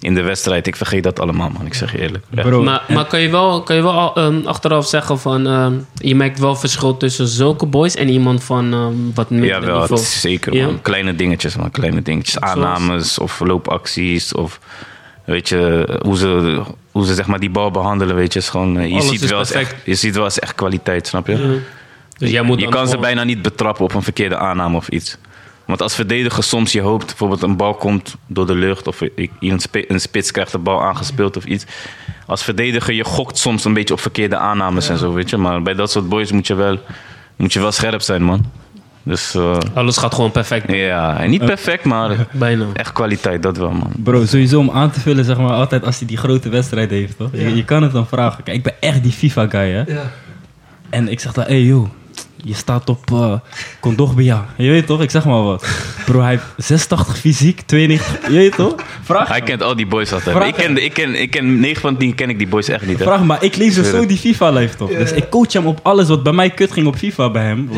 in 0.00 0.14
de 0.14 0.22
wedstrijd, 0.22 0.66
ik 0.66 0.76
vergeet 0.76 1.02
dat 1.02 1.20
allemaal, 1.20 1.50
man. 1.50 1.66
Ik 1.66 1.74
zeg 1.74 1.92
je 1.92 1.98
eerlijk. 2.00 2.24
Bro, 2.30 2.62
Maar, 2.62 2.82
maar 2.88 3.04
kan 3.04 3.20
je 3.20 3.30
wel, 3.30 3.62
kan 3.62 3.76
je 3.76 3.82
wel 3.82 4.14
ehm, 4.14 4.46
achteraf 4.46 4.86
zeggen 4.86 5.18
van... 5.18 5.46
ehm, 5.46 5.72
je 5.94 6.14
merkt 6.14 6.38
wel 6.38 6.56
verschil 6.56 6.96
tussen 6.96 7.26
zulke 7.26 7.66
boys 7.66 7.94
en 7.94 8.08
iemand 8.08 8.44
van 8.44 8.72
ehm, 8.72 8.92
wat 9.14 9.30
minder 9.30 9.48
Ja, 9.48 9.60
wel, 9.60 9.80
niveau. 9.80 10.00
zeker, 10.02 10.54
Ja? 10.54 10.66
man. 10.66 10.80
Kleine 10.82 11.14
dingetjes, 11.14 11.56
man. 11.56 11.70
Kleine 11.70 12.02
dingetjes. 12.02 12.34
Zoals? 12.34 12.50
Aannames 12.50 13.18
of 13.18 13.40
loopacties 13.40 14.32
of... 14.34 14.60
Weet 15.24 15.48
je, 15.48 15.88
hoe 16.02 16.16
ze, 16.16 16.60
hoe 16.92 17.06
ze 17.06 17.14
zeg 17.14 17.26
maar 17.26 17.40
die 17.40 17.50
bal 17.50 17.70
behandelen, 17.70 18.14
weet 18.16 18.32
je. 18.32 18.38
Is 18.38 18.48
gewoon, 18.48 18.78
eh, 18.78 18.86
je, 18.88 18.92
Alles 18.94 19.08
ziet 19.08 19.22
is 19.22 19.30
wel 19.30 19.38
eens 19.38 19.50
perfect. 19.52 19.72
echt, 19.72 19.82
je 19.86 19.94
ziet 19.94 20.14
wel 20.14 20.24
eens 20.24 20.38
echt 20.38 20.54
kwaliteit, 20.54 21.06
snap 21.06 21.26
je? 21.26 21.32
Ja. 21.38 21.54
Dus 22.18 22.30
jij 22.30 22.42
moet 22.42 22.60
Je 22.60 22.68
kan 22.68 22.88
ze 22.88 22.98
bijna 22.98 23.24
niet 23.24 23.42
betrappen 23.42 23.84
op 23.84 23.94
een 23.94 24.02
verkeerde 24.02 24.36
aanname 24.36 24.76
of 24.76 24.88
iets. 24.88 25.16
Want 25.68 25.82
als 25.82 25.94
verdediger 25.94 26.42
soms 26.42 26.72
je 26.72 26.80
hoopt, 26.80 27.06
bijvoorbeeld 27.06 27.42
een 27.42 27.56
bal 27.56 27.74
komt 27.74 28.16
door 28.26 28.46
de 28.46 28.54
lucht... 28.54 28.86
of 28.86 29.02
ik- 29.02 29.30
een, 29.40 29.58
spi- 29.60 29.84
een 29.88 30.00
spits 30.00 30.30
krijgt 30.30 30.52
de 30.52 30.58
bal 30.58 30.82
aangespeeld 30.82 31.36
of 31.36 31.44
iets. 31.44 31.64
Als 32.26 32.42
verdediger, 32.44 32.94
je 32.94 33.04
gokt 33.04 33.38
soms 33.38 33.64
een 33.64 33.72
beetje 33.74 33.94
op 33.94 34.00
verkeerde 34.00 34.36
aannames 34.36 34.88
en 34.88 34.98
zo, 34.98 35.12
weet 35.12 35.30
je. 35.30 35.36
Maar 35.36 35.62
bij 35.62 35.74
dat 35.74 35.90
soort 35.90 36.08
boys 36.08 36.32
moet 36.32 36.46
je 36.46 36.54
wel, 36.54 36.78
moet 37.36 37.52
je 37.52 37.60
wel 37.60 37.72
scherp 37.72 38.00
zijn, 38.00 38.22
man. 38.22 38.44
Dus 39.02 39.34
eh, 39.34 39.58
Alles 39.74 39.96
gaat 39.96 40.14
gewoon 40.14 40.30
perfect. 40.30 40.72
ja, 40.72 41.20
en 41.20 41.30
niet 41.30 41.44
perfect, 41.44 41.84
maar 41.84 42.26
Bijna. 42.32 42.64
echt 42.72 42.92
kwaliteit, 42.92 43.42
dat 43.42 43.56
wel, 43.56 43.70
man. 43.70 43.92
Bro, 43.96 44.24
sowieso 44.26 44.58
om 44.58 44.70
aan 44.70 44.90
te 44.90 45.00
vullen, 45.00 45.24
zeg 45.24 45.38
maar, 45.38 45.50
altijd 45.52 45.84
als 45.84 45.98
hij 45.98 46.06
die 46.08 46.16
grote 46.16 46.48
wedstrijd 46.48 46.90
heeft, 46.90 47.16
toch? 47.16 47.28
Ja. 47.32 47.40
Je, 47.48 47.56
je 47.56 47.64
kan 47.64 47.82
het 47.82 47.92
dan 47.92 48.06
vragen. 48.06 48.42
Kijk, 48.44 48.56
ik 48.56 48.62
ben 48.62 48.74
echt 48.80 49.02
die 49.02 49.12
FIFA-guy, 49.12 49.70
hè? 49.70 49.82
Ja. 49.82 50.10
En 50.90 51.08
ik 51.08 51.20
zeg 51.20 51.32
dan, 51.32 51.44
hey 51.44 51.62
joh, 51.62 51.88
je 52.44 52.54
staat 52.54 52.88
op 52.88 53.10
uh, 53.12 53.32
Condogbia. 53.80 54.46
Je 54.56 54.70
weet 54.70 54.86
toch, 54.86 55.02
ik 55.02 55.10
zeg 55.10 55.24
maar 55.24 55.42
wat. 55.42 55.66
Bro, 56.04 56.20
hij 56.20 56.30
heeft 56.30 56.44
86 56.56 57.18
fysiek, 57.18 57.60
92, 57.66 58.26
je 58.30 58.36
weet 58.36 58.54
toch? 58.54 58.74
Vraag, 59.02 59.28
Hij 59.28 59.40
kent 59.40 59.62
al 59.62 59.76
die 59.76 59.86
boys 59.86 60.12
altijd. 60.12 60.36
Vraag 60.36 60.48
Ik 60.48 60.54
ken, 60.54 60.84
ik, 60.84 60.92
ken, 60.92 61.14
ik 61.20 61.30
ken 61.30 61.60
9 61.60 61.80
van 61.80 61.96
10 61.96 62.14
ken 62.14 62.28
ik 62.30 62.38
die 62.38 62.48
boys 62.48 62.68
echt 62.68 62.86
niet. 62.86 62.98
Hè? 62.98 63.04
vraag 63.04 63.22
maar, 63.22 63.42
ik 63.44 63.56
lees 63.56 63.74
dus 63.74 63.90
zo 63.90 64.06
die 64.06 64.16
FIFA-life 64.18 64.76
toch? 64.76 64.90
Ja. 64.90 64.98
Dus 64.98 65.12
ik 65.12 65.28
coach 65.30 65.52
hem 65.52 65.66
op 65.66 65.80
alles 65.82 66.08
wat 66.08 66.22
bij 66.22 66.32
mij 66.32 66.50
kut 66.50 66.72
ging 66.72 66.86
op 66.86 66.96
FIFA 66.96 67.30
bij 67.30 67.44
hem. 67.44 67.68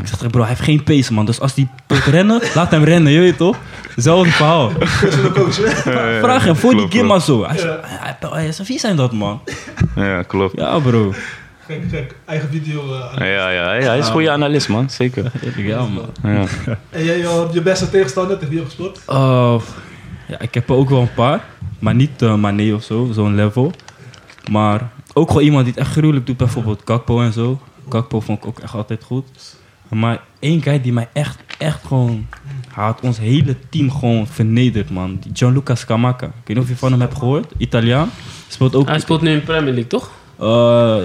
Ik 0.00 0.06
zeg 0.06 0.16
tegen 0.16 0.30
bro, 0.30 0.40
hij 0.40 0.48
heeft 0.48 0.60
geen 0.62 0.82
pace 0.82 1.12
man, 1.12 1.26
dus 1.26 1.40
als 1.40 1.54
hij 1.54 1.68
moet 1.88 2.04
rennen, 2.04 2.40
laat 2.54 2.70
hem 2.70 2.84
rennen, 2.84 3.12
je 3.12 3.18
weet 3.20 3.36
toch? 3.36 3.56
Hetzelfde 3.94 4.30
verhaal. 4.30 4.70
Vraag 6.20 6.44
hem, 6.44 6.56
voor 6.56 6.70
klopt, 6.70 6.90
die 6.90 7.00
Gimma 7.00 7.18
zo. 7.18 7.44
Hij 7.44 7.54
Ja. 7.56 7.60
zegt, 7.60 7.74
hij- 7.82 8.16
hij- 8.20 8.30
hij 8.42 8.52
zegt, 8.52 8.68
wie 8.68 8.78
zijn 8.78 8.96
dat 8.96 9.12
man? 9.12 9.40
Ja, 9.96 10.22
klopt. 10.22 10.56
Ja 10.56 10.78
bro. 10.78 11.14
Gek, 11.70 11.82
gek. 11.90 12.14
Eigen 12.24 12.48
video. 12.48 12.94
eh, 12.94 13.00
aan- 13.18 13.26
Ja, 13.26 13.50
ja, 13.50 13.74
ja, 13.74 13.86
hij 13.88 13.98
is 13.98 14.06
een 14.06 14.12
goede 14.12 14.30
analist, 14.30 14.68
man. 14.68 14.90
Zeker. 14.90 15.32
Ja 15.56 15.86
man. 15.86 16.10
Ja. 16.22 16.44
En 16.90 17.04
jij, 17.04 17.20
eh, 17.24 17.42
je 17.52 17.62
beste 17.62 17.90
tegenstander, 17.90 18.38
tegen 18.38 18.48
wie 18.54 18.58
heb 18.62 18.70
je 18.70 18.74
gespeeld? 18.76 19.02
Uh, 19.08 19.60
ja, 20.28 20.38
ik 20.40 20.54
heb 20.54 20.68
er 20.68 20.74
ook 20.74 20.88
wel 20.88 21.00
een 21.00 21.14
paar. 21.14 21.44
Maar 21.78 21.94
niet 21.94 22.22
uh, 22.22 22.34
Mané 22.34 22.72
of 22.74 22.82
zo, 22.82 23.08
zo'n 23.12 23.34
level. 23.34 23.72
Maar 24.50 24.90
ook 25.12 25.28
gewoon 25.28 25.42
iemand 25.42 25.64
die 25.64 25.72
het 25.74 25.82
echt 25.82 25.92
gruwelijk 25.92 26.26
doet. 26.26 26.36
Bijvoorbeeld 26.36 26.84
Kakpo 26.84 27.20
en 27.22 27.32
zo. 27.32 27.60
Kakpo 27.88 28.20
vond 28.20 28.38
ik 28.38 28.46
ook 28.46 28.58
echt 28.58 28.74
altijd 28.74 29.04
goed. 29.04 29.24
Maar 29.88 30.20
één 30.38 30.62
guy 30.62 30.80
die 30.80 30.92
mij 30.92 31.08
echt, 31.12 31.38
echt 31.58 31.86
gewoon... 31.86 32.26
Hij 32.72 32.84
had 32.84 33.00
ons 33.02 33.18
hele 33.18 33.56
team 33.70 33.90
gewoon 33.90 34.26
vernederd, 34.26 34.90
man. 34.90 35.18
Die 35.20 35.30
Gianluca 35.34 35.74
Scamacca. 35.74 36.26
Ik 36.26 36.32
weet 36.44 36.56
niet 36.56 36.58
of 36.64 36.68
je 36.68 36.76
van 36.76 36.90
hem 36.90 37.00
hebt 37.00 37.18
gehoord. 37.18 37.52
Italiaan. 37.56 38.10
Speelt 38.48 38.74
ook... 38.74 38.88
Hij 38.88 38.98
speelt 39.00 39.20
nu 39.22 39.30
in 39.30 39.42
Premier 39.42 39.72
League, 39.72 39.86
toch? 39.86 40.10
Uh, 40.40 40.96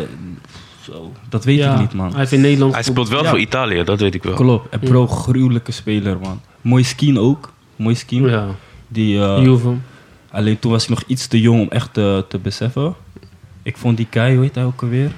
zo, 0.86 1.12
dat 1.30 1.44
weet 1.44 1.60
ik 1.60 1.78
niet, 1.80 1.94
man. 1.94 2.10
Hij 2.10 2.20
heeft 2.20 2.32
in 2.32 2.42
Nederland 2.42 2.74
Hij 2.74 2.84
speelt 2.84 3.10
wel 3.10 3.24
Ja. 3.24 3.30
voor 3.30 3.40
Italië, 3.40 3.84
dat 3.84 4.00
weet 4.00 4.14
ik 4.16 4.24
wel. 4.24 4.34
Klopt. 4.34 4.70
En 4.74 4.80
bro, 4.80 5.08
gruwelijke 5.08 5.72
speler, 5.72 6.18
man. 6.20 6.42
Mooi 6.62 6.84
skin 6.84 7.20
ook. 7.20 7.54
Mooi 7.76 7.96
skin. 7.96 8.26
Ja, 8.30 8.48
Die... 8.88 9.18
uh, 9.18 9.38
Juve. 9.44 9.74
Alleen 10.32 10.60
toen 10.60 10.72
was 10.72 10.84
ik 10.84 10.90
nog 10.90 11.04
iets 11.08 11.28
te 11.28 11.42
jong 11.42 11.62
om 11.62 11.68
echt 11.70 11.94
te, 11.94 12.26
te 12.30 12.38
beseffen. 12.40 12.96
Ik 13.64 13.78
vond 13.78 13.98
die 13.98 14.08
guy, 14.10 14.34
hoe 14.34 14.44
heet 14.44 14.56
hij 14.56 14.64
ook 14.66 14.82
alweer? 14.82 15.12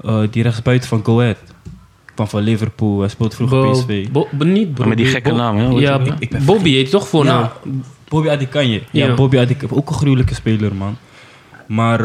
Eh, 0.00 0.20
die 0.30 0.42
rechtsbuiten 0.42 0.88
van 0.88 1.04
Go 1.04 1.20
Ahead. 1.20 1.36
Kwam 2.14 2.28
van 2.28 2.42
Liverpool, 2.42 2.98
hij 3.00 3.08
speelt 3.08 3.34
vroeger 3.34 3.60
Bo- 3.62 3.70
PSV. 3.70 4.08
Bo- 4.08 4.28
Bo- 4.32 4.44
niet 4.44 4.74
Bobby. 4.74 4.88
met 4.88 4.96
die 4.98 5.06
gekke 5.06 5.30
Bo- 5.30 5.36
naam, 5.36 5.56
hè? 5.56 5.64
Ja, 5.66 6.00
Ik 6.18 6.38
Bobby 6.44 6.70
heet 6.72 6.90
toch 6.90 7.08
voornaam? 7.08 7.40
Ja, 7.42 7.52
Bobby 8.08 8.28
Adikanje. 8.28 8.82
Ja, 8.90 9.06
Ja. 9.06 9.14
Bobby 9.14 9.38
Adikanje. 9.38 9.74
Ook 9.76 9.88
een 9.88 9.94
gruwelijke 9.94 10.34
speler, 10.34 10.74
man. 10.74 10.96
Maar 11.66 12.00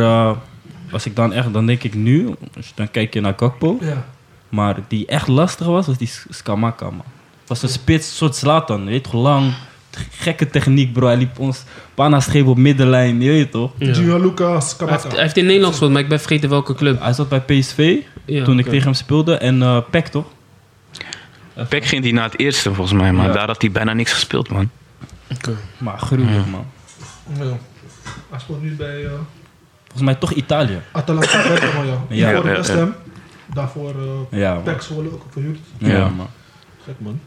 als 0.93 1.05
ik 1.05 1.15
dan 1.15 1.33
echt, 1.33 1.53
dan 1.53 1.65
denk 1.65 1.83
ik 1.83 1.93
nu, 1.93 2.35
dan 2.75 2.91
kijk 2.91 3.13
je 3.13 3.21
naar 3.21 3.33
Kakpo. 3.33 3.77
Ja. 3.81 4.05
Maar 4.49 4.75
die 4.87 5.05
echt 5.05 5.27
lastig 5.27 5.65
was, 5.67 5.87
was 5.87 5.97
die 5.97 6.11
Skamaka, 6.29 6.85
man. 6.89 7.03
Was 7.47 7.63
een 7.63 7.69
spits, 7.69 8.07
een 8.09 8.15
soort 8.15 8.35
Zlatan, 8.35 8.85
weet 8.85 8.93
je 8.95 9.01
toch, 9.01 9.13
lang. 9.21 9.53
Gekke 10.11 10.47
techniek, 10.49 10.93
bro. 10.93 11.07
Hij 11.07 11.17
liep 11.17 11.39
ons 11.39 11.63
bijna 11.95 12.19
scheef 12.19 12.45
op 12.45 12.57
middenlijn, 12.57 13.21
je 13.21 13.29
weet 13.31 13.51
toch? 13.51 13.71
Ja. 13.77 13.93
Gianluca 13.93 14.43
Hij 14.43 14.53
heeft, 14.53 14.67
Scamacca. 14.69 15.09
hij 15.09 15.21
heeft 15.21 15.37
in 15.37 15.43
Nederland 15.45 15.69
gespeeld, 15.71 15.91
maar 15.91 16.01
ik 16.01 16.07
ben 16.09 16.19
vergeten 16.19 16.49
welke 16.49 16.73
club. 16.73 17.01
Hij 17.01 17.13
zat 17.13 17.29
bij 17.29 17.41
PSV, 17.41 17.95
Ja, 18.25 18.43
toen 18.43 18.53
ik 18.53 18.59
oké. 18.61 18.69
tegen 18.69 18.85
hem 18.85 18.93
speelde. 18.93 19.35
En 19.37 19.61
eh 19.61 19.77
Peck, 19.89 20.07
toch? 20.07 20.25
Peck 21.69 21.85
ging 21.85 22.03
hij 22.03 22.11
naar 22.11 22.23
het 22.23 22.39
eerste, 22.39 22.73
volgens 22.73 22.99
mij. 23.01 23.11
Maar 23.13 23.27
Ja. 23.27 23.33
daar 23.33 23.47
had 23.47 23.61
hij 23.61 23.71
bijna 23.71 23.93
niks 23.93 24.13
gespeeld, 24.13 24.49
man. 24.49 24.69
Maar 25.77 25.99
gruwelijk, 25.99 26.47
man. 26.47 26.65
Ja. 27.39 27.57
Hij 28.29 28.39
speelt 28.39 28.61
nu 28.61 28.75
bij 28.75 29.05
eh, 29.05 29.11
Volgens 29.93 30.01
mij 30.03 30.15
toch 30.15 30.31
Italië. 30.33 30.79
Atalanta 30.91 31.41
Bergamo, 31.47 31.83
ja. 31.83 32.05
Ja, 32.09 32.35
Voor 32.41 32.49
ja, 32.49 32.55
West 32.55 32.69
ja. 32.69 32.77
Ham. 32.77 32.93
Daarvoor 33.53 33.89
eh 34.31 34.39
Ja, 34.39 34.79
Zwolle, 34.79 35.11
ook 35.11 35.25
verhuurd. 35.29 35.59
Ja, 35.77 35.89
Ja. 35.89 36.07
man. 36.09 36.27
Gek 36.85 36.95
man. 36.97 37.19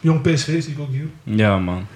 Jong 0.00 0.20
PSV 0.22 0.62
zie 0.62 0.72
ik 0.72 0.78
ook 0.78 0.90
hier. 0.90 1.06
Ja, 1.22 1.58
man. 1.58 1.86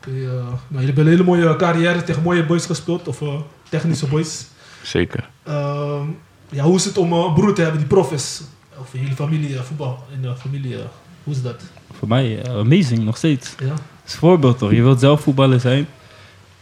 Eh, 0.00 0.10
nou, 0.12 0.54
jullie 0.70 0.86
hebben 0.86 1.04
een 1.04 1.10
hele 1.10 1.24
mooie 1.24 1.56
carrière 1.56 2.02
tegen 2.02 2.22
mooie 2.22 2.46
boys 2.46 2.66
gespeeld, 2.66 3.08
of 3.08 3.22
eh, 3.22 3.34
technische 3.68 4.06
boys. 4.06 4.46
Zeker. 4.82 5.28
Ehm, 5.42 6.04
ja, 6.50 6.62
hoe 6.64 6.76
is 6.76 6.84
het 6.84 6.98
om 6.98 7.12
een 7.12 7.34
broer 7.34 7.54
te 7.54 7.60
hebben 7.62 7.78
die 7.80 7.88
prof 7.88 8.12
is? 8.12 8.42
Of 8.78 8.94
in 8.94 9.00
jullie 9.00 9.16
familie, 9.16 9.58
voetbal, 9.60 10.04
in 10.14 10.22
de 10.22 10.36
familie, 10.36 10.76
hoe 11.24 11.34
is 11.34 11.42
dat? 11.42 11.62
Voor 11.98 12.08
mij 12.08 12.48
amazing, 12.48 13.04
nog 13.04 13.16
steeds. 13.16 13.54
Ja? 13.58 13.66
Dat 13.68 13.78
is 14.06 14.12
een 14.12 14.18
voorbeeld, 14.18 14.58
toch? 14.58 14.70
Je 14.70 14.82
wilt 14.82 15.00
zelf 15.00 15.20
voetballer 15.20 15.60
zijn. 15.60 15.86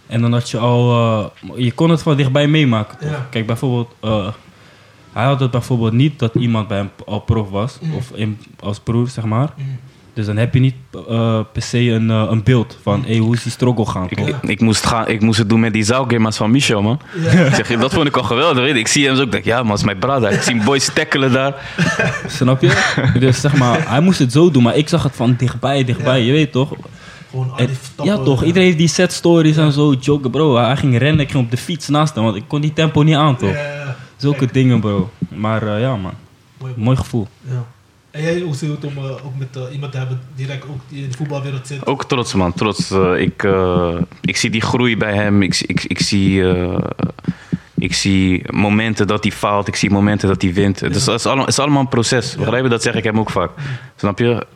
En 0.08 0.20
dan 0.20 0.32
had 0.32 0.50
je 0.50 0.58
al... 0.58 0.92
eh, 0.92 1.64
je 1.64 1.72
kon 1.72 1.90
het 1.90 2.02
van 2.02 2.16
dichtbij 2.16 2.46
meemaken, 2.48 2.98
toch? 2.98 3.10
Ja. 3.10 3.26
Kijk, 3.30 3.46
bijvoorbeeld... 3.46 3.94
eh, 4.00 4.28
hij 5.12 5.24
had 5.26 5.40
het 5.40 5.50
bijvoorbeeld 5.50 5.92
niet 5.92 6.18
dat 6.18 6.34
iemand 6.34 6.68
bij 6.68 6.76
hem 6.76 6.90
al 7.06 7.20
prof 7.20 7.50
was. 7.50 7.78
Mm. 7.80 7.94
Of 7.94 8.10
in, 8.14 8.38
als 8.60 8.78
broer, 8.80 9.08
zeg 9.08 9.24
maar. 9.24 9.48
Mm. 9.56 9.78
Dus 10.12 10.26
dan 10.26 10.36
heb 10.36 10.54
je 10.54 10.60
niet 10.60 10.74
eh, 11.08 11.40
per 11.52 11.62
se 11.62 11.78
een, 11.78 12.08
een 12.08 12.42
beeld 12.42 12.78
van... 12.82 13.04
Hey, 13.06 13.16
hoe 13.16 13.34
is 13.34 13.42
die 13.42 13.52
struggle 13.52 13.86
gaan, 13.86 14.06
Ik, 14.08 14.16
toch? 14.18 14.28
ik, 14.28 14.42
ik 14.42 14.60
moest 14.60 14.86
gaan, 14.86 15.08
ik 15.08 15.20
moest 15.20 15.38
het 15.38 15.48
doen 15.48 15.60
met 15.60 15.72
die 15.72 15.82
zaalgamers 15.84 16.36
van 16.36 16.50
Michel, 16.50 16.82
man. 16.82 17.00
Ja. 17.22 17.30
Ik 17.44 17.54
zeg, 17.54 17.80
dat 17.80 17.92
vond 17.94 18.06
ik 18.06 18.16
al 18.16 18.22
geweldig. 18.22 18.62
weet 18.62 18.72
je. 18.72 18.78
Ik 18.78 18.88
zie 18.88 19.06
hem 19.06 19.16
zo, 19.16 19.22
ik 19.22 19.32
denk, 19.32 19.44
ja, 19.44 19.62
man, 19.62 19.76
is 19.76 19.84
mijn 19.84 19.98
brother. 19.98 20.30
Ik 20.32 20.42
zie 20.42 20.62
boys 20.62 20.90
tackelen 20.94 21.32
daar. 21.32 21.54
Snap 22.26 22.60
je? 22.62 22.96
dus 23.20 23.40
zeg 23.40 23.56
maar, 23.56 23.88
hij 23.90 24.00
moest 24.00 24.18
het 24.18 24.32
zo 24.32 24.50
doen. 24.50 24.62
Maar 24.62 24.76
ik 24.76 24.88
zag 24.88 25.02
het 25.02 25.16
van 25.16 25.34
dichtbij, 25.38 25.84
dichtbij. 25.84 26.18
Ja. 26.18 26.24
Je 26.26 26.32
weet 26.32 26.52
toch? 26.52 26.72
Gewoon 27.30 27.50
al 27.50 27.58
En- 27.58 27.66
die 27.66 27.76
stappen, 27.82 28.16
ja, 28.16 28.22
toch? 28.22 28.40
eh, 28.40 28.46
Iedereen 28.46 28.66
heeft 28.66 28.78
die 28.78 28.88
set 28.88 29.12
stories 29.12 29.56
en 29.56 29.72
zo. 29.72 29.92
Joggen, 30.00 30.30
bro. 30.30 30.56
Hij 30.56 30.76
ging 30.76 30.98
rennen. 30.98 31.20
Ik 31.20 31.30
ging 31.30 31.44
op 31.44 31.50
de 31.50 31.56
fiets 31.56 31.88
naast 31.88 32.14
hem. 32.14 32.24
Want 32.24 32.36
ik 32.36 32.44
kon 32.46 32.60
die 32.60 32.72
tempo 32.72 33.02
niet 33.02 33.14
aan, 33.16 33.36
toch? 33.36 33.56
Zulke 34.16 34.38
Kijk, 34.38 34.52
dingen, 34.52 34.80
bro. 34.80 35.10
Maar 35.28 35.62
eh, 35.74 35.80
ja, 35.80 35.96
man. 35.96 36.12
mooi, 36.58 36.72
Mooi 36.76 36.96
gevoel. 36.96 37.28
Ja. 37.40 37.64
En 38.10 38.22
jij, 38.22 38.40
hoe 38.40 38.54
het 38.60 38.84
om 38.84 38.96
eh, 38.96 39.04
ook 39.10 39.36
met 39.38 39.56
eh, 39.56 39.62
iemand 39.72 39.92
te 39.92 39.98
hebben 39.98 40.20
direct 40.34 40.64
ook 40.64 40.80
die 40.88 41.02
in 41.02 41.10
de 41.10 41.16
voetbalwereld 41.16 41.66
zit? 41.66 41.86
Ook 41.86 42.04
trots, 42.04 42.34
man. 42.34 42.52
Trots. 42.52 42.90
Eh, 42.90 43.20
ik, 43.20 43.42
eh, 43.44 43.94
ik 44.20 44.36
zie 44.36 44.50
die 44.50 44.60
groei 44.60 44.96
bij 44.96 45.14
hem. 45.14 45.42
Ik, 45.42 45.60
ik, 45.66 45.84
ik, 45.84 46.00
zie, 46.00 46.50
eh, 46.52 46.78
ik 47.74 47.94
zie 47.94 48.44
momenten 48.52 49.06
dat 49.06 49.22
hij 49.22 49.32
faalt. 49.32 49.68
Ik 49.68 49.76
zie 49.76 49.90
momenten 49.90 50.28
dat 50.28 50.42
hij 50.42 50.52
wint. 50.52 50.78
Dus 50.78 51.04
dat 51.04 51.18
is 51.18 51.26
allemaal, 51.26 51.46
is 51.46 51.58
allemaal 51.58 51.80
een 51.80 51.88
proces. 51.88 52.36
Begrijp 52.36 52.62
je? 52.62 52.68
Dat 52.70 52.82
zeg 52.82 52.94
ik 52.94 53.04
hem 53.04 53.18
ook 53.18 53.30
vaak. 53.30 53.50
Snap 53.96 54.18
je? 54.18 54.46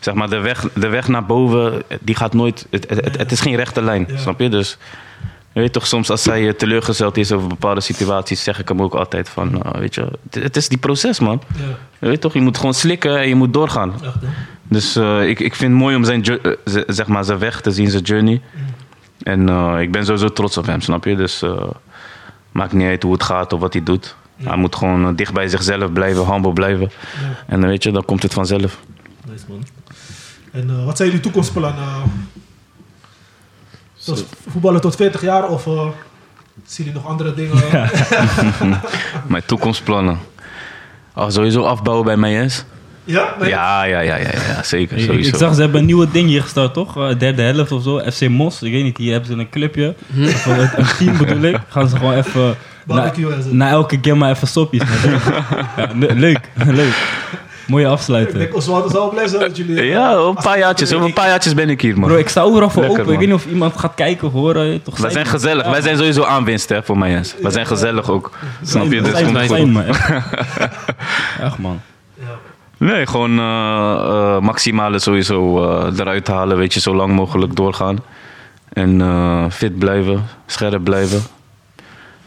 Zeg 0.00 0.14
maar, 0.14 0.28
de 0.28 0.38
weg, 0.38 0.68
de 0.74 0.88
weg 0.88 1.08
naar 1.08 1.26
boven, 1.26 1.82
die 2.00 2.14
gaat 2.14 2.32
nooit... 2.32 2.66
Het, 2.70 2.88
het, 2.88 3.16
het, 3.18 3.32
is 3.32 3.40
geen 3.40 3.56
rechte 3.56 3.82
lijn, 3.82 4.06
Ja. 4.08 4.16
snap 4.16 4.40
je? 4.40 4.48
Dus 4.48 4.78
je 5.52 5.60
weet 5.60 5.72
toch, 5.72 5.86
soms 5.86 6.10
als 6.10 6.22
zij 6.22 6.46
eh, 6.48 6.54
teleurgesteld 6.54 7.16
is 7.16 7.32
over 7.32 7.48
bepaalde 7.48 7.80
situaties... 7.80 8.42
zeg 8.42 8.58
ik 8.58 8.68
hem 8.68 8.82
ook 8.82 8.94
altijd 8.94 9.28
van, 9.28 9.62
eh, 9.62 9.80
weet 9.80 9.94
je, 9.94 10.08
het, 10.30 10.42
het 10.42 10.56
is 10.56 10.68
die 10.68 10.78
proces, 10.78 11.20
man. 11.20 11.42
Ja, 11.56 11.64
Je 11.98 12.06
weet 12.06 12.20
toch, 12.20 12.32
je 12.34 12.40
moet 12.40 12.56
gewoon 12.56 12.74
slikken 12.74 13.18
en 13.18 13.28
je 13.28 13.34
moet 13.34 13.52
doorgaan. 13.52 13.92
echt? 14.04 14.14
Dus 14.62 14.96
eh, 14.96 15.28
ik, 15.28 15.40
ik 15.40 15.54
vind 15.54 15.70
het 15.72 15.80
mooi 15.80 15.96
om 15.96 16.04
zijn, 16.04 16.24
zeg 16.86 17.06
maar, 17.06 17.24
zijn 17.24 17.38
weg 17.38 17.60
te 17.60 17.70
zien, 17.70 17.90
zijn 17.90 18.02
journey. 18.02 18.40
En 19.22 19.48
eh, 19.48 19.80
ik 19.80 19.92
ben 19.92 20.04
sowieso 20.04 20.28
trots 20.32 20.56
op 20.56 20.66
hem, 20.66 20.80
snap 20.80 21.04
je? 21.04 21.16
Dus 21.16 21.42
maakt 22.52 22.72
niet 22.72 22.86
uit 22.86 23.02
hoe 23.02 23.12
het 23.12 23.22
gaat 23.22 23.52
of 23.52 23.60
wat 23.60 23.72
hij 23.72 23.82
doet. 23.82 24.16
Hij 24.42 24.56
moet 24.56 24.76
gewoon 24.76 25.16
dicht 25.16 25.32
bij 25.32 25.48
zichzelf 25.48 25.92
blijven, 25.92 26.26
humble 26.32 26.52
blijven. 26.52 26.90
En 27.46 27.60
dan 27.60 27.70
weet 27.70 27.82
je, 27.82 27.90
dan 27.92 28.04
komt 28.04 28.22
het 28.22 28.32
vanzelf. 28.32 28.80
nice 29.30 29.44
man. 29.48 29.64
En 30.52 30.70
eh, 30.70 30.84
wat 30.84 30.96
zijn 30.96 31.08
jullie 31.08 31.22
toekomstplannen? 31.24 31.84
Tot 34.04 34.26
voetballen 34.50 34.80
tot 34.80 34.96
40 34.96 35.20
jaar 35.22 35.48
of 35.48 35.66
eh 35.66 35.86
zien 36.66 36.86
jullie 36.86 37.00
nog 37.00 37.06
andere 37.10 37.34
dingen? 37.34 37.62
Mijn 39.28 39.42
toekomstplannen. 39.46 40.18
Oh, 41.14 41.28
sowieso 41.28 41.62
afbouwen 41.62 42.04
bij 42.06 42.16
mij 42.16 42.44
is. 42.44 42.64
Ja? 43.04 43.34
Ja, 43.40 43.82
ja, 43.84 44.00
ja, 44.00 44.16
ja, 44.16 44.28
ja 44.48 44.62
zeker. 44.62 44.96
Ik, 44.98 45.04
Sowieso. 45.04 45.28
ik 45.28 45.36
zag, 45.36 45.54
ze 45.54 45.60
hebben 45.60 45.80
een 45.80 45.86
nieuwe 45.86 46.10
ding 46.10 46.28
hier 46.28 46.42
gestart, 46.42 46.74
toch? 46.74 46.96
Eh, 46.96 47.18
derde 47.18 47.42
helft 47.42 47.72
of 47.72 47.82
zo. 47.82 47.98
FC 48.10 48.28
Mos. 48.28 48.62
Ik 48.62 48.72
weet 48.72 48.82
niet, 48.82 48.96
hier 48.96 49.12
hebben 49.12 49.30
ze 49.30 49.36
een 49.38 49.48
clubje. 49.50 49.94
Of 50.22 50.46
een, 50.46 50.68
een 50.76 50.86
team 50.98 51.16
bedoel 51.16 51.42
ik. 51.42 51.58
Gaan 51.68 51.88
ze 51.88 51.96
gewoon 51.96 52.14
even... 52.14 52.56
Na, 52.86 53.12
na 53.50 53.68
elke 53.70 53.98
game 54.02 54.18
maar 54.18 54.30
even 54.30 54.48
sopjes. 54.48 54.82
ja, 55.76 55.88
le- 55.94 56.12
leuk, 56.14 56.40
leuk. 56.54 56.94
Mooie 57.70 57.84
Ik 57.84 57.90
afsluiten. 57.90 58.38
denk 58.38 58.56
Oswald 58.56 58.90
zal 58.90 59.08
blij 59.10 59.28
zijn 59.28 59.40
dat 59.40 59.56
jullie... 59.56 59.84
Ja, 59.84 60.14
over 60.14 60.28
een 60.38 60.44
paar 60.44 60.58
jaartjes. 60.58 60.92
Over 60.92 61.06
een 61.06 61.12
paar 61.12 61.28
jaartjes 61.28 61.54
ben 61.54 61.70
ik 61.70 61.80
hier, 61.80 61.98
man. 61.98 62.08
Bro, 62.08 62.18
ik 62.18 62.28
sta 62.28 62.40
overal 62.42 62.70
voor 62.70 62.82
Lekker, 62.82 63.00
open. 63.00 63.12
Ik 63.12 63.18
weet 63.18 63.28
niet 63.28 63.36
of 63.38 63.46
iemand 63.46 63.76
gaat 63.78 63.94
kijken 63.94 64.26
of 64.26 64.32
horen. 64.32 64.82
Toch 64.82 64.98
Wij 64.98 65.10
zijn 65.10 65.26
gezellig. 65.26 65.70
Wij 65.70 65.80
zijn 65.80 65.96
sowieso 65.96 66.22
aanwinst 66.24 66.68
hè, 66.68 66.82
voor 66.82 66.98
mij. 66.98 67.10
Jens. 67.10 67.34
Wij 67.42 67.50
zijn 67.50 67.66
gezellig 67.66 68.10
ook. 68.10 68.30
Snap 68.62 68.92
je? 68.92 69.00
Dus 69.00 69.10
Zijn, 69.10 69.24
komt 69.24 69.36
wij 69.36 69.46
goed. 69.46 69.56
zijn, 69.56 69.70
man. 69.70 69.84
Echt. 71.46 71.58
Man. 71.58 71.80
Ja. 72.14 72.24
Nee, 72.76 73.06
gewoon 73.06 73.38
eh, 73.38 73.44
eh, 73.44 74.38
maximale 74.40 74.98
sowieso 74.98 75.64
eh, 75.70 75.98
eruit 75.98 76.28
halen. 76.28 76.56
Weet 76.56 76.74
je, 76.74 76.80
zo 76.80 76.94
lang 76.94 77.12
mogelijk 77.12 77.56
doorgaan. 77.56 77.98
En 78.72 79.00
eh, 79.00 79.44
fit 79.50 79.78
blijven, 79.78 80.24
scherp 80.46 80.84
blijven. 80.84 81.22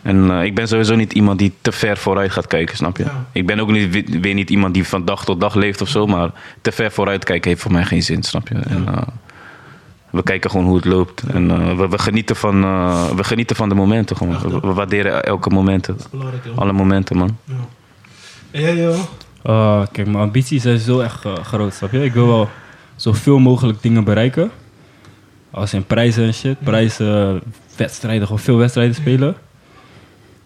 En 0.04 0.32
eh, 0.32 0.43
ik 0.43 0.56
ben 0.56 0.68
sowieso 0.68 0.95
niet 0.95 1.14
iemand 1.14 1.39
die 1.39 1.54
te 1.62 1.72
ver 1.72 1.97
vooruit 1.97 2.32
gaat 2.32 2.47
kijken, 2.47 2.76
snap 2.76 2.97
je? 2.97 3.04
Ja. 3.04 3.26
Ik 3.32 3.45
ben 3.45 3.60
ook 3.60 3.72
niet, 3.72 4.20
weer 4.22 4.34
niet 4.34 4.49
iemand 4.49 4.74
die 4.74 4.88
van 4.88 5.06
dag 5.06 5.26
tot 5.26 5.39
dag 5.39 5.56
leeft 5.56 5.82
of 5.82 5.89
zo. 5.89 6.08
Maar 6.08 6.32
te 6.62 6.72
ver 6.72 6.91
vooruit 6.91 7.24
kijken 7.24 7.49
heeft 7.49 7.62
voor 7.62 7.72
mij 7.72 7.86
geen 7.86 8.04
zin, 8.04 8.24
snap 8.24 8.47
je? 8.47 8.56
En, 8.56 8.88
eh, 8.88 9.01
we 10.14 10.24
kijken 10.24 10.49
gewoon 10.49 10.66
hoe 10.66 10.76
het 10.76 10.86
loopt. 10.86 11.24
En 11.24 11.51
eh, 11.51 11.78
we, 11.78 11.88
we, 11.88 11.97
genieten 11.97 12.36
van, 12.36 12.64
eh, 12.64 13.10
we 13.10 13.24
genieten 13.24 13.56
van 13.56 13.70
de 13.70 13.76
momenten 13.76 14.18
gewoon. 14.18 14.39
We, 14.39 14.60
we 14.60 14.74
waarderen 14.74 15.24
elke 15.24 15.49
momenten. 15.49 15.97
Alle 16.56 16.74
momenten, 16.74 17.18
man. 17.18 17.38
Ja. 17.43 17.54
En 18.51 18.62
jij, 18.62 18.76
joh? 18.76 18.99
Uh, 19.45 19.86
kijk, 19.91 20.08
mijn 20.08 20.24
ambities 20.24 20.62
zijn 20.62 20.80
zo 20.80 20.99
echt 20.99 21.26
groot, 21.43 21.74
snap 21.74 21.91
je? 21.91 22.04
Ik 22.04 22.14
wil 22.14 22.28
wel 22.28 22.49
zoveel 22.95 23.39
mogelijk 23.39 23.82
dingen 23.82 24.04
bereiken. 24.04 24.51
Als 25.51 25.74
in 25.74 25.86
prijzen 25.86 26.26
en 26.26 26.34
shit. 26.34 26.60
Prijzen, 26.60 27.41
wedstrijden, 27.76 28.28
gewoon 28.28 28.41
veel 28.41 28.58
wedstrijden 28.58 28.95
spelen. 28.95 29.36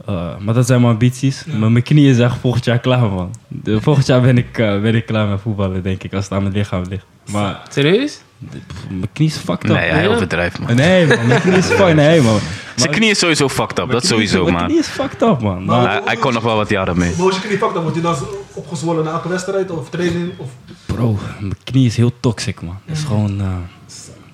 Uh, 0.09 0.37
maar 0.39 0.53
dat 0.53 0.65
zijn 0.67 0.81
mijn 0.81 0.93
ambities. 0.93 1.43
Ja. 1.45 1.57
Maar 1.57 1.71
mijn 1.71 1.83
knie 1.83 2.09
is 2.09 2.19
echt 2.19 2.37
volgend 2.37 2.65
jaar 2.65 2.79
klaar, 2.79 3.09
man. 3.09 3.35
De, 3.47 3.81
volgend 3.81 4.05
jaar 4.07 4.21
ben 4.21 4.37
ik, 4.37 4.57
eh, 4.57 4.81
ben 4.81 4.95
ik 4.95 5.05
klaar 5.05 5.27
met 5.27 5.41
voetballen, 5.41 5.83
denk 5.83 6.03
ik, 6.03 6.13
als 6.13 6.23
het 6.23 6.33
aan 6.33 6.41
mijn 6.41 6.53
lichaam 6.53 6.83
ligt. 6.89 7.05
Maar 7.31 7.61
Serieus? 7.69 8.21
pff, 8.49 8.85
mijn 8.89 9.09
knie 9.13 9.27
is 9.27 9.35
fucked 9.37 9.69
up. 9.69 9.75
Nee, 9.75 9.89
hij 9.89 10.03
Ja? 10.03 10.09
overdrijft, 10.15 10.59
man. 10.59 10.75
Nee, 10.75 11.07
man, 11.07 11.27
mijn 11.27 11.41
knie 11.41 11.53
is 11.57 11.65
fucked 11.65 11.95
Nee, 11.95 12.21
man. 12.21 12.39
Zijn 12.75 12.91
knie 12.91 13.09
is 13.09 13.19
sowieso 13.19 13.47
fucked 13.49 13.79
up, 13.79 13.89
dat 13.91 14.05
sowieso, 14.05 14.41
Mijn 14.43 14.53
maar 14.55 14.65
knie 14.65 14.77
is 14.79 14.87
fucked 14.87 15.21
up, 15.21 15.41
man. 15.41 15.65
Maar- 15.65 15.81
Maar, 15.81 15.91
hij, 15.91 16.01
hij 16.05 16.15
kon 16.15 16.33
nog 16.33 16.43
wel 16.43 16.55
wat 16.55 16.69
jaren 16.69 16.97
mee. 16.97 17.13
Hoe 17.13 17.29
is 17.29 17.35
je 17.35 17.41
knie 17.41 17.57
pak 17.57 17.73
dan? 17.73 17.81
Wordt 17.81 17.95
je 17.97 18.03
dan 18.03 18.15
zo 18.15 18.45
opgezwollen 18.53 19.03
na 19.03 19.11
elke 19.11 19.29
wedstrijd 19.29 19.71
of 19.71 19.89
training? 19.89 20.31
Of... 20.37 20.49
Bro, 20.85 21.17
mijn 21.39 21.53
knie 21.63 21.85
is 21.85 21.97
heel 21.97 22.11
toxic, 22.19 22.61
man. 22.61 22.77
Het 22.85 22.97
is 22.97 23.03
gewoon, 23.03 23.39
eh, 23.41 23.47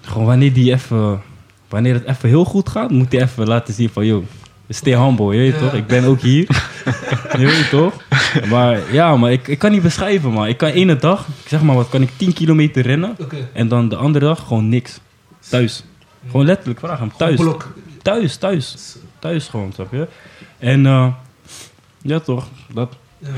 gewoon 0.01 0.26
wanneer 0.28 0.53
die 0.53 0.72
even, 0.74 1.22
wanneer 1.70 1.93
het 1.93 2.05
even 2.07 2.30
heel 2.30 2.45
goed 2.45 2.70
gaat, 2.70 2.91
moet 2.91 3.11
hij 3.11 3.22
even 3.22 3.47
laten 3.47 3.74
zien 3.74 3.89
van, 3.89 4.05
yo, 4.05 4.24
stay 4.74 4.94
humble, 4.98 5.34
je 5.34 5.40
weet 5.40 5.54
Ja. 5.54 5.60
toch? 5.60 5.74
Ik 5.74 5.88
ben 5.88 6.04
ook 6.04 6.20
hier, 6.22 6.48
je 7.40 7.46
weet 7.46 7.70
toch? 7.70 7.94
Maar 8.50 8.80
ja, 8.94 9.16
maar 9.18 9.32
ik, 9.32 9.48
ik 9.48 9.60
kan 9.60 9.72
niet 9.72 9.82
beschrijven, 9.82 10.32
man. 10.32 10.48
Ik 10.48 10.58
kan 10.58 10.70
ene 10.70 10.96
dag, 10.96 11.28
ik 11.44 11.48
zeg 11.48 11.62
maar 11.62 11.76
wat, 11.76 11.90
kan 11.90 12.02
ik 12.02 12.10
10 12.18 12.34
kilometer 12.34 12.84
rennen 12.84 13.16
en 13.54 13.68
dan 13.68 13.90
de 13.90 13.96
andere 13.96 14.26
dag 14.26 14.48
gewoon 14.48 14.70
niks. 14.70 15.00
Thuis. 15.50 15.84
Gewoon 16.30 16.46
letterlijk, 16.46 16.80
vraag 16.80 17.00
hem, 17.00 17.12
thuis. 17.18 17.36
Blok. 17.40 17.74
Thuis, 18.02 18.36
thuis. 18.36 18.96
Thuis 19.20 19.48
gewoon, 19.48 19.72
snap 19.74 19.92
je? 19.92 20.08
En 20.60 20.86
eh, 20.86 21.08
ja 22.02 22.20
toch, 22.20 22.48
dat 22.74 22.96
Ja. 23.20 23.30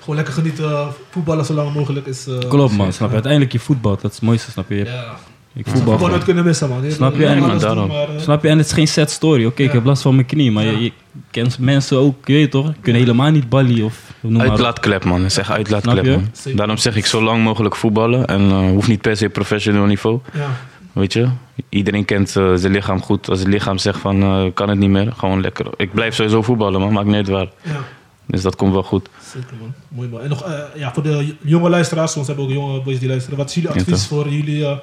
Gewoon 0.00 0.16
lekker 0.16 0.34
genieten, 0.34 0.88
voetballen 1.10 1.44
zo 1.44 1.54
lang 1.54 1.74
mogelijk 1.74 2.06
is... 2.06 2.26
eh, 2.26 2.38
klopt, 2.48 2.76
man. 2.76 2.92
Snap 2.92 3.08
je? 3.08 3.14
Uiteindelijk 3.14 3.52
je 3.52 3.58
voetbal, 3.58 3.90
dat 4.00 4.04
is 4.10 4.16
het 4.16 4.22
mooiste, 4.22 4.50
snap 4.50 4.68
je? 4.68 4.74
Je- 4.76 4.84
Ja. 4.84 5.16
Ik 5.56 5.64
Voetbal 5.64 5.74
voetbal 5.74 5.98
nooit 5.98 6.10
gewoon. 6.10 6.24
kunnen 6.24 6.44
missen, 6.44 6.68
man. 6.68 6.90
Snap 6.90 7.14
je? 7.14 7.22
Ja, 7.22 7.28
En- 7.28 7.42
alles 7.42 7.50
doen, 7.50 7.60
daarom. 7.60 7.88
maar, 7.88 8.08
eh, 8.14 8.20
Snap 8.20 8.42
je? 8.42 8.48
En 8.48 8.58
het 8.58 8.66
is 8.66 8.72
geen 8.72 8.88
sad 8.88 9.10
story. 9.10 9.44
Oké, 9.44 9.62
ik 9.62 9.68
Ja. 9.68 9.74
heb 9.74 9.84
last 9.84 10.02
van 10.02 10.14
mijn 10.14 10.26
knie, 10.26 10.50
maar 10.52 10.64
Ja. 10.64 10.70
je, 10.70 10.82
je 10.82 10.92
kent 11.30 11.58
mensen 11.58 11.98
ook, 11.98 12.26
je 12.28 12.32
weet 12.32 12.50
toch? 12.50 12.72
Kunnen 12.80 13.00
helemaal 13.02 13.30
niet 13.30 13.48
ballie 13.48 13.84
of 13.84 14.12
noem 14.20 14.32
maar 14.32 14.44
op. 14.44 14.50
Uitlaatklep, 14.50 15.04
man. 15.04 15.30
Zeg 15.30 15.50
uitlaatklep, 15.50 16.04
man. 16.06 16.28
Daarom 16.56 16.76
zeg 16.76 16.96
ik 16.96 17.06
zo 17.06 17.22
lang 17.22 17.42
mogelijk 17.42 17.76
voetballen. 17.76 18.26
En 18.26 18.40
eh, 18.50 18.68
hoeft 18.68 18.88
niet 18.88 19.00
per 19.00 19.16
se 19.16 19.28
professioneel 19.28 19.84
niveau. 19.84 20.18
Ja. 20.34 20.46
Weet 20.92 21.12
je? 21.12 21.28
Iedereen 21.68 22.04
kent 22.04 22.36
eh, 22.36 22.52
zijn 22.54 22.72
lichaam 22.72 23.02
goed. 23.02 23.28
Als 23.28 23.38
het 23.38 23.48
lichaam 23.48 23.78
zegt 23.78 23.98
van, 23.98 24.22
eh, 24.22 24.44
kan 24.54 24.68
het 24.68 24.78
niet 24.78 24.90
meer, 24.90 25.12
gewoon 25.16 25.40
lekker. 25.40 25.66
Ik 25.76 25.92
blijf 25.92 26.14
sowieso 26.14 26.42
voetballen, 26.42 26.80
man. 26.80 26.92
Maakt 26.92 27.06
niet 27.06 27.14
uit 27.16 27.28
waar. 27.28 27.48
ja. 27.62 27.80
Dus 28.26 28.42
dat 28.42 28.56
komt 28.56 28.72
wel 28.72 28.82
goed. 28.82 29.08
Zeker 29.32 29.54
man, 29.60 29.74
mooi 29.88 30.08
man. 30.08 30.20
En 30.20 30.28
nog 30.28 30.44
ja, 30.76 30.92
voor 30.94 31.02
de 31.02 31.34
jonge 31.42 31.68
luisteraars, 31.68 32.14
want 32.14 32.26
we 32.26 32.32
hebben 32.32 32.50
ook 32.56 32.56
jonge 32.62 32.80
boys 32.82 32.98
die 32.98 33.08
luisteren. 33.08 33.38
Wat 33.38 33.48
is 33.48 33.54
jullie 33.54 33.70
advies 33.70 34.06
voor 34.06 34.28
jullie, 34.28 34.64
eh, 34.66 34.76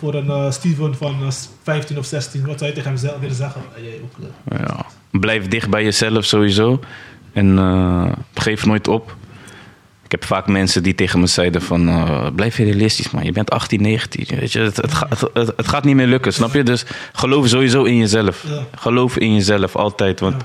voor 0.00 0.14
een 0.14 0.28
eh, 0.30 0.50
Steven 0.50 0.94
van 0.96 1.16
eh, 1.22 1.28
15 1.62 1.98
of 1.98 2.04
16? 2.06 2.46
Wat 2.46 2.58
zou 2.58 2.70
je 2.70 2.76
tegen 2.76 2.90
hem 2.90 2.98
zelf 3.00 3.18
willen 3.20 3.36
zeggen? 3.36 3.62
Jij 3.82 4.00
ook, 4.02 4.24
eh, 4.52 4.58
Ja. 4.58 4.86
Blijf 5.10 5.48
dicht 5.48 5.70
bij 5.70 5.82
jezelf 5.84 6.24
sowieso. 6.24 6.80
En 7.32 7.58
eh, 7.58 8.12
geef 8.34 8.66
nooit 8.66 8.88
op. 8.88 9.16
Ik 10.04 10.10
heb 10.20 10.24
vaak 10.24 10.46
mensen 10.46 10.82
die 10.82 10.94
tegen 10.94 11.20
me 11.20 11.26
zeiden 11.26 11.62
van... 11.62 11.88
eh, 11.88 12.26
blijf 12.34 12.56
realistisch 12.56 13.10
man, 13.10 13.24
je 13.24 13.32
bent 13.32 13.50
18, 13.50 13.82
19. 13.82 14.38
Weet 14.38 14.52
je? 14.52 14.58
Het, 14.60 14.76
het, 14.76 14.94
ga- 14.94 15.06
het, 15.08 15.20
het, 15.34 15.52
het 15.56 15.68
gaat 15.68 15.84
niet 15.84 15.94
meer 15.94 16.06
lukken, 16.06 16.32
snap 16.32 16.52
je? 16.54 16.62
Dus 16.62 16.84
geloof 17.12 17.48
sowieso 17.48 17.82
in 17.84 17.96
jezelf. 17.96 18.44
Ja. 18.48 18.64
Geloof 18.74 19.16
in 19.18 19.34
jezelf, 19.34 19.76
altijd. 19.76 20.20
Want 20.20 20.42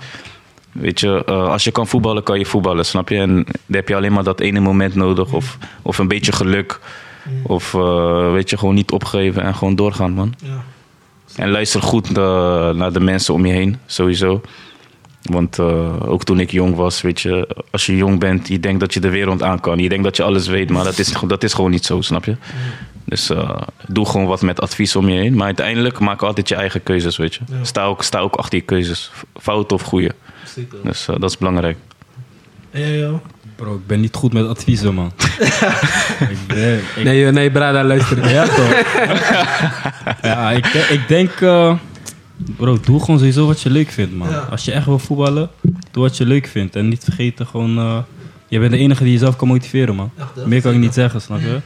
weet 0.71 0.99
je, 0.99 1.23
eh, 1.25 1.47
als 1.47 1.63
je 1.63 1.71
kan 1.71 1.87
voetballen, 1.87 2.23
kan 2.23 2.39
je 2.39 2.45
voetballen, 2.45 2.85
snap 2.85 3.09
je? 3.09 3.17
En 3.17 3.33
dan 3.35 3.45
heb 3.71 3.87
je 3.87 3.95
alleen 3.95 4.13
maar 4.13 4.23
dat 4.23 4.39
ene 4.39 4.59
moment 4.59 4.95
nodig. 4.95 5.31
Of, 5.33 5.57
of 5.81 5.97
een 5.97 6.07
beetje 6.07 6.31
geluk. 6.31 6.79
Of 7.43 7.73
eh, 7.73 8.31
weet 8.31 8.49
je, 8.49 8.57
gewoon 8.57 8.75
niet 8.75 8.91
opgeven 8.91 9.41
en 9.41 9.55
gewoon 9.55 9.75
doorgaan, 9.75 10.11
man. 10.11 10.33
ja. 10.43 10.63
En 11.35 11.51
luister 11.51 11.81
goed 11.81 12.09
naar 12.09 12.93
de 12.93 12.99
mensen 12.99 13.33
om 13.33 13.45
je 13.45 13.53
heen, 13.53 13.77
sowieso. 13.85 14.41
Want 15.21 15.59
eh, 15.59 16.09
ook 16.09 16.23
toen 16.23 16.39
ik 16.39 16.51
jong 16.51 16.75
was, 16.75 17.01
weet 17.01 17.21
je, 17.21 17.55
als 17.71 17.85
je 17.85 17.95
jong 17.95 18.19
bent, 18.19 18.47
je 18.47 18.59
denkt 18.59 18.79
dat 18.79 18.93
je 18.93 18.99
de 18.99 19.09
wereld 19.09 19.43
aan 19.43 19.59
kan. 19.59 19.79
Je 19.79 19.89
denkt 19.89 20.03
dat 20.03 20.17
je 20.17 20.23
alles 20.23 20.47
weet, 20.47 20.69
maar 20.69 20.83
dat 20.83 20.99
is, 20.99 21.13
dat 21.27 21.43
is 21.43 21.53
gewoon 21.53 21.71
niet 21.71 21.85
zo, 21.85 22.01
snap 22.01 22.25
je? 22.25 22.35
Dus 23.05 23.29
eh, 23.29 23.61
doe 23.87 24.05
gewoon 24.05 24.25
wat 24.25 24.41
met 24.41 24.61
advies 24.61 24.95
om 24.95 25.09
je 25.09 25.19
heen. 25.19 25.35
Maar 25.35 25.45
uiteindelijk 25.45 25.99
maak 25.99 26.21
altijd 26.21 26.49
je 26.49 26.55
eigen 26.55 26.83
keuzes, 26.83 27.17
weet 27.17 27.35
je. 27.35 27.41
Ja. 27.51 27.63
Sta, 27.63 27.85
ook, 27.85 28.03
sta 28.03 28.19
ook 28.19 28.35
achter 28.35 28.59
je 28.59 28.65
keuzes, 28.65 29.11
fout 29.41 29.71
of 29.71 29.81
goede. 29.81 30.11
Zeker. 30.45 30.77
Dus 30.83 31.05
dat 31.05 31.23
is 31.23 31.37
belangrijk. 31.37 31.77
Jij, 32.71 32.97
joh? 32.97 33.19
Bro, 33.55 33.75
ik 33.75 33.87
ben 33.87 33.99
niet 33.99 34.15
goed 34.15 34.33
met 34.33 34.47
adviezen, 34.47 34.93
man. 34.93 35.11
ik 36.29 36.37
ben, 36.47 36.77
ik, 36.95 37.03
Nee, 37.03 37.31
nee, 37.31 37.51
Brada, 37.51 37.83
luister. 37.83 38.29
Ja, 38.29 38.45
toch? 38.45 38.83
ja, 40.29 40.51
ik, 40.51 40.65
ik 40.65 41.07
denk... 41.07 41.31
eh, 41.31 41.75
bro, 42.37 42.79
doe 42.79 42.99
gewoon 42.99 43.17
sowieso 43.17 43.45
wat 43.47 43.61
je 43.61 43.69
leuk 43.69 43.89
vindt, 43.89 44.15
man. 44.15 44.29
Ja. 44.29 44.39
Als 44.39 44.65
je 44.65 44.71
echt 44.71 44.85
wil 44.85 44.99
voetballen, 44.99 45.49
doe 45.91 46.03
wat 46.03 46.17
je 46.17 46.25
leuk 46.25 46.47
vindt. 46.47 46.75
En 46.75 46.87
niet 46.87 47.03
vergeten 47.03 47.47
gewoon... 47.47 47.77
eh, 47.77 47.97
je 48.47 48.59
bent 48.59 48.71
de 48.71 48.77
enige 48.77 49.03
die 49.03 49.11
jezelf 49.13 49.35
kan 49.35 49.47
motiveren, 49.47 49.95
man. 49.95 50.11
Meer 50.45 50.61
kan 50.61 50.73
ik 50.73 50.79
niet 50.79 50.93
zeggen, 50.93 51.21
snap 51.21 51.39
je? 51.39 51.59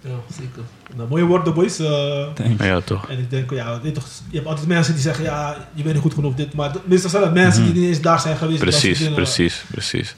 Ja, 0.00 0.10
zeker. 0.38 0.62
Nou, 0.98 1.10
mooie 1.10 1.24
woorden, 1.24 1.54
boys. 1.54 1.78
eh, 1.78 2.26
Thanks. 2.34 2.64
Ja, 2.64 2.80
toch? 2.80 3.08
en 3.08 3.18
ik 3.18 3.30
denk, 3.30 3.50
ja, 3.50 3.80
weet 3.82 3.94
toch, 3.94 4.04
je 4.30 4.36
hebt 4.36 4.48
altijd 4.48 4.66
mensen 4.68 4.92
die 4.92 5.02
zeggen, 5.02 5.24
ja, 5.24 5.56
je 5.74 5.82
bent 5.82 5.94
niet 5.94 6.02
goed 6.02 6.14
genoeg 6.14 6.34
dit. 6.34 6.54
Maar 6.54 6.72
meestal 6.84 7.10
zijn 7.10 7.22
het 7.22 7.32
mensen 7.34 7.64
die 7.64 7.72
niet 7.72 7.88
eens 7.88 8.00
daar 8.00 8.20
zijn 8.20 8.36
geweest. 8.36 8.58
Precies, 8.60 8.98
dingen. 8.98 9.14
precies, 9.14 9.64
precies. 9.70 10.16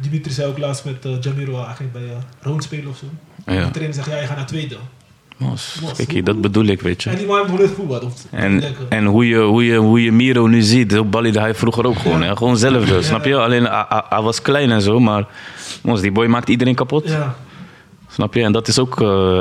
Dimitri 0.00 0.32
zei 0.32 0.48
ook 0.48 0.58
laatst 0.58 0.84
met 0.84 1.04
uh, 1.06 1.12
Jamiro, 1.20 1.64
hij 1.64 1.74
ging 1.74 1.92
bij 1.92 2.02
uh, 2.02 2.08
Roon 2.40 2.60
spelen 2.60 2.88
of 2.88 2.96
zo. 2.96 3.04
Ja. 3.52 3.64
De 3.64 3.70
trainer 3.70 3.94
zegt, 3.94 4.08
ja, 4.10 4.16
je 4.20 4.26
gaat 4.26 4.36
naar 4.36 4.46
tweede. 4.46 4.76
Mos, 5.36 5.76
Mos, 5.80 5.92
kijk 5.92 6.04
hoe- 6.04 6.14
hier, 6.14 6.24
dat 6.24 6.40
bedoel 6.40 6.64
ik, 6.66 6.80
weet 6.80 7.02
je. 7.02 7.10
En 7.10 7.16
die 7.16 7.26
man 7.26 7.56
heeft 7.58 7.72
voetbal. 7.72 8.12
En, 8.30 8.62
en 8.88 9.04
hoe, 9.04 9.26
je, 9.28 9.38
hoe, 9.38 9.64
je, 9.64 9.76
hoe 9.76 10.02
je 10.02 10.12
Miro 10.12 10.46
nu 10.46 10.62
ziet, 10.62 10.92
zo 10.92 11.04
balliede 11.04 11.40
hij 11.40 11.54
vroeger 11.54 11.86
ook 11.86 11.98
gewoon. 11.98 12.22
Hè? 12.22 12.36
Gewoon 12.36 12.56
zelf 12.56 12.84
dus, 12.84 13.06
snap 13.06 13.24
je? 13.24 13.36
Alleen 13.36 13.64
hij, 14.08 14.20
was 14.22 14.42
klein 14.42 14.70
en 14.70 14.82
zo, 14.82 15.00
maar 15.00 15.26
mos, 15.82 16.00
die 16.00 16.12
boy 16.12 16.26
maakt 16.26 16.48
iedereen 16.48 16.74
kapot. 16.74 17.08
ja, 17.08 17.12
Snap 17.12 17.34
Snap 18.12 18.34
je? 18.34 18.42
En 18.42 18.52
dat 18.52 18.68
is 18.68 18.78
ook 18.78 19.00
eh, 19.00 19.40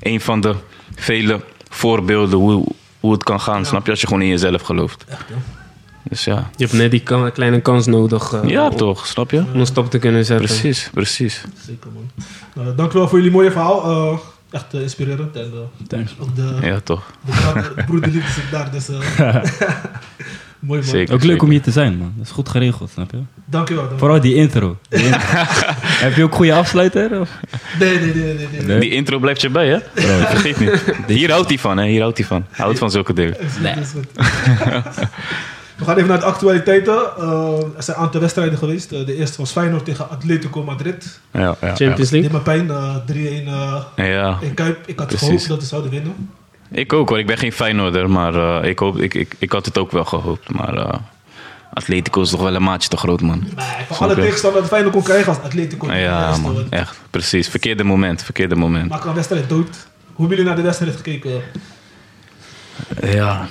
een 0.00 0.20
van 0.20 0.40
de 0.40 0.54
vele 0.94 1.40
voorbeelden 1.68 2.38
hoe, 2.38 2.66
hoe 3.00 3.12
het 3.12 3.24
kan 3.24 3.40
gaan. 3.40 3.64
Snap 3.64 3.84
je? 3.84 3.90
Als 3.90 4.00
je 4.00 4.06
gewoon 4.06 4.22
in 4.22 4.28
jezelf 4.28 4.62
gelooft. 4.62 5.04
Echt, 5.08 5.28
hè? 5.28 5.34
Dus 6.02 6.24
ja. 6.24 6.50
Je 6.56 6.64
hebt 6.64 6.76
net 6.76 6.90
die 6.90 7.00
kan- 7.00 7.32
kleine 7.32 7.60
kans 7.60 7.86
nodig 7.86 8.32
eh, 8.32 8.48
Ja, 8.50 8.68
om- 8.68 8.76
toch? 8.76 9.06
Snap 9.06 9.30
je? 9.30 9.38
om 9.52 9.60
een 9.60 9.66
stap 9.66 9.90
te 9.90 9.98
kunnen 9.98 10.24
zetten. 10.24 10.46
Precies, 10.46 10.90
precies. 10.94 11.44
Zeker, 11.66 11.90
man. 11.94 12.10
Nou, 12.64 12.76
dank 12.76 12.92
u 12.92 12.98
wel 12.98 13.08
voor 13.08 13.18
jullie 13.18 13.32
mooie 13.32 13.50
verhaal. 13.50 13.84
Eh, 14.12 14.18
echt 14.50 14.72
inspirerend. 14.74 15.36
En 15.36 15.52
Thanks. 15.86 16.14
ook 16.20 16.36
de, 16.36 16.56
Ja, 16.60 16.80
toch. 16.80 17.02
de, 17.24 17.72
de 17.76 17.84
broederliefde 17.84 18.32
zit 18.32 18.50
daar. 18.50 18.70
Dus, 18.70 18.88
mooi, 20.60 20.80
man. 20.80 20.88
Zeker. 20.88 21.14
Ook 21.14 21.22
leuk 21.24 21.42
om 21.42 21.50
hier 21.50 21.62
te 21.62 21.70
zijn, 21.70 21.96
man. 21.98 22.12
Dat 22.16 22.26
is 22.26 22.32
goed 22.32 22.48
geregeld, 22.48 22.90
snap 22.90 23.10
je? 23.10 23.18
Dank 23.44 23.70
u 23.70 23.74
wel. 23.74 23.82
dank 23.84 23.94
u 23.94 23.98
Vooral 23.98 24.20
die 24.20 24.34
intro. 24.34 24.76
Die 24.88 25.04
intro. 25.04 25.18
Heb 25.82 26.14
je 26.16 26.22
ook 26.22 26.34
goede 26.34 26.54
afsluiter? 26.54 27.20
Of? 27.20 27.30
Nee, 27.78 27.98
nee, 27.98 28.14
nee. 28.14 28.34
nee, 28.34 28.48
nee. 28.52 28.62
Nee. 28.62 28.80
Die 28.80 28.90
intro 28.90 29.18
blijft 29.18 29.40
je 29.40 29.48
bij, 29.50 29.68
hè? 29.68 29.78
Vergeet 30.34 30.58
niet. 30.60 30.82
Hier 31.06 31.30
houdt 31.30 31.48
hij 31.48 31.58
van, 31.58 31.78
hè? 31.78 31.86
Hier 31.86 32.00
houdt 32.00 32.18
hij 32.18 32.26
van. 32.26 32.44
Hij 32.50 32.64
houdt 32.64 32.78
van 32.78 32.90
zulke 32.90 33.12
dingen. 33.12 33.36
Goed. 33.92 34.06
We 35.78 35.84
gaan 35.84 35.96
even 35.96 36.08
naar 36.08 36.18
de 36.18 36.24
actualiteiten. 36.24 36.94
Eh, 37.18 37.62
er 37.76 37.82
zijn 37.82 37.96
een 37.96 38.02
aantal 38.02 38.20
wedstrijden 38.20 38.58
geweest. 38.58 38.92
Eh, 38.92 39.06
de 39.06 39.14
eerste 39.16 39.38
was 39.38 39.50
Feyenoord 39.50 39.84
tegen 39.84 40.10
Atletico 40.10 40.62
Madrid. 40.62 41.20
Ja, 41.32 41.40
ja. 41.40 41.74
Champions 41.74 41.96
Dit 41.96 42.10
League. 42.10 42.30
me 42.32 42.40
pijn. 42.40 42.70
eh 42.70 42.96
3-1 43.06 43.46
eh, 43.96 44.08
Ja, 44.08 44.38
in 44.40 44.54
Kuip. 44.54 44.78
Ik 44.86 44.98
had 44.98 45.06
Precies. 45.06 45.28
gehoopt 45.28 45.48
dat 45.48 45.60
ze 45.62 45.66
zouden 45.66 45.90
winnen. 45.90 46.30
Ik 46.70 46.92
ook 46.92 47.08
hoor. 47.08 47.18
Ik 47.18 47.26
ben 47.26 47.38
geen 47.38 47.52
Feyenoorder, 47.52 48.10
maar 48.10 48.34
eh, 48.34 48.68
ik, 48.68 48.78
hoop, 48.78 48.98
ik, 48.98 49.14
ik, 49.14 49.34
ik 49.38 49.52
had 49.52 49.66
het 49.66 49.78
ook 49.78 49.90
wel 49.90 50.04
gehoopt. 50.04 50.52
Maar 50.52 50.74
eh, 50.74 50.98
Atletico 51.72 52.20
is 52.20 52.30
toch 52.30 52.42
wel 52.42 52.54
een 52.54 52.62
maatje 52.62 52.88
te 52.88 52.96
groot, 52.96 53.20
man. 53.20 53.38
Nee, 53.38 53.66
van 53.86 54.06
alle 54.06 54.14
tegenstanders 54.14 54.60
dat 54.60 54.70
Feyenoord 54.70 54.94
kon 54.94 55.02
krijgen 55.02 55.28
als 55.28 55.42
Atletico. 55.42 55.92
Ja, 55.92 56.36
man. 56.36 56.66
Echt, 56.70 57.00
precies. 57.10 57.48
Verkeerde 57.48 57.84
moment, 57.84 58.22
verkeerde 58.22 58.54
moment. 58.54 58.88
Maak 58.88 59.04
een 59.04 59.14
wedstrijd 59.14 59.48
dood. 59.48 59.86
Hoe 60.12 60.26
hebben 60.26 60.28
jullie 60.28 60.44
naar 60.44 60.56
de 60.56 60.62
wedstrijd 60.62 60.96
gekeken? 60.96 61.42
Ja, 63.00 63.48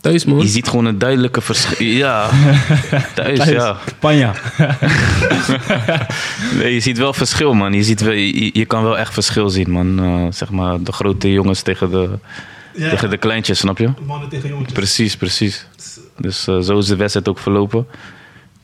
Thuis, 0.00 0.24
man. 0.24 0.38
je 0.38 0.46
ziet 0.46 0.68
gewoon 0.68 0.84
een 0.84 0.98
duidelijke 0.98 1.40
verschil. 1.40 1.86
Ja, 1.86 2.30
thuis, 3.14 3.44
ja. 3.44 3.76
Panja. 3.98 4.34
Nee, 6.58 6.74
je 6.74 6.80
ziet 6.80 6.98
wel 6.98 7.12
verschil, 7.12 7.54
man. 7.54 7.72
Je, 7.72 7.82
ziet 7.82 8.00
wel, 8.00 8.12
je, 8.12 8.50
je 8.52 8.64
kan 8.66 8.82
wel 8.82 8.98
echt 8.98 9.12
verschil 9.12 9.48
zien, 9.48 9.70
man. 9.70 9.98
Eh, 10.00 10.26
zeg 10.30 10.50
maar, 10.50 10.82
de 10.82 10.92
grote 10.92 11.32
jongens 11.32 11.62
tegen 11.62 11.90
de, 11.90 12.10
Ja, 12.74 12.90
tegen 12.90 13.10
de 13.10 13.16
kleintjes, 13.16 13.58
snap 13.58 13.78
je? 13.78 13.88
mannen 14.06 14.28
tegen 14.28 14.48
jongetjes. 14.48 14.72
Precies, 14.72 15.16
precies. 15.16 15.66
Dus 16.18 16.46
eh, 16.46 16.58
zo 16.58 16.78
is 16.78 16.86
de 16.86 16.96
wedstrijd 16.96 17.28
ook 17.28 17.38
verlopen. 17.38 17.86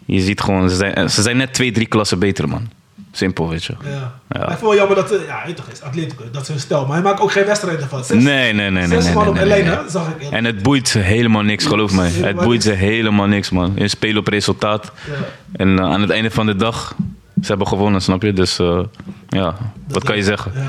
Je 0.06 0.20
ziet 0.20 0.40
gewoon, 0.40 0.70
ze 0.70 0.76
zijn, 0.76 1.10
ze 1.10 1.22
zijn 1.22 1.36
net 1.36 1.54
twee, 1.54 1.72
drie 1.72 1.86
klassen 1.86 2.18
beter, 2.18 2.48
man. 2.48 2.68
Simpel, 3.16 3.48
weet 3.48 3.64
je. 3.64 3.74
Ja. 3.84 3.90
Ja. 4.28 4.40
Ik 4.42 4.48
vind 4.48 4.60
wel 4.60 4.74
jammer 4.74 4.96
dat, 4.96 5.10
eh, 5.12 5.26
ja, 5.26 5.42
je 5.46 5.54
toch, 5.54 5.68
is 5.72 5.82
Atletico, 5.82 6.24
dat 6.32 6.42
is 6.42 6.48
hun 6.48 6.60
stel. 6.60 6.86
Maar 6.86 6.94
hij 6.94 7.02
maakt 7.04 7.20
ook 7.20 7.32
geen 7.32 7.44
wedstrijden 7.44 7.88
van. 7.88 8.04
Zes, 8.04 8.22
Nee, 8.22 8.52
nee, 8.52 8.70
nee, 8.70 8.86
nee. 8.86 8.86
zes 8.88 9.04
nee, 9.04 9.14
man 9.14 9.24
nee, 9.34 9.42
op 9.42 9.48
nee, 9.48 9.90
zag 9.90 10.08
ik. 10.18 10.30
En 10.30 10.44
het 10.44 10.62
boeit 10.62 10.88
ze 10.88 10.98
helemaal 10.98 11.42
niks, 11.42 11.66
geloof 11.66 11.92
mij. 11.92 12.10
Het 12.10 12.36
boeit 12.36 12.62
ze 12.62 12.70
helemaal 12.70 13.26
niks, 13.26 13.50
man. 13.50 13.72
Je 13.76 13.88
speelt 13.88 14.16
op 14.16 14.26
resultaat. 14.28 14.92
Ja. 15.06 15.12
En 15.56 15.78
eh, 15.78 15.84
aan 15.84 16.00
het 16.00 16.10
einde 16.10 16.30
van 16.30 16.46
de 16.46 16.56
dag, 16.56 16.94
ze 17.42 17.46
hebben 17.48 17.66
gewonnen, 17.66 18.00
snap 18.02 18.22
je? 18.22 18.32
Dus 18.32 18.58
eh, 18.58 18.80
ja, 19.28 19.54
wat 19.88 20.04
kan 20.04 20.16
je 20.16 20.22
zeggen? 20.22 20.52
Ja. 20.54 20.66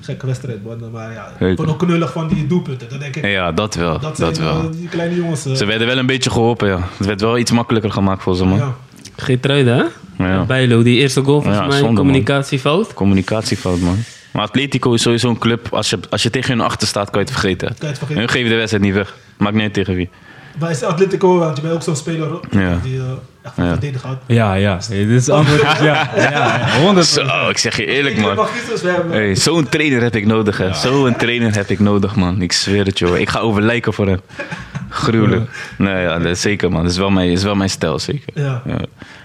Gekke 0.00 0.26
wedstrijd, 0.26 0.64
man. 0.64 0.90
Maar 0.90 1.12
ja, 1.12 1.24
ik 1.26 1.32
Zeker. 1.38 1.56
vond 1.56 1.68
ook 1.68 1.78
knullig 1.78 2.12
van 2.12 2.28
die 2.28 2.46
doelpunten. 2.46 2.88
Dan 2.88 2.98
denk 2.98 3.16
ik, 3.16 3.24
Ja, 3.26 3.52
dat 3.52 3.74
wel. 3.74 3.98
dat 3.98 4.16
Dat, 4.16 4.36
zijn 4.36 4.48
wel. 4.48 4.70
die 4.70 4.88
kleine 4.88 5.14
jongens. 5.16 5.42
Ze 5.42 5.64
werden 5.64 5.86
wel 5.86 5.98
een 5.98 6.06
beetje 6.06 6.30
geholpen, 6.30 6.68
ja. 6.68 6.78
Het 6.96 7.06
werd 7.06 7.20
wel 7.20 7.38
iets 7.38 7.50
makkelijker 7.50 7.92
gemaakt 7.92 8.22
voor 8.22 8.36
ze, 8.36 8.44
man. 8.44 8.58
ja. 8.58 8.74
Geertruiden, 9.16 9.76
hè? 9.76 9.84
Ja. 10.24 10.44
Bijlo, 10.44 10.82
die 10.82 10.98
eerste 10.98 11.22
goal 11.22 11.40
volgens 11.40 11.56
Ja, 11.62 11.66
mij, 11.68 11.78
zonde, 11.78 11.92
man. 11.92 11.96
communicatiefout. 12.04 12.94
Communicatiefout, 12.94 13.80
man. 13.80 13.96
Maar 14.32 14.42
Atletico 14.42 14.92
is 14.92 15.02
sowieso 15.02 15.28
een 15.28 15.38
club. 15.38 15.66
Als 15.70 15.90
je, 15.90 15.98
als 16.10 16.22
je 16.22 16.30
tegen 16.30 16.50
hun 16.56 16.64
achter 16.66 16.88
staat, 16.88 17.10
kan 17.10 17.20
je 17.20 17.26
het 17.28 17.38
vergeten. 17.38 17.66
Kan 17.68 17.76
je 17.80 17.86
het 17.86 17.98
vergeten. 17.98 18.20
Hun 18.22 18.30
geven 18.30 18.50
de 18.50 18.56
wedstrijd 18.56 18.84
niet 18.84 18.94
weg. 18.94 19.16
Maakt 19.38 19.54
niet 19.54 19.62
uit 19.62 19.74
tegen 19.74 19.94
wie. 19.94 20.10
Maar 20.58 20.70
is 20.70 20.82
Atletico, 20.82 21.38
want 21.38 21.56
je 21.56 21.62
bent 21.62 21.74
ook 21.74 21.82
zo'n 21.82 21.96
speler 21.96 22.28
hoor, 22.28 22.40
Ja. 22.50 22.78
die 22.82 22.98
eh, 22.98 23.04
echt 23.42 23.54
van 23.54 23.64
Ja. 23.64 23.70
verdedigen 23.70 24.08
houdt. 24.08 24.22
Ja, 24.26 24.54
ja. 24.54 24.78
Hey, 24.88 25.06
dit 25.06 25.20
is 25.20 25.28
antwoord 25.38 25.60
ja. 25.62 26.10
Ja, 26.16 26.30
ja. 26.30 26.78
100 26.80 27.06
Zo, 27.06 27.48
ik 27.48 27.58
zeg 27.58 27.76
je 27.76 27.84
eerlijk, 27.86 28.16
man. 28.16 28.46
Hey, 29.10 29.34
Zo'n 29.34 29.68
trainer 29.68 30.02
heb 30.02 30.16
ik 30.16 30.26
nodig, 30.26 30.58
hè. 30.58 30.74
Zo'n 30.74 31.16
trainer 31.16 31.54
heb 31.54 31.68
ik 31.70 31.78
nodig, 31.78 32.16
man. 32.16 32.42
Ik 32.42 32.52
zweer 32.52 32.84
het, 32.84 32.98
joh. 32.98 33.18
Ik 33.18 33.28
ga 33.28 33.38
overlijken 33.38 33.92
voor 33.92 34.06
hem. 34.06 34.20
Gruwelijk. 34.92 35.50
Nee, 35.78 36.02
ja, 36.02 36.18
dat 36.18 36.26
is 36.26 36.40
zeker, 36.40 36.70
man. 36.70 36.82
Dat 36.82 36.90
is 36.90 36.98
wel 36.98 37.10
mijn, 37.10 37.28
dat 37.28 37.36
is 37.36 37.44
wel 37.44 37.54
mijn 37.54 37.70
stijl, 37.70 37.98
zeker. 37.98 38.42
Ja. 38.42 38.62
Ja. 38.64 38.78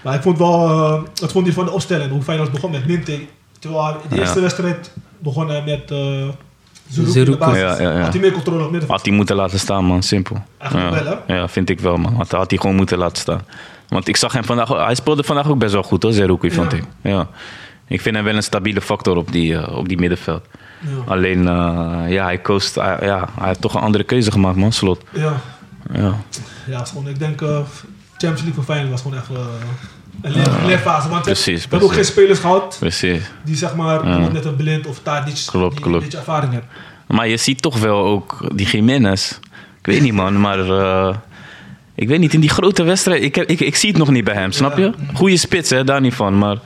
Maar 0.04 0.14
ik 0.14 0.22
vond 0.22 0.38
wel, 0.38 0.68
eh 0.68 1.02
wat 1.20 1.32
vond 1.32 1.46
je 1.46 1.52
van 1.52 1.64
de 1.64 1.70
opstelling? 1.70 2.10
Hoe 2.10 2.22
Feyenoord 2.22 2.52
begon 2.52 2.70
met 2.70 2.86
Minte. 2.86 3.18
Terwijl 3.58 3.96
de 4.08 4.14
Ja. 4.14 4.20
eerste 4.20 4.40
wedstrijd 4.40 4.92
begon 5.18 5.48
hij 5.48 5.62
met 5.64 5.90
uh, 5.90 5.98
in 5.98 7.24
de. 7.24 7.36
Ja, 7.40 7.56
ja, 7.56 7.80
ja. 7.80 8.00
Had 8.00 8.12
hij 8.12 8.20
meer 8.20 8.32
controle 8.32 8.58
op 8.64 8.70
middenveld? 8.70 8.90
Had 8.98 9.06
hij 9.06 9.14
moeten 9.16 9.36
laten 9.36 9.58
staan, 9.58 9.84
man. 9.84 10.02
Simpel. 10.02 10.42
Eigenlijk 10.58 10.94
ja. 10.96 11.04
wel, 11.04 11.18
hè? 11.26 11.34
Ja, 11.34 11.48
vind 11.48 11.70
ik 11.70 11.80
wel, 11.80 11.96
man. 11.96 12.14
Had, 12.14 12.30
had 12.30 12.50
hij 12.50 12.58
gewoon 12.58 12.76
moeten 12.76 12.98
laten 12.98 13.16
staan. 13.16 13.40
Want 13.88 14.08
ik 14.08 14.16
zag 14.16 14.32
hem 14.32 14.44
vandaag... 14.44 14.68
Hij 14.68 14.94
speelde 14.94 15.22
vandaag 15.22 15.48
ook 15.48 15.58
best 15.58 15.72
wel 15.72 15.82
goed, 15.82 16.02
hoor, 16.02 16.12
Zerouki, 16.12 16.50
vond 16.50 16.72
ik. 16.72 16.82
Ja. 17.02 17.28
Ik 17.86 18.00
vind 18.00 18.14
hem 18.16 18.24
wel 18.24 18.34
een 18.34 18.42
stabiele 18.42 18.80
factor 18.80 19.16
op 19.16 19.32
die, 19.32 19.56
eh, 19.56 19.76
op 19.76 19.88
die 19.88 19.98
middenveld. 19.98 20.42
Ja. 20.80 21.12
Alleen, 21.12 21.48
eh, 21.48 22.02
ja, 22.08 22.24
hij, 22.24 22.38
koos, 22.38 22.74
ja, 22.74 23.28
hij 23.38 23.46
heeft 23.46 23.60
toch 23.60 23.74
een 23.74 23.80
andere 23.80 24.04
keuze 24.04 24.30
gemaakt, 24.32 24.56
man. 24.56 24.72
Slot. 24.72 25.02
Ja. 25.12 25.32
Ja. 25.92 26.16
Ja, 26.66 26.82
is 26.82 26.88
gewoon, 26.88 27.08
ik 27.08 27.18
denk, 27.18 27.40
eh 27.42 27.48
Champions 28.10 28.40
League 28.42 28.54
voor 28.54 28.64
Feyenoord 28.64 28.90
was 28.90 29.00
gewoon 29.02 29.16
echt 29.18 29.28
eh, 29.30 29.36
een 30.22 30.32
leer, 30.32 30.48
leerfase. 30.66 31.08
Want 31.08 31.22
Precies, 31.22 31.62
we 31.62 31.68
hebben 31.70 31.88
ook 31.88 31.94
geen 31.94 32.04
spelers 32.04 32.38
gehad 32.38 32.76
Precies. 32.78 33.22
die 33.44 33.56
zeg 33.56 33.74
maar, 33.74 34.06
net 34.32 34.44
een 34.44 34.56
blind 34.56 34.86
of 34.86 35.00
Tadic, 35.02 35.42
Klopt, 35.46 35.72
die 35.74 35.82
klopt. 35.84 35.96
een 35.96 36.02
beetje 36.02 36.18
ervaring 36.18 36.52
hebben. 36.52 36.70
Maar 37.06 37.28
je 37.28 37.36
ziet 37.36 37.62
toch 37.62 37.78
wel 37.78 38.04
ook 38.04 38.50
die 38.54 38.66
Jiménez. 38.66 39.30
Ik 39.80 39.86
weet 39.86 40.00
niet, 40.02 40.12
man, 40.12 40.40
maar... 40.40 40.58
eh, 40.70 41.16
ik 41.94 42.08
weet 42.08 42.18
niet, 42.18 42.34
in 42.34 42.40
die 42.40 42.50
grote 42.50 42.82
wedstrijd... 42.82 43.22
Ik, 43.22 43.34
heb, 43.34 43.48
ik, 43.48 43.60
ik 43.60 43.76
zie 43.76 43.88
het 43.88 43.98
nog 43.98 44.10
niet 44.10 44.24
bij 44.24 44.34
hem, 44.34 44.52
snap 44.52 44.76
je? 44.78 44.92
Goeie 45.14 45.36
spits, 45.36 45.70
hè, 45.70 45.84
daar 45.84 46.00
niet 46.00 46.14
van. 46.14 46.38
Maar 46.38 46.56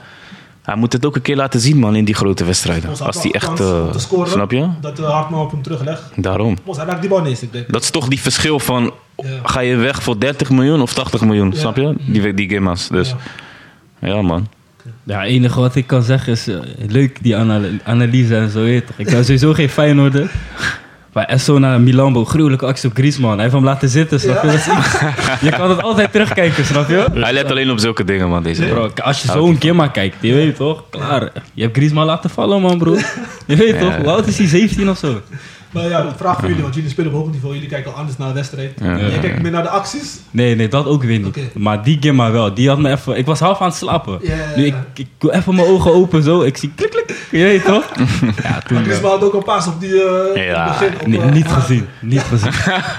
hij 0.63 0.75
moet 0.75 0.93
het 0.93 1.05
ook 1.05 1.15
een 1.15 1.21
keer 1.21 1.35
laten 1.35 1.59
zien, 1.59 1.77
man, 1.77 1.95
in 1.95 2.05
die 2.05 2.15
grote 2.15 2.45
wedstrijden. 2.45 2.89
Als 2.99 3.21
die 3.21 3.33
echt... 3.33 3.59
eh, 3.59 3.89
te 3.89 3.99
scoren, 3.99 4.29
snap 4.31 4.51
je? 4.51 4.67
Dat 4.81 4.99
uh, 4.99 5.09
Hartman 5.09 5.41
op 5.41 5.51
hem 5.51 5.61
teruglegt. 5.61 6.03
Daarom. 6.15 6.57
Ons, 6.65 6.77
hij 6.77 6.85
raakt 6.85 7.01
die 7.01 7.09
bal 7.09 7.19
niet 7.19 7.27
eens, 7.29 7.41
ik 7.41 7.51
denk. 7.51 7.71
Dat 7.71 7.81
is 7.83 7.89
toch 7.89 8.07
die 8.07 8.21
verschil 8.21 8.59
van... 8.59 8.91
Ja. 9.15 9.29
Ga 9.43 9.59
je 9.59 9.75
weg 9.75 10.03
voor 10.03 10.19
30 10.19 10.49
miljoen 10.49 10.81
of 10.81 10.93
80 10.93 11.21
miljoen, 11.21 11.51
Ja. 11.51 11.59
snap 11.59 11.75
je? 11.77 11.95
Die, 11.99 12.33
die 12.33 12.49
Gimmas. 12.49 12.87
Dus 12.87 13.15
Ja. 13.99 14.07
ja, 14.07 14.21
man. 14.21 14.47
Ja, 15.03 15.19
het 15.19 15.29
enige 15.29 15.59
wat 15.59 15.75
ik 15.75 15.87
kan 15.87 16.03
zeggen 16.03 16.33
is, 16.33 16.47
eh, 16.47 16.57
leuk 16.87 17.23
die 17.23 17.37
anal- 17.37 17.69
analyse 17.83 18.35
en 18.35 18.49
zo, 18.49 18.59
toch. 18.85 18.97
Ik 18.97 19.05
ben 19.05 19.23
sowieso 19.25 19.53
geen 19.53 19.69
Feyenoorder. 19.69 20.31
Maar 21.13 21.25
Esso 21.25 21.59
naar 21.59 21.81
Milambo, 21.81 22.25
gruwelijke 22.25 22.65
actie 22.65 22.89
op 22.89 22.95
Griezmann. 22.95 23.33
Hij 23.33 23.41
heeft 23.41 23.53
hem 23.53 23.63
laten 23.63 23.89
zitten, 23.89 24.19
snap 24.19 24.43
je? 24.43 24.49
Je 25.41 25.51
kan 25.51 25.69
het 25.69 25.81
altijd 25.81 26.11
terugkijken, 26.11 26.65
snap 26.65 26.89
je? 26.89 27.05
Hij 27.13 27.33
let 27.33 27.51
alleen 27.51 27.71
op 27.71 27.79
zulke 27.79 28.03
dingen, 28.03 28.29
man, 28.29 28.43
deze 28.43 28.63
Bro, 28.63 28.89
als 29.03 29.21
je 29.21 29.27
zo'n 29.27 29.57
Gimma 29.59 29.87
kijkt, 29.87 30.15
je 30.19 30.33
weet 30.33 30.55
toch? 30.55 30.83
Klaar. 30.89 31.31
Je 31.53 31.61
hebt 31.61 31.75
Griezmann 31.75 32.07
laten 32.07 32.29
vallen, 32.29 32.61
man, 32.61 32.77
bro. 32.77 32.97
Je 33.47 33.55
weet 33.55 33.79
toch? 33.79 33.95
Hoe 33.95 34.07
oud 34.07 34.27
is 34.27 34.37
hij? 34.37 34.47
17 34.47 34.89
of 34.89 34.97
zo? 34.97 35.21
Maar 35.73 35.89
ja, 35.89 36.03
een 36.03 36.15
vraag 36.17 36.39
voor 36.39 36.47
jullie, 36.47 36.63
want 36.63 36.75
jullie 36.75 36.89
spelen 36.89 37.11
op 37.13 37.17
hoog 37.17 37.31
niveau. 37.31 37.53
Jullie 37.53 37.69
kijken 37.69 37.91
al 37.91 37.97
anders 37.97 38.17
naar 38.17 38.27
de 38.27 38.33
wedstrijd. 38.33 38.79
Ja. 38.79 38.97
Jij 38.97 39.19
kijkt 39.19 39.41
meer 39.41 39.51
naar 39.51 39.63
de 39.63 39.69
acties. 39.69 40.19
Nee, 40.31 40.55
nee, 40.55 40.67
dat 40.67 40.85
ook 40.85 41.03
weer 41.03 41.19
niet. 41.19 41.55
Maar 41.55 41.83
die 41.83 41.97
Gimma 42.01 42.31
wel. 42.31 42.53
Die 42.53 42.69
had 42.69 42.79
me 42.79 42.89
even... 42.89 43.17
Ik 43.17 43.25
was 43.25 43.39
half 43.39 43.59
aan 43.59 43.67
het 43.67 43.75
slapen. 43.77 44.19
Nu, 44.55 44.65
ik, 44.65 44.73
ja. 44.73 44.85
ik 44.93 45.07
doe 45.17 45.33
even 45.33 45.55
mijn 45.55 45.67
ogen 45.67 45.93
open 45.93 46.23
zo. 46.23 46.41
Ik 46.41 46.57
zie 46.57 46.71
klik, 46.75 46.89
klik. 46.89 47.27
Je 47.31 47.43
weet 47.43 47.65
toch? 47.65 47.91
Ja, 48.43 48.49
Maar 48.49 48.63
toen... 48.67 48.83
Griezmann 48.83 49.13
had 49.13 49.23
ook 49.23 49.33
een 49.33 49.43
paas 49.43 49.67
op 49.67 49.79
die 49.79 50.03
eh 50.03 50.47
Ja, 50.47 50.73
het 50.73 50.79
begin. 50.79 51.17
Op, 51.17 51.23
eh, 51.23 51.31
niet 51.31 51.47
gezien. 51.47 51.87
Niet 52.01 52.21
gezien. 52.21 52.51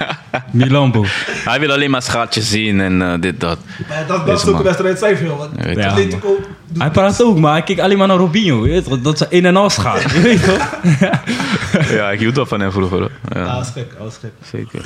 Milambo. 0.51 1.03
Hij 1.45 1.59
wil 1.59 1.71
alleen 1.71 1.89
maar 1.91 2.01
schaatjes 2.01 2.49
zien 2.49 2.79
en 2.79 3.01
eh, 3.01 3.13
dit, 3.19 3.39
dat. 3.39 3.57
Maar 3.89 4.05
dat, 4.07 4.25
dat 4.25 4.47
een 4.47 4.63
wedstrijd 4.63 4.99
zijn 4.99 5.17
veel. 5.17 5.37
Want 5.37 5.77
Ja, 5.77 5.95
je. 6.75 6.81
Hij 6.81 6.91
praat 6.91 7.23
ook, 7.23 7.37
maar 7.37 7.51
hij 7.51 7.63
kijkt 7.63 7.81
alleen 7.81 7.97
maar 7.97 8.07
naar 8.07 8.17
Robinho. 8.17 8.65
Je 8.65 8.71
weet 8.71 8.83
toch? 8.83 9.01
Dat 9.01 9.17
ze 9.17 9.25
in 9.29 9.45
en 9.45 9.71
gaat. 9.71 10.11
Je 10.11 10.21
weet 10.21 10.43
toch? 10.43 10.79
Ja, 11.89 12.11
ik 12.11 12.19
hield 12.19 12.35
wel 12.35 12.45
van 12.45 12.59
hem 12.59 12.71
vroeger. 12.71 12.99
hoor. 12.99 13.11
Ja, 13.33 13.59
is 13.59 13.67
gek, 13.67 13.97
dat 13.97 14.07
is 14.07 14.17
gek. 14.17 14.31
zeker. 14.51 14.85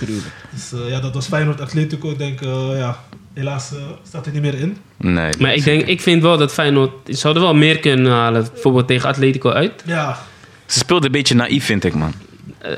Dus 0.51 0.73
eh, 0.73 0.89
ja, 0.89 0.99
dat 0.99 1.13
was 1.13 1.27
Feyenoord 1.27 1.61
Atletico. 1.61 2.09
Ik 2.09 2.17
denk, 2.17 2.41
eh, 2.41 2.77
ja, 2.77 2.97
helaas 3.33 3.71
eh, 3.73 3.79
staat 4.07 4.25
er 4.25 4.31
niet 4.31 4.41
meer 4.41 4.59
in. 4.59 4.77
Nee. 4.97 5.33
Maar 5.39 5.53
ik, 5.53 5.63
denk, 5.63 5.85
ik 5.85 6.01
vind 6.01 6.21
wel 6.21 6.37
dat 6.37 6.53
Feyenoord... 6.53 6.91
Ze 7.05 7.13
zouden 7.13 7.43
wel 7.43 7.53
meer 7.55 7.79
kunnen 7.79 8.11
halen. 8.11 8.47
Bijvoorbeeld 8.53 8.87
tegen 8.87 9.09
Atletico 9.09 9.49
uit. 9.49 9.83
Ja, 9.85 10.17
Ze 10.65 10.79
speelde 10.79 11.05
een 11.05 11.11
beetje 11.11 11.35
naïef, 11.35 11.65
vind 11.65 11.83
ik, 11.83 11.93
man. 11.93 12.13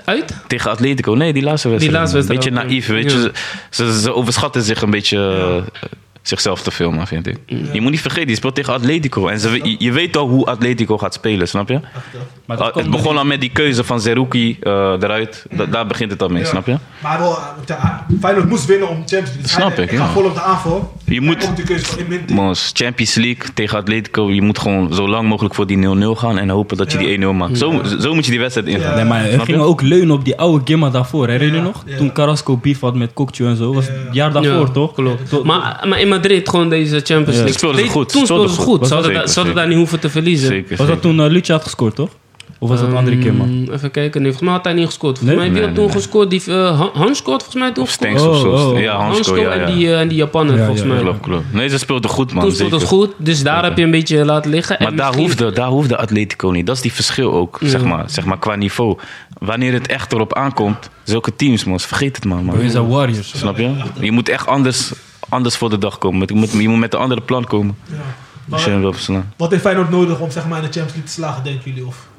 Uit? 0.06 0.34
Tegen 0.48 0.72
Atletico. 0.72 1.14
Nee, 1.14 1.34
die 1.34 1.44
laatste 1.44 1.70
wedstrijd. 1.70 1.98
laatste 1.98 2.18
man. 2.18 2.28
wedstrijd 2.28 2.56
Een 2.56 2.68
beetje 2.68 2.70
naïef, 2.70 2.88
weet 2.88 3.12
ja. 3.12 3.18
je. 3.18 3.32
Ze, 3.70 3.94
ze, 3.94 4.02
ze 4.02 4.14
overschatten 4.14 4.62
zich 4.62 4.82
een 4.82 4.90
beetje 4.90 5.64
zichzelf 6.22 6.62
te 6.62 6.72
veel, 6.72 6.92
man, 6.92 7.08
vind 7.08 7.28
ik. 7.28 7.38
Je 7.46 7.82
moet 7.82 7.92
niet 7.92 8.02
vergeten, 8.02 8.28
die 8.28 8.36
speelt 8.36 8.56
tegen 8.56 8.74
Atletico. 8.74 9.28
En 9.28 9.40
ze, 9.40 9.50
je, 9.64 9.76
je 9.80 9.92
weet 9.92 10.18
al 10.18 10.28
hoe 10.28 10.46
Atletico 10.46 10.98
gaat 10.98 11.14
spelen, 11.14 11.48
snap 11.48 11.70
je? 11.70 11.80
Maar 12.46 12.58
dat 12.58 12.70
Ah, 12.72 12.76
het 12.76 12.90
begon 12.92 13.18
al 13.18 13.26
met 13.26 13.40
die 13.42 13.50
keuze 13.52 13.84
van 13.84 14.02
Zerouki 14.02 14.58
eh, 14.62 14.72
eruit. 15.00 15.46
Da- 15.52 15.66
daar 15.66 15.88
begint 15.88 16.12
het 16.12 16.22
al 16.22 16.28
mee, 16.30 16.42
Ja. 16.42 16.48
snap 16.48 16.66
je? 16.66 16.76
Maar 17.00 17.20
wel, 17.20 17.38
eh, 17.68 17.86
Feyenoord 18.22 18.50
moest 18.50 18.66
winnen 18.66 18.88
om 18.90 18.96
Champions 18.96 19.26
League. 19.26 19.42
Dus 19.42 19.52
Snap 19.52 19.80
Ik 19.80 19.90
ga 19.90 19.96
ja. 19.96 20.10
vol 20.12 20.24
op 20.26 20.34
de 20.34 20.42
aanval. 20.42 20.98
Je 21.14 21.22
moet. 21.22 21.52
Mons, 22.34 22.72
Champions 22.74 23.16
League 23.16 23.54
tegen 23.54 23.78
Atletico, 23.78 24.32
je 24.32 24.42
moet 24.42 24.60
gewoon 24.60 24.94
zo 24.94 25.08
lang 25.08 25.28
mogelijk 25.28 25.56
voor 25.56 25.68
die 25.68 25.78
0-0 25.78 25.82
gaan 26.18 26.38
en 26.38 26.50
hopen 26.50 26.78
dat 26.78 26.92
je 26.92 26.98
Ja. 27.00 27.04
die 27.06 27.14
1-0 27.14 27.34
maakt. 27.34 27.58
Zo, 27.58 27.82
zo 28.00 28.14
moet 28.14 28.26
je 28.26 28.32
die 28.32 28.40
wedstrijd 28.40 28.68
ingaan. 28.68 28.90
Ja. 28.90 28.96
Nee, 28.96 29.06
maar 29.06 29.24
we 29.24 29.40
gingen 29.40 29.62
ook 29.62 29.82
leunen 29.82 30.16
op 30.16 30.26
die 30.26 30.38
oude 30.38 30.62
Gimma 30.66 30.90
daarvoor. 30.90 31.28
Herinner 31.28 31.56
je 31.56 31.62
Ja, 31.62 31.68
nog? 31.68 31.84
ja. 31.86 31.98
Toen 31.98 32.12
Carrasco 32.14 32.58
beef 32.58 32.80
had 32.80 32.96
met 32.96 33.14
Kokchu 33.14 33.46
en 33.46 33.56
zo. 33.56 33.74
Was 33.74 33.86
Ja. 33.86 33.92
het 33.92 34.14
jaar 34.14 34.32
daarvoor, 34.32 34.66
Ja, 34.66 34.72
toch? 34.72 34.94
Klopt. 34.94 35.44
Maar, 35.44 35.86
maar 35.88 36.00
in 36.00 36.08
Madrid 36.08 36.50
gewoon 36.50 36.70
deze 36.70 37.00
Champions 37.04 37.36
League. 37.38 37.54
Speelden 37.54 37.80
ze 37.86 37.88
goed, 37.92 38.10
Toen 38.10 38.26
speelden 38.26 38.50
ze 38.50 38.60
goed. 38.62 38.88
Ze 38.88 38.94
hadden, 39.36 39.56
daar 39.56 39.68
niet 39.68 39.78
hoeven 39.78 40.00
te 40.00 40.10
verliezen. 40.10 40.48
Zeker. 40.48 40.78
Was 40.78 40.88
dat 40.88 41.02
toen 41.02 41.20
uh, 41.20 41.26
Lucia 41.28 41.54
had 41.54 41.64
gescoord, 41.64 41.96
toch? 41.96 42.10
Of 42.64 42.70
was 42.70 42.80
dat 42.80 42.94
andere 42.94 43.22
Gimma? 43.22 43.44
Ehm, 43.44 43.72
Even 43.74 43.92
kijken. 43.92 44.22
Nee, 44.22 44.32
volgens 44.32 44.42
mij 44.42 44.52
had 44.52 44.64
hij 44.64 44.74
niet 44.74 44.86
gescoord. 44.86 45.18
Volgens 45.18 45.40
Nee? 45.40 45.50
mij 45.52 45.62
had 45.62 45.70
toen 45.76 45.84
nee, 45.84 45.86
nee. 45.94 46.02
gescoord. 46.02 46.30
Die, 46.30 46.42
eh, 46.48 46.78
Han- 46.80 46.90
Hans 46.94 47.18
scoort 47.18 47.44
volgens 47.44 47.64
mij 47.64 47.72
toen 47.72 47.84
Of 47.84 47.98
of 48.00 48.22
Oh, 48.28 48.40
zo. 48.40 48.50
oh. 48.72 48.80
Ja, 48.80 48.96
Hansko 48.98 49.36
ja, 49.36 49.42
ja. 49.42 49.50
en 49.68 49.76
die, 49.76 49.88
eh, 49.88 50.00
en 50.00 50.08
die 50.08 50.18
Japaner 50.18 50.52
Ja, 50.58 50.66
volgens 50.66 50.82
ja, 50.82 50.88
mij. 50.94 51.02
Klopt, 51.02 51.20
klopt. 51.20 51.54
Nee, 51.54 51.70
ze 51.70 51.78
speelden 51.78 52.10
goed, 52.10 52.34
man. 52.34 52.44
Toen 52.44 52.52
speelde 52.52 52.76
het 52.76 52.82
zeker. 52.88 52.98
goed, 52.98 53.14
dus 53.18 53.44
daar 53.44 53.64
heb 53.64 53.78
je 53.78 53.84
een 53.84 53.92
beetje 53.92 54.26
laten 54.26 54.52
liggen. 54.52 54.76
Maar 54.80 54.88
En 54.88 54.96
daar 54.96 55.06
misschien- 55.08 55.26
hoefde, 55.28 55.52
daar 55.52 55.68
hoefde 55.68 55.98
Atletico 55.98 56.50
niet. 56.50 56.66
Dat 56.66 56.76
is 56.76 56.82
die 56.82 56.94
verschil 56.94 57.34
ook, 57.34 57.58
Ja. 57.62 57.68
zeg, 57.70 57.84
maar, 57.84 58.04
zeg 58.10 58.26
maar, 58.26 58.40
qua 58.40 58.56
niveau. 58.56 58.98
Wanneer 59.40 59.74
het 59.74 59.88
echt 59.88 60.14
erop 60.14 60.34
aankomt, 60.34 60.90
zulke 61.04 61.36
teams, 61.36 61.64
man, 61.66 61.80
vergeet 61.80 62.16
het 62.16 62.26
man. 62.26 62.44
man. 62.46 62.58
We 62.58 62.70
zijn 62.70 62.88
Warriors. 62.88 63.38
Snap 63.38 63.58
je? 63.58 63.72
Je 64.00 64.12
moet 64.12 64.30
echt 64.30 64.48
anders, 64.48 64.92
anders 65.30 65.56
voor 65.58 65.70
de 65.70 65.78
dag 65.78 65.98
komen. 65.98 66.28
Je 66.28 66.34
moet, 66.36 66.52
je 66.52 66.70
moet 66.70 66.80
met 66.80 66.94
een 66.94 67.00
andere 67.00 67.22
plan 67.22 67.46
komen. 67.46 67.76
Ja. 67.90 67.96
Als 68.50 68.60
je 68.64 68.66
hem 68.70 68.74
Maar 68.80 68.82
wil 68.90 68.94
verslaan. 68.94 69.34
wat 69.38 69.50
heeft 69.50 69.62
Feyenoord 69.62 69.90
nodig 69.90 70.20
om 70.20 70.32
zeg 70.32 70.48
maar, 70.48 70.58
in 70.58 70.64
de 70.64 70.80
Champions 70.80 70.92
League 70.94 71.04
te 71.04 71.12
slagen, 71.12 71.44
denken 71.44 71.62
jullie? 71.72 71.88
Of 71.88 72.10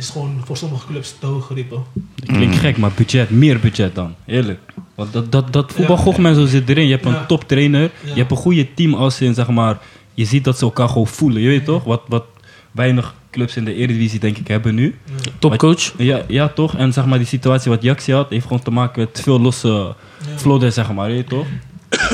is 0.00 0.10
gewoon 0.10 0.40
voor 0.44 0.56
sommige 0.56 0.86
clubs 0.86 1.14
te 1.18 1.26
hoog 1.26 1.46
geriepen? 1.46 1.82
Klinkt 2.26 2.56
gek, 2.56 2.76
maar 2.78 2.90
budget, 2.96 3.30
meer 3.30 3.60
budget 3.60 3.94
dan. 3.94 4.14
Eerlijk. 4.26 4.60
Want 4.94 5.12
dat, 5.12 5.32
dat, 5.32 5.52
dat 5.52 5.72
voetbalgochme 5.72 6.28
en 6.28 6.34
zo 6.34 6.46
zit 6.46 6.68
erin. 6.68 6.84
Je 6.84 6.90
hebt 6.90 7.04
een 7.04 7.12
Ja. 7.12 7.26
toptrainer. 7.26 7.80
Ja. 7.80 7.88
Je 8.12 8.14
hebt 8.18 8.30
een 8.30 8.36
goede 8.36 8.74
team 8.74 8.94
als 8.94 9.20
in, 9.20 9.34
zeg 9.34 9.48
maar... 9.48 9.78
Je 10.14 10.24
ziet 10.24 10.44
dat 10.44 10.58
ze 10.58 10.64
elkaar 10.64 10.88
gewoon 10.88 11.06
voelen. 11.06 11.42
Je 11.42 11.48
weet 11.48 11.64
toch? 11.64 11.84
Wat, 11.84 12.02
wat 12.08 12.24
weinig 12.72 13.14
clubs 13.30 13.56
in 13.56 13.64
de 13.64 13.74
Eredivisie 13.74 14.20
denk 14.20 14.38
ik 14.38 14.48
hebben 14.48 14.74
nu. 14.74 14.98
Topcoach. 15.38 15.92
Ja, 15.98 16.22
ja, 16.28 16.48
toch? 16.48 16.76
En 16.76 16.92
zeg 16.92 17.06
maar, 17.06 17.18
die 17.18 17.26
situatie 17.26 17.70
wat 17.70 17.82
Jaxi 17.82 18.12
had, 18.12 18.30
heeft 18.30 18.42
gewoon 18.46 18.62
te 18.62 18.70
maken 18.70 19.00
met 19.00 19.20
veel 19.22 19.40
losse 19.40 19.94
vlodden, 20.34 20.72
zeg 20.72 20.92
maar, 20.92 21.08
weet 21.08 21.16
je 21.16 21.24
toch? 21.24 21.46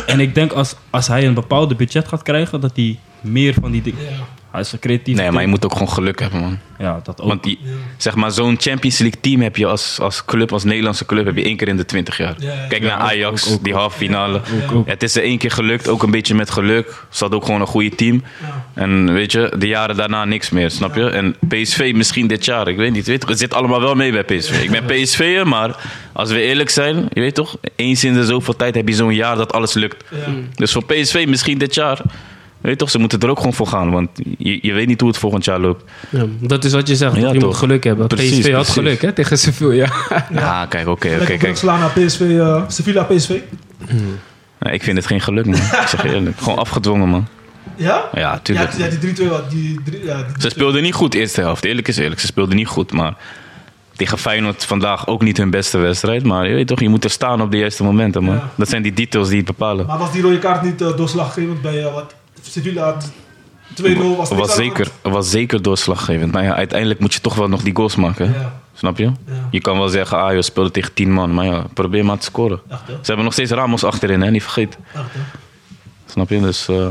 en 0.07 0.21
ik 0.21 0.35
denk 0.35 0.53
als, 0.53 0.75
als 0.91 1.07
hij 1.07 1.27
een 1.27 1.35
bepaalde 1.35 1.75
budget 1.75 2.09
gaat 2.09 2.23
krijgen, 2.23 2.61
dat 2.61 2.77
hij 2.77 2.99
meer 3.21 3.55
van 3.61 3.71
die 3.71 3.83
dingen... 3.83 4.03
Ja. 4.03 4.11
Hij 4.57 4.65
is 4.65 4.73
een 4.73 4.79
creatief. 4.79 5.17
Nee, 5.17 5.31
maar 5.31 5.43
je 5.43 5.49
moet 5.49 5.65
ook 5.65 5.73
gewoon 5.73 5.89
geluk 5.89 6.21
hebben, 6.21 6.41
man. 6.41 6.59
Ja, 6.79 7.01
dat 7.03 7.21
ook. 7.21 7.29
Want 7.29 7.43
die, 7.43 7.59
zeg 7.97 8.15
maar, 8.15 8.31
zo'n 8.31 8.57
Champions 8.61 8.99
League 8.99 9.21
team 9.21 9.41
heb 9.41 9.57
je 9.57 9.67
als, 9.67 10.01
als 10.01 10.25
club, 10.25 10.53
als 10.53 10.65
Nederlandse 10.65 11.07
club, 11.07 11.27
heb 11.27 11.37
je 11.37 11.43
één 11.43 11.57
keer 11.57 11.69
in 11.69 11.77
de 11.77 11.85
twintig 11.85 12.17
jaar. 12.17 12.35
Ja, 12.39 12.53
ja. 12.53 12.67
Kijk 12.69 12.83
naar 12.83 12.99
Ajax, 12.99 13.47
ook, 13.47 13.55
ook, 13.55 13.65
die 13.65 13.75
halve 13.75 13.97
finale. 13.97 14.41
Ook, 14.65 14.73
ook. 14.73 14.89
Het 14.89 15.03
is 15.03 15.17
er 15.17 15.23
één 15.23 15.39
keer 15.39 15.51
gelukt, 15.51 15.89
ook 15.89 16.03
een 16.03 16.11
beetje 16.11 16.35
met 16.35 16.51
geluk. 16.51 17.05
Ze 17.11 17.19
hadden 17.19 17.39
ook 17.39 17.45
gewoon 17.45 17.61
een 17.61 17.67
goede 17.67 17.95
team. 17.95 18.23
Ja. 18.41 18.65
En 18.75 19.13
weet 19.13 19.33
je, 19.33 19.53
de 19.59 19.67
jaren 19.67 19.97
daarna 19.97 20.25
niks 20.25 20.51
meer, 20.51 20.71
snap 20.71 20.95
je? 20.95 21.11
En 21.11 21.37
PSV 21.49 21.93
misschien 21.95 22.27
dit 22.27 22.45
jaar, 22.45 22.69
ik 22.69 22.77
weet 22.77 22.93
niet. 22.93 23.07
Weet 23.07 23.23
je, 23.23 23.29
het 23.29 23.39
zit 23.39 23.55
allemaal 23.55 23.81
wel 23.81 23.95
mee 23.95 24.13
bij 24.13 24.25
PSV. 24.25 24.63
Ik 24.63 24.71
ben 24.71 24.85
PSV'er, 25.03 25.49
maar 25.49 25.77
als 26.13 26.31
we 26.31 26.41
eerlijk 26.41 26.71
zijn, 26.71 27.09
je 27.13 27.21
weet 27.21 27.35
toch, 27.35 27.57
eens 27.77 28.05
in 28.05 28.15
de 28.15 28.25
zoveel 28.25 28.57
tijd 28.57 28.75
heb 28.75 28.89
je 28.89 28.95
zo'n 28.95 29.15
jaar 29.15 29.37
dat 29.37 29.53
alles 29.53 29.73
lukt. 29.75 30.05
Ja. 30.11 30.19
Dus 30.55 30.73
voor 30.73 30.85
PSV 30.85 31.25
misschien 31.29 31.59
dit 31.59 31.75
jaar. 31.75 32.01
Weet 32.61 32.73
je 32.73 32.79
toch, 32.79 32.91
ze 32.91 32.99
moeten 32.99 33.21
er 33.21 33.29
ook 33.29 33.39
gewoon 33.39 33.53
voor 33.55 33.67
gaan, 33.67 33.91
want 33.91 34.09
je, 34.39 34.59
je 34.63 34.73
weet 34.73 34.87
niet 34.87 35.01
hoe 35.01 35.09
het 35.09 35.19
volgend 35.19 35.45
jaar 35.45 35.61
loopt. 35.61 35.85
Ja, 36.11 36.25
dat 36.41 36.65
is 36.65 36.73
wat 36.73 36.89
je 36.89 36.97
zegt. 36.97 37.17
Ja, 37.17 37.33
je 37.33 37.39
moet 37.39 37.57
geluk 37.57 37.85
hebben. 37.85 38.07
Precies, 38.07 38.39
PSV 38.39 38.45
had 38.45 38.55
precies. 38.55 38.75
geluk 38.75 39.03
hè, 39.03 39.13
tegen 39.13 39.39
Sevilla. 39.39 39.93
Ja, 40.33 40.67
kijk, 40.67 40.89
oké, 40.89 41.07
oké, 41.09 41.17
Lekker 41.19 41.37
kijk. 41.37 41.57
slaan 41.57 41.81
naar 41.81 41.91
PSV, 41.91 42.21
eh, 42.21 42.63
Sevilla 42.69 43.03
PSV. 43.03 43.31
Nee, 44.59 44.75
ik 44.75 44.83
vind 44.83 44.97
het 44.97 45.07
geen 45.07 45.21
geluk, 45.21 45.47
man. 45.47 45.55
Ik 45.55 45.87
zeg 45.89 46.03
je 46.03 46.15
eerlijk. 46.15 46.39
Gewoon 46.41 46.59
afgedwongen, 46.59 47.09
man. 47.09 47.27
Ja? 47.77 48.05
Ja, 48.15 48.39
tuurlijk. 48.43 48.73
Ja, 48.73 48.85
ja, 48.85 48.91
die 48.91 48.99
3-2 48.99 49.29
wat, 49.29 49.51
die 49.51 49.81
drie- 49.85 50.05
ja, 50.05 50.17
die 50.17 50.25
Ze 50.39 50.49
speelden 50.49 50.83
niet 50.83 50.95
goed 50.95 51.13
de 51.13 51.19
eerste 51.19 51.41
helft. 51.41 51.65
Eerlijk 51.65 51.89
is 51.89 51.97
eerlijk, 51.97 52.21
ze 52.21 52.27
speelden 52.27 52.57
niet 52.57 52.67
goed. 52.67 52.93
Maar 52.93 53.15
tegen 53.97 54.19
Feyenoord 54.19 54.65
vandaag 54.65 55.07
ook 55.07 55.23
niet 55.23 55.37
hun 55.37 55.51
beste 55.51 55.79
wedstrijd. 55.79 56.25
Maar 56.25 56.49
je 56.49 56.55
weet 56.55 56.67
toch, 56.67 56.81
je 56.81 56.89
moet 56.89 57.05
er 57.05 57.11
staan 57.11 57.43
op 57.43 57.51
de 57.51 57.57
juiste 57.59 57.85
momenten, 57.85 58.25
man. 58.25 58.35
Ja. 58.35 58.51
Dat 58.55 58.69
zijn 58.69 58.83
die 58.83 58.93
details 58.93 59.29
die 59.29 59.37
het 59.37 59.47
bepalen. 59.47 59.87
Maar 59.87 59.99
was 59.99 60.13
die 60.13 60.23
rode 60.23 60.39
kaart 60.39 60.63
niet 60.63 60.81
uh, 60.83 60.97
doorslaggevend 60.97 61.63
bij 61.63 61.79
uh, 61.85 61.93
wat 61.95 62.15
Sevilla 62.51 62.85
had 62.85 63.11
2-0 63.83 64.17
was 64.17 64.29
Het 64.29 64.39
was, 64.39 64.55
zeker, 64.55 64.89
het 65.03 65.13
was 65.13 65.31
zeker 65.31 65.63
doorslaggevend. 65.63 66.33
Maar 66.33 66.43
ja, 66.43 66.55
uiteindelijk 66.55 67.01
moet 67.01 67.15
je 67.15 67.21
toch 67.21 67.35
wel 67.35 67.49
nog 67.49 67.63
die 67.63 67.77
goals 67.77 67.97
maken. 67.97 68.33
hè? 68.33 68.41
Ja, 68.41 68.61
Snap 68.75 68.99
je? 68.99 69.05
ja. 69.05 69.13
Je 69.51 69.61
kan 69.61 69.79
wel 69.79 69.89
zeggen, 69.89 70.19
ah, 70.19 70.35
je 70.35 70.43
speelde 70.43 70.71
tegen 70.71 70.93
10 70.95 71.13
man. 71.13 71.35
Maar 71.35 71.45
ja, 71.45 71.65
probeer 71.75 72.05
maar 72.05 72.19
te 72.19 72.25
scoren. 72.25 72.61
Echt 72.71 72.81
hè? 72.87 72.93
Ze 72.93 73.01
hebben 73.03 73.25
nog 73.25 73.33
steeds 73.33 73.51
Ramos 73.51 73.85
achterin, 73.85 74.21
hè? 74.23 74.31
Niet 74.31 74.43
vergeten. 74.43 74.81
Echt 74.93 75.03
hè? 75.13 75.21
Snap 76.07 76.29
je? 76.31 76.41
Dus 76.41 76.69
uh, 76.69 76.77
Dat 76.77 76.91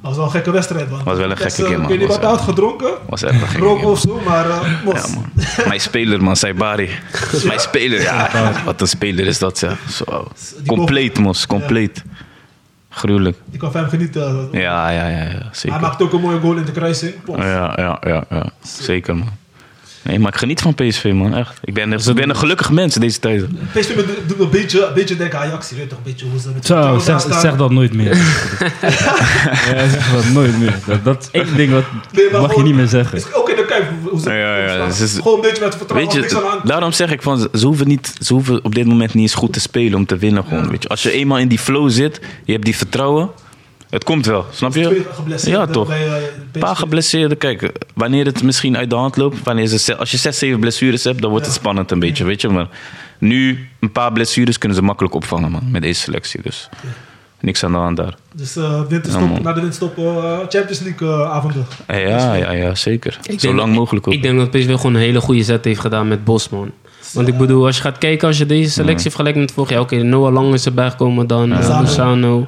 was 0.00 0.16
wel 0.16 0.24
een 0.24 0.30
gekke 0.30 0.50
wedstrijd 0.50 0.90
man. 0.90 1.04
Was 1.04 1.18
wel 1.18 1.30
een 1.30 1.36
gekke 1.36 1.62
game, 1.62 1.68
man. 1.76 1.82
Ik 1.82 1.88
weet 1.88 1.98
niet 1.98 2.08
wat 2.08 2.22
had 2.22 2.40
gedronken. 2.40 2.90
was 3.08 3.22
echt 3.22 3.42
een 3.42 3.48
gekke 3.48 3.66
of 3.66 3.98
zo, 3.98 4.20
maar 4.24 4.46
uh, 4.46 4.84
mos. 4.84 4.94
Ja, 4.94 5.14
man. 5.14 5.30
Mijn 5.68 5.80
speler, 5.80 6.22
man, 6.22 6.36
Saibari. 6.36 6.90
Mijn 7.44 7.60
speler, 7.60 8.00
ja. 8.00 8.52
Wat 8.64 8.80
een 8.80 8.88
speler 8.88 9.26
is 9.26 9.38
dat, 9.38 9.58
zeg. 9.58 9.78
Zo. 9.90 10.28
Compleet, 10.66 11.18
mos. 11.18 11.46
Compleet. 11.46 12.04
Gruwelijk. 12.98 13.36
Ik 13.50 13.58
kan 13.58 13.72
van 13.72 13.80
hem 13.80 13.90
genieten. 13.90 14.48
Ja, 14.52 14.90
ja, 14.90 15.08
ja, 15.08 15.16
ja. 15.18 15.24
Hij 15.28 15.42
Zeker. 15.52 15.80
maakt 15.80 16.02
ook 16.02 16.12
een 16.12 16.20
mooie 16.20 16.40
goal 16.40 16.56
in 16.56 16.64
de 16.64 16.72
kruising. 16.72 17.14
Ja, 17.36 17.72
ja, 17.76 17.98
ja, 18.06 18.24
ja. 18.30 18.50
Zeker, 18.62 19.16
man. 19.16 19.28
Nee, 20.02 20.18
maar 20.18 20.32
ik 20.32 20.38
geniet 20.38 20.60
van 20.60 20.74
PSV, 20.74 21.12
man. 21.14 21.34
Echt. 21.34 21.58
Ik 21.64 21.74
ben, 21.74 21.92
ik 21.92 22.14
ben 22.14 22.28
een 22.28 22.36
gelukkig 22.36 22.70
mens 22.70 22.94
in 22.94 23.00
deze 23.00 23.18
tijden. 23.18 23.58
PSV 23.72 23.96
me 23.96 24.18
doet 24.26 24.40
een 24.40 24.50
beetje, 24.50 24.86
een 24.86 24.94
beetje 24.94 25.16
denken 25.16 25.38
aan 25.38 25.44
Ajax. 25.46 25.68
Je 25.68 25.74
weet 25.76 25.88
toch 25.88 25.98
een 25.98 26.04
beetje 26.04 26.26
hoe 26.30 26.40
ze 26.40 26.48
met 26.54 26.66
Zo, 26.66 26.98
zeg, 26.98 27.20
zeg 27.40 27.56
dat 27.56 27.70
nooit 27.70 27.94
meer. 27.94 28.16
ja, 29.72 29.88
zeg 29.88 30.12
dat 30.12 30.24
nooit 30.32 30.58
meer. 30.58 30.74
Dat, 30.86 31.04
dat 31.04 31.22
is 31.22 31.40
één 31.40 31.56
ding 31.56 31.72
wat 31.72 31.84
Nee, 32.12 32.30
mag 32.30 32.40
je 32.42 32.48
gewoon- 32.48 32.64
niet 32.64 32.74
meer 32.74 32.86
zeggen. 32.86 33.18
Is 33.18 33.34
ook 33.34 33.48
in 33.50 33.56
de 33.56 33.64
hoe- 34.10 34.10
hoe 34.10 34.20
ze 34.20 34.30
Ja, 34.30 34.56
ja, 34.58 34.84
is- 34.86 35.14
Gewoon 35.14 35.34
een 35.34 35.40
beetje 35.40 35.64
met 35.64 35.76
vertrouwen. 35.76 36.14
Weet 36.20 36.30
je, 36.30 36.60
daarom 36.64 36.92
zeg 36.92 37.10
ik 37.10 37.22
van, 37.22 37.48
ze 37.54 37.66
hoeven, 37.66 37.88
niet, 37.88 38.14
ze 38.20 38.32
hoeven 38.32 38.64
op 38.64 38.74
dit 38.74 38.86
moment 38.86 39.14
niet 39.14 39.22
eens 39.22 39.34
goed 39.34 39.52
te 39.52 39.60
spelen 39.60 39.98
om 39.98 40.06
te 40.06 40.16
winnen. 40.16 40.44
Gewoon, 40.44 40.68
weet 40.70 40.82
je. 40.82 40.88
Als 40.88 41.02
je 41.02 41.10
eenmaal 41.10 41.38
in 41.38 41.48
die 41.48 41.58
flow 41.58 41.90
zit, 41.90 42.20
je 42.44 42.52
hebt 42.52 42.64
die 42.64 42.76
vertrouwen, 42.76 43.30
het 43.90 44.04
komt 44.04 44.26
wel, 44.26 44.44
snap 44.52 44.74
je? 44.74 45.04
Ja, 45.44 45.66
toch. 45.66 45.90
eh, 45.90 46.00
Een 46.52 46.60
paar 46.60 46.76
geblesseerden. 46.76 47.38
Kijk, 47.38 47.72
wanneer 47.94 48.24
het 48.24 48.42
misschien 48.42 48.76
uit 48.76 48.90
de 48.90 48.96
hand 48.96 49.16
loopt, 49.16 49.42
wanneer 49.42 49.66
ze, 49.66 49.96
als 49.96 50.10
je 50.10 50.16
zes, 50.16 50.38
zeven 50.38 50.60
blessures 50.60 51.04
hebt, 51.04 51.20
dan 51.20 51.30
wordt 51.30 51.46
het 51.46 51.54
Ja. 51.54 51.60
spannend 51.60 51.90
een 51.90 51.98
beetje, 51.98 52.24
weet 52.24 52.40
je. 52.40 52.48
Maar 52.48 52.68
nu, 53.18 53.68
een 53.80 53.92
paar 53.92 54.12
blessures 54.12 54.58
kunnen 54.58 54.76
ze 54.78 54.82
makkelijk 54.84 55.14
opvangen, 55.14 55.50
man, 55.50 55.70
met 55.70 55.82
deze 55.82 56.00
selectie. 56.00 56.42
Dus 56.42 56.68
niks 57.40 57.64
aan 57.64 57.72
de 57.72 57.78
hand 57.78 57.96
daar. 57.96 58.14
Dus 58.34 58.56
eh, 58.56 58.80
winterstop, 58.88 59.22
Ja, 59.36 59.40
na 59.40 59.52
de 59.52 59.60
winterstop 59.60 59.98
eh, 59.98 60.38
Champions 60.48 60.80
League 60.80 61.08
eh, 61.08 61.30
avonden. 61.30 61.66
Ja, 61.88 62.34
ja, 62.34 62.50
ja, 62.52 62.74
zeker. 62.74 63.18
Ik 63.22 63.40
Zo 63.40 63.46
denk- 63.46 63.58
lang 63.60 63.74
mogelijk 63.74 64.06
ook. 64.08 64.14
Ik 64.14 64.22
denk 64.22 64.38
dat 64.38 64.50
PSV 64.50 64.74
gewoon 64.76 64.94
een 64.94 65.00
hele 65.00 65.20
goede 65.20 65.42
zet 65.42 65.64
heeft 65.64 65.80
gedaan 65.80 66.08
met 66.08 66.24
Bosman. 66.24 66.70
Want 67.12 67.28
ik 67.28 67.38
bedoel, 67.38 67.66
als 67.66 67.76
je 67.76 67.82
gaat 67.82 67.98
kijken, 67.98 68.28
als 68.28 68.38
je 68.38 68.46
deze 68.46 68.70
selectie 68.70 69.10
vergelijkt 69.10 69.38
met 69.38 69.52
vorig 69.52 69.70
jaar... 69.70 69.80
Oké, 69.80 69.96
Noah 70.02 70.32
Lang 70.32 70.54
is 70.54 70.66
erbij 70.66 70.90
gekomen 70.90 71.26
dan, 71.26 71.48
ja. 71.48 71.80
Lozano. 71.80 72.46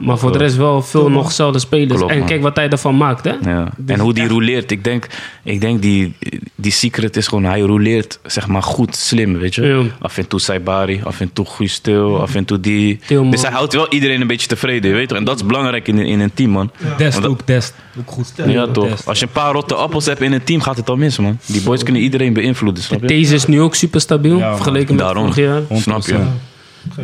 Maar 0.00 0.18
voor 0.18 0.32
de 0.32 0.38
rest 0.38 0.56
wel 0.56 0.82
veel 0.82 1.10
nog 1.10 1.26
dezelfde 1.26 1.58
spelers. 1.58 1.98
Klopt, 1.98 2.12
en 2.12 2.24
kijk 2.24 2.42
wat 2.42 2.56
hij 2.56 2.68
ervan 2.68 2.96
maakt, 2.96 3.24
hè? 3.24 3.32
Ja. 3.50 3.68
Dus 3.76 3.96
en 3.96 4.00
hoe 4.02 4.12
die 4.12 4.22
echt- 4.22 4.32
rouleert. 4.32 4.70
Ik 4.70 4.84
denk, 4.84 5.06
ik 5.42 5.60
denk 5.60 5.82
die, 5.82 6.14
die 6.54 6.72
secret 6.72 7.16
is 7.16 7.26
gewoon, 7.26 7.44
hij 7.44 7.60
rouleert 7.60 8.18
zeg 8.24 8.46
maar 8.48 8.62
goed, 8.62 8.96
slim, 8.96 9.38
weet 9.38 9.54
je. 9.54 9.62
Ja. 9.62 9.82
Af 10.00 10.18
en 10.18 10.26
toe 10.28 10.40
Saibari, 10.40 11.00
af 11.04 11.20
en 11.20 11.32
toe 11.32 11.46
Guus 11.46 11.78
Til, 11.78 12.20
af 12.20 12.34
en 12.34 12.44
toe 12.44 12.60
die. 12.60 12.98
Tilman. 13.06 13.30
Dus 13.30 13.42
hij 13.42 13.50
houdt 13.50 13.72
wel 13.74 13.86
iedereen 13.88 14.20
een 14.20 14.26
beetje 14.26 14.46
tevreden, 14.46 14.90
je 14.90 14.96
weet 14.96 15.08
toch. 15.08 15.18
En 15.18 15.24
dat 15.24 15.36
is 15.36 15.46
belangrijk 15.46 15.88
in, 15.88 15.98
in 15.98 16.20
een 16.20 16.34
team, 16.34 16.50
man. 16.50 16.70
Dest 16.96 17.22
dat- 17.22 17.30
ook, 17.30 17.46
Dest. 17.46 17.74
Ook 17.98 18.10
goed. 18.10 18.32
Ja, 18.36 18.44
Dest. 18.64 18.74
toch. 18.74 19.06
Als 19.06 19.18
je 19.18 19.26
een 19.26 19.32
paar 19.32 19.52
rotte 19.52 19.74
appels 19.74 20.06
hebt 20.06 20.20
in 20.20 20.32
een 20.32 20.44
team, 20.44 20.60
gaat 20.60 20.76
het 20.76 20.88
al 20.90 20.96
mis, 20.96 21.18
man. 21.18 21.38
Die 21.46 21.62
boys 21.62 21.82
kunnen 21.82 22.02
iedereen 22.02 22.32
beïnvloeden, 22.32 22.82
snap 22.82 23.00
je? 23.00 23.06
Deze 23.06 23.34
is 23.34 23.46
nu 23.46 23.60
ook 23.60 23.74
super 23.74 24.00
stabiel, 24.00 24.38
Ja, 24.38 24.54
vergeleken 24.54 24.94
met 24.94 25.04
Daarom. 25.04 25.22
vorig 25.32 25.36
jaar. 25.44 25.60
100%. 25.68 25.82
Snap 25.82 26.02
je? 26.06 26.18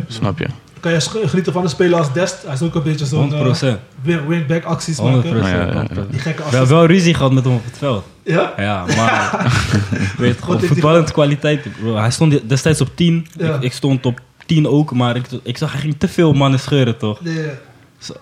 Snap 0.07 0.39
je? 0.39 0.45
Kan 0.79 0.91
je 0.91 0.99
genieten 1.01 1.53
van 1.53 1.63
een 1.63 1.69
speler 1.69 1.97
als 1.97 2.13
Dest? 2.13 2.43
Hij 2.45 2.53
is 2.53 2.61
ook 2.61 2.75
een 2.75 2.83
beetje 2.83 3.05
zo'n 3.05 3.31
100%. 3.31 3.33
uh, 3.63 3.73
win- 4.01 4.27
wingback 4.27 4.63
acties 4.63 4.97
100%. 4.97 5.01
maken. 5.03 5.37
Ja, 5.37 5.47
ja, 5.47 5.65
ja. 5.65 5.85
100%. 5.87 6.09
Die 6.09 6.19
gekke 6.19 6.37
We 6.37 6.41
hebben 6.43 6.43
acties. 6.43 6.69
wel 6.69 6.85
ruzie 6.85 7.13
gehad 7.13 7.31
met 7.31 7.43
hem 7.43 7.53
op 7.53 7.65
het 7.65 7.77
veld. 7.77 8.05
Ja? 8.23 8.53
Ja, 8.57 8.85
maar 8.95 9.51
weet 10.17 10.45
hij 10.45 10.59
voetballende 10.59 11.11
kwaliteit. 11.11 11.67
bro. 11.81 11.95
Hij 11.95 12.11
stond 12.11 12.49
destijds 12.49 12.81
op 12.81 12.89
10. 12.95 13.27
Ja. 13.37 13.55
Ik, 13.55 13.61
ik 13.61 13.73
stond 13.73 14.05
op 14.05 14.19
10 14.45 14.67
ook, 14.67 14.93
maar 14.93 15.15
ik, 15.15 15.25
ik 15.43 15.57
zag 15.57 15.71
hij 15.71 15.81
ging 15.81 15.95
te 15.97 16.07
veel 16.07 16.33
mannen 16.33 16.59
scheuren 16.59 16.97
toch. 16.97 17.21
Nee, 17.21 17.33
Dus 17.35 17.43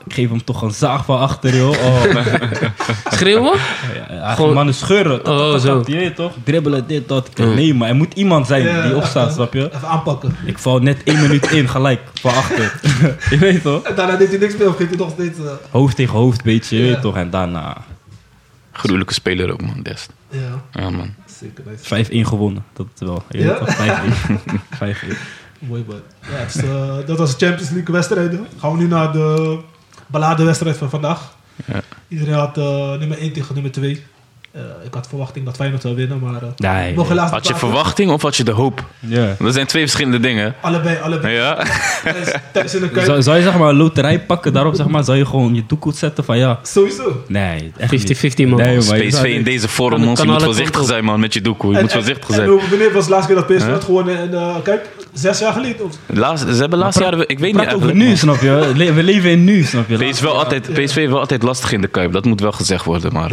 ik 0.05 0.13
geef 0.13 0.29
hem 0.29 0.43
toch 0.43 0.61
een 0.61 0.71
zaag 0.71 1.05
van 1.05 1.19
achter, 1.19 1.55
joh. 1.55 1.69
Oh, 1.69 2.03
Schreeuwen? 3.17 3.59
ja, 4.09 4.33
Gewoon- 4.35 4.53
mannen 4.53 4.73
scheuren. 4.73 5.25
Oh, 5.27 5.57
zo. 5.59 5.83
Je 5.85 6.13
toch? 6.13 6.33
Dribbelen, 6.43 6.87
dit, 6.87 7.07
dat. 7.07 7.37
Nee, 7.37 7.73
maar 7.73 7.89
er 7.89 7.95
moet 7.95 8.13
iemand 8.13 8.47
zijn 8.47 8.63
Ja, 8.63 8.81
die 8.87 8.95
opstaat, 8.95 9.33
snap 9.33 9.53
je? 9.53 9.69
Even 9.75 9.87
aanpakken. 9.87 10.35
Ik 10.45 10.57
val 10.57 10.79
net 10.79 11.03
één 11.03 11.21
minuut 11.21 11.51
in, 11.51 11.67
gelijk, 11.69 12.01
van 12.21 12.33
achter. 12.33 12.79
je 13.29 13.37
weet 13.37 13.61
toch? 13.61 13.83
En 13.83 13.95
daarna 13.95 14.15
deed 14.15 14.29
hij 14.29 14.37
niks 14.37 14.57
meer 14.57 14.67
of 14.67 14.75
geeft 14.75 14.89
hij 14.89 14.97
nog 14.99 15.11
steeds... 15.11 15.37
eh, 15.39 15.51
Hoofd 15.71 15.95
tegen 15.95 16.13
hoofd, 16.13 16.43
beetje, 16.43 16.77
je 16.77 16.85
Ja. 16.85 16.91
weet 16.93 17.01
toch? 17.01 17.15
En 17.15 17.29
daarna 17.29 17.77
Gruwelijke 18.71 19.13
speler 19.13 19.51
ook, 19.51 19.61
man. 19.61 19.81
Dest. 19.83 20.13
ja, 20.29 20.39
Ja, 20.81 20.89
man. 20.89 21.13
zeker. 21.39 21.63
nice. 21.89 22.05
5-1 22.25 22.27
gewonnen. 22.27 22.63
Dat 22.73 22.85
wel. 22.95 23.23
Ja? 23.29 23.53
toch? 23.53 23.75
5-1. 23.75 23.79
5-1. 24.77 25.17
Mooi 25.59 25.83
man. 25.87 26.01
Ja, 26.31 26.43
dus, 26.43 26.55
eh, 26.55 26.95
dat 27.05 27.17
was 27.17 27.37
de 27.37 27.45
Champions 27.45 27.71
League 27.71 27.93
wedstrijden. 27.93 28.47
Gaan 28.57 28.71
we 28.71 28.77
nu 28.77 28.87
naar 28.87 29.11
de 29.11 29.59
balladewedstrijd 30.07 30.77
van 30.77 30.89
vandaag. 30.89 31.35
Ja. 31.65 31.81
Iedereen 32.07 32.33
had 32.33 32.57
eh, 32.57 32.93
nummer 32.93 33.17
1 33.17 33.33
tegen 33.33 33.53
nummer 33.53 33.71
2. 33.71 34.03
Eh, 34.57 34.63
ik 34.85 34.93
had 34.93 35.07
verwachting 35.07 35.45
dat 35.45 35.55
Feyenoord 35.55 35.81
zou 35.81 35.95
winnen, 35.95 36.19
maar... 36.19 36.41
eh 36.41 36.47
Nee, 36.83 36.93
nog 36.95 37.07
helaas 37.07 37.31
Had 37.31 37.47
je 37.47 37.55
verwachting 37.55 38.11
of 38.11 38.21
had 38.21 38.35
je 38.35 38.43
de 38.43 38.51
hoop? 38.51 38.83
Ja. 38.99 39.35
Dat 39.39 39.53
zijn 39.53 39.65
twee 39.65 39.81
verschillende 39.83 40.19
dingen. 40.19 40.55
Allebei, 40.61 40.97
allebei. 41.03 41.33
Ja. 41.35 41.55
Tijdens- 42.03 42.31
Tijdens 42.53 42.75
in 42.75 42.81
de 42.81 42.89
kuip. 42.89 43.05
Zou, 43.05 43.21
zou 43.21 43.37
je 43.37 43.43
zeg 43.43 43.57
maar 43.57 43.69
een 43.69 43.75
loterij 43.75 44.19
pakken 44.19 44.53
daarop, 44.53 44.75
zeg 44.75 44.87
maar, 44.87 45.03
zou 45.03 45.17
je 45.17 45.25
gewoon 45.25 45.55
je 45.55 45.63
doekoe 45.67 45.93
zetten 45.93 46.23
van 46.23 46.37
ja, 46.37 46.59
Sowieso. 46.63 47.23
nee, 47.27 47.71
echt 47.77 48.13
50-50 48.43 48.47
man. 48.47 48.55
Nee, 48.55 48.77
PSV 49.07 49.23
in 49.23 49.43
deze 49.43 49.67
vorm, 49.67 50.03
man. 50.03 50.15
Je 50.21 50.27
moet 50.27 50.43
voorzichtig 50.43 50.85
zijn, 50.85 51.03
man, 51.03 51.19
met 51.19 51.33
je 51.33 51.41
doekoe. 51.41 51.69
Je 51.71 51.75
En- 51.75 51.81
moet 51.81 51.91
en- 51.91 51.97
voorzichtig 51.97 52.29
en 52.29 52.35
zijn. 52.35 52.69
Wanneer 52.69 52.93
was 52.93 53.05
de 53.05 53.11
laatste 53.11 53.33
keer 53.33 53.41
dat 53.47 53.55
PSV 53.55 53.65
Huh? 53.65 53.73
had 53.73 53.83
gewonnen 53.83 54.17
in 54.23 54.29
de 54.31 54.53
Kuip? 54.63 54.87
Zes 55.13 55.39
jaar 55.39 55.53
geleden? 55.53 55.85
Of, 55.85 55.91
Laatst, 56.05 56.45
ze 56.49 56.59
hebben 56.59 56.79
laatst 56.79 56.99
jaren, 56.99 57.19
ik 57.19 57.39
weet 57.39 57.53
niet 57.53 57.61
Praat 57.61 57.73
over 57.75 57.95
nu, 57.95 58.15
snap 58.15 58.41
je? 58.41 58.71
We 58.93 59.03
leven 59.03 59.29
in 59.29 59.43
nu, 59.43 59.63
snap 59.63 59.89
je? 59.89 59.97
PSV, 60.09 60.21
wel 60.21 60.37
altijd, 60.37 60.61
PSV 60.73 60.95
heeft 60.95 61.09
wel 61.11 61.19
altijd 61.19 61.43
lastig 61.43 61.71
in 61.71 61.81
de 61.81 61.87
Kuip. 61.87 62.11
Dat 62.13 62.25
moet 62.25 62.39
wel 62.41 62.51
gezegd 62.51 62.85
worden, 62.85 63.13
maar... 63.13 63.31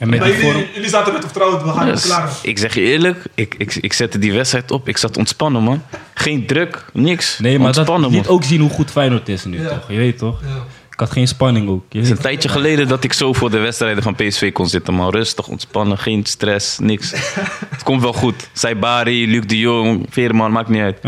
En 0.00 0.08
met 0.08 0.18
maar 0.18 0.28
jullie, 0.28 0.44
vorm... 0.44 0.64
jullie 0.74 0.88
zaten 0.88 1.12
met 1.12 1.22
vertrouwen, 1.22 1.64
we 1.64 1.72
gaan 1.72 1.88
het 1.88 2.00
klaar. 2.00 2.30
ik 2.42 2.58
zeg 2.58 2.74
je 2.74 2.80
eerlijk, 2.80 3.24
ik, 3.34 3.54
ik, 3.58 3.74
ik 3.74 3.92
zette 3.92 4.18
die 4.18 4.32
wedstrijd 4.32 4.70
op. 4.70 4.88
Ik 4.88 4.96
zat 4.96 5.16
ontspannen, 5.16 5.62
man. 5.62 5.82
Geen 6.14 6.46
druk, 6.46 6.84
niks. 6.92 7.38
Nee, 7.38 7.58
maar 7.58 7.66
dat 7.66 7.76
ontspannen, 7.76 8.12
man. 8.12 8.26
ook 8.26 8.44
zien 8.44 8.60
hoe 8.60 8.70
goed 8.70 8.90
Feyenoord 8.90 9.28
is 9.28 9.44
nu, 9.44 9.62
Ja. 9.62 9.68
toch? 9.68 9.84
Je 9.88 9.96
weet 9.96 10.18
toch? 10.18 10.40
Ja. 10.42 10.64
Ik 11.00 11.06
had 11.06 11.14
geen 11.14 11.28
spanning 11.28 11.68
ook. 11.68 11.84
Je 11.88 11.98
Het 11.98 12.06
is 12.06 12.12
een 12.12 12.22
tijdje 12.22 12.48
geleden 12.48 12.88
dat 12.88 13.04
ik 13.04 13.12
zo 13.12 13.32
voor 13.32 13.50
de 13.50 13.58
wedstrijden 13.58 14.02
van 14.02 14.14
PSV 14.14 14.52
kon 14.52 14.68
zitten, 14.68 14.94
man. 14.94 15.10
Rustig, 15.10 15.46
ontspannen, 15.48 15.98
geen 15.98 16.24
stress, 16.26 16.78
niks. 16.78 17.12
het 17.74 17.82
komt 17.82 18.02
wel 18.02 18.12
goed. 18.12 18.48
Saibari, 18.52 19.30
Luc 19.30 19.46
de 19.46 19.58
Jong, 19.58 20.06
Veerman, 20.10 20.52
maakt 20.52 20.68
niet 20.68 20.80
uit. 20.80 20.98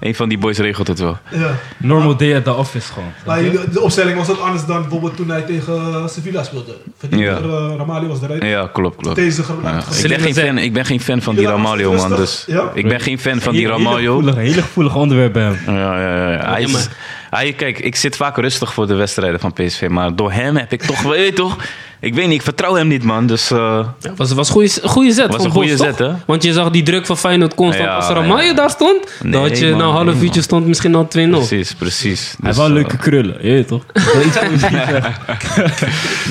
Een 0.00 0.14
van 0.14 0.28
die 0.28 0.38
boys 0.38 0.58
regelt 0.58 0.88
het 0.88 0.98
wel. 0.98 1.18
Ja. 1.30 1.50
Normal 1.76 2.16
day 2.16 2.36
at 2.36 2.44
the 2.44 2.54
office 2.54 2.92
gewoon. 2.92 3.12
Maar 3.26 3.42
de 3.72 3.80
opstelling 3.80 4.16
was 4.16 4.26
wat 4.26 4.40
anders 4.40 4.66
dan 4.66 4.80
bijvoorbeeld 4.80 5.16
toen 5.16 5.30
hij 5.30 5.42
tegen 5.42 5.74
eh, 5.74 6.06
Sevilla 6.08 6.42
speelde. 6.42 6.76
Ja. 7.10 7.36
eh, 7.36 7.74
Ramali 7.76 8.06
was 8.06 8.22
eruit. 8.22 8.42
Ja, 8.42 8.70
klopt, 8.72 8.96
klopt. 8.96 9.16
Deze 9.16 9.42
Ja. 9.62 9.82
Ik, 10.02 10.08
ben 10.08 10.20
geen 10.20 10.34
fan, 10.34 10.58
ik 10.58 10.72
ben 10.72 10.84
geen 10.84 11.00
fan 11.00 11.22
van 11.22 11.34
die 11.34 11.44
Ja, 11.44 11.50
Ramaljo, 11.50 11.92
man. 11.92 12.16
Dus 12.16 12.44
ja. 12.46 12.70
ik 12.74 12.88
ben 12.88 13.00
geen 13.00 13.18
fan 13.18 13.40
van 13.40 13.52
die 13.52 13.66
Ramaljo. 13.66 13.96
Hele 13.96 14.26
gevoelige, 14.26 14.38
hele 14.38 14.62
gevoelige 14.62 14.98
onderwerp 14.98 15.32
bij 15.32 15.42
hem. 15.42 15.76
Ja, 15.76 16.00
ja, 16.00 16.16
ja. 16.16 16.32
ja. 16.32 16.50
Hij 16.52 16.62
is, 16.62 16.72
maar- 16.72 17.16
hij, 17.30 17.52
kijk, 17.52 17.78
ik 17.78 17.96
zit 17.96 18.16
vaak 18.16 18.36
rustig 18.36 18.72
voor 18.72 18.86
de 18.86 18.94
wedstrijden 18.94 19.40
van 19.40 19.52
PSV. 19.52 19.86
Maar 19.88 20.14
door 20.16 20.32
hem 20.32 20.56
heb 20.56 20.72
ik 20.72 20.82
toch... 20.82 21.02
Weet 21.02 21.26
je 21.26 21.32
toch? 21.32 21.56
Ik 22.00 22.14
weet 22.14 22.26
niet, 22.26 22.34
ik 22.34 22.42
vertrouw 22.42 22.74
hem 22.74 22.88
niet, 22.88 23.02
man. 23.02 23.26
Dus 23.26 23.50
eh, 23.50 23.58
Ja, 24.00 24.12
was, 24.16 24.32
was 24.32 24.48
een 24.48 24.54
goede, 24.54 24.70
goede 24.82 25.12
zet 25.12 25.32
Was 25.32 25.44
een 25.44 25.50
goede 25.50 25.76
zet, 25.76 25.96
toch? 25.96 26.06
hè? 26.06 26.12
Want 26.26 26.42
je 26.42 26.52
zag 26.52 26.70
die 26.70 26.82
druk 26.82 27.06
van 27.06 27.18
Feyenoord 27.18 27.54
constant. 27.54 27.88
Ja, 27.88 27.94
Als 27.96 28.08
Ramalje 28.08 28.46
ja. 28.48 28.54
daar 28.54 28.70
stond, 28.70 29.12
dan 29.20 29.30
Nee, 29.30 29.40
had 29.40 29.58
je 29.58 29.68
man, 29.68 29.78
na 29.78 29.84
een 29.84 29.90
half 29.90 30.04
nee, 30.14 30.22
uurtje 30.22 30.42
stond 30.42 30.66
misschien 30.66 30.94
al 30.94 31.04
2-0. 31.04 31.08
precies, 31.30 31.74
precies. 31.74 32.20
Hij 32.20 32.36
Dus, 32.36 32.44
heeft 32.46 32.56
wel 32.56 32.66
eh, 32.66 32.72
leuke 32.72 32.96
krullen, 32.96 33.36
je 33.40 33.50
weet 33.52 33.68
toch? 33.68 33.84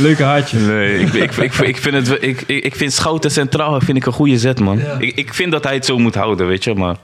Leuke 0.07 0.23
haartjes. 0.23 0.61
Nee, 0.61 0.99
ik, 0.99 1.13
ik, 1.13 1.35
ik, 1.35 1.53
ik, 1.53 1.77
vind 1.77 1.95
het, 1.95 2.17
ik, 2.23 2.43
ik 2.47 2.63
ik 2.63 2.75
vind 2.75 2.93
Schouten 2.93 3.31
centraal 3.31 3.79
vind 3.81 3.97
ik 3.97 4.05
een 4.05 4.13
goede 4.13 4.37
zet, 4.37 4.59
man. 4.59 4.77
Ja. 4.77 4.95
Ik, 4.99 5.15
ik 5.15 5.33
vind 5.33 5.51
dat 5.51 5.63
hij 5.63 5.73
het 5.73 5.85
zo 5.85 5.97
moet 5.97 6.15
houden, 6.15 6.47
weet 6.47 6.63
je. 6.63 6.73
Maar 6.73 6.95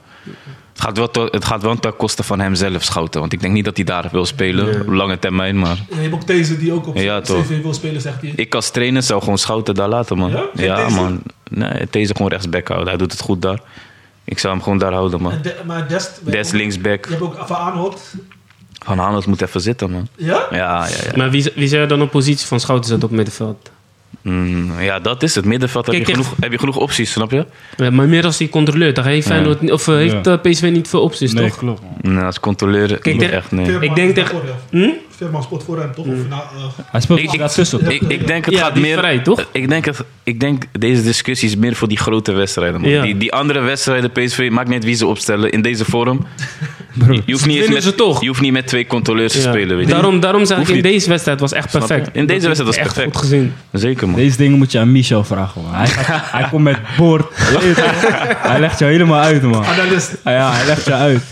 het 0.74 0.82
gaat 0.82 0.96
wel, 0.98 1.28
het 1.30 1.44
gaat 1.44 1.62
wel 1.62 1.74
ten 1.76 1.96
koste 1.96 2.22
van 2.22 2.40
hemzelf, 2.40 2.82
Schouten. 2.82 3.20
Want 3.20 3.32
ik 3.32 3.40
denk 3.40 3.52
niet 3.52 3.64
dat 3.64 3.76
hij 3.76 3.84
daar 3.84 4.08
wil 4.12 4.26
spelen 4.26 4.80
op 4.80 4.88
lange 4.88 5.18
termijn. 5.18 5.58
Maar 5.58 5.76
Je 5.88 5.94
hebt 5.96 6.14
ook 6.14 6.26
deze 6.26 6.58
die 6.58 6.72
ook 6.72 6.86
op 6.86 6.96
Ja, 6.96 7.20
toch. 7.20 7.44
CV 7.46 7.62
wil 7.62 7.74
spelen, 7.74 8.00
zegt 8.00 8.20
hij. 8.20 8.32
ik 8.36 8.54
als 8.54 8.70
trainer 8.70 9.02
zou 9.02 9.20
gewoon 9.20 9.38
Schouten 9.38 9.74
daar 9.74 9.88
laten, 9.88 10.18
man. 10.18 10.30
Ja? 10.54 10.88
Man. 10.88 11.22
Nee, 11.50 11.86
deze 11.90 12.14
gewoon 12.14 12.30
rechtsback 12.30 12.68
houden. 12.68 12.88
Hij 12.88 12.96
doet 12.98 13.12
het 13.12 13.20
goed 13.20 13.42
daar. 13.42 13.60
Ik 14.24 14.38
zou 14.38 14.52
hem 14.54 14.62
gewoon 14.62 14.78
daar 14.78 14.92
houden, 14.92 15.22
man. 15.22 15.32
De- 15.42 15.56
maar 15.66 15.88
Dest... 15.88 16.20
Des 16.24 16.50
linksback. 16.50 17.04
Je 17.04 17.10
hebt 17.10 17.22
ook 17.22 17.36
Van 17.46 17.56
Aanholt. 17.56 18.02
Van 18.84 19.00
Aanholt 19.00 19.26
moet 19.26 19.42
even 19.42 19.60
zitten, 19.60 19.90
man. 19.90 20.08
Ja? 20.16 20.46
Ja, 20.50 20.56
ja, 20.56 20.86
ja. 21.04 21.16
Maar 21.16 21.30
wie, 21.30 21.50
wie 21.54 21.68
zou 21.68 21.82
je 21.82 21.88
dan 21.88 22.02
op 22.02 22.10
positie 22.10 22.46
van 22.46 22.60
Schouten 22.60 22.88
zetten 22.88 23.08
op 23.08 23.14
middenveld? 23.14 23.70
Mm, 24.22 24.80
ja, 24.80 24.98
dat 25.00 25.22
is 25.22 25.34
het. 25.34 25.44
Middenveld 25.44 25.86
heb 25.86 25.94
je, 25.94 26.04
genoeg, 26.04 26.34
heb 26.40 26.52
je 26.52 26.58
genoeg 26.58 26.76
opties, 26.76 27.12
snap 27.12 27.30
je? 27.30 27.46
Ja, 27.76 27.90
maar 27.90 28.08
meer 28.08 28.24
als 28.24 28.36
die 28.36 28.48
controleur. 28.48 28.94
Dan 28.94 29.04
heeft, 29.04 29.26
Feyenoord, 29.26 29.60
niet- 29.60 29.72
of, 29.72 29.88
eh, 29.88 29.94
heeft 29.94 30.24
Ja. 30.24 30.38
eh, 30.42 30.50
PSV 30.50 30.68
niet 30.72 30.88
veel 30.88 31.02
opties, 31.02 31.32
Nee, 31.32 31.46
toch? 31.48 31.56
klopt 31.56 31.80
man. 32.02 32.12
Nou, 32.14 32.26
als 32.26 32.40
controleur 32.40 32.98
Kijk, 32.98 33.04
niet 33.20 33.30
echt, 33.30 33.50
nee. 33.50 33.78
Ik 33.80 33.94
denk 33.94 34.14
tegen- 34.14 34.38
Hm? 34.70 34.88
Ja. 35.18 35.24
Veerman 35.24 35.42
sport 35.42 35.62
voor 35.62 35.78
hem, 35.78 35.94
toch? 35.94 36.06
Of 36.06 36.28
na, 36.28 36.36
eh, 36.36 36.84
Hij 36.90 37.00
speelt 37.00 37.18
Ik- 37.18 37.24
ik, 37.24 37.32
ik- 37.32 37.38
daartussen 37.38 37.78
toch? 37.78 37.88
Ik, 37.88 38.02
ik 38.02 38.26
denk 38.26 38.44
het 38.44 38.54
Ja, 38.54 38.60
gaat 38.60 38.74
meer. 38.74 38.98
vrij, 38.98 39.18
toch? 39.18 39.46
Ik 39.52 39.68
denk, 39.68 39.84
het, 39.84 40.00
ik 40.22 40.40
denk 40.40 40.64
deze 40.78 41.02
discussie 41.02 41.48
is 41.48 41.56
meer 41.56 41.74
voor 41.74 41.88
die 41.88 41.98
grote 41.98 42.32
wedstrijden. 42.32 42.80
Man. 42.80 42.90
Ja. 42.90 43.02
Die, 43.02 43.16
die 43.18 43.32
andere 43.32 43.60
wedstrijden, 43.60 44.12
PSV, 44.12 44.48
maakt 44.52 44.68
niet 44.68 44.84
wie 44.84 44.94
ze 44.94 45.06
opstellen 45.06 45.50
in 45.50 45.62
deze 45.62 45.84
vorm. 45.84 46.26
Bro, 46.94 47.12
Je 47.26 47.32
hoeft 47.32 47.46
niet, 47.46 47.68
met, 47.68 47.96
toch? 47.96 48.20
je 48.20 48.28
hoeft 48.28 48.40
niet 48.40 48.52
met 48.52 48.66
twee 48.66 48.86
controleurs 48.86 49.32
te 49.32 49.38
Ja. 49.40 49.48
spelen. 49.48 49.76
Weet 49.76 49.86
je. 49.86 49.92
Daarom, 49.92 50.20
daarom 50.20 50.44
zeg 50.46 50.58
ik, 50.58 50.68
in 50.68 50.82
deze 50.82 51.08
wedstrijd 51.08 51.40
was 51.40 51.52
echt 51.52 51.70
perfect. 51.70 52.08
In 52.12 52.26
deze 52.26 52.46
wedstrijd 52.46 52.76
was 52.76 52.84
perfect. 52.86 53.06
Echt 53.06 53.16
goed 53.16 53.16
gezien. 53.16 53.52
Zeker, 53.72 54.06
man. 54.08 54.16
Deze 54.16 54.36
dingen 54.36 54.58
moet 54.58 54.72
je 54.72 54.78
aan 54.78 54.92
Michel 54.92 55.24
vragen 55.24 55.62
man. 55.62 55.74
Hij, 55.74 55.86
gaat- 55.86 56.30
hij 56.40 56.48
komt 56.50 56.62
met 56.64 56.78
boord. 56.96 57.26
Hij 58.38 58.60
legt 58.60 58.78
je 58.78 58.84
helemaal 58.84 59.20
uit 59.20 59.42
man. 59.42 59.64
Ah 59.64 59.76
ja, 60.24 60.52
hij 60.52 60.66
legt 60.66 60.84
je 60.84 60.92
uit. 60.92 61.22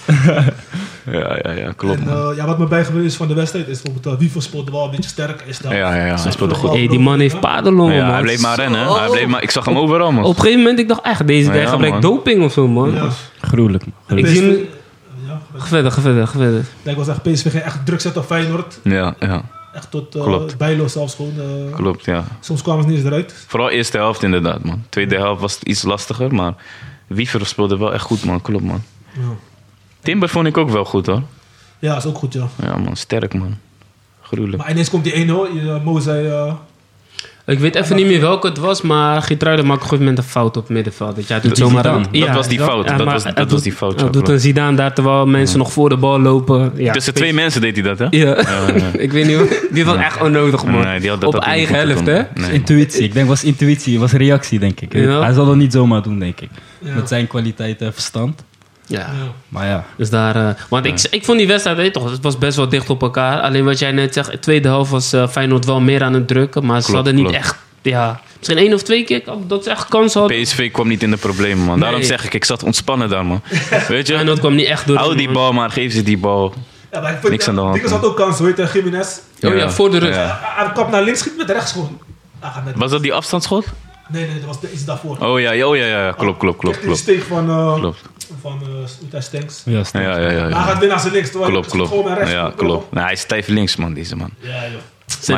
Ja, 1.11 1.39
ja, 1.43 1.51
ja, 1.51 1.73
klopt. 1.77 1.99
En 1.99 2.05
man. 2.05 2.31
eh, 2.31 2.37
ja, 2.37 2.47
wat 2.47 2.59
me 2.59 2.66
bijgebleven 2.66 3.07
is 3.09 3.15
van 3.16 3.29
de 3.29 3.35
wedstrijd 3.35 3.69
is 3.69 3.83
bijvoorbeeld 3.83 4.15
uh, 4.15 4.20
Wiever 4.20 4.43
speelde 4.43 4.70
wel 4.70 4.85
een 4.85 4.91
beetje 4.91 5.11
sterk. 5.11 5.43
Is 5.47 5.59
daar. 5.59 5.77
Ja, 5.77 5.95
ja, 5.97 6.07
ja, 6.07 6.20
hij 6.23 6.33
speelde 6.33 6.55
goed. 6.55 6.70
Hey, 6.70 6.87
die 6.87 6.99
man 6.99 7.20
heeft 7.20 7.41
paardenlongen, 7.41 7.95
Ja, 7.95 8.05
man. 8.05 8.12
hij 8.12 8.23
bleef 8.23 8.41
maar 8.43 8.57
rennen. 8.57 8.93
Hij 8.93 9.09
bleef 9.09 9.27
maar, 9.27 9.43
ik 9.43 9.51
zag 9.51 9.65
hem 9.65 9.77
overal, 9.79 10.12
man. 10.12 10.24
Op 10.24 10.29
een 10.35 10.41
gegeven 10.41 10.59
moment, 10.59 10.79
ik 10.79 10.89
dacht 10.89 11.03
echt, 11.03 11.27
deze 11.27 11.51
guy 11.51 11.61
Ja, 11.61 11.69
gebruikt 11.69 12.03
doping 12.03 12.45
of 12.45 12.53
zo, 12.53 12.69
man. 12.69 12.95
Ja. 12.95 13.09
Gruwelijk 13.41 13.85
man. 14.09 14.19
Ik 14.19 14.27
zie 14.27 14.43
hem... 14.43 14.57
Ja, 15.27 15.41
Ga 15.57 15.66
verder, 15.66 15.91
ga 15.93 16.01
verder, 16.01 16.27
ga 16.27 16.39
verder. 16.39 16.65
Ja, 16.83 16.91
ik 16.91 16.97
was 16.97 17.09
echt 17.09 17.23
PSV 17.23 17.51
ging 17.51 17.62
echt 17.62 17.87
druk 17.87 18.01
zetten 18.01 18.20
op 18.20 18.27
Feyenoord. 18.27 18.79
Ja, 18.83 19.15
ja, 19.20 19.43
Echt 19.74 19.91
tot 19.91 20.16
uh. 20.16 20.39
Bijlo 20.59 20.87
zelfs 20.89 21.15
gewoon. 21.15 21.33
klopt, 21.74 22.05
ja. 22.05 22.24
Soms 22.41 22.62
kwamen 22.62 22.83
ze 22.83 22.89
niet 22.89 22.99
eens 22.99 23.07
eruit. 23.07 23.45
Vooral 23.47 23.70
eerste 23.70 23.97
helft 23.97 24.23
inderdaad, 24.23 24.65
man. 24.65 24.85
Tweede 24.89 25.16
helft 25.16 25.41
was 25.41 25.55
het 25.55 25.62
iets 25.62 25.83
lastiger, 25.83 26.35
maar 26.35 26.55
Wiever 27.07 27.47
speelde 27.47 27.79
wel 27.79 27.93
echt 27.93 28.03
goed, 28.05 28.24
man. 28.24 28.43
Klopt, 28.43 28.65
man. 28.65 28.83
Ja, 29.12 29.20
Timber 30.03 30.29
vond 30.29 30.47
ik 30.47 30.57
ook 30.57 30.70
wel 30.70 30.85
goed, 30.85 31.07
hoor. 31.07 31.23
ja 31.79 31.97
is 31.97 32.07
ook 32.07 32.16
goed, 32.19 32.33
ja. 32.33 32.49
Ja, 32.62 32.77
man. 32.77 32.97
Sterk, 32.97 33.35
man. 33.35 33.57
Gruwelijk. 34.23 34.62
Maar 34.62 34.70
ineens 34.70 34.91
komt 34.91 35.05
die 35.05 35.12
1-0. 35.12 35.16
Je, 35.16 35.81
Mo 35.85 35.99
zei... 35.99 36.27
eh, 36.29 36.53
Ik 37.47 37.59
weet 37.59 37.74
even 37.74 37.97
niet 37.97 38.07
meer 38.07 38.20
welke 38.20 38.47
het 38.49 38.59
was, 38.59 38.83
maar 38.83 39.23
Geertruiden 39.23 39.66
maakt 39.66 39.77
op 39.79 39.83
een 39.85 39.89
gegeven 39.89 40.12
moment 40.15 40.19
een 40.27 40.31
fout 40.33 40.57
op 40.57 40.62
het 40.62 40.73
middenveld. 40.73 41.16
Dat 41.16 41.29
jij 41.29 41.41
doet 41.41 41.49
Dat- 41.49 41.59
zomaar 41.59 41.85
Zidane. 41.85 42.07
een- 42.12 42.20
Dat 42.20 42.35
was 42.35 42.49
die 42.49 42.59
fout. 42.61 42.89
Dat 42.89 43.03
was- 43.05 43.23
hij 43.24 43.33
dat 43.33 43.43
was 43.45 43.53
doet- 43.53 43.62
die 43.62 43.73
fout, 43.73 44.01
ja, 44.01 44.07
doet 44.09 44.29
een 44.29 44.41
Zidane 44.41 44.77
daar 44.77 44.95
terwijl 44.95 45.27
mensen 45.27 45.59
nog 45.59 45.73
voor 45.73 45.89
de 45.89 45.97
bal 45.97 46.20
lopen. 46.20 46.73
Ja, 46.77 46.93
Tussen 46.93 47.15
twee 47.15 47.33
mensen 47.35 47.61
deed 47.61 47.74
hij 47.77 47.83
dat, 47.85 47.99
hè? 47.99 48.07
Ja, 48.11 48.37
ik 49.07 49.12
weet 49.12 49.27
niet. 49.27 49.37
hoe- 49.37 49.69
Die 49.73 49.85
was 49.85 49.97
echt 49.97 50.20
onnodig, 50.20 50.65
man. 50.65 50.81
Nee, 50.85 51.01
die 51.01 51.11
had 51.11 51.20
dat 51.20 51.35
op 51.35 51.41
eigen 51.43 51.74
helft, 51.74 52.07
hè? 52.07 52.23
Nee. 52.35 52.53
Intuïtie. 52.53 53.03
Ik 53.03 53.12
denk 53.12 53.29
was 53.29 53.45
intuïtie, 53.45 53.99
was 53.99 54.12
reactie 54.12 54.59
denk 54.59 54.81
ik. 54.81 54.93
Ja. 54.93 55.20
Hij 55.23 55.33
zal 55.33 55.47
dat 55.47 55.57
niet 55.57 55.73
zomaar 55.73 56.03
doen 56.03 56.19
denk 56.19 56.41
ik. 56.41 56.49
ja. 56.79 56.95
Met 56.95 57.09
zijn 57.09 57.27
kwaliteit 57.27 57.81
en 57.81 57.93
verstand. 57.93 58.45
Ja. 58.93 58.98
Ja. 58.98 59.06
Maar 59.48 59.66
ja. 59.66 59.85
Dus 59.97 60.10
daar, 60.10 60.36
eh, 60.48 60.55
want 60.69 60.86
ik, 60.86 61.01
ik 61.10 61.24
vond 61.24 61.39
die 61.39 61.47
wedstrijd, 61.47 61.77
weet 61.77 61.86
je 61.86 61.93
toch, 61.93 62.10
het 62.10 62.23
was 62.23 62.39
best 62.39 62.56
wel 62.56 62.69
dicht 62.69 62.90
op 62.90 63.02
elkaar. 63.02 63.40
Alleen 63.40 63.64
wat 63.64 63.78
jij 63.78 63.93
net 63.93 64.14
zegt, 64.14 64.31
de 64.31 64.39
tweede 64.39 64.69
helft 64.69 64.90
was 64.90 65.12
eh, 65.12 65.28
Feyenoord 65.28 65.64
wel 65.64 65.81
meer 65.81 66.02
aan 66.02 66.12
het 66.12 66.28
drukken. 66.28 66.66
Maar 66.66 66.81
ze 66.81 66.90
Klopt, 66.90 66.97
hadden 66.97 67.14
niet 67.14 67.24
klopt. 67.32 67.39
echt, 67.44 67.56
ja, 67.82 68.20
misschien 68.39 68.59
één 68.59 68.74
of 68.74 68.82
twee 68.82 69.05
keer 69.05 69.23
dat 69.47 69.64
ze 69.64 69.70
echt 69.70 69.89
kans 69.89 70.14
hadden. 70.14 70.43
PSV 70.43 70.70
kwam 70.70 70.89
niet 70.89 71.02
in 71.02 71.10
de 71.10 71.16
problemen, 71.16 71.64
man. 71.64 71.81
Daarom 71.81 71.98
Nee. 71.98 72.09
zeg 72.09 72.24
ik, 72.24 72.35
ik 72.35 72.44
zat 72.44 72.62
ontspannen 72.62 73.09
daar, 73.09 73.24
man. 73.27 73.43
Weet 73.89 74.06
je? 74.06 74.12
Feyenoord 74.14 74.39
kwam 74.39 74.55
niet 74.55 74.66
echt 74.66 74.86
door. 74.86 74.97
Hou 74.97 75.16
die 75.16 75.24
man. 75.27 75.35
bal 75.35 75.52
maar, 75.52 75.70
geef 75.70 75.93
ze 75.93 76.02
die 76.02 76.19
bal. 76.19 76.55
Ja, 76.93 77.01
maar 77.01 77.12
ik 77.12 77.19
vind, 77.19 77.31
Niks 77.32 77.48
aan 77.48 77.55
de 77.55 77.60
hand, 77.60 77.90
had 77.90 78.05
ook 78.05 78.16
kans, 78.16 78.40
weet 78.40 78.56
je, 78.56 78.69
Jiménez. 78.73 79.19
Oh 79.43 79.56
ja, 79.56 79.70
voor 79.70 79.90
de 79.90 79.98
rust. 79.98 80.14
Ja. 80.19 80.39
Hij 80.43 80.73
kapt 80.73 80.90
naar 80.90 81.02
links, 81.02 81.19
schiet 81.19 81.36
met 81.36 81.51
rechts 81.51 81.73
gewoon. 81.73 81.98
Met- 82.64 82.74
Was 82.77 82.90
dat 82.90 83.02
die 83.02 83.12
afstandsschot? 83.12 83.66
Nee, 84.09 84.27
nee, 84.27 84.35
dat 84.39 84.45
was 84.45 84.61
de- 84.61 84.73
iets 84.73 84.85
daarvoor. 84.85 85.16
Oh 85.19 85.41
ja, 85.41 85.53
ja, 85.53 85.66
oh, 85.66 85.77
ja, 85.77 85.85
ja. 85.87 86.12
Klopt, 86.12 86.39
klopt, 86.39 86.59
klopt, 86.59 86.77
Die 86.77 86.85
klopt. 86.85 87.01
steek 87.01 87.23
van, 87.23 87.49
eh 87.51 87.74
Klopt. 87.74 88.03
van 88.41 88.61
uh, 88.69 89.07
Uta 89.07 89.20
Stanks. 89.20 89.62
Ja, 89.65 89.83
Ja, 89.93 90.01
ja, 90.01 90.19
ja. 90.19 90.31
ja. 90.31 90.49
Maar 90.49 90.62
hij 90.65 90.73
gaat 90.73 90.79
weer 90.79 90.89
naar 90.89 91.01
zijn 91.01 91.12
links, 91.12 91.31
terwijl 91.31 91.51
Klopt, 91.51 91.70
klopt. 91.70 91.89
gewoon 91.89 92.05
naar 92.05 92.16
rechts. 92.16 92.33
Ja, 92.33 92.53
klopt. 92.57 92.93
Nou, 92.93 93.05
hij 93.05 93.12
is 93.15 93.20
stijf 93.20 93.49
links, 93.49 93.77
man, 93.77 93.95
deze 93.95 94.16
man. 94.16 94.31
Ja, 94.41 94.49
joh. 94.73 94.81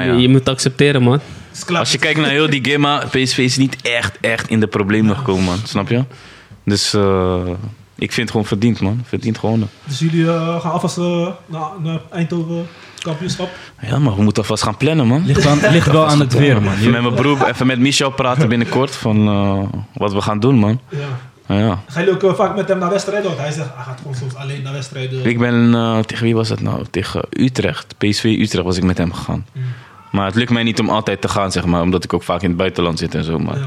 Ja. 0.04 0.12
Je 0.12 0.28
moet 0.28 0.48
accepteren, 0.48 1.02
man. 1.02 1.20
Is 1.52 1.64
klaar. 1.64 1.78
Als 1.80 1.92
je 1.92 1.98
kijkt 1.98 2.20
naar 2.20 2.30
heel 2.30 2.50
die 2.50 2.68
game, 2.70 3.02
PSV 3.10 3.38
is 3.38 3.56
niet 3.56 3.76
echt, 3.82 4.18
echt 4.20 4.48
in 4.48 4.60
de 4.60 4.66
problemen 4.66 5.16
gekomen, 5.16 5.44
man. 5.44 5.58
Snap 5.64 5.88
je? 5.88 6.04
Dus 6.64 6.94
eh, 6.94 7.40
ik 7.94 8.12
vind 8.12 8.16
het 8.16 8.30
gewoon 8.30 8.46
verdiend, 8.46 8.80
man. 8.80 9.02
Verdiend 9.06 9.38
gewonnen. 9.38 9.68
Dus 9.84 9.98
jullie 9.98 10.26
eh, 10.28 10.60
gaan 10.60 10.72
alvast 10.72 10.98
eh, 10.98 11.28
naar, 11.46 11.68
naar 11.82 12.00
Eindhoven 12.10 12.66
kampioenschap. 13.04 13.48
Ja, 13.80 13.98
maar 13.98 14.16
we 14.16 14.22
moeten 14.22 14.42
alvast 14.42 14.62
gaan 14.62 14.76
plannen, 14.76 15.06
man. 15.06 15.26
Ligt, 15.26 15.46
aan, 15.46 15.58
ligt 15.70 15.90
wel 15.90 16.06
aan 16.06 16.20
het 16.20 16.32
weer 16.32 16.62
man. 16.62 16.74
Even 16.74 16.90
met 16.90 17.02
mijn 17.02 17.14
broer, 17.14 17.46
even 17.48 17.66
met 17.66 17.78
Michel 17.78 18.10
praten 18.10 18.48
binnenkort 18.48 18.96
van 18.96 19.28
eh, 19.28 19.80
wat 19.94 20.12
we 20.12 20.20
gaan 20.20 20.40
doen, 20.40 20.54
man. 20.54 20.80
Ja. 20.88 20.98
Ja. 21.56 21.82
Gaan 21.88 22.04
jullie 22.04 22.10
ook 22.22 22.30
eh, 22.30 22.34
vaak 22.36 22.56
met 22.56 22.68
hem 22.68 22.78
naar 22.78 22.90
wedstrijden? 22.90 23.26
Want 23.26 23.38
hij 23.38 23.50
zegt, 23.52 23.68
hij 23.74 23.84
gaat 23.84 23.98
gewoon 23.98 24.14
soms 24.14 24.34
alleen 24.34 24.62
naar 24.62 24.72
wedstrijden. 24.72 25.24
Ik 25.26 25.38
ben, 25.38 25.74
eh, 25.74 25.98
tegen 25.98 26.24
wie 26.24 26.34
was 26.34 26.48
dat 26.48 26.60
nou? 26.60 26.84
Tegen 26.90 27.22
Utrecht. 27.30 27.94
PSV 27.98 28.24
Utrecht 28.24 28.64
was 28.64 28.76
ik 28.76 28.82
met 28.82 28.98
hem 28.98 29.12
gegaan. 29.12 29.46
Mm. 29.52 29.62
Maar 30.10 30.26
het 30.26 30.34
lukt 30.34 30.50
mij 30.50 30.62
niet 30.62 30.80
om 30.80 30.88
altijd 30.90 31.20
te 31.20 31.28
gaan, 31.28 31.52
zeg 31.52 31.64
maar. 31.64 31.82
Omdat 31.82 32.04
ik 32.04 32.12
ook 32.12 32.22
vaak 32.22 32.42
in 32.42 32.48
het 32.48 32.56
buitenland 32.56 32.98
zit 32.98 33.14
en 33.14 33.24
zo. 33.24 33.38
Maar, 33.38 33.58
Ja. 33.58 33.66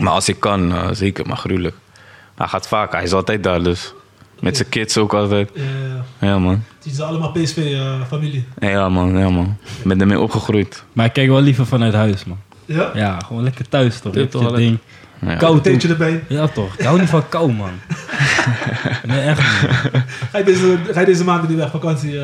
maar 0.00 0.12
als 0.12 0.28
ik 0.28 0.40
kan, 0.40 0.74
zeker. 0.92 1.26
Maar 1.26 1.36
gruwelijk. 1.36 1.76
Hij 2.34 2.48
gaat 2.48 2.68
vaak, 2.68 2.92
hij 2.92 3.02
is 3.02 3.12
altijd 3.12 3.42
daar, 3.42 3.62
dus... 3.62 3.92
Met 4.40 4.56
zijn 4.56 4.68
kids 4.68 4.96
ook 4.98 5.14
altijd. 5.14 5.50
Ja, 5.54 6.26
Ja, 6.28 6.38
man. 6.38 6.64
het 6.82 6.92
is 6.92 7.00
allemaal 7.00 7.30
PSV-familie. 7.30 8.44
Ja, 8.58 8.88
man. 8.88 9.18
Ja, 9.18 9.28
man. 9.30 9.56
Ik 9.80 9.84
ben 9.88 10.00
ermee 10.00 10.20
opgegroeid. 10.20 10.84
Maar 10.92 11.06
ik 11.06 11.12
kijk 11.12 11.28
wel 11.28 11.40
liever 11.40 11.66
vanuit 11.66 11.94
huis, 11.94 12.24
man. 12.24 12.38
ja? 12.64 12.90
Ja, 12.94 13.18
gewoon 13.26 13.42
lekker 13.42 13.68
thuis 13.68 13.98
toch? 14.00 14.14
Ja, 14.14 14.20
je 14.20 14.28
toch, 14.28 14.56
ding. 14.56 14.78
Ja. 15.26 15.34
Koud 15.36 15.54
Een 15.56 15.62
theetje 15.62 15.88
erbij. 15.88 16.22
Ja, 16.28 16.46
toch? 16.48 16.74
Ik 16.76 16.84
hou 16.84 17.00
niet 17.00 17.08
van 17.08 17.28
kou, 17.28 17.52
man. 17.52 17.70
Nee, 19.06 19.20
echt 19.20 19.38
niet. 19.38 19.70
Ga 20.30 20.38
je 20.38 20.44
deze, 20.44 20.78
ga 20.92 21.00
je 21.00 21.06
deze 21.06 21.24
maanden 21.24 21.48
niet 21.48 21.58
weg 21.58 21.70
vakantie? 21.70 22.12
uh 22.12 22.20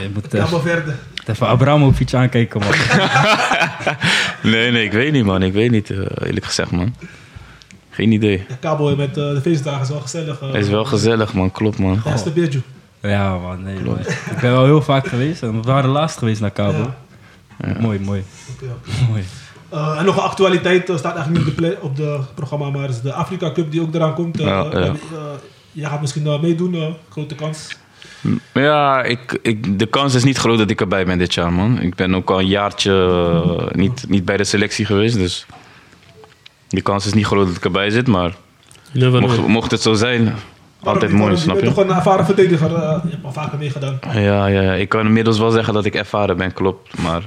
Je 0.00 0.10
moet 0.14 0.26
ja, 0.32 0.38
even, 0.38 0.50
maar 0.52 0.60
verder. 0.60 0.94
even 1.26 1.46
Abramovic 1.46 2.14
aankijken, 2.14 2.60
man. 2.60 2.68
Nee, 4.52 4.70
nee, 4.70 4.84
ik 4.84 4.92
weet 4.92 5.12
niet, 5.12 5.24
man. 5.24 5.42
Ik 5.42 5.52
weet 5.52 5.70
niet, 5.70 5.90
eh, 5.90 5.98
eerlijk 6.26 6.44
gezegd, 6.44 6.70
man. 6.70 6.94
Geen 7.96 8.12
idee. 8.12 8.44
Ja, 8.48 8.56
Cowboy 8.60 8.94
met 8.94 9.08
eh, 9.08 9.14
de 9.14 9.40
feestdagen 9.40 9.82
is 9.82 9.88
wel 9.88 10.00
gezellig. 10.00 10.40
uh, 10.42 10.52
Het 10.52 10.62
is 10.64 10.68
wel 10.68 10.84
gezellig, 10.84 11.34
man. 11.34 11.50
Klopt, 11.50 11.78
man. 11.78 12.00
Ja, 12.04 12.12
is 12.14 12.22
de. 12.22 12.60
Ja, 13.00 13.38
man. 13.38 13.62
Nee, 13.62 13.80
man. 13.80 13.98
Ik 13.98 14.38
ben 14.40 14.50
wel 14.52 14.64
heel 14.64 14.82
vaak 14.82 15.06
geweest. 15.06 15.42
En 15.42 15.52
we 15.52 15.60
waren 15.60 15.90
laatst 15.90 16.18
geweest 16.18 16.40
naar 16.40 16.52
Cabo. 16.52 16.92
Ja. 17.66 17.76
Mooi, 17.80 18.00
mooi. 18.00 18.24
Oké, 18.54 18.64
oké. 18.64 19.10
mooi. 19.10 19.22
Eh, 19.68 19.98
en 19.98 20.04
nog 20.04 20.16
een 20.16 20.22
actualiteit 20.22 20.92
staat 20.96 21.14
eigenlijk 21.16 21.44
niet 21.44 21.54
op, 21.54 21.56
de 21.60 21.78
op 21.80 21.96
de 21.96 22.18
programma, 22.34 22.70
maar 22.70 22.88
is 22.88 23.00
de 23.00 23.12
Afrika 23.12 23.52
Cup 23.52 23.70
die 23.70 23.80
ook 23.80 23.94
eraan 23.94 24.14
komt. 24.14 24.40
Eh, 24.40 24.46
Ja, 24.46 24.66
ja. 24.72 24.92
jij 25.72 25.88
gaat 25.90 26.00
misschien 26.00 26.40
meedoen, 26.40 26.74
eh, 26.74 26.86
grote 27.10 27.34
kans. 27.34 27.76
Ja, 28.52 29.02
ik, 29.02 29.38
ik, 29.42 29.78
de 29.78 29.86
kans 29.86 30.14
is 30.14 30.24
niet 30.24 30.38
groot 30.38 30.58
dat 30.58 30.70
ik 30.70 30.80
erbij 30.80 31.04
ben 31.04 31.18
dit 31.18 31.34
jaar, 31.34 31.52
man. 31.52 31.80
Ik 31.80 31.94
ben 31.94 32.14
ook 32.14 32.30
al 32.30 32.38
een 32.38 32.46
jaartje 32.46 33.70
niet, 33.72 34.04
niet 34.08 34.24
bij 34.24 34.36
de 34.36 34.44
selectie 34.44 34.84
geweest, 34.84 35.14
dus... 35.14 35.46
De 36.68 36.80
kans 36.82 37.06
is 37.06 37.12
niet 37.14 37.26
groot 37.26 37.46
dat 37.46 37.56
ik 37.56 37.64
erbij 37.64 37.90
zit, 37.90 38.06
maar 38.06 38.34
mocht, 38.92 39.46
mocht 39.46 39.70
het 39.70 39.82
zo 39.82 39.92
zijn, 39.94 40.24
Waarom 40.24 40.38
altijd 41.02 41.12
mooi, 41.12 41.36
snap 41.36 41.54
Je 41.56 41.60
je? 41.60 41.60
bent 41.60 41.64
toch 41.64 41.74
gewoon 41.74 41.90
een 41.90 41.96
ervaren 41.96 42.24
verdediger. 42.24 42.74
eh, 42.74 42.98
je 43.04 43.10
hebt 43.10 43.24
al 43.24 43.32
vaker 43.32 43.58
meegedaan. 43.58 43.98
Ja, 44.12 44.46
ja, 44.46 44.60
ja, 44.60 44.72
ik 44.74 44.88
kan 44.88 45.06
inmiddels 45.06 45.38
wel 45.38 45.50
zeggen 45.50 45.74
dat 45.74 45.84
ik 45.84 45.94
ervaren 45.94 46.36
ben, 46.36 46.52
klopt, 46.52 46.98
maar... 47.02 47.22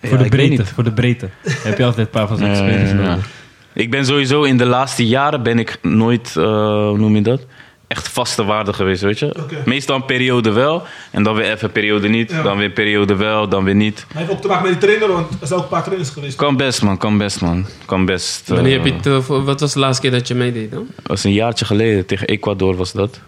Ja, 0.00 0.08
voor 0.08 0.18
de 0.18 0.28
breedte, 0.28 0.66
voor 0.66 0.84
de 0.84 0.92
breedte. 0.92 1.28
Heb 1.42 1.78
je 1.78 1.84
altijd 1.84 2.06
een 2.06 2.12
paar 2.12 2.26
van 2.28 2.36
zo'n 2.36 2.46
Ja, 2.48 2.54
spelers 2.54 2.90
ja, 2.90 2.96
ja. 2.96 3.08
nodig. 3.08 3.28
Ik 3.72 3.90
ben 3.90 4.06
sowieso 4.06 4.42
in 4.42 4.56
de 4.56 4.66
laatste 4.66 5.06
jaren 5.06 5.42
ben 5.42 5.58
ik 5.58 5.78
nooit, 5.82 6.34
eh, 6.36 6.44
hoe 6.88 6.98
noem 6.98 7.14
je 7.14 7.22
dat? 7.22 7.46
Echt 7.94 8.08
vaste 8.08 8.44
waarde 8.44 8.72
geweest, 8.72 9.02
weet 9.02 9.18
je? 9.18 9.34
Meestal 9.64 9.96
een 9.96 10.04
periode 10.04 10.52
wel 10.52 10.82
en 11.10 11.22
dan 11.22 11.34
weer 11.34 11.44
even 11.44 11.64
een 11.64 11.72
periode 11.72 12.08
niet. 12.08 12.30
Ja. 12.30 12.42
Dan 12.42 12.56
weer 12.56 12.66
een 12.66 12.72
periode 12.72 13.16
wel, 13.16 13.48
dan 13.48 13.64
weer 13.64 13.74
niet. 13.74 14.06
Maar 14.08 14.22
heeft 14.22 14.34
ook 14.34 14.40
te 14.40 14.48
maken 14.48 14.62
met 14.70 14.80
die 14.80 14.88
trainer, 14.88 15.16
want 15.16 15.30
er 15.40 15.46
zijn 15.46 15.58
ook 15.58 15.64
een 15.64 15.70
paar 15.70 15.82
trainers 15.82 16.10
geweest. 16.10 16.36
Kan 16.36 16.56
best, 16.56 16.82
man, 16.82 16.98
kan 16.98 17.18
best, 17.18 17.40
man. 17.40 17.66
Kan 17.86 18.04
best. 18.04 18.48
Wanneer 18.48 18.78
eh, 18.78 18.84
heb 18.84 18.86
je 18.86 19.10
het, 19.10 19.28
eh, 19.28 19.44
wat 19.44 19.60
was 19.60 19.72
de 19.72 19.78
laatste 19.78 20.02
keer 20.02 20.10
dat 20.10 20.28
je 20.28 20.34
meedeed 20.34 20.70
dan? 20.70 20.86
Dat 20.96 21.06
was 21.06 21.24
een 21.24 21.32
jaartje 21.32 21.64
geleden, 21.64 22.06
tegen 22.06 22.26
Ecuador 22.26 22.76
was 22.76 22.92
dat. 22.92 23.20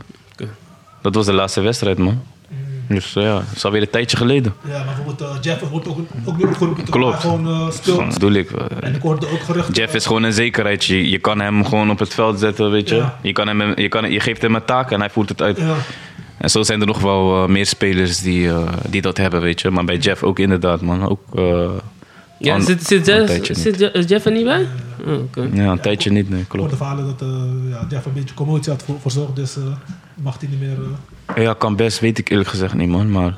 Dat 1.02 1.14
was 1.14 1.26
de 1.26 1.32
laatste 1.32 1.60
wedstrijd, 1.60 1.98
man. 1.98 2.22
Dus 2.88 3.16
eh, 3.16 3.22
ja, 3.22 3.32
dat 3.34 3.44
is 3.54 3.64
alweer 3.64 3.82
een 3.82 3.90
tijdje 3.90 4.16
geleden. 4.16 4.54
Ja, 4.64 4.84
maar 4.84 4.84
bijvoorbeeld 4.84 5.20
eh, 5.20 5.36
Jeff 5.40 5.68
wordt 5.68 5.88
ook, 5.88 5.98
ook 6.24 6.36
niet 6.38 6.58
toen 6.58 6.84
Klopt. 6.90 7.20
gewoon 7.20 7.46
eh, 7.48 7.96
Dat 7.96 8.12
bedoel 8.12 8.32
ik. 8.32 8.50
En 8.80 8.94
ik 8.94 9.02
hoorde 9.02 9.26
ook 9.32 9.40
geruchten. 9.40 9.74
Jeff 9.74 9.94
is 9.94 10.06
gewoon 10.06 10.22
een 10.22 10.32
zekerheid. 10.32 10.84
Je, 10.84 11.10
je 11.10 11.18
kan 11.18 11.40
hem 11.40 11.64
gewoon 11.64 11.90
op 11.90 11.98
het 11.98 12.14
veld 12.14 12.38
zetten, 12.38 12.70
weet 12.70 12.88
je. 12.88 12.94
Ja. 12.94 13.18
Je, 13.22 13.32
kan 13.32 13.48
hem, 13.48 13.78
je, 13.80 13.88
kan, 13.88 14.10
je 14.10 14.20
geeft 14.20 14.42
hem 14.42 14.54
een 14.54 14.64
taak 14.64 14.90
en 14.90 15.00
hij 15.00 15.10
voert 15.10 15.28
het 15.28 15.42
uit. 15.42 15.58
Ja, 15.58 15.74
En 16.38 16.50
zo 16.50 16.62
zijn 16.62 16.80
er 16.80 16.86
nog 16.86 17.00
wel 17.00 17.48
meer 17.48 17.66
spelers 17.66 18.20
die, 18.20 18.50
die 18.88 19.02
dat 19.02 19.16
hebben, 19.16 19.40
weet 19.40 19.60
je. 19.60 19.70
Maar 19.70 19.84
bij 19.84 19.96
Jeff 19.96 20.22
ook 20.22 20.38
inderdaad, 20.38 20.80
man. 20.80 21.08
Ook, 21.08 21.20
Ja, 22.38 22.54
An- 22.54 22.62
zit, 22.62 22.86
zit, 22.86 23.06
Jeff, 23.06 23.50
zit 24.08 24.24
er 24.26 24.32
niet 24.32 24.44
bij? 24.44 24.66
Oh, 25.06 25.12
oké. 25.22 25.48
ja, 25.52 25.70
een 25.70 25.80
tijdje 25.80 26.10
niet, 26.10 26.30
nee, 26.30 26.40
ik 26.40 26.48
klopt. 26.48 26.60
hoorde 26.60 26.76
verhalen 26.76 27.06
dat 27.16 27.22
eh, 27.28 27.70
ja, 27.70 27.86
Jeff 27.88 28.06
een 28.06 28.12
beetje 28.12 28.34
commotie 28.34 28.72
had 28.72 28.82
voor, 28.82 28.96
verzorgd, 29.00 29.36
dus 29.36 29.56
eh, 29.56 29.62
mag 30.14 30.36
hij 30.40 30.48
niet 30.48 30.60
meer. 30.60 30.76
eh, 31.36 31.42
Ja, 31.44 31.52
kan 31.54 31.76
best, 31.76 32.00
weet 32.00 32.18
ik 32.18 32.28
eerlijk 32.30 32.48
gezegd 32.48 32.74
niet, 32.74 32.88
man. 32.88 33.10
Maar 33.10 33.34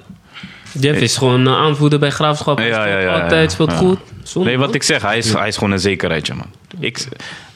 Jeff 0.81 1.01
is 1.01 1.17
gewoon 1.17 1.49
aanvoerder 1.49 1.99
bij 1.99 2.11
Graafschap. 2.11 2.59
Ja, 2.59 2.65
ja, 2.67 2.87
ja, 2.87 2.99
ja, 2.99 3.23
Altijd 3.23 3.53
speelt 3.53 3.71
ja. 3.71 3.77
goed. 3.77 3.99
Zonde, 4.23 4.49
nee, 4.49 4.59
wat 4.59 4.67
man. 4.67 4.75
ik 4.75 4.83
zeg, 4.83 5.03
hij 5.03 5.19
is, 5.19 5.33
hij 5.33 5.49
is 5.49 5.57
gewoon 5.57 5.73
een 5.73 5.79
zekerheidje, 5.81 6.35
man. 6.35 6.47
Ik, 6.79 7.07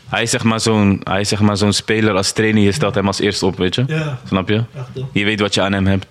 hij 0.09 0.23
is 0.23 0.31
zeg 0.31 0.43
maar 0.45 0.61
zo'n 0.61 1.01
hij 1.05 1.21
is 1.21 1.29
zeg 1.29 1.41
maar 1.41 1.57
zo'n 1.57 1.73
speler 1.73 2.15
als 2.15 2.33
trainer, 2.33 2.63
je 2.63 2.73
stelt 2.73 2.95
hem 2.95 3.07
als 3.07 3.21
eerste 3.21 3.47
op, 3.47 3.57
weet 3.57 3.75
je. 3.75 3.85
ja, 3.87 4.19
Snap 4.27 4.49
je? 4.49 4.55
echt. 4.75 4.87
Je 5.13 5.25
weet 5.25 5.41
wat 5.41 5.55
je 5.55 5.61
aan 5.63 5.73
hem 5.73 5.87
hebt. 5.87 6.07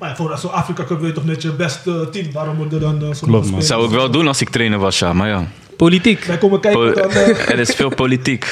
Maar 0.00 0.16
voor 0.16 0.38
zo'n 0.38 0.52
Afrika 0.52 0.84
Cup 0.84 0.98
wil 0.98 1.06
je 1.08 1.12
toch 1.14 1.24
net 1.24 1.42
je 1.42 1.52
beste 1.52 2.08
team. 2.12 2.32
Waarom 2.32 2.56
moet 2.56 2.72
er 2.72 2.80
dan 2.80 2.94
uh, 3.02 3.14
zo'n 3.14 3.28
Klopt, 3.28 3.50
man. 3.50 3.62
Zou 3.62 3.84
ik 3.84 3.90
wel 3.90 4.10
doen 4.10 4.26
als 4.26 4.40
ik 4.40 4.48
trainer 4.48 4.78
was, 4.78 4.98
ja, 4.98 5.12
maar 5.12 5.28
ja. 5.28 5.44
Politiek. 5.76 6.24
Wij 6.24 6.38
komen 6.38 6.60
kijken 6.60 6.94
dan. 6.94 7.10
eh, 7.10 7.48
er 7.52 7.58
is 7.58 7.74
veel 7.74 7.94
politiek. 7.94 8.44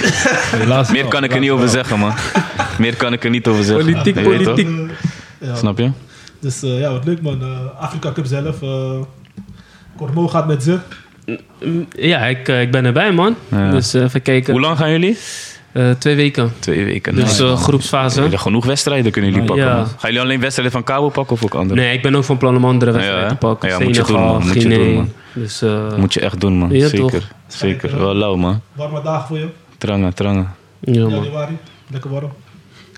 Helaas 0.50 0.90
Meer 0.90 1.00
wel, 1.00 1.10
kan 1.10 1.24
ik 1.24 1.32
er 1.32 1.40
niet 1.40 1.50
over 1.50 1.68
zeggen, 1.68 1.98
man. 1.98 2.12
Meer 2.78 2.96
kan 2.96 3.12
ik 3.12 3.24
er 3.24 3.30
niet 3.30 3.46
over 3.46 3.64
zeggen. 3.64 3.84
Politiek, 3.92 4.22
politiek. 4.22 4.68
ja. 5.40 5.54
Snap 5.54 5.78
je? 5.78 5.90
Dus 6.40 6.62
eh, 6.62 6.80
ja, 6.80 6.90
wat 6.92 7.04
leuk 7.04 7.22
man. 7.22 7.42
Eh, 7.42 7.82
Afrika 7.82 8.12
Cup 8.12 8.26
zelf. 8.26 8.62
eh 8.62 9.00
Kormo 9.96 10.28
gaat 10.28 10.46
met 10.46 10.62
ze. 10.62 10.78
Ja, 11.96 12.18
ik, 12.26 12.48
eh, 12.48 12.60
ik 12.60 12.70
ben 12.70 12.84
erbij, 12.84 13.12
man. 13.12 13.36
Ja. 13.48 13.70
Dus 13.70 13.94
eh, 13.94 14.02
even 14.02 14.22
kijken. 14.22 14.52
Hoe 14.52 14.60
lang 14.62 14.76
gaan 14.78 14.90
jullie? 14.90 15.18
Eh, 15.74 15.90
twee 15.90 16.14
weken. 16.16 16.52
Twee 16.58 16.84
weken. 16.84 17.14
Dus 17.14 17.38
eh, 17.38 17.56
groepsfase. 17.56 18.22
Jullie 18.22 18.38
genoeg 18.38 18.64
wedstrijden 18.64 19.12
kunnen 19.12 19.30
jullie 19.30 19.46
Ja. 19.46 19.54
pakken. 19.54 19.76
Ja. 19.76 19.84
Gaan 19.84 19.96
jullie 20.10 20.20
alleen 20.20 20.40
wedstrijden 20.40 20.72
van 20.74 20.84
Cabo 20.84 21.08
pakken 21.08 21.36
of 21.36 21.44
ook 21.44 21.54
andere? 21.54 21.80
Nee, 21.80 21.92
ik 21.96 22.02
ben 22.02 22.14
ook 22.14 22.24
van 22.24 22.36
plan 22.38 22.56
om 22.56 22.64
andere 22.64 22.90
wedstrijden 22.90 23.24
Ja, 23.24 23.30
te 23.30 23.36
pakken. 23.36 23.68
ja, 23.68 23.78
moet 23.78 23.96
je 23.96 24.02
doen, 24.02 24.20
man. 24.20 24.42
Moet 24.46 24.62
je 24.62 24.68
doen, 24.68 24.94
man. 24.94 25.12
Dus 25.32 25.62
eh, 25.62 25.96
Moet 25.96 26.14
je 26.14 26.20
echt 26.20 26.40
doen, 26.40 26.52
man. 26.58 26.70
Ja, 26.70 26.88
Zeker. 26.88 27.10
toch? 27.10 27.22
Zeker. 27.46 27.98
Wel 27.98 28.14
lauw, 28.14 28.36
man. 28.36 28.60
Warme 28.72 29.02
dagen 29.02 29.26
voor 29.26 29.38
je. 29.38 29.46
Trangen, 29.78 30.14
trangen. 30.14 30.54
ja, 30.80 31.02
man. 31.08 31.24
Januari. 31.24 31.56
Lekker 31.90 32.10
warm. 32.10 32.32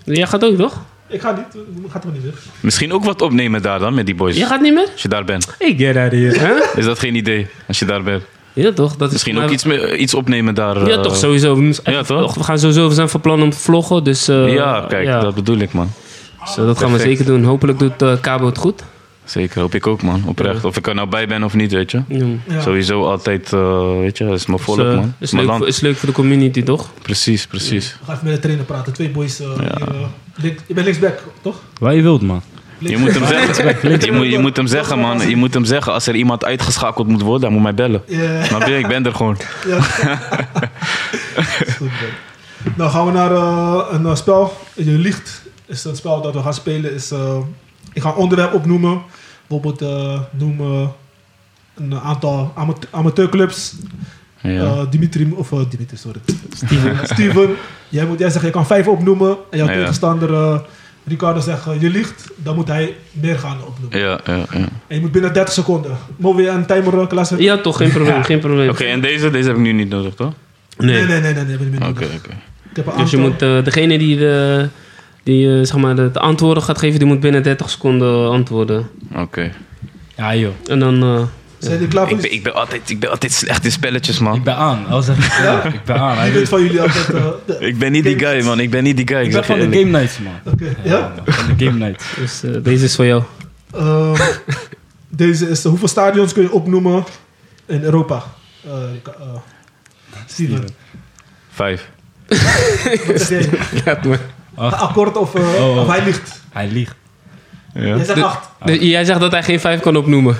Jij 0.04 0.26
gaat 0.26 0.44
ook, 0.44 0.56
toch? 0.56 0.82
Ik 1.08 1.20
ga 1.20 1.30
niet. 1.36 1.64
Gaat 1.90 2.04
er 2.04 2.10
niet 2.12 2.22
weer. 2.22 2.34
Misschien 2.60 2.92
ook 2.92 3.04
wat 3.04 3.22
opnemen 3.22 3.62
daar 3.62 3.78
dan 3.78 3.94
met 3.94 4.06
die 4.06 4.14
boys. 4.14 4.36
Jij 4.36 4.46
gaat 4.46 4.60
niet 4.60 4.74
meer? 4.74 4.88
Als 4.92 5.02
je 5.02 5.08
daar 5.08 5.24
bent. 5.24 5.54
Hey, 5.58 5.74
get 5.76 5.96
out 5.96 6.12
of 6.12 6.18
here. 6.18 6.38
Hè? 6.38 6.78
Is 6.78 6.84
dat 6.84 6.98
geen 6.98 7.14
idee? 7.14 7.46
Als 7.68 7.78
je 7.78 7.84
daar 7.84 8.02
bent. 8.02 8.22
Ja, 8.56 8.72
toch? 8.72 8.96
Dat 8.96 9.06
is 9.06 9.12
Misschien 9.12 9.34
voor 9.34 9.44
ook 9.44 9.50
iets, 9.50 9.64
iets 10.00 10.14
opnemen 10.14 10.54
daar. 10.54 10.88
Ja, 10.88 10.96
eh, 10.96 11.00
toch, 11.00 11.16
sowieso. 11.16 11.56
We, 11.56 11.78
ja, 11.84 12.02
toch? 12.02 12.34
we 12.34 12.42
gaan 12.42 12.58
sowieso, 12.58 12.88
we 12.88 12.94
zijn 12.94 13.08
van 13.08 13.20
plan 13.20 13.42
om 13.42 13.50
te 13.50 13.58
vloggen, 13.58 14.04
dus... 14.04 14.28
eh, 14.28 14.52
Ja, 14.52 14.84
kijk, 14.88 15.06
ja. 15.06 15.20
dat 15.20 15.34
bedoel 15.34 15.58
ik, 15.58 15.72
man. 15.72 15.90
Dus, 16.44 16.56
eh, 16.56 16.64
dat 16.66 16.78
gaan 16.78 16.92
we 16.92 16.98
zeker 16.98 17.24
doen. 17.24 17.44
Hopelijk 17.44 17.78
doet 17.78 18.02
eh 18.02 18.12
Cabo 18.20 18.46
het 18.46 18.58
goed. 18.58 18.82
Zeker, 19.24 19.60
hoop 19.60 19.74
ik 19.74 19.86
ook, 19.86 20.02
man. 20.02 20.22
Oprecht. 20.26 20.64
Of 20.64 20.76
ik 20.76 20.86
er 20.86 20.94
nou 20.94 21.08
bij 21.08 21.26
ben 21.26 21.42
of 21.44 21.54
niet, 21.54 21.72
weet 21.72 21.90
je. 21.90 22.00
Ja. 22.48 22.60
Sowieso 22.60 23.04
altijd, 23.04 23.52
eh, 23.52 23.98
weet 23.98 24.18
je, 24.18 24.24
dat 24.24 24.34
is 24.34 24.46
mijn 24.46 24.58
volk, 24.58 24.76
Dus, 24.76 24.86
eh, 24.86 24.94
man. 24.94 25.14
is, 25.18 25.30
leuk, 25.32 25.44
land. 25.46 25.64
is 25.66 25.80
leuk 25.80 25.96
voor 25.96 26.08
de 26.08 26.14
community, 26.14 26.62
toch? 26.62 26.88
Precies, 27.02 27.46
precies. 27.46 27.96
We 28.00 28.04
gaan 28.06 28.14
even 28.14 28.26
met 28.26 28.34
de 28.34 28.40
trainer 28.40 28.64
praten. 28.64 28.92
Twee 28.92 29.10
boys. 29.10 29.40
eh, 29.40 29.46
hier, 29.58 29.88
eh, 29.88 29.94
link- 30.34 30.58
je 30.66 30.74
bent 30.74 30.86
linksback, 30.86 31.22
toch? 31.42 31.56
Waar 31.80 31.94
je 31.94 32.02
wilt, 32.02 32.22
man. 32.22 32.42
Je 32.78 32.96
moet, 32.98 33.12
hem 33.14 33.26
zeggen, 33.26 34.00
je, 34.06 34.12
moet, 34.12 34.26
je 34.30 34.38
moet 34.38 34.56
hem 34.56 34.66
zeggen, 34.66 34.98
man. 34.98 35.28
Je 35.28 35.36
moet 35.36 35.54
hem 35.54 35.64
zeggen, 35.64 35.92
als 35.92 36.06
er 36.06 36.14
iemand 36.14 36.44
uitgeschakeld 36.44 37.06
moet 37.08 37.22
worden, 37.22 37.42
hij 37.42 37.52
moet 37.52 37.62
mij 37.62 37.74
bellen. 37.74 38.02
Je? 38.06 38.78
Ik 38.78 38.86
ben 38.88 39.06
er 39.06 39.14
gewoon. 39.14 39.36
Nou 42.76 42.90
gaan 42.90 43.06
we 43.06 43.12
naar 43.12 43.30
eh, 43.32 43.84
een 43.90 44.06
eh, 44.06 44.14
spel. 44.14 44.56
Je 44.74 44.84
liegt 44.90 45.42
is 45.66 45.84
een 45.84 45.96
spel 45.96 46.20
dat 46.22 46.34
we 46.34 46.42
gaan 46.42 46.54
spelen. 46.54 46.94
Is, 46.94 47.10
eh, 47.10 47.38
ik 47.92 48.02
ga 48.02 48.08
een 48.08 48.14
onderwerp 48.14 48.52
opnoemen. 48.54 49.02
Bijvoorbeeld 49.46 49.80
noem 50.30 50.60
eh, 50.60 50.88
een 51.76 51.94
aantal 52.00 52.52
amate- 52.54 52.86
amateurclubs. 52.90 53.74
Ja. 54.40 54.62
Eh, 54.64 54.80
Dimitri, 54.90 55.32
of 55.36 55.48
Dimitri, 55.48 55.96
sorry. 55.96 56.20
Steven. 56.54 56.98
Steven. 57.02 57.56
Jij, 57.88 58.06
moet, 58.06 58.18
jij 58.18 58.30
zegt, 58.30 58.44
je 58.44 58.50
kan 58.50 58.66
vijf 58.66 58.86
opnoemen. 58.88 59.36
En 59.50 59.58
jouw 59.58 59.66
Ja, 59.68 59.72
tegenstander 59.74 60.34
eh, 60.34 60.58
Ricardo 61.08 61.40
zegt, 61.40 61.66
eh, 61.66 61.80
je 61.80 61.90
liegt. 61.90 62.30
Dan 62.36 62.54
moet 62.54 62.68
hij 62.68 62.94
meer 63.12 63.38
gaan 63.38 63.56
opnoemen. 63.66 63.98
Ja, 63.98 64.20
ja, 64.26 64.36
ja. 64.36 64.68
En 64.86 64.94
je 64.94 65.00
moet 65.00 65.12
binnen 65.12 65.32
30 65.32 65.54
seconden. 65.54 65.96
Mogen 66.16 66.42
we 66.44 66.48
een 66.48 66.66
timer 66.66 67.06
zetten? 67.10 67.42
Ja, 67.42 67.58
toch, 67.58 67.76
geen 67.76 67.90
probleem, 67.90 68.22
geen 68.22 68.38
probleem. 68.38 68.68
Oké, 68.68 68.84
en 68.84 69.00
deze, 69.00 69.30
deze 69.30 69.48
heb 69.48 69.56
ik 69.56 69.62
nu 69.62 69.72
niet 69.72 69.88
nodig, 69.88 70.14
toch? 70.14 70.32
Nee. 70.78 70.94
Nee, 70.94 71.06
nee, 71.06 71.20
nee, 71.20 71.34
nee, 71.34 71.44
nee, 71.44 71.56
ben 71.56 71.66
ik 71.66 71.72
niet 71.72 71.80
Oké, 71.80 71.88
nodig. 72.00 72.16
oké. 72.16 72.30
Ik 72.70 72.76
heb 72.76 72.86
een 72.86 72.96
Dus 72.96 73.10
je 73.10 73.16
moet, 73.16 73.42
eh, 73.42 73.64
degene 73.64 73.98
die, 73.98 74.16
de, 74.16 74.68
die 75.22 75.58
eh, 75.58 75.64
zeg 75.66 75.76
maar 75.76 75.96
de, 75.96 76.10
de 76.10 76.20
antwoorden 76.20 76.62
gaat 76.62 76.78
geven, 76.78 76.98
die 76.98 77.08
moet 77.08 77.20
binnen 77.20 77.42
30 77.42 77.70
seconden 77.70 78.30
antwoorden. 78.30 78.88
Oké. 79.14 79.52
Ja, 80.16 80.34
joh. 80.34 80.52
En 80.68 80.78
dan... 80.78 81.02
eh, 81.02 81.22
Zijn 81.58 81.72
jullie 81.72 81.88
klaar 81.88 82.08
voor 82.08 82.16
Ik 82.16 82.22
ben, 82.22 82.32
ik, 82.32 82.42
ben 82.42 82.54
altijd, 82.54 82.90
ik 82.90 83.00
ben 83.00 83.10
altijd 83.10 83.32
slecht 83.32 83.64
in 83.64 83.72
spelletjes, 83.72 84.18
man. 84.18 84.34
Ik 84.34 84.42
ben 84.42 84.54
aan. 84.56 84.86
Al 84.86 85.02
zeg 85.02 85.16
ik, 85.26 85.32
ja, 85.42 85.64
ik 85.64 85.84
ben 85.84 85.96
aan. 85.96 86.22
Weet- 86.22 86.32
weet 86.32 86.48
van 86.48 86.62
jullie 86.62 86.80
altijd... 86.80 87.10
eh, 87.14 87.26
de- 87.46 87.58
Ik 87.58 87.78
ben 87.78 87.92
niet 87.92 88.04
die 88.04 88.18
guy, 88.18 88.44
man. 88.44 88.60
Ik 88.60 88.70
ben 88.70 88.82
niet 88.82 88.96
die 88.96 89.06
guy. 89.08 89.16
Ik 89.18 89.24
Ik 89.26 89.30
ben 89.32 89.40
je 89.40 89.46
van 89.46 89.70
de 89.70 89.78
game 89.78 89.90
nights, 89.98 90.18
man. 90.18 90.52
Oké, 90.52 90.74
ja? 90.84 91.12
man, 91.16 91.34
Van 91.34 91.56
de 91.56 91.64
game 91.64 91.78
nights. 91.78 92.04
dus 92.18 92.42
eh, 92.42 92.50
deze 92.62 92.84
is 92.84 92.94
voor 92.94 93.06
jou. 93.06 93.22
Ehm, 93.74 94.14
deze 95.08 95.48
is... 95.48 95.64
eh, 95.64 95.70
hoeveel 95.70 95.88
stadions 95.88 96.32
kun 96.32 96.42
je 96.42 96.52
opnoemen 96.52 97.04
in 97.66 97.82
Europa? 97.82 98.22
Eh, 98.64 98.72
eh, 98.72 99.34
Steven, 100.26 100.64
Vijf. 101.52 101.88
wat 103.06 103.20
zeg 103.20 103.28
jij? 103.50 103.58
Laat. 103.84 104.06
Acht. 104.54 104.80
Akkoord 104.80 105.16
of, 105.16 105.34
Oh, 105.34 105.54
oh. 105.68 105.76
of 105.80 105.86
hij 105.88 106.04
ligt? 106.04 106.40
Hij 106.52 106.68
liegt. 106.68 106.94
Ja. 107.76 107.82
Jij 107.86 108.04
zegt 108.04 108.14
De- 108.18 108.24
acht. 108.24 108.48
De- 108.64 108.88
jij 108.88 109.04
zegt 109.04 109.20
dat 109.20 109.32
hij 109.32 109.42
geen 109.42 109.60
vijf 109.60 109.80
kan 109.80 109.96
opnoemen. 109.96 110.36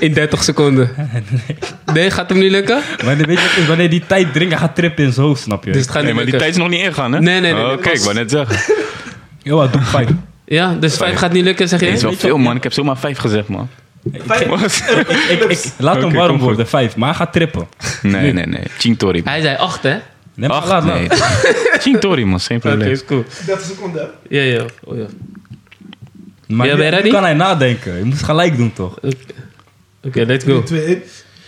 In 0.00 0.12
30 0.12 0.42
seconden. 0.42 0.90
Nee, 1.92 2.10
gaat 2.10 2.28
hem 2.28 2.38
niet 2.38 2.50
lukken? 2.50 2.80
Maar 3.04 3.16
weet 3.16 3.26
je 3.40 3.54
is? 3.60 3.66
Wanneer 3.66 3.90
die 3.90 4.02
tijd 4.06 4.32
drinkt, 4.32 4.52
hij 4.52 4.62
gaat 4.62 4.74
trippen 4.74 5.04
in 5.04 5.12
zijn 5.12 5.26
hoofd, 5.26 5.42
snap 5.42 5.64
je? 5.64 5.70
Dus 5.70 5.80
het 5.80 5.90
gaat 5.90 6.02
Nee, 6.02 6.06
niet 6.12 6.14
maar 6.14 6.24
die 6.30 6.36
tijd 6.40 6.50
is 6.50 6.56
nog 6.56 6.68
niet 6.68 6.80
ingaan, 6.80 7.12
hè? 7.12 7.20
Nee, 7.20 7.40
nee, 7.40 7.52
nee, 7.52 7.62
Oh, 7.62 7.68
nee, 7.68 7.76
Oké, 7.76 7.90
ik 7.90 8.00
wou 8.00 8.14
net 8.14 8.30
zeggen. 8.30 8.74
Joh, 9.42 9.72
doe 9.72 9.82
vijf. 9.82 10.08
Ja, 10.44 10.74
dus 10.80 10.96
5 10.96 11.16
gaat 11.16 11.32
niet 11.32 11.44
lukken, 11.44 11.68
zeg 11.68 11.80
Het 11.80 11.88
is 11.88 12.00
je? 12.00 12.06
wel 12.06 12.16
veel, 12.16 12.38
man. 12.38 12.56
Ik 12.56 12.62
heb 12.62 12.72
zomaar 12.72 12.96
vijf 12.98 13.18
gezegd, 13.18 13.48
man. 13.48 13.68
Vijf. 14.12 14.88
ik, 15.30 15.40
ik, 15.42 15.64
laat 15.78 15.96
hem 15.96 16.04
Oké, 16.04 16.14
warm 16.16 16.38
worden, 16.38 16.66
vijf. 16.68 16.96
Maar 16.96 17.08
hij 17.08 17.16
gaat 17.18 17.32
trippen. 17.32 17.68
Nee, 18.02 18.32
nee, 18.32 18.46
nee. 18.46 18.62
Chintori. 18.78 19.20
Hij 19.24 19.40
zei 19.40 19.56
8, 19.56 19.82
hè? 19.82 19.96
Nee, 20.34 20.48
maar 20.48 20.66
laat 20.66 20.84
nee. 20.84 21.08
Chintori, 21.78 22.24
man. 22.24 22.40
Geen 22.40 22.56
Oké, 22.56 22.68
probleem. 22.68 22.90
is 22.90 23.04
cool. 23.04 23.24
30 23.46 23.66
seconden, 23.66 24.02
hè? 24.02 24.36
Ja, 24.38 24.42
ja. 24.42 24.64
Oh, 24.84 24.96
ja. 24.96 25.04
Maar 26.46 26.66
Ja, 26.66 26.76
ben 26.76 26.84
je 26.84 26.90
nu 26.90 26.96
ready? 26.96 27.10
kan 27.10 27.22
hij 27.22 27.34
nadenken. 27.34 27.96
Je 27.98 28.04
moet 28.04 28.22
gelijk 28.22 28.56
doen, 28.56 28.72
toch? 28.72 28.96
Oké, 28.96 29.16
Oké, 30.02 30.24
let's 30.24 30.44
go. 30.44 30.62
2, 30.62 30.84
1. 30.84 31.02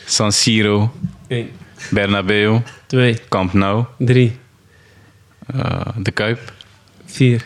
San 0.04 0.32
Siro, 0.32 0.92
1, 1.28 1.48
Bernabeu, 1.90 2.60
2, 2.86 3.18
Camp 3.28 3.52
Nou, 3.52 3.84
3, 3.98 4.38
eh, 5.46 5.80
De 5.96 6.10
Kuip, 6.10 6.52
4. 7.06 7.44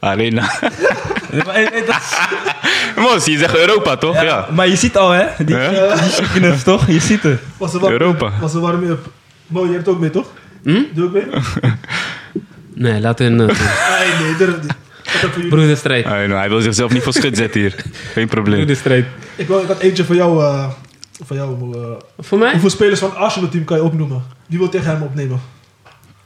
Arena. 0.00 0.50
Nee, 1.30 1.42
maar, 1.44 1.54
eh, 1.54 1.78
eh, 1.80 1.86
dat- 1.86 2.18
Mos, 3.04 3.24
je 3.24 3.38
zegt 3.38 3.56
Europa, 3.56 3.96
toch? 3.96 4.22
Ja. 4.22 4.48
Maar 4.54 4.68
je 4.68 4.76
ziet 4.76 4.96
al, 4.96 5.10
hè? 5.10 5.26
Die, 5.44 5.56
Ja. 5.56 5.94
die 6.34 6.62
toch? 6.62 6.86
Je 6.86 7.00
ziet 7.00 7.22
het. 7.22 7.40
Was 7.56 7.74
er 7.74 7.80
warm 7.80 7.92
Europa. 7.92 8.32
Was 8.40 8.54
er 8.54 8.60
warm 8.60 8.82
up. 8.90 9.06
Mo, 9.46 9.66
je 9.66 9.72
hebt 9.72 9.88
ook 9.88 9.98
mee, 9.98 10.10
toch? 10.10 10.30
Hm? 10.62 10.82
Doe 10.94 11.04
ook 11.06 11.12
mee? 11.12 11.24
Nee, 12.74 13.00
laten 13.00 13.26
we 13.26 13.30
een... 13.42 13.46
Nee, 13.46 14.22
nee, 14.22 14.36
durf 14.36 14.62
niet. 14.62 14.72
Broederstrijd. 15.48 16.04
Ah, 16.04 16.10
nou, 16.10 16.32
hij 16.32 16.48
wil 16.48 16.60
zichzelf 16.60 16.92
niet 16.92 17.02
voor 17.02 17.12
schut 17.12 17.36
zetten 17.36 17.60
hier. 17.60 17.74
Geen 18.14 18.28
probleem. 18.28 18.54
Broederstrijd. 18.56 19.04
Ik, 19.36 19.48
wou, 19.48 19.62
ik 19.62 19.68
had 19.68 19.78
eentje 19.78 20.04
voor 20.04 20.14
jou. 20.14 20.42
eh 20.44 20.68
voor 21.24 21.36
jou 21.36 21.72
eh. 21.74 21.80
Voor 22.18 22.38
mij? 22.38 22.50
hoeveel 22.50 22.70
spelers 22.70 23.00
van 23.00 23.08
het 23.08 23.18
Arsenal-team 23.18 23.64
kan 23.64 23.76
je 23.76 23.82
opnoemen? 23.82 24.22
Wie 24.48 24.58
wil 24.58 24.68
tegen 24.68 24.90
hem 24.90 25.02
opnemen? 25.02 25.40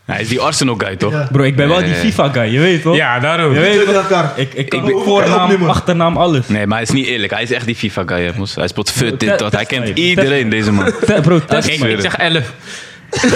Hij 0.04 0.20
is 0.20 0.28
die 0.28 0.40
Arsenal 0.40 0.74
guy, 0.78 0.96
toch? 0.96 1.12
Ja. 1.12 1.28
Bro, 1.32 1.42
ik 1.42 1.56
ben 1.56 1.68
wel 1.68 1.78
die 1.78 1.86
Nee. 1.86 1.94
FIFA-guy, 2.00 2.42
je 2.52 2.58
weet 2.58 2.82
toch? 2.82 2.96
Ja, 2.96 3.18
daarom. 3.20 3.54
Je 3.54 3.60
weet 3.60 3.92
elkaar. 3.92 4.32
Ik, 4.36 4.54
ik 4.54 4.70
ben- 4.70 4.94
ook 4.94 5.04
voornaam, 5.04 5.64
achternaam, 5.68 6.16
alles. 6.16 6.48
Nee, 6.48 6.66
maar 6.66 6.76
hij 6.76 6.86
is 6.86 6.90
niet 6.92 7.06
eerlijk. 7.06 7.32
Hij 7.32 7.42
is 7.42 7.52
echt 7.52 7.66
die 7.66 7.74
FIFA 7.74 8.02
guy, 8.06 8.22
hè. 8.24 8.32
Hij 8.54 8.68
speelt 8.68 8.90
fut, 8.90 9.20
dit, 9.20 9.38
dat. 9.38 9.52
Hij 9.52 9.64
kent 9.64 9.88
iedereen, 9.98 10.48
deze 10.48 10.72
man. 10.72 10.92
Bro, 11.22 11.38
test 11.44 11.68
Ik, 11.68 11.80
ik 11.82 12.00
zeg 12.00 12.16
11. 12.16 12.52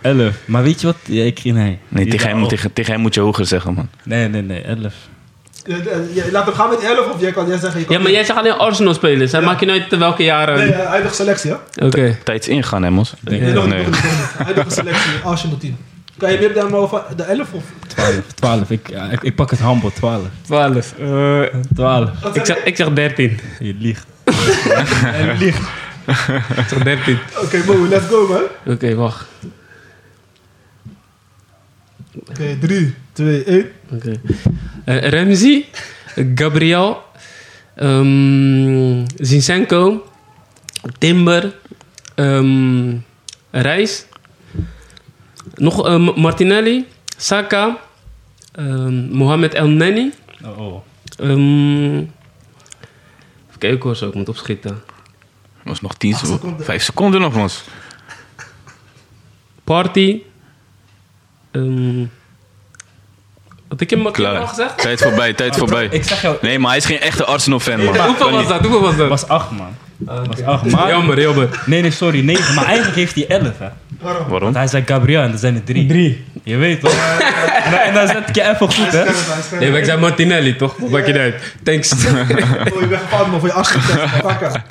11. 0.00 0.34
Maar 0.44 0.62
weet 0.62 0.80
je 0.80 0.86
wat? 0.86 0.96
Ja, 1.04 1.24
ik 1.24 1.38
ging 1.40 1.56
nee. 1.56 1.78
Nee, 1.88 2.06
tegen 2.06 2.28
hem, 2.28 2.48
tegen, 2.48 2.72
tegen 2.72 2.92
hem 2.92 3.00
moet 3.00 3.14
je 3.14 3.20
hoger 3.20 3.46
zeggen, 3.46 3.74
man. 3.74 3.88
Nee, 4.04 4.28
nee, 4.28 4.42
nee, 4.42 4.60
11. 4.62 4.94
Eh, 5.64 5.74
eh, 5.76 5.82
jij- 6.14 6.30
Laat 6.30 6.44
hem 6.44 6.54
gaan 6.54 6.68
met 6.68 6.80
11 6.82 7.10
of 7.12 7.20
jij 7.20 7.32
kan 7.32 7.46
jij 7.48 7.58
zeggen. 7.58 7.80
Je 7.80 7.86
kan 7.86 7.96
Ja, 7.96 8.02
maar 8.02 8.12
jij 8.12 8.24
zegt 8.24 8.38
alleen 8.38 8.52
Arsenal 8.58 8.94
spelers. 8.94 9.32
Hij 9.32 9.40
Ja. 9.40 9.46
maakt 9.46 9.60
je 9.60 9.66
nooit 9.66 9.88
te 9.88 9.96
welke 9.96 10.22
jaren. 10.22 10.58
Nee, 10.58 10.72
hij 10.72 11.00
heeft 11.02 11.14
selectie, 11.14 11.50
hè? 11.74 11.86
Oké. 11.86 12.16
Tijds 12.24 12.48
ingaan, 12.48 12.82
hè, 12.82 12.90
Mos? 12.90 13.14
Denk 13.20 13.42
Nee, 13.42 13.52
Nee. 13.52 13.84
heeft 14.36 14.58
een 14.58 14.70
selectie, 14.70 15.10
Arsenal-team. 15.24 15.76
Kan 16.16 16.32
je 16.32 16.38
meer 16.38 16.54
dan 16.54 16.74
over 16.74 17.02
de 17.16 17.22
11 17.22 17.52
of? 17.52 17.62
12. 17.86 18.20
12. 18.34 18.70
Ik, 18.70 18.90
ja, 18.90 19.10
ik, 19.10 19.22
ik 19.22 19.34
pak 19.34 19.50
het 19.50 19.60
handbal, 19.60 19.90
12. 19.92 20.22
12. 20.42 20.94
12. 21.74 22.10
Wat 22.22 22.36
ik, 22.36 22.44
zeg 22.46 22.56
ik 22.56 22.76
zeg 22.76 22.92
13. 22.92 23.38
Je 23.60 23.74
liegt. 23.78 24.06
Je 25.20 25.34
liegt. 25.38 25.68
Ik 26.56 26.64
zeg 26.68 26.82
13. 26.82 27.18
je? 27.30 27.40
Oké, 27.42 27.62
Mo, 27.66 27.86
let's 27.88 28.06
go, 28.06 28.26
man. 28.28 28.74
Oké, 28.74 28.94
wacht. 28.94 29.26
Oké, 32.14 32.58
3, 32.58 32.94
2, 33.12 33.44
1. 33.44 33.70
Oké. 33.90 34.20
Eh, 34.84 35.10
Ramsey, 35.10 35.64
Gabriel, 36.34 37.02
ehm 37.74 39.04
Zinchenko, 39.16 40.06
Timber, 40.98 41.54
ehm 42.14 42.98
Reis, 43.50 44.06
nog 45.54 45.86
eh, 45.86 46.16
Martinelli, 46.16 46.86
Saka, 47.16 47.78
ehm 48.52 49.08
Mohamed 49.10 49.54
El 49.54 49.68
Neni. 49.68 50.12
Oh, 50.44 50.58
oh. 50.58 50.82
ehm 51.18 51.96
even 53.48 53.58
kijken 53.58 53.80
hoor, 53.82 53.96
zo, 53.96 54.08
ik 54.08 54.14
moet 54.14 54.28
opschieten. 54.28 54.82
Mos, 55.64 55.80
nog 55.80 55.94
10 55.94 56.14
Acht 56.14 56.26
seconden. 56.26 56.64
5 56.64 56.82
seconden 56.82 57.20
nog, 57.20 57.34
Mos. 57.34 57.64
Party. 59.64 60.22
Ehm 61.52 62.04
had 63.68 63.80
ik 63.80 63.90
hem 63.90 64.02
wat 64.02 64.24
al 64.24 64.46
gezegd? 64.46 64.78
Tijd 64.78 65.02
voorbij, 65.02 65.32
tijd 65.32 65.56
voorbij. 65.56 65.88
Ik 65.90 66.04
zeg 66.04 66.22
jou, 66.22 66.36
Nee, 66.40 66.58
maar 66.58 66.68
hij 66.68 66.78
is 66.78 66.84
geen 66.84 67.00
echte 67.00 67.24
Arsenal-fan, 67.24 67.84
man. 67.84 67.96
Hoeveel 68.06 68.30
was 68.30 68.48
dat? 68.48 68.60
Hoeveel 68.60 68.80
was 68.80 68.90
het 68.90 68.98
dat? 68.98 69.08
was 69.08 69.28
8, 69.28 69.50
man. 69.50 69.76
Ah, 70.06 70.26
was. 70.26 70.42
8. 70.42 70.64
Maar, 70.70 70.88
Jammer, 70.88 71.20
jammer. 71.20 71.48
nee, 71.66 71.80
nee, 71.82 71.90
sorry, 71.90 72.20
9. 72.20 72.54
Maar 72.54 72.64
eigenlijk 72.64 72.96
heeft 72.96 73.14
hij 73.14 73.26
11, 73.26 73.58
hè. 73.58 73.68
Waarom? 74.00 74.22
Waarom? 74.22 74.40
Want 74.40 74.54
hij 74.54 74.66
zei 74.66 74.82
Gabriel 74.86 75.22
en 75.22 75.32
er 75.32 75.38
zijn 75.38 75.54
er 75.54 75.64
3. 75.64 75.86
3. 75.86 76.24
Je 76.44 76.56
weet 76.56 76.80
toch? 76.80 76.92
en, 77.64 77.70
dan- 77.70 77.80
en 77.80 77.94
dan 77.94 78.06
zet 78.06 78.28
ik 78.28 78.34
je 78.34 78.42
even 78.42 78.72
goed, 78.72 78.92
hè. 78.92 79.04
Nee, 79.58 79.70
maar 79.70 79.78
ik 79.78 79.84
zei 79.84 80.00
Martinelli, 80.00 80.56
toch? 80.56 80.76
Wat 80.76 80.90
maak 80.90 81.06
je 81.06 81.18
uit? 81.18 81.54
Thanks. 81.62 81.92
Oh, 82.72 82.80
je 82.80 82.86
bent 82.88 83.00
gepaard, 83.00 83.26
man, 83.26 83.40
voor 83.40 83.48
je 83.48 83.54
Arsenal-test. 83.54 84.20
Pakken. 84.22 84.64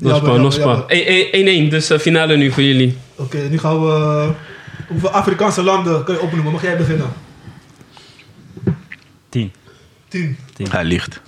Nog 0.00 0.52
span. 0.52 0.82
1-1, 0.82 1.70
dus 1.70 1.90
eh, 1.90 1.98
finale 1.98 2.36
nu 2.36 2.50
voor 2.50 2.62
jullie. 2.62 2.98
Oké, 3.16 3.36
nu 3.50 3.58
gaan 3.58 3.80
we... 3.86 4.28
hoeveel 4.88 5.10
Afrikaanse 5.10 5.62
landen 5.62 6.04
kun 6.04 6.14
je 6.14 6.20
opnoemen? 6.20 6.52
Mag 6.52 6.62
jij 6.62 6.76
beginnen? 6.76 7.06
10. 9.28 9.52
10. 10.08 10.36
Hij 10.70 10.84
liegt. 10.84 11.20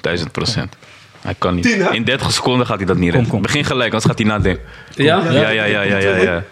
1000 0.00 0.32
procent. 0.32 0.76
Hij 1.20 1.34
kan 1.38 1.54
niet. 1.54 1.64
Tien? 1.64 1.92
In 1.92 2.04
30 2.04 2.32
seconden 2.32 2.66
gaat 2.66 2.76
hij 2.76 2.86
dat 2.86 2.96
niet 2.96 3.12
redden. 3.14 3.42
Begin 3.42 3.64
gelijk, 3.64 3.84
anders 3.92 4.04
gaat 4.04 4.18
hij 4.18 4.26
nadenken. 4.28 4.64
Ja? 4.94 5.22
Ja. 5.24 5.30
Ja, 5.32 5.48
ja, 5.48 5.64
ja, 5.64 5.82
ja, 5.82 5.98
ja. 5.98 6.16
ja. 6.16 6.42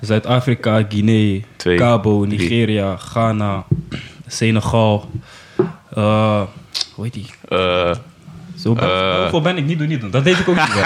Zuid-Afrika, 0.00 0.84
Guinea, 0.88 1.40
Twee. 1.56 1.76
Cabo, 1.76 2.24
Drie. 2.26 2.38
Nigeria, 2.38 2.96
Ghana, 2.96 3.64
Senegal. 4.26 5.10
eh 5.94 6.42
hoe 6.94 7.04
heet 7.04 7.12
die? 7.12 7.26
Eh, 7.48 7.94
Zo 8.58 8.72
ben, 8.72 8.84
Eh. 8.84 9.20
hoeveel 9.20 9.40
ben 9.40 9.56
ik? 9.56 9.64
Niet 9.64 9.78
doen, 9.78 9.88
niet 9.88 10.00
doen. 10.00 10.10
Dat 10.10 10.24
deed 10.24 10.38
ik 10.38 10.48
ook 10.48 10.56
niet. 10.56 10.74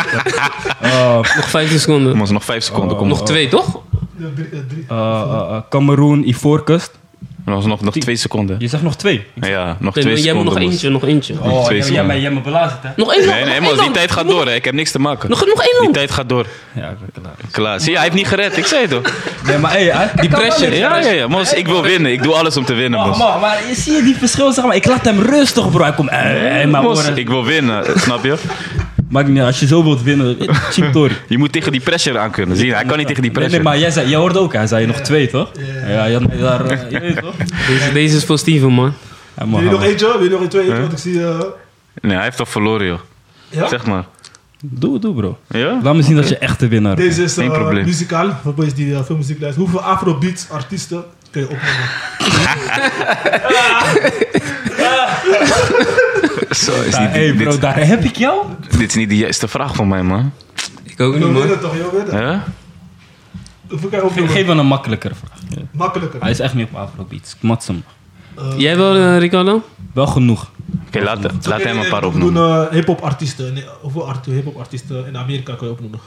Eh, 0.81 1.15
Nog 1.17 1.49
15 1.51 1.79
seconden. 1.79 2.33
Nog 2.33 2.45
5 2.45 2.65
seconden. 2.65 2.97
Kom 2.97 3.09
Nog 3.09 3.19
nog. 3.19 3.27
twee, 3.27 3.49
toch? 3.49 3.81
Eh, 4.21 4.25
eh, 4.53 4.61
eh, 4.89 5.31
eh, 5.51 5.57
Cameroen, 5.71 6.29
Ivoorkust. 6.29 6.91
Nog, 7.45 7.67
nog, 7.67 7.81
nog 7.81 7.95
2 7.95 8.17
seconden. 8.17 8.57
Je 8.59 8.69
zegt 8.69 8.83
nog 8.83 8.97
twee. 8.97 9.27
Ja, 9.35 9.77
nog 9.81 9.93
2 9.93 10.05
maar 10.05 10.15
jij 10.15 10.33
moet 10.33 10.43
seconden. 10.43 10.45
nog 10.63 10.73
eentje, 10.73 10.89
nog 10.91 11.05
eentje. 11.05 11.35
Nog 11.35 11.43
twee 11.45 11.53
jij, 11.63 11.73
jij, 11.77 11.83
seconden. 11.83 12.07
bent- 12.07 12.21
jij 12.23 12.31
me 12.31 12.41
belazerd, 12.41 12.83
hè? 12.83 12.89
Nog 12.97 13.15
één 13.15 13.27
Nee, 13.27 13.45
nee, 13.45 13.61
Mos, 13.61 13.79
die 13.79 13.91
tijd 13.91 14.11
gaat 14.11 14.29
door. 14.29 14.47
Hè. 14.47 14.55
Ik 14.55 14.65
heb 14.65 14.75
niks 14.75 14.91
te 14.91 14.99
maken. 14.99 15.31
Nog, 15.31 15.47
nog 15.47 15.59
één 15.63 15.71
Die 15.73 15.81
land. 15.81 15.95
tijd 15.95 16.11
gaat 16.11 16.29
door. 16.29 16.47
Ja, 16.73 16.89
ik 16.89 16.97
ben 16.99 17.23
klaar. 17.23 17.35
Klaar. 17.51 17.81
Zie 17.81 17.89
je, 17.91 17.95
hij 17.95 18.05
heeft 18.05 18.17
niet 18.17 18.27
gered. 18.29 18.57
Ik 18.57 18.67
zei 18.67 18.81
het 18.81 18.91
toch? 18.91 19.13
Nee, 19.47 19.59
maar 19.59 19.71
hey, 19.73 20.11
Die 20.21 20.29
pressure. 20.29 20.77
Ja, 20.77 20.99
ja, 20.99 21.11
ja. 21.11 21.27
Mos, 21.29 21.53
ik 21.53 21.67
wil 21.67 21.83
winnen. 21.83 22.13
Ik 22.13 22.23
doe 22.23 22.35
alles 22.35 22.57
om 22.57 22.65
te 22.65 22.75
winnen, 22.75 23.01
Mos. 23.07 23.19
maar, 23.19 23.39
maar 23.41 23.59
je 23.69 23.75
zie 23.75 23.93
je 23.93 24.03
die 24.03 24.17
verschil, 24.17 24.53
zeg 24.53 24.65
maar. 24.65 24.77
Ik 24.77 24.87
laat 24.87 25.05
hem 25.05 25.21
rustig, 25.21 25.71
bro. 25.71 25.83
Hij 25.83 25.93
komt, 25.93 26.11
maar 26.71 26.83
Mos, 26.83 27.09
ik 27.09 27.29
wil 27.29 27.45
winnen. 27.45 27.85
Snap 28.01 28.25
je? 28.25 28.35
Maakt 29.09 29.29
niet 29.29 29.39
uit, 29.39 29.47
als 29.47 29.61
je 29.61 29.67
zo 29.67 29.85
wilt 29.85 30.03
winnen, 30.03 30.37
cheap 30.73 30.93
Tory. 30.93 31.13
Je 31.29 31.39
moet 31.39 31.53
tegen 31.53 31.73
die 31.73 31.81
pressure 31.81 32.19
aan 32.19 32.31
kunnen. 32.31 32.57
Zie 32.57 32.67
je, 32.67 32.75
hij 32.75 32.85
kan 32.85 32.99
niet 32.99 33.07
tegen 33.07 33.23
die 33.23 33.31
Nee, 33.31 33.41
nee, 33.41 33.49
pressure. 33.51 33.63
maar 33.71 33.79
jij, 33.79 33.91
zei, 33.91 34.09
jij 34.09 34.19
hoorde 34.19 34.39
ook, 34.39 34.53
hij 34.53 34.67
zei 34.67 34.87
nog 34.87 35.01
twee, 35.01 35.29
toch? 35.29 35.51
Ja. 35.83 35.89
Ja, 35.89 36.05
ja, 36.05 36.19
nee, 36.19 36.39
daar, 36.39 36.65
eh, 36.65 36.91
je 36.91 37.01
weet 37.01 37.17
toch? 37.23 37.35
Deze, 37.69 37.93
deze 37.93 38.17
is 38.17 38.25
voor 38.25 38.39
Steven, 38.39 38.73
man. 38.73 38.95
Ja, 39.39 39.49
Wil 39.49 39.61
je 39.61 39.71
nog 39.71 39.83
eentje? 39.85 40.07
Wil 40.07 40.23
je 40.23 40.31
nog 40.31 40.41
een 40.41 40.49
twee? 40.49 40.73
Want 40.73 40.93
ik 40.93 40.99
zie... 40.99 41.25
eh, 41.25 41.39
Nee, 42.01 42.15
hij 42.15 42.25
heeft 42.25 42.37
toch 42.37 42.49
verloren, 42.49 42.87
joh. 42.87 42.99
ja? 43.49 43.69
Zeg 43.69 43.87
maar. 43.87 44.05
Doe, 44.63 44.99
doe, 44.99 45.15
bro. 45.15 45.39
Ja? 45.49 45.79
Laat 45.83 45.95
me 45.95 46.03
zien 46.03 46.17
dat 46.17 46.29
je 46.29 46.39
echte 46.39 46.69
winnaar 46.69 46.95
bent. 46.97 47.09
Deze 47.09 47.23
is 47.23 47.35
Geen 47.35 47.53
probleem. 47.53 47.85
muzikaal, 47.85 48.31
voor 48.43 48.55
boys 48.55 48.75
die 48.75 48.95
eh, 48.95 49.05
veel 49.05 49.17
muziek 49.17 49.41
luisteren. 49.41 49.71
Hoeveel 49.71 49.89
Afrobeats 49.89 50.47
artiesten 50.51 51.05
kun 51.31 51.41
je 51.41 51.49
opnemen? 51.49 51.87
Zo 56.65 56.73
is 56.73 56.99
niet, 56.99 57.09
hey, 57.11 57.35
bro, 57.35 57.51
dit, 57.51 57.61
daar 57.61 57.87
heb 57.87 58.05
ik 58.05 58.17
jou. 58.17 58.47
dit 58.79 58.89
is 58.89 58.95
niet 58.95 59.09
de 59.09 59.17
juiste 59.17 59.49
vraag 59.49 59.75
van 59.75 59.89
mij, 59.89 60.03
man. 60.03 60.33
Ik 60.83 61.01
ook 61.01 61.15
niet, 61.15 61.23
wil 61.23 61.33
man. 61.33 61.59
toch, 61.61 61.73
winnen? 61.93 62.23
Ja? 62.23 62.45
Kan 63.91 64.11
Geef, 64.29 64.47
hem 64.47 64.59
een 64.59 64.67
makkelijkere 64.67 65.15
vraag. 65.15 65.39
Ja. 65.49 65.63
Makkelijker. 65.71 66.21
Hij 66.21 66.31
is 66.31 66.41
echt 66.41 66.55
niet 66.55 66.69
op 66.71 66.77
Afrobeats. 66.77 67.35
Ik 67.35 67.43
mat 67.43 67.67
hem. 67.67 67.85
Eh, 68.37 68.53
Jij 68.59 68.77
wel, 68.77 68.95
eh, 68.97 69.19
Ricardo? 69.19 69.63
Wel 69.93 70.07
genoeg. 70.07 70.51
Oké, 70.87 71.01
laat, 71.03 71.47
laat 71.47 71.63
hem 71.63 71.79
een 71.79 71.89
paar 71.89 72.01
We 72.01 72.07
opnoemen. 72.07 72.35
doen 72.43 72.63
uh, 72.65 72.71
hip-hop 72.71 73.01
artiesten. 73.01 73.53
Nee, 73.55 73.65
hoeveel 73.81 74.09
art- 74.09 74.27
hip-hop 74.27 74.57
artiesten 74.57 75.07
in 75.07 75.17
Amerika 75.17 75.55
kun 75.55 75.67
je 75.67 75.73
opnoemen? 75.73 76.01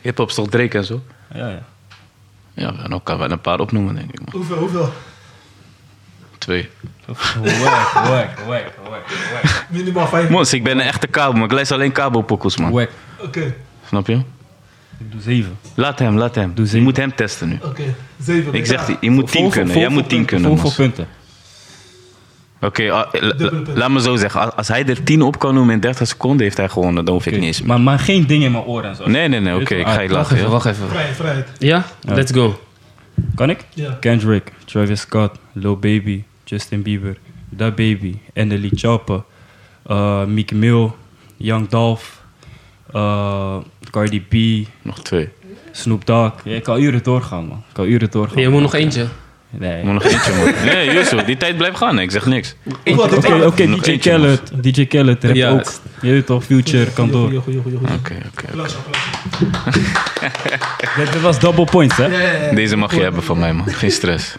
Hip-hop 0.00 0.28
is 0.28 0.34
toch 0.34 0.48
Drake 0.48 0.78
en 0.78 0.84
zo? 0.84 1.02
Ja, 1.34 1.48
ja. 1.48 1.62
Ja, 2.54 2.88
dan 2.88 3.02
kan 3.02 3.18
wel 3.18 3.30
een 3.30 3.40
paar 3.40 3.60
opnoemen, 3.60 3.94
denk 3.94 4.10
ik, 4.12 4.18
man. 4.18 4.28
Hoeveel? 4.32 4.56
Hoeveel? 4.56 4.92
Twee. 6.48 6.68
Wack, 7.06 7.16
wack, 7.94 8.28
wack, 8.46 8.64
wack. 8.90 9.64
Minimaal 9.70 10.06
vijf. 10.06 10.28
Mons, 10.28 10.52
ik 10.52 10.64
ben 10.64 10.78
een 10.78 10.86
echte 10.86 11.06
kabel, 11.06 11.32
maar 11.32 11.44
ik 11.44 11.52
luister 11.52 11.76
alleen 11.76 11.92
kabelpokkels, 11.92 12.56
man. 12.56 12.70
Wack. 12.72 12.90
Oké, 13.20 13.54
Snap 13.88 14.06
je? 14.06 14.14
Ik 14.98 15.12
doe 15.12 15.20
zeven. 15.20 15.58
Laat 15.74 15.98
hem, 15.98 16.16
laat 16.18 16.34
hem. 16.34 16.54
Doe 16.54 16.66
Je 16.70 16.80
moet 16.80 16.96
hem 16.96 17.14
testen 17.14 17.48
nu. 17.48 17.58
oké. 17.64 17.82
Zeven. 18.22 18.54
Ik 18.54 18.66
zeg, 18.66 18.88
Ja. 18.88 18.96
je 19.00 19.10
moet 19.10 19.30
tien 19.30 19.40
Vol- 19.42 19.50
kunnen. 19.50 19.72
vol- 19.72 19.80
Jij 19.80 19.90
vol 19.90 19.98
moet 20.00 20.08
tien 20.08 20.24
punten, 20.24 20.40
kunnen, 20.42 20.58
vol 20.58 20.72
punten. 20.76 21.06
Oké, 22.60 22.90
ah, 22.92 23.10
punt. 23.10 23.68
laat 23.74 23.90
me 23.90 24.00
zo 24.00 24.16
zeggen. 24.16 24.56
Als- 24.56 24.68
hij 24.68 24.86
er 24.86 25.02
10 25.02 25.22
op 25.22 25.38
kan 25.38 25.54
noemen 25.54 25.74
in 25.74 25.80
30 25.80 26.08
seconden, 26.08 26.42
heeft 26.42 26.56
hij 26.56 26.68
gewonnen. 26.68 27.04
Dan 27.04 27.14
hoef 27.14 27.26
ik 27.26 27.32
niet 27.32 27.42
eens 27.42 27.58
meer. 27.58 27.68
Maar, 27.68 27.80
maar 27.80 27.98
geen 27.98 28.26
ding 28.26 28.42
in 28.44 28.52
mijn 28.52 28.64
oren 28.64 28.90
en 28.90 28.96
zo. 28.96 29.08
Nee, 29.08 29.28
nee, 29.28 29.40
nee. 29.40 29.54
Oké, 29.60 29.74
ik 29.74 29.86
ga 29.86 30.00
je 30.00 30.08
Wacht 30.08 30.10
lachen. 30.10 30.34
even, 30.36 30.46
ja. 30.46 30.52
wacht 30.52 30.66
even. 30.66 30.88
Vrijheid, 30.88 31.16
vrijheid. 31.16 31.48
Ja? 31.58 31.84
Let's 32.00 32.32
go. 32.32 32.60
Kan 33.34 33.50
ik? 33.50 33.64
Ja. 33.74 33.96
Kendrick, 34.00 34.52
Travis 34.64 35.00
Scott, 35.00 35.38
Lil 35.52 35.76
Baby, 35.76 36.22
Justin 36.48 36.82
Bieber, 36.82 37.16
Da 37.48 37.70
Baby, 37.70 38.14
Anneli 38.34 38.70
Chopper, 38.72 39.22
uh, 39.86 40.24
Meek 40.24 40.52
Mill, 40.52 40.90
Young 41.36 41.68
Dolph, 41.68 42.22
uh, 42.94 43.56
Cardi 43.90 44.20
B, 44.20 44.66
Nog 44.82 45.02
twee. 45.02 45.28
Snoop 45.72 46.06
Dogg. 46.06 46.32
Ja, 46.44 46.54
ik 46.54 46.62
kan 46.62 46.80
uren 46.82 47.02
doorgaan, 47.02 47.46
man. 47.46 47.62
Ik 47.68 47.74
kan 47.74 47.86
uren 47.86 48.10
doorgaan. 48.10 48.42
Je 48.42 48.48
moet 48.48 48.60
nog 48.60 48.74
eentje. 48.74 49.06
Nee. 49.50 49.78
Ik 49.78 49.84
moet 49.84 49.92
nog 49.92 50.04
eentje, 50.04 50.32
man. 50.32 50.52
Nee, 50.74 50.92
Yusuf, 50.92 51.24
die 51.24 51.36
tijd 51.36 51.56
blijft 51.56 51.76
gaan. 51.76 51.98
Ik 51.98 52.10
zeg 52.10 52.26
niks. 52.26 52.54
Oké, 52.84 53.44
oké, 53.44 53.64
Nog 53.66 53.80
DJ 53.82 53.98
Khaled, 53.98 54.52
DJ 54.62 54.86
Khaled, 54.86 55.22
Ja. 55.32 55.50
ook. 55.50 55.72
Je 56.00 56.10
weet 56.10 56.26
toch, 56.26 56.44
Future, 56.44 56.90
kan 56.92 57.10
door. 57.10 57.26
Goeie, 57.26 57.40
goeie, 57.40 57.60
goeie, 57.62 57.76
goeie. 57.78 57.94
Oké, 57.94 58.16
oké. 58.32 58.46
Applaus, 58.46 58.76
applaus. 58.76 59.76
Dit, 60.96 61.20
was 61.20 61.38
double 61.38 61.64
points, 61.64 61.96
hè? 61.96 62.08
Deze 62.54 62.76
mag 62.76 62.94
je 62.94 63.00
hebben 63.02 63.22
van 63.22 63.38
mij, 63.38 63.52
man. 63.52 63.68
Geen 63.68 63.90
stress. 63.90 64.36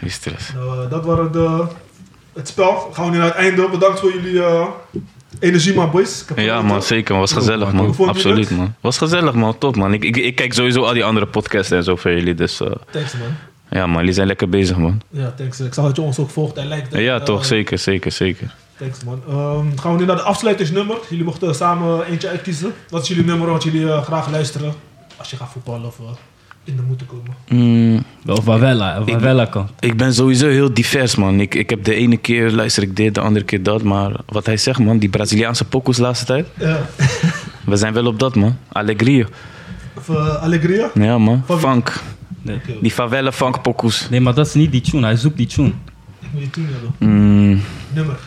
Geen 0.00 0.10
stress. 0.10 0.52
Nou, 0.52 0.84
eh, 0.84 0.90
dat 0.90 1.04
waren 1.04 1.32
de, 1.32 1.66
het 2.32 2.48
spel. 2.48 2.90
Gaan 2.92 3.04
we 3.04 3.10
nu 3.10 3.16
naar 3.16 3.26
het 3.26 3.36
einde. 3.36 3.68
Bedankt 3.68 4.00
voor 4.00 4.12
jullie 4.12 4.42
eh, 4.42 4.66
energie, 5.40 5.74
man, 5.74 5.90
boys. 5.90 6.24
Ja, 6.36 6.62
man, 6.62 6.82
zeker. 6.82 7.16
Was 7.16 7.32
gezellig, 7.32 7.72
man. 7.72 7.94
Absoluut, 7.98 8.48
het? 8.48 8.58
man. 8.58 8.74
Was 8.80 8.98
gezellig, 8.98 9.34
man. 9.34 9.58
Top, 9.58 9.76
man. 9.76 9.92
Ik, 9.92 10.04
ik, 10.04 10.16
ik 10.16 10.34
kijk 10.34 10.52
sowieso 10.52 10.82
al 10.82 10.92
die 10.92 11.04
andere 11.04 11.26
podcasts 11.26 11.70
en 11.70 11.84
zo 11.84 11.96
van 11.96 12.12
jullie. 12.12 12.34
Dus 12.34 12.60
eh, 12.60 12.70
Thanks, 12.90 13.12
man. 13.12 13.28
ja, 13.70 13.86
man. 13.86 13.98
Jullie 13.98 14.14
zijn 14.14 14.26
lekker 14.26 14.48
bezig, 14.48 14.76
man. 14.76 15.00
Ja, 15.10 15.32
thanks. 15.36 15.60
Ik 15.60 15.74
zag 15.74 15.84
dat 15.84 15.96
je 15.96 16.02
ons 16.02 16.18
ook 16.18 16.30
volgt 16.30 16.56
en 16.56 16.66
lijkt. 16.66 16.96
Ja, 16.96 17.20
toch. 17.20 17.44
Zeker, 17.44 17.78
zeker, 17.78 18.12
zeker. 18.12 18.54
Thanks, 18.78 19.04
man. 19.04 19.22
Ehm, 19.28 19.76
gaan 19.78 19.92
we 19.92 19.98
nu 19.98 20.04
naar 20.04 20.16
de 20.16 20.22
afsluitingsnummer. 20.22 20.96
Jullie 21.08 21.24
mochten 21.24 21.54
samen 21.54 22.04
eentje 22.06 22.28
uitkiezen. 22.28 22.74
Wat 22.88 23.02
is 23.02 23.08
jullie 23.08 23.24
nummer 23.24 23.50
wat 23.50 23.62
jullie 23.62 24.02
graag 24.02 24.30
luisteren 24.30 24.74
als 25.16 25.30
je 25.30 25.36
gaat 25.36 25.50
voetballen 25.52 25.86
of 25.86 25.96
in 26.64 26.76
de 26.76 26.82
moeten 26.82 27.06
komen? 27.06 27.34
Mm, 27.48 28.04
Of 28.26 28.44
Wawella 28.44 29.44
kan. 29.44 29.68
ik 29.80 29.96
ben 29.96 30.14
sowieso 30.14 30.48
heel 30.48 30.74
divers, 30.74 31.14
man. 31.16 31.40
Ik, 31.40 31.54
ik 31.54 31.70
heb 31.70 31.84
de 31.84 31.94
ene 31.94 32.16
keer 32.16 32.50
luister 32.50 32.82
ik 32.82 32.96
dit, 32.96 33.14
de 33.14 33.20
andere 33.20 33.44
keer 33.44 33.62
dat. 33.62 33.82
Maar 33.82 34.12
wat 34.26 34.46
hij 34.46 34.56
zegt, 34.56 34.78
man. 34.78 34.98
Die 34.98 35.08
Braziliaanse 35.08 35.64
pokoes 35.64 35.96
de 35.96 36.02
laatste 36.02 36.24
tijd. 36.24 36.46
Ja. 36.58 36.78
We 37.70 37.76
zijn 37.76 37.92
wel 37.92 38.06
op 38.06 38.18
dat, 38.18 38.34
man. 38.34 38.56
Alegria. 38.72 39.26
Of 39.96 40.08
eh, 40.08 40.42
Allegria? 40.42 40.90
Ja, 40.94 41.18
man. 41.18 41.42
Van? 41.46 41.58
Funk. 41.58 42.02
Nee. 42.42 42.60
Die 42.80 42.90
favela 42.90 43.32
funk 43.32 43.62
pokoes. 43.62 44.08
nee, 44.10 44.20
maar 44.20 44.34
dat 44.34 44.46
is 44.46 44.54
niet 44.54 44.72
die 44.72 44.80
tune. 44.80 45.02
Hij 45.06 45.16
zoekt 45.16 45.36
die 45.36 45.46
tune. 45.46 45.68
Ik 46.20 46.28
moet 46.32 46.40
die 46.40 46.50
toen 46.50 46.66
hebben. 46.72 46.94
Mm, 46.98 47.60
Nummer. 47.94 48.18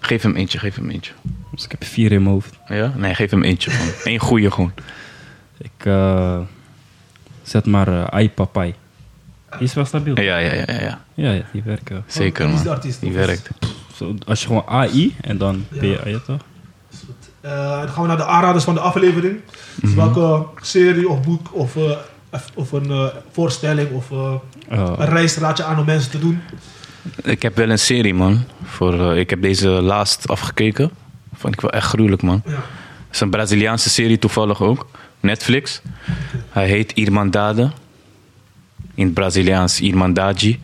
geef 0.00 0.22
hem 0.22 0.36
eentje, 0.36 0.58
geef 0.58 0.74
hem 0.76 0.90
eentje. 0.90 1.12
Dus 1.54 1.64
ik 1.64 1.70
heb 1.70 1.84
vier 1.84 2.12
in 2.12 2.22
mijn 2.22 2.34
hoofd. 2.34 2.58
Ja? 2.66 2.92
Nee, 2.96 3.14
geef 3.14 3.30
hem 3.30 3.42
eentje 3.42 3.70
gewoon. 3.70 3.92
Eén 4.04 4.18
goeie 4.18 4.50
gewoon. 4.50 4.72
Ik 5.58 5.70
eh, 5.86 6.38
zet 7.50 7.66
maar 7.66 7.88
eh 7.88 8.04
Ai 8.04 8.30
Papai. 8.30 8.74
Die 9.50 9.66
is 9.68 9.74
wel 9.74 9.84
stabiel. 9.84 10.20
Ja, 10.20 10.36
ja, 10.38 10.52
ja, 10.52 10.64
ja. 10.66 10.80
ja. 10.80 11.00
Ja, 11.14 11.42
die 11.52 11.62
werken. 11.62 12.04
Zeker, 12.06 12.48
man. 12.48 12.78
Die 13.00 13.12
werkt. 13.12 13.50
Zo, 13.94 14.14
als 14.26 14.40
je 14.40 14.46
gewoon 14.46 14.64
AI 14.66 15.14
en 15.20 15.38
dan 15.38 15.66
Ja. 15.70 15.80
ben 15.80 15.88
je, 15.88 16.00
ja, 16.04 16.18
toch? 16.18 16.40
Eh, 17.40 17.78
dan 17.80 17.88
gaan 17.88 18.02
we 18.02 18.08
naar 18.08 18.16
de 18.16 18.24
aanraders 18.24 18.64
van 18.64 18.74
de 18.74 18.80
aflevering. 18.80 19.40
Dus 19.82 19.94
welke 19.94 20.44
serie 20.60 21.08
of 21.08 21.22
boek 21.22 21.48
of, 21.54 21.76
eh, 21.76 21.90
of 22.54 22.72
een 22.72 23.10
voorstelling 23.32 23.90
of 23.90 24.10
eh, 24.10 24.34
Eh, 24.68 24.92
een 24.98 25.06
reis 25.08 25.36
raad 25.36 25.56
je 25.56 25.64
aan 25.64 25.78
om 25.78 25.84
mensen 25.84 26.10
te 26.10 26.18
doen? 26.18 26.40
Ik 27.22 27.42
heb 27.42 27.56
wel 27.56 27.70
een 27.70 27.78
serie, 27.78 28.14
man. 28.14 28.44
Voor, 28.62 29.16
ik 29.16 29.30
heb 29.30 29.42
deze 29.42 29.68
laatst 29.68 30.28
afgekeken. 30.28 30.90
Vond 31.34 31.54
ik 31.54 31.60
wel 31.60 31.70
echt 31.70 31.86
gruwelijk, 31.86 32.22
man. 32.22 32.42
Ja. 32.44 32.50
Het 32.52 32.60
is 33.10 33.20
een 33.20 33.30
Braziliaanse 33.30 33.90
serie 33.90 34.18
toevallig 34.18 34.62
ook. 34.62 34.86
Netflix. 35.20 35.80
Hij 36.50 36.68
heet 36.68 36.92
Irmandade. 36.92 37.70
In 38.94 39.04
het 39.04 39.14
Braziliaans 39.14 39.80
Irmandade. 39.80 40.58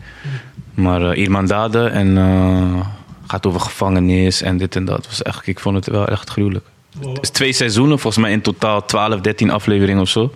Maar 0.73 1.09
eh, 1.09 1.21
Irmandade 1.23 1.87
en 1.87 2.17
eh, 2.17 2.87
gaat 3.27 3.45
over 3.45 3.59
gevangenis 3.59 4.41
en 4.41 4.57
dit 4.57 4.75
en 4.75 4.85
dat. 4.85 5.05
Was 5.07 5.21
echt, 5.21 5.47
ik 5.47 5.59
vond 5.59 5.75
het 5.75 5.87
wel 5.87 6.07
echt 6.07 6.29
gruwelijk. 6.29 6.65
Wow. 7.01 7.13
Het 7.13 7.23
is 7.23 7.29
twee 7.29 7.53
seizoenen, 7.53 7.99
volgens 7.99 8.23
mij 8.23 8.31
in 8.31 8.41
totaal 8.41 8.85
12, 8.85 9.21
13 9.21 9.51
afleveringen 9.51 10.01
of 10.01 10.09
zo. 10.09 10.33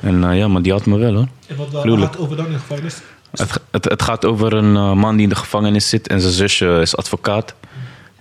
En 0.00 0.24
eh, 0.24 0.38
ja, 0.38 0.48
maar 0.48 0.62
die 0.62 0.72
had 0.72 0.86
me 0.86 0.98
wel 0.98 1.14
hoor. 1.14 1.28
En 1.46 1.56
wat 1.56 1.68
gaat 1.72 2.18
over 2.18 2.36
dan 2.36 2.46
in 2.46 2.52
de 2.52 2.58
gevangenis? 2.58 3.00
Het, 3.30 3.60
het, 3.70 3.84
het 3.84 4.02
gaat 4.02 4.24
over 4.24 4.52
een 4.52 4.98
man 4.98 5.14
die 5.14 5.22
in 5.22 5.28
de 5.28 5.34
gevangenis 5.34 5.88
zit 5.88 6.08
en 6.08 6.20
zijn 6.20 6.32
zusje 6.32 6.78
is 6.80 6.96
advocaat. 6.96 7.54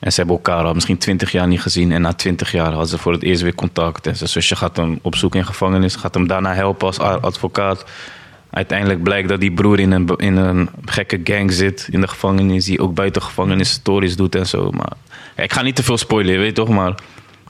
En 0.02 0.12
ze 0.12 0.18
hebben 0.20 0.36
elkaar 0.36 0.64
al 0.64 0.74
misschien 0.74 0.98
twintig 0.98 1.32
jaar 1.32 1.48
niet 1.48 1.62
gezien. 1.62 1.92
En 1.92 2.02
na 2.02 2.14
twintig 2.14 2.52
jaar 2.52 2.70
hadden 2.70 2.88
ze 2.88 2.98
voor 2.98 3.12
het 3.14 3.24
eerst 3.24 3.42
weer 3.42 3.56
contact. 3.56 4.08
En 4.08 4.16
zijn 4.16 4.30
zusje 4.30 4.56
gaat 4.56 4.78
hem 4.78 5.00
opzoeken 5.02 5.40
in 5.40 5.46
gevangenis. 5.46 5.96
Gaat 5.96 6.14
hem 6.14 6.28
daarna 6.28 6.54
helpen 6.54 6.88
als 6.88 7.00
advocaat. 7.00 7.86
Uiteindelijk 8.50 9.04
blijkt 9.04 9.30
dat 9.30 9.40
die 9.40 9.52
broer 9.54 9.80
in 9.80 9.92
een, 9.92 10.08
in 10.18 10.36
een 10.38 10.70
gekke 10.86 11.20
gang 11.24 11.52
zit 11.54 11.88
in 11.92 12.02
de 12.02 12.08
gevangenis. 12.08 12.66
Die 12.66 12.80
ook 12.80 12.94
buiten 12.94 13.22
gevangenis 13.22 13.70
stories 13.70 14.16
doet 14.16 14.36
en 14.36 14.48
zo. 14.48 14.72
Maar 14.72 14.92
ja, 15.36 15.44
ik 15.44 15.54
ga 15.54 15.62
niet 15.62 15.76
te 15.76 15.84
veel 15.84 15.98
spoilen, 15.98 16.34
je 16.34 16.40
weet 16.40 16.56
toch? 16.56 16.70
Maar 16.70 16.96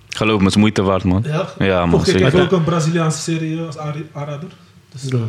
geloof 0.10 0.38
me, 0.38 0.46
het 0.46 0.54
is 0.56 0.60
moeite 0.60 0.82
waard, 0.82 1.04
man. 1.04 1.24
Ja, 1.28 1.48
Ja, 1.60 1.86
man. 1.86 1.90
Mij 2.02 2.12
heb 2.12 2.20
zeker. 2.20 2.34
ik 2.40 2.42
ook 2.44 2.52
een 2.52 2.64
Braziliaanse 2.64 3.20
serie 3.22 3.60
als 3.62 3.78
aanri- 3.78 4.10
aanrader. 4.14 4.50
Dus, 4.92 5.08
eh, 5.10 5.20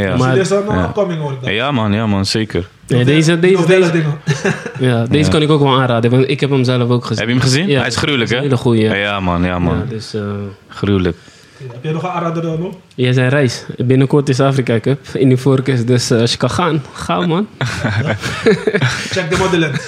Ja. 0.00 0.10
dus 0.12 0.20
Maar- 0.20 0.32
dit 0.34 0.42
is 0.42 0.48
dan 0.48 0.68
een 0.68 0.76
ja. 0.78 0.84
upcoming 0.84 1.20
hoor 1.20 1.32
ik 1.42 1.50
ja, 1.50 1.70
man, 1.70 1.92
ja, 1.92 2.06
man, 2.06 2.26
zeker. 2.26 2.68
Nee, 2.86 3.04
deze, 3.04 3.38
deze, 3.38 3.54
Novelle 3.54 3.78
deze, 3.80 3.92
dingen. 3.92 4.18
ja, 4.90 5.04
deze 5.06 5.24
Ja. 5.24 5.30
kan 5.30 5.42
ik 5.42 5.50
ook 5.50 5.60
wel 5.62 5.80
aanraden, 5.80 6.10
want 6.10 6.28
ik 6.28 6.40
heb 6.40 6.50
hem 6.50 6.64
zelf 6.64 6.90
ook 6.90 7.04
gezien. 7.04 7.18
Heb 7.18 7.26
je 7.26 7.32
hem 7.32 7.42
gezien? 7.42 7.66
Ja, 7.68 7.78
Hij 7.78 7.88
is 7.88 7.96
gruwelijk, 7.96 8.30
hè? 8.30 8.36
is 8.36 8.42
een 8.42 8.48
hele 8.48 8.60
goeie. 8.60 8.82
Ja, 8.82 8.94
ja, 8.94 9.20
man, 9.20 9.44
ja, 9.44 9.58
man. 9.58 9.76
Ja, 9.76 9.84
dus, 9.88 10.14
eh, 10.14 10.22
Gruwelijk. 10.68 11.16
Heb 11.72 11.82
jij 11.82 11.92
nog 11.92 12.02
een 12.02 12.08
aanrader 12.08 12.42
dan 12.42 12.60
nog? 12.60 12.74
jij 12.94 13.12
zijn 13.12 13.28
reis. 13.28 13.64
Binnenkort 13.76 14.28
is 14.28 14.40
Afrika 14.40 14.80
Cup 14.80 15.06
in 15.12 15.28
de 15.28 15.36
voorkeurs, 15.36 15.84
dus 15.84 16.10
eh, 16.10 16.20
als 16.20 16.30
je 16.32 16.36
kan 16.38 16.50
gaan, 16.50 16.82
ga 16.92 17.26
man. 17.26 17.48
Check 19.14 19.30
de 19.30 19.36
Madeleine. 19.38 19.78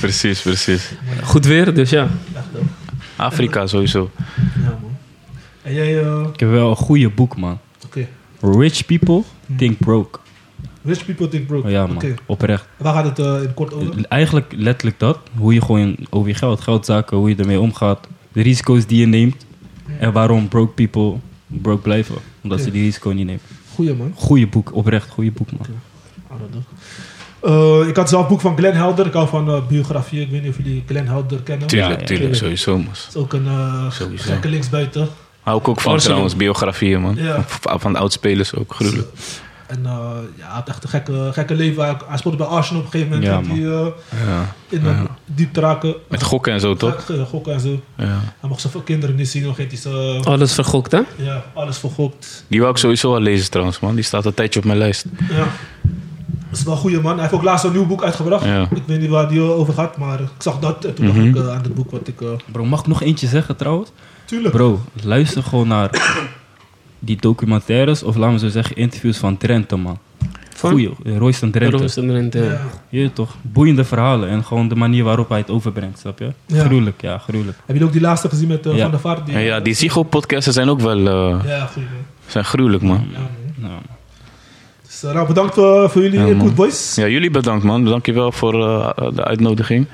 Precies, 0.00 0.40
precies. 0.40 0.90
Goed 1.22 1.44
weer, 1.46 1.74
dus 1.74 1.90
ja. 1.90 2.08
Afrika 3.16 3.66
sowieso. 3.66 4.10
Ja 4.36 4.68
man. 4.82 4.96
En 5.62 5.74
jij, 5.74 6.00
eh, 6.02 6.20
ik 6.32 6.40
heb 6.40 6.50
wel 6.50 6.70
een 6.70 6.76
goede 6.76 7.08
boek, 7.08 7.36
man. 7.36 7.58
Rich 8.40 8.86
People 8.86 9.22
Think 9.56 9.78
Broke. 9.78 10.18
Rich 10.84 11.04
people 11.04 11.28
think 11.28 11.46
broke. 11.46 11.66
Oh 11.66 11.72
ja, 11.72 11.86
man. 11.86 11.96
Oké. 11.96 12.14
Oprecht. 12.26 12.66
Waar 12.76 12.94
gaat 12.94 13.04
het 13.04 13.18
eh, 13.18 13.42
in 13.42 13.54
kort 13.54 13.72
over? 13.74 14.06
Eigenlijk 14.08 14.52
letterlijk 14.56 14.98
dat. 14.98 15.18
Hoe 15.36 15.54
je 15.54 15.60
gewoon 15.60 15.96
over 16.10 16.28
je 16.28 16.34
geld, 16.34 16.60
geldzaken, 16.60 17.16
hoe 17.16 17.28
je 17.28 17.36
ermee 17.36 17.60
omgaat. 17.60 18.06
De 18.32 18.42
risico's 18.42 18.86
die 18.86 19.00
je 19.00 19.06
neemt. 19.06 19.46
En 19.98 20.12
waarom 20.12 20.48
broke 20.48 20.72
people 20.72 21.18
broke 21.46 21.82
blijven. 21.82 22.14
Omdat 22.42 22.60
ze 22.60 22.70
die 22.70 22.82
risico 22.82 23.10
niet 23.10 23.26
nemen. 23.26 23.40
Goeie 23.74 23.94
man. 23.94 24.12
Goeie 24.14 24.48
boek, 24.48 24.74
oprecht 24.74 25.08
goede 25.10 25.30
boek, 25.30 25.48
man. 25.52 25.66
Aanrader. 26.30 26.62
Eh, 27.82 27.88
ik 27.88 27.96
had 27.96 28.08
zelf 28.08 28.22
een 28.22 28.28
boek 28.28 28.40
van 28.40 28.56
Glenn 28.56 28.76
Helder. 28.76 29.06
Ik 29.06 29.12
hou 29.12 29.28
van 29.28 29.48
eh, 29.48 29.66
biografie. 29.66 30.20
Ik 30.20 30.30
weet 30.30 30.42
niet 30.42 30.50
of 30.50 30.56
jullie 30.56 30.82
Glenn 30.86 31.06
Helder 31.08 31.42
kennen. 31.42 31.68
Tuurlijk, 31.68 31.92
Ja, 31.92 31.98
ja, 32.00 32.06
tuurlijk, 32.06 32.34
sowieso, 32.34 32.76
man. 32.76 32.86
Dat 32.86 33.06
is 33.08 33.16
ook 33.16 33.32
een 33.32 33.46
eh 33.46 33.86
gekke 34.14 34.48
linksbuiten. 34.48 35.08
Hou 35.50 35.62
ik 35.62 35.68
ook 35.68 35.80
van 35.80 35.92
Arsenal. 35.92 36.16
trouwens, 36.16 36.36
biografieën, 36.36 37.00
man. 37.00 37.14
Ja. 37.16 37.44
Van, 37.46 37.80
van 37.80 37.92
de 37.92 37.98
oudspelers 37.98 38.54
ook, 38.54 38.74
gruwelijk. 38.74 39.08
En 39.66 39.86
eh, 39.86 39.92
ja, 40.36 40.44
hij 40.44 40.54
had 40.54 40.68
echt 40.68 40.82
een 40.84 40.88
gekke, 40.88 41.28
gekke 41.32 41.54
leven. 41.54 41.82
Hij, 41.84 41.96
hij 42.06 42.18
speelde 42.18 42.36
bij 42.36 42.46
Arsenal 42.46 42.82
op 42.82 42.86
een 42.86 43.00
gegeven 43.00 43.20
moment. 43.20 43.46
Ja, 43.48 43.54
hij, 43.54 43.64
eh, 43.64 43.86
Ja. 44.26 44.54
in 44.68 44.82
de 44.82 44.94
diep 45.24 45.52
te 45.52 45.60
raken. 45.60 45.94
Met 46.08 46.22
gokken 46.22 46.52
en 46.52 46.60
zo, 46.60 46.74
toch? 46.76 47.10
Eh, 47.10 47.22
Gokken 47.22 47.52
en 47.52 47.60
zo. 47.60 47.80
Ja. 47.96 48.04
Hij 48.40 48.48
mocht 48.48 48.60
zoveel 48.60 48.80
kinderen 48.80 49.16
niet 49.16 49.28
zien. 49.28 49.42
Nog 49.42 49.56
hij 49.56 49.76
ze, 49.76 50.20
Alles 50.24 50.54
vergokt, 50.54 50.92
hè? 50.92 51.00
ja, 51.16 51.44
alles 51.54 51.78
vergokt. 51.78 52.44
Die 52.48 52.60
wou 52.60 52.72
ik 52.72 52.78
sowieso 52.78 53.14
al 53.14 53.20
lezen 53.20 53.50
trouwens, 53.50 53.80
man. 53.80 53.94
Die 53.94 54.04
staat 54.04 54.24
een 54.24 54.34
tijdje 54.34 54.60
op 54.60 54.66
mijn 54.66 54.78
lijst. 54.78 55.04
Ja. 55.30 55.46
Dat 56.50 56.58
is 56.58 56.64
wel 56.64 56.74
een 56.74 56.80
goede 56.80 57.00
man. 57.00 57.12
Hij 57.12 57.20
heeft 57.20 57.32
ook 57.34 57.42
laatst 57.42 57.64
een 57.64 57.72
nieuw 57.72 57.86
boek 57.86 58.02
uitgebracht. 58.04 58.44
Ja. 58.44 58.68
Ik 58.74 58.82
weet 58.86 59.00
niet 59.00 59.10
waar 59.10 59.28
die 59.28 59.40
over 59.40 59.74
gaat, 59.74 59.96
maar 59.96 60.20
ik 60.20 60.28
zag 60.38 60.58
dat 60.58 60.84
en 60.84 60.94
toen 60.94 61.06
Mhm. 61.06 61.14
dacht 61.16 61.26
ik 61.26 61.36
eh, 61.36 61.54
aan 61.56 61.62
het 61.62 61.74
boek 61.74 61.90
wat 61.90 62.08
ik... 62.08 62.20
eh, 62.20 62.28
Bro, 62.52 62.64
mag 62.64 62.80
ik 62.80 62.86
nog 62.86 63.02
eentje 63.02 63.26
zeggen 63.26 63.56
trouwens? 63.56 63.90
Tuurlijk. 64.30 64.54
Bro, 64.54 64.80
luister 65.02 65.42
gewoon 65.42 65.68
naar 65.68 65.90
die 66.98 67.16
documentaires, 67.20 68.02
of 68.02 68.16
laten 68.16 68.34
we 68.34 68.38
zo 68.38 68.48
zeggen, 68.48 68.76
interviews 68.76 69.18
van 69.18 69.36
Drenthe, 69.36 69.76
man. 69.76 69.98
Van? 70.54 70.70
Goeie, 70.70 70.90
Royston 71.18 71.50
Drenthe. 71.50 72.38
Ja. 72.38 72.42
Ja. 72.42 72.60
Je 72.88 73.12
toch, 73.12 73.36
boeiende 73.42 73.84
verhalen 73.84 74.28
en 74.28 74.44
gewoon 74.44 74.68
de 74.68 74.74
manier 74.74 75.04
waarop 75.04 75.28
hij 75.28 75.38
het 75.38 75.50
overbrengt, 75.50 75.98
snap 75.98 76.18
je? 76.18 76.32
Ja. 76.46 76.64
Gruwelijk, 76.64 77.00
ja, 77.00 77.18
gruwelijk. 77.18 77.58
Heb 77.66 77.76
je 77.76 77.84
ook 77.84 77.92
die 77.92 78.00
laatste 78.00 78.28
gezien 78.28 78.48
met 78.48 78.66
eh, 78.66 78.74
Ja. 78.74 78.82
Van 78.82 78.90
der 78.90 79.00
Vaart? 79.00 79.28
En 79.28 79.40
ja, 79.40 79.60
die 79.60 79.74
Ziggo-podcasten 79.74 80.52
zijn 80.52 80.68
ook 80.68 80.80
wel 80.80 80.98
eh, 80.98 81.44
Ja, 81.46 81.66
goed 81.66 81.82
zijn 82.30 82.44
gruwelijk, 82.44 82.82
man. 82.82 83.08
Ja, 83.12 83.18
man. 83.54 83.70
Nou, 85.02 85.16
eh, 85.18 85.26
bedankt 85.26 85.56
eh, 85.58 85.88
voor 85.88 86.02
jullie 86.02 86.26
input, 86.26 86.54
boys. 86.54 86.94
Ja, 86.94 87.06
jullie 87.06 87.30
bedankt, 87.30 87.64
man. 87.64 87.84
Dankjewel 87.84 88.32
voor 88.32 88.54
eh, 88.68 89.08
de 89.14 89.24
uitnodiging. 89.24 89.86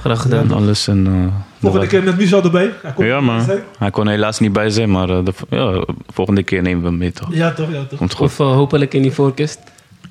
Graag 0.00 0.20
gedaan. 0.22 0.50
alles. 0.52 0.88
En, 0.88 1.06
eh, 1.06 1.42
Volgende 1.60 1.86
keer 1.86 2.02
met 2.02 2.16
Michel 2.16 2.42
erbij. 2.42 2.70
Hij 2.82 2.92
komt 2.92 3.08
Ja, 3.08 3.16
er 3.16 3.22
man. 3.24 3.46
Hij 3.78 3.90
kon 3.90 4.08
helaas 4.08 4.38
niet 4.40 4.52
bij 4.52 4.70
zijn, 4.70 4.90
maar 4.90 5.08
eh, 5.10 5.18
de, 5.24 5.32
ja, 5.50 5.84
volgende 6.12 6.42
keer 6.42 6.62
nemen 6.62 6.82
we 6.82 6.88
hem 6.88 6.96
mee, 6.98 7.12
toch? 7.12 7.28
Ja, 7.34 7.52
toch? 7.52 7.72
Ja, 7.72 7.84
toch? 7.88 7.98
Komt 7.98 8.12
goed. 8.14 8.26
Of 8.26 8.40
eh, 8.40 8.46
hopelijk 8.52 8.94
in 8.94 9.02
die 9.02 9.12
voorkust. 9.12 9.58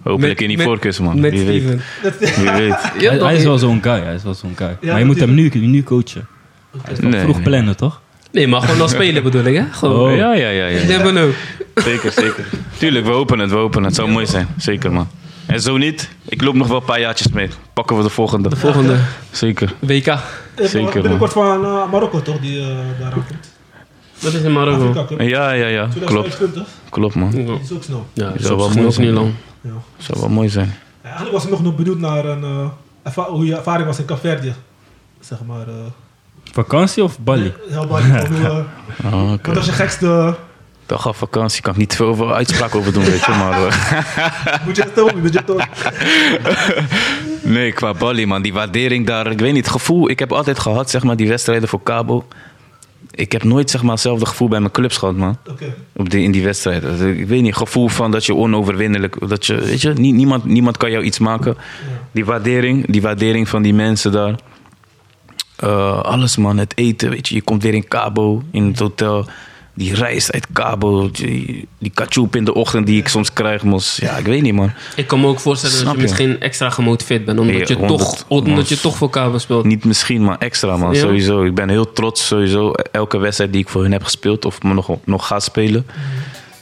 Hopelijk 0.04 0.42
in 0.42 0.48
die 0.48 0.58
Met- 0.58 0.66
voorkussen, 0.66 1.04
man. 1.04 1.20
Met 1.20 1.32
Wie 1.32 1.46
weet. 1.46 1.62
Steven. 1.62 2.44
Wie 2.44 2.52
weet. 2.52 2.92
Ja, 3.00 3.26
hij, 3.26 3.36
is 3.36 3.44
wel 3.44 3.58
zo'n 3.58 3.80
guy, 3.84 4.00
hij 4.00 4.14
is 4.16 4.24
wel 4.24 4.34
zo'n 4.34 4.54
guy. 4.56 4.78
maar 4.82 5.00
je 5.00 5.06
moet 5.06 5.20
hem 5.20 5.34
nu, 5.34 5.50
nu 5.54 5.84
coachen. 5.84 6.28
Hij 6.82 6.94
is 6.94 7.00
nog 7.00 7.12
Nee, 7.12 7.22
vroeg 7.22 7.36
nee. 7.36 7.44
plannen, 7.44 7.78
toch? 7.78 8.02
Nee, 8.34 8.48
maar 8.48 8.62
gewoon 8.62 8.82
als 8.82 8.92
spelen 8.92 9.24
bedoel 9.24 9.44
ik, 9.44 9.56
hè? 9.56 9.64
Gewoon. 9.72 10.12
Oh. 10.12 10.16
Ja, 10.18 10.34
ja, 10.34 10.50
ja. 10.50 10.66
ja. 10.66 10.86
Never 10.86 11.10
know. 11.10 11.30
Zeker, 11.76 12.12
zeker. 12.12 12.46
Tuurlijk, 12.78 13.06
we 13.06 13.12
hopen 13.12 13.40
het, 13.40 13.50
we 13.50 13.56
hopen 13.56 13.78
het. 13.78 13.86
Het 13.86 13.96
zou 13.96 14.10
mooi 14.10 14.26
zijn. 14.26 14.48
Zeker, 14.58 14.92
man. 14.92 15.08
En 15.46 15.62
zo 15.62 15.78
niet, 15.78 16.10
ik 16.26 16.42
loop 16.42 16.54
nog 16.54 16.68
wel 16.68 16.78
een 16.78 16.86
paar 16.86 17.00
jaartjes 17.00 17.28
mee. 17.28 17.50
Pakken 17.74 17.98
we 17.98 18.04
de 18.04 18.10
volgende. 18.10 18.50
De 18.50 18.56
volgende 18.56 18.98
Zeker. 19.32 19.74
WK. 19.80 20.18
Zeker, 20.56 21.02
Binnenkort 21.02 21.34
van 21.34 21.66
eh, 21.66 21.92
Marokko 21.92 22.22
toch, 22.22 22.40
die 22.40 22.60
eh 22.62 22.68
daar 23.00 23.14
aan 23.14 23.26
komt. 23.28 23.52
Dat 24.20 24.34
is 24.34 24.42
in 24.42 24.52
Marokko. 24.52 25.06
Ja, 25.24 25.52
ja, 25.52 25.68
ja. 25.68 25.88
Klopt. 26.06 26.32
2025. 26.32 26.68
Klopt, 26.90 27.16
man. 27.16 27.32
Ja, 27.32 27.38
Die 27.44 27.60
is 27.64 27.72
ook 27.72 27.84
snel. 27.84 28.08
ja 28.14 28.34
zou 28.38 28.58
wel 28.58 28.68
dat 28.68 28.76
mooi 28.76 28.88
is 28.88 28.96
zijn. 28.96 29.08
niet 29.08 29.16
lang. 29.16 29.34
Ja. 29.62 29.72
Zou 29.98 30.20
wel 30.20 30.30
mooi 30.30 30.50
zijn. 30.50 30.68
Ja, 31.04 31.10
Eigenlijk 31.10 31.34
was 31.36 31.44
ik 31.46 31.62
nog, 31.64 31.76
benieuwd 31.76 32.00
naar 32.00 32.26
een, 32.26 32.44
eh, 33.14 33.26
hoe 33.28 33.46
je 33.46 33.56
ervaring 33.56 33.88
was 33.88 34.00
in 34.00 34.06
Caverdië. 34.06 34.54
Zeg 35.20 35.38
maar. 35.48 35.68
eh 35.68 35.74
Vakantie 36.54 37.04
of 37.04 37.20
Bali? 37.20 37.54
heel 37.70 37.88
Bali. 37.88 38.12
Ah, 39.04 39.32
oké. 39.32 39.48
Wat 39.48 39.56
was 39.56 39.66
je 39.66 39.72
gekste... 39.72 40.36
Dag 40.86 41.08
af 41.08 41.18
vakantie, 41.18 41.62
kan 41.62 41.72
ik 41.74 41.78
niet 41.80 41.96
veel 41.96 42.08
over 42.08 42.34
uitspraak 42.34 42.76
over 42.76 42.94
doen, 42.94 43.04
weet 43.04 43.26
je. 43.26 43.32
Maar 43.32 43.66
eh, 43.68 44.66
Moet 44.66 44.76
je 44.76 44.82
het 44.82 44.96
tonen? 44.96 45.20
Moet 45.20 45.34
je 45.34 45.42
het 45.46 45.68
nee, 47.56 47.72
qua 47.72 47.94
Bali, 47.94 48.26
man. 48.26 48.42
Die 48.42 48.54
waardering 48.54 49.08
daar, 49.08 49.32
ik 49.32 49.40
weet 49.40 49.54
niet, 49.54 49.64
het 49.66 49.74
gevoel. 49.74 50.10
Ik 50.10 50.20
heb 50.20 50.32
altijd 50.32 50.60
gehad, 50.60 50.90
zeg 50.90 51.04
maar, 51.04 51.16
die 51.16 51.28
wedstrijden 51.28 51.70
voor 51.70 51.84
Cabo. 51.84 52.26
Ik 53.12 53.32
heb 53.32 53.44
nooit, 53.44 53.70
zeg 53.70 53.82
maar, 53.82 53.92
hetzelfde 53.92 54.26
gevoel 54.26 54.48
bij 54.48 54.60
mijn 54.60 54.72
clubs 54.72 54.98
gehad, 54.98 55.16
man. 55.16 55.38
Oké. 55.50 55.74
Op 55.94 56.10
die, 56.10 56.24
in 56.24 56.32
die 56.32 56.44
wedstrijden. 56.44 56.98
Dus 56.98 57.18
Ik 57.18 57.28
weet 57.28 57.42
niet, 57.42 57.56
gevoel 57.56 57.88
van 57.88 58.12
dat 58.12 58.26
je 58.26 58.36
onoverwinnelijk... 58.36 59.30
Dat 59.30 59.46
je, 59.46 59.56
weet 59.56 59.82
je, 59.82 59.90
nie- 59.94 60.14
niemand, 60.14 60.46
niemand 60.46 60.78
kan 60.78 60.92
jou 60.92 61.04
iets 61.04 61.20
maken. 61.20 61.58
Die 62.12 62.26
waardering, 62.26 62.92
die 62.92 63.02
waardering 63.02 63.50
van 63.50 63.62
die 63.62 63.74
mensen 63.74 64.12
daar. 64.12 64.36
Eh, 65.56 66.02
alles 66.02 66.38
man, 66.38 66.58
het 66.58 66.78
eten, 66.78 67.10
weet 67.10 67.28
je. 67.28 67.36
Je 67.36 67.42
komt 67.42 67.64
weer 67.64 67.74
in 67.74 67.88
Cabo, 67.88 68.44
in 68.52 68.66
het 68.66 68.80
hotel. 68.80 69.26
Die 69.76 69.94
reis 69.94 70.32
uit 70.32 70.48
Cabo. 70.54 71.12
Die, 71.12 71.68
die 71.78 71.92
kachoep 71.94 72.36
in 72.36 72.44
de 72.44 72.54
ochtend 72.54 72.86
die 72.86 73.00
ik 73.00 73.08
soms 73.08 73.34
krijg. 73.34 73.64
Mos. 73.64 73.98
Ja, 74.02 74.18
ik 74.18 74.26
weet 74.26 74.42
niet 74.42 74.54
man. 74.54 74.72
Ik 74.96 75.08
kan 75.08 75.20
me 75.20 75.28
ook 75.28 75.40
voorstellen 75.40 75.76
Snap 75.76 75.86
dat 75.86 75.96
je 75.96 76.02
je? 76.02 76.08
misschien 76.08 76.40
extra 76.40 76.70
gemotiveerd 76.70 77.26
bent. 77.26 77.40
Omdat, 77.40 77.68
je, 77.68 77.76
100, 77.76 78.00
toch, 78.00 78.26
omdat 78.28 78.70
je 78.70 78.80
toch 78.80 78.98
voor 78.98 79.10
Cabo 79.10 79.38
speelt. 79.38 79.66
Niet 79.66 79.86
misschien, 79.86 80.24
maar 80.24 80.38
extra 80.38 80.78
man. 80.78 80.94
Ja. 80.94 81.00
Sowieso. 81.00 81.44
Ik 81.44 81.56
ben 81.56 81.70
heel 81.70 81.94
trots 81.94 82.28
sowieso. 82.28 82.72
Elke 82.72 83.18
wedstrijd 83.18 83.52
die 83.52 83.62
ik 83.62 83.70
voor 83.70 83.82
hun 83.82 83.92
heb 83.92 84.04
gespeeld. 84.04 84.46
Of 84.46 84.64
me 84.64 84.74
nog, 84.74 84.98
nog 85.04 85.28
ga 85.28 85.40
spelen. 85.40 85.86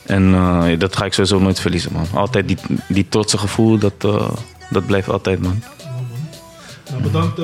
En 0.05 0.33
eh, 0.33 0.79
dat 0.79 0.95
ga 0.95 1.05
ik 1.05 1.13
sowieso 1.13 1.39
nooit 1.39 1.59
verliezen 1.59 1.91
man. 1.93 2.07
Altijd 2.13 2.47
die, 2.47 2.57
die 2.87 3.05
trotse 3.09 3.37
gevoel. 3.37 3.77
Dat, 3.77 3.93
eh, 3.99 4.29
dat 4.69 4.85
blijft 4.85 5.09
altijd 5.09 5.41
man. 5.41 5.63
Nou, 6.89 7.01
bedankt. 7.01 7.39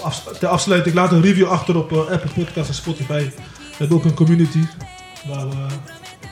Eh, 0.00 0.04
afs- 0.06 0.22
ter 0.38 0.48
afsluiting, 0.48 0.94
laat 0.94 1.12
een 1.12 1.22
review 1.22 1.46
achter 1.48 1.76
op 1.76 1.92
eh, 1.92 1.98
Apple 1.98 2.30
Podcasts 2.34 2.68
en 2.68 2.74
Spotify. 2.74 3.12
We 3.58 3.76
hebben 3.76 3.96
ook 3.96 4.04
een 4.04 4.14
community 4.14 4.60
waar 5.28 5.48
we 5.48 5.54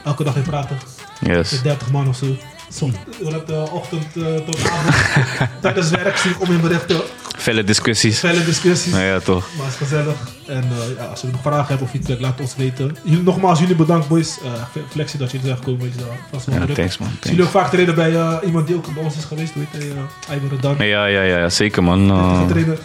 elke 0.05 0.24
dag 0.24 0.36
in 0.36 0.43
praten. 0.43 0.77
Yes. 1.20 1.51
Met 1.53 1.62
30 1.62 1.90
man 1.90 2.09
of 2.09 2.16
zo. 2.16 2.27
Soms 2.73 2.95
vanuit 3.23 3.47
de 3.47 3.69
ochtend 3.73 4.07
eh, 4.16 4.23
tot 4.47 4.69
avond. 4.70 4.95
Tijdens 5.62 5.90
werk 5.90 6.16
zie 6.16 6.31
ik 6.31 6.40
om 6.40 6.53
in 6.53 6.61
berichten. 6.61 7.01
Felle 7.39 7.65
discussies. 7.65 8.19
Felle 8.19 8.45
discussies. 8.45 8.93
Nou 8.93 9.05
ja, 9.05 9.19
toch. 9.20 9.47
Maar 9.57 9.65
het 9.66 9.74
is 9.74 9.81
gezellig. 9.89 10.15
En 10.47 10.62
eh, 10.62 10.97
ja, 10.99 11.05
als 11.05 11.20
jullie 11.20 11.35
nog 11.36 11.45
vragen 11.45 11.66
hebben 11.66 11.86
of 11.86 11.90
feedback, 11.90 12.20
laat 12.20 12.40
ons 12.40 12.57
weten. 12.57 12.97
Jullie, 13.05 13.23
nogmaals, 13.23 13.59
jullie 13.59 13.74
bedankt 13.74 14.09
boys. 14.09 14.39
Eh, 14.45 14.81
flexie 14.90 15.19
dat 15.19 15.31
jullie 15.31 15.47
zijn 15.47 15.59
gekomen. 15.59 15.86
Uh, 15.86 15.93
was 16.31 16.45
wel 16.45 16.55
Ja, 16.55 16.62
druk. 16.65 16.77
thanks 16.77 16.99
man. 16.99 17.09
Zien 17.09 17.19
Thanks. 17.19 17.28
jullie 17.36 17.45
ook 17.45 17.51
vaak 17.62 17.70
trainen 17.70 17.95
bij 17.95 18.15
eh, 18.15 18.36
iemand 18.47 18.66
die 18.66 18.77
ook 18.77 18.95
bij 18.95 19.03
ons 19.03 19.16
is 19.16 19.24
geweest? 19.24 19.53
Hoe 19.55 19.65
heet 19.70 19.82
hij? 19.82 19.90
Uh, 19.90 20.36
Ivan 20.36 20.49
Redan. 20.49 20.77
Ja, 20.86 21.07
ja, 21.07 21.23
ja, 21.23 21.39
ja, 21.39 21.49
zeker 21.49 21.82
man. 21.82 22.11
Uh, 22.11 22.40
Eh, 22.43 22.47
trainer. 22.49 22.78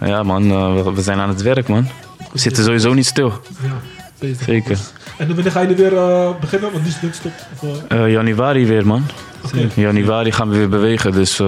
Ja 0.00 0.22
man, 0.22 0.50
eh, 0.50 0.74
we, 0.74 0.92
we 0.92 1.02
zijn 1.02 1.18
aan 1.18 1.28
het 1.28 1.42
werk 1.42 1.68
man. 1.68 1.88
We 2.32 2.38
zitten 2.38 2.64
sowieso 2.64 2.92
niet 2.92 3.06
stil. 3.06 3.32
Ja. 3.62 4.34
Zeker. 4.44 4.78
En 5.18 5.26
wanneer 5.34 5.50
gaan 5.50 5.62
jullie 5.68 5.76
weer 5.76 5.96
eh, 5.96 6.30
beginnen? 6.40 6.72
Want 6.72 6.86
is 6.86 6.96
het 6.96 7.14
stopt. 7.14 7.46
Of, 7.60 7.82
eh, 7.88 8.10
januari 8.10 8.66
weer 8.66 8.86
man. 8.86 9.06
oké. 9.44 9.68
Januari 9.74 10.32
gaan 10.32 10.48
we 10.48 10.56
weer 10.56 10.68
bewegen. 10.68 11.12
Dus 11.12 11.40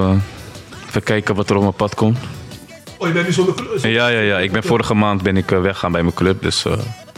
even 0.88 1.02
kijken 1.04 1.34
wat 1.34 1.50
er 1.50 1.56
op 1.56 1.62
mijn 1.62 1.74
pad 1.74 1.94
komt. 1.94 2.18
Oh, 2.98 3.06
je 3.06 3.12
bent 3.12 3.26
nu 3.26 3.32
zonder 3.32 3.54
club? 3.54 3.78
Ja, 3.82 4.08
ja, 4.08 4.20
ja. 4.20 4.38
Ik 4.38 4.52
ben 4.52 4.62
vorige 4.62 4.94
maand 4.94 5.22
ben 5.22 5.36
ik 5.36 5.48
weggaan 5.48 5.92
bij 5.92 6.02
mijn 6.02 6.14
club. 6.14 6.42
Dus 6.42 6.64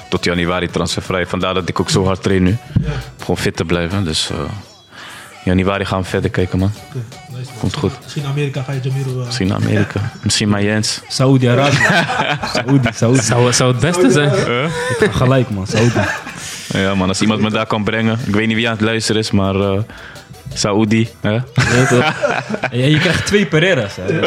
tot 0.08 0.24
januari 0.24 0.70
transfervrij. 0.70 1.26
Vandaar 1.26 1.54
dat 1.54 1.68
ik 1.68 1.80
ook 1.80 1.90
zo 1.90 2.04
hard 2.04 2.22
train 2.22 2.42
nu. 2.42 2.50
Ja, 2.50 2.86
Om 2.92 3.20
gewoon 3.20 3.36
fit 3.36 3.56
te 3.56 3.64
blijven. 3.64 4.04
Dus 4.04 4.30
januari 5.56 5.84
gaan 5.84 6.00
we 6.00 6.06
verder 6.06 6.30
kijken 6.30 6.58
man. 6.58 6.72
oké. 6.88 6.98
Nice, 7.28 7.50
man. 7.50 7.58
Komt 7.60 7.74
goed. 7.74 7.92
Misschien 8.02 8.24
Amerika 8.24 8.62
ga 8.62 8.72
je 8.72 8.80
Jamiro... 8.80 9.20
eh, 9.20 9.26
Misschien 9.26 9.46
naar 9.46 9.56
Amerika. 9.56 10.00
Misschien 10.22 10.48
maar 10.48 10.62
Jens. 10.62 11.00
Saudi-Arabië. 11.08 11.76
Saudi, 12.54 12.88
Saudi. 12.92 13.20
Zou, 13.22 13.52
zou 13.52 13.72
het 13.72 13.80
beste 13.80 14.10
zijn. 14.10 14.32
Ik 14.88 14.96
ga 14.98 15.10
gelijk, 15.12 15.50
man. 15.50 15.66
Saudi. 15.66 15.92
Ja 16.72 16.94
man, 16.94 17.08
als 17.08 17.20
iemand 17.20 17.40
me 17.40 17.50
daar 17.50 17.66
kan 17.66 17.84
brengen. 17.84 18.18
Ik 18.26 18.34
weet 18.34 18.46
niet 18.46 18.56
wie 18.56 18.66
aan 18.68 18.72
het 18.76 18.82
luisteren 18.84 19.20
is, 19.20 19.30
maar... 19.30 19.54
eh 20.52 20.56
Saoedi. 20.58 21.08
Hè? 21.20 21.30
Ja, 21.32 21.42
toch? 21.88 22.14
Ja, 22.70 22.86
je 22.86 22.98
krijgt 22.98 23.26
twee 23.26 23.46
Pereira's. 23.46 23.96
Hè. 23.96 24.26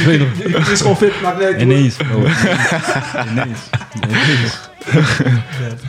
Ik 0.00 0.06
weet 0.06 0.18
nog. 0.18 0.28
Je 0.66 0.72
is 0.72 0.80
gewoon 0.80 0.96
fit, 0.96 1.20
maakt 1.22 1.38
niet 1.38 1.46
uit. 1.46 1.54
hoor. 1.54 1.62
Ineens, 1.62 1.96
bro. 1.96 2.18
Ineens. 3.30 3.58
Ineens. 4.02 4.58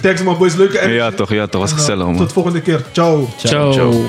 Thanks 0.02 0.24
man 0.24 0.38
boys, 0.38 0.56
leuke 0.56 0.90
Ja 0.90 1.12
toch, 1.12 1.34
ja 1.34 1.48
toch. 1.48 1.62
Was 1.62 1.72
En, 1.72 1.78
eh, 1.78 1.84
gezellig 1.84 2.06
man. 2.06 2.18
Tot 2.18 2.34
volgende 2.34 2.62
keer. 2.62 2.82
Ciao. 2.92 3.30
Ciao. 3.38 3.72
Ciao. 3.74 4.06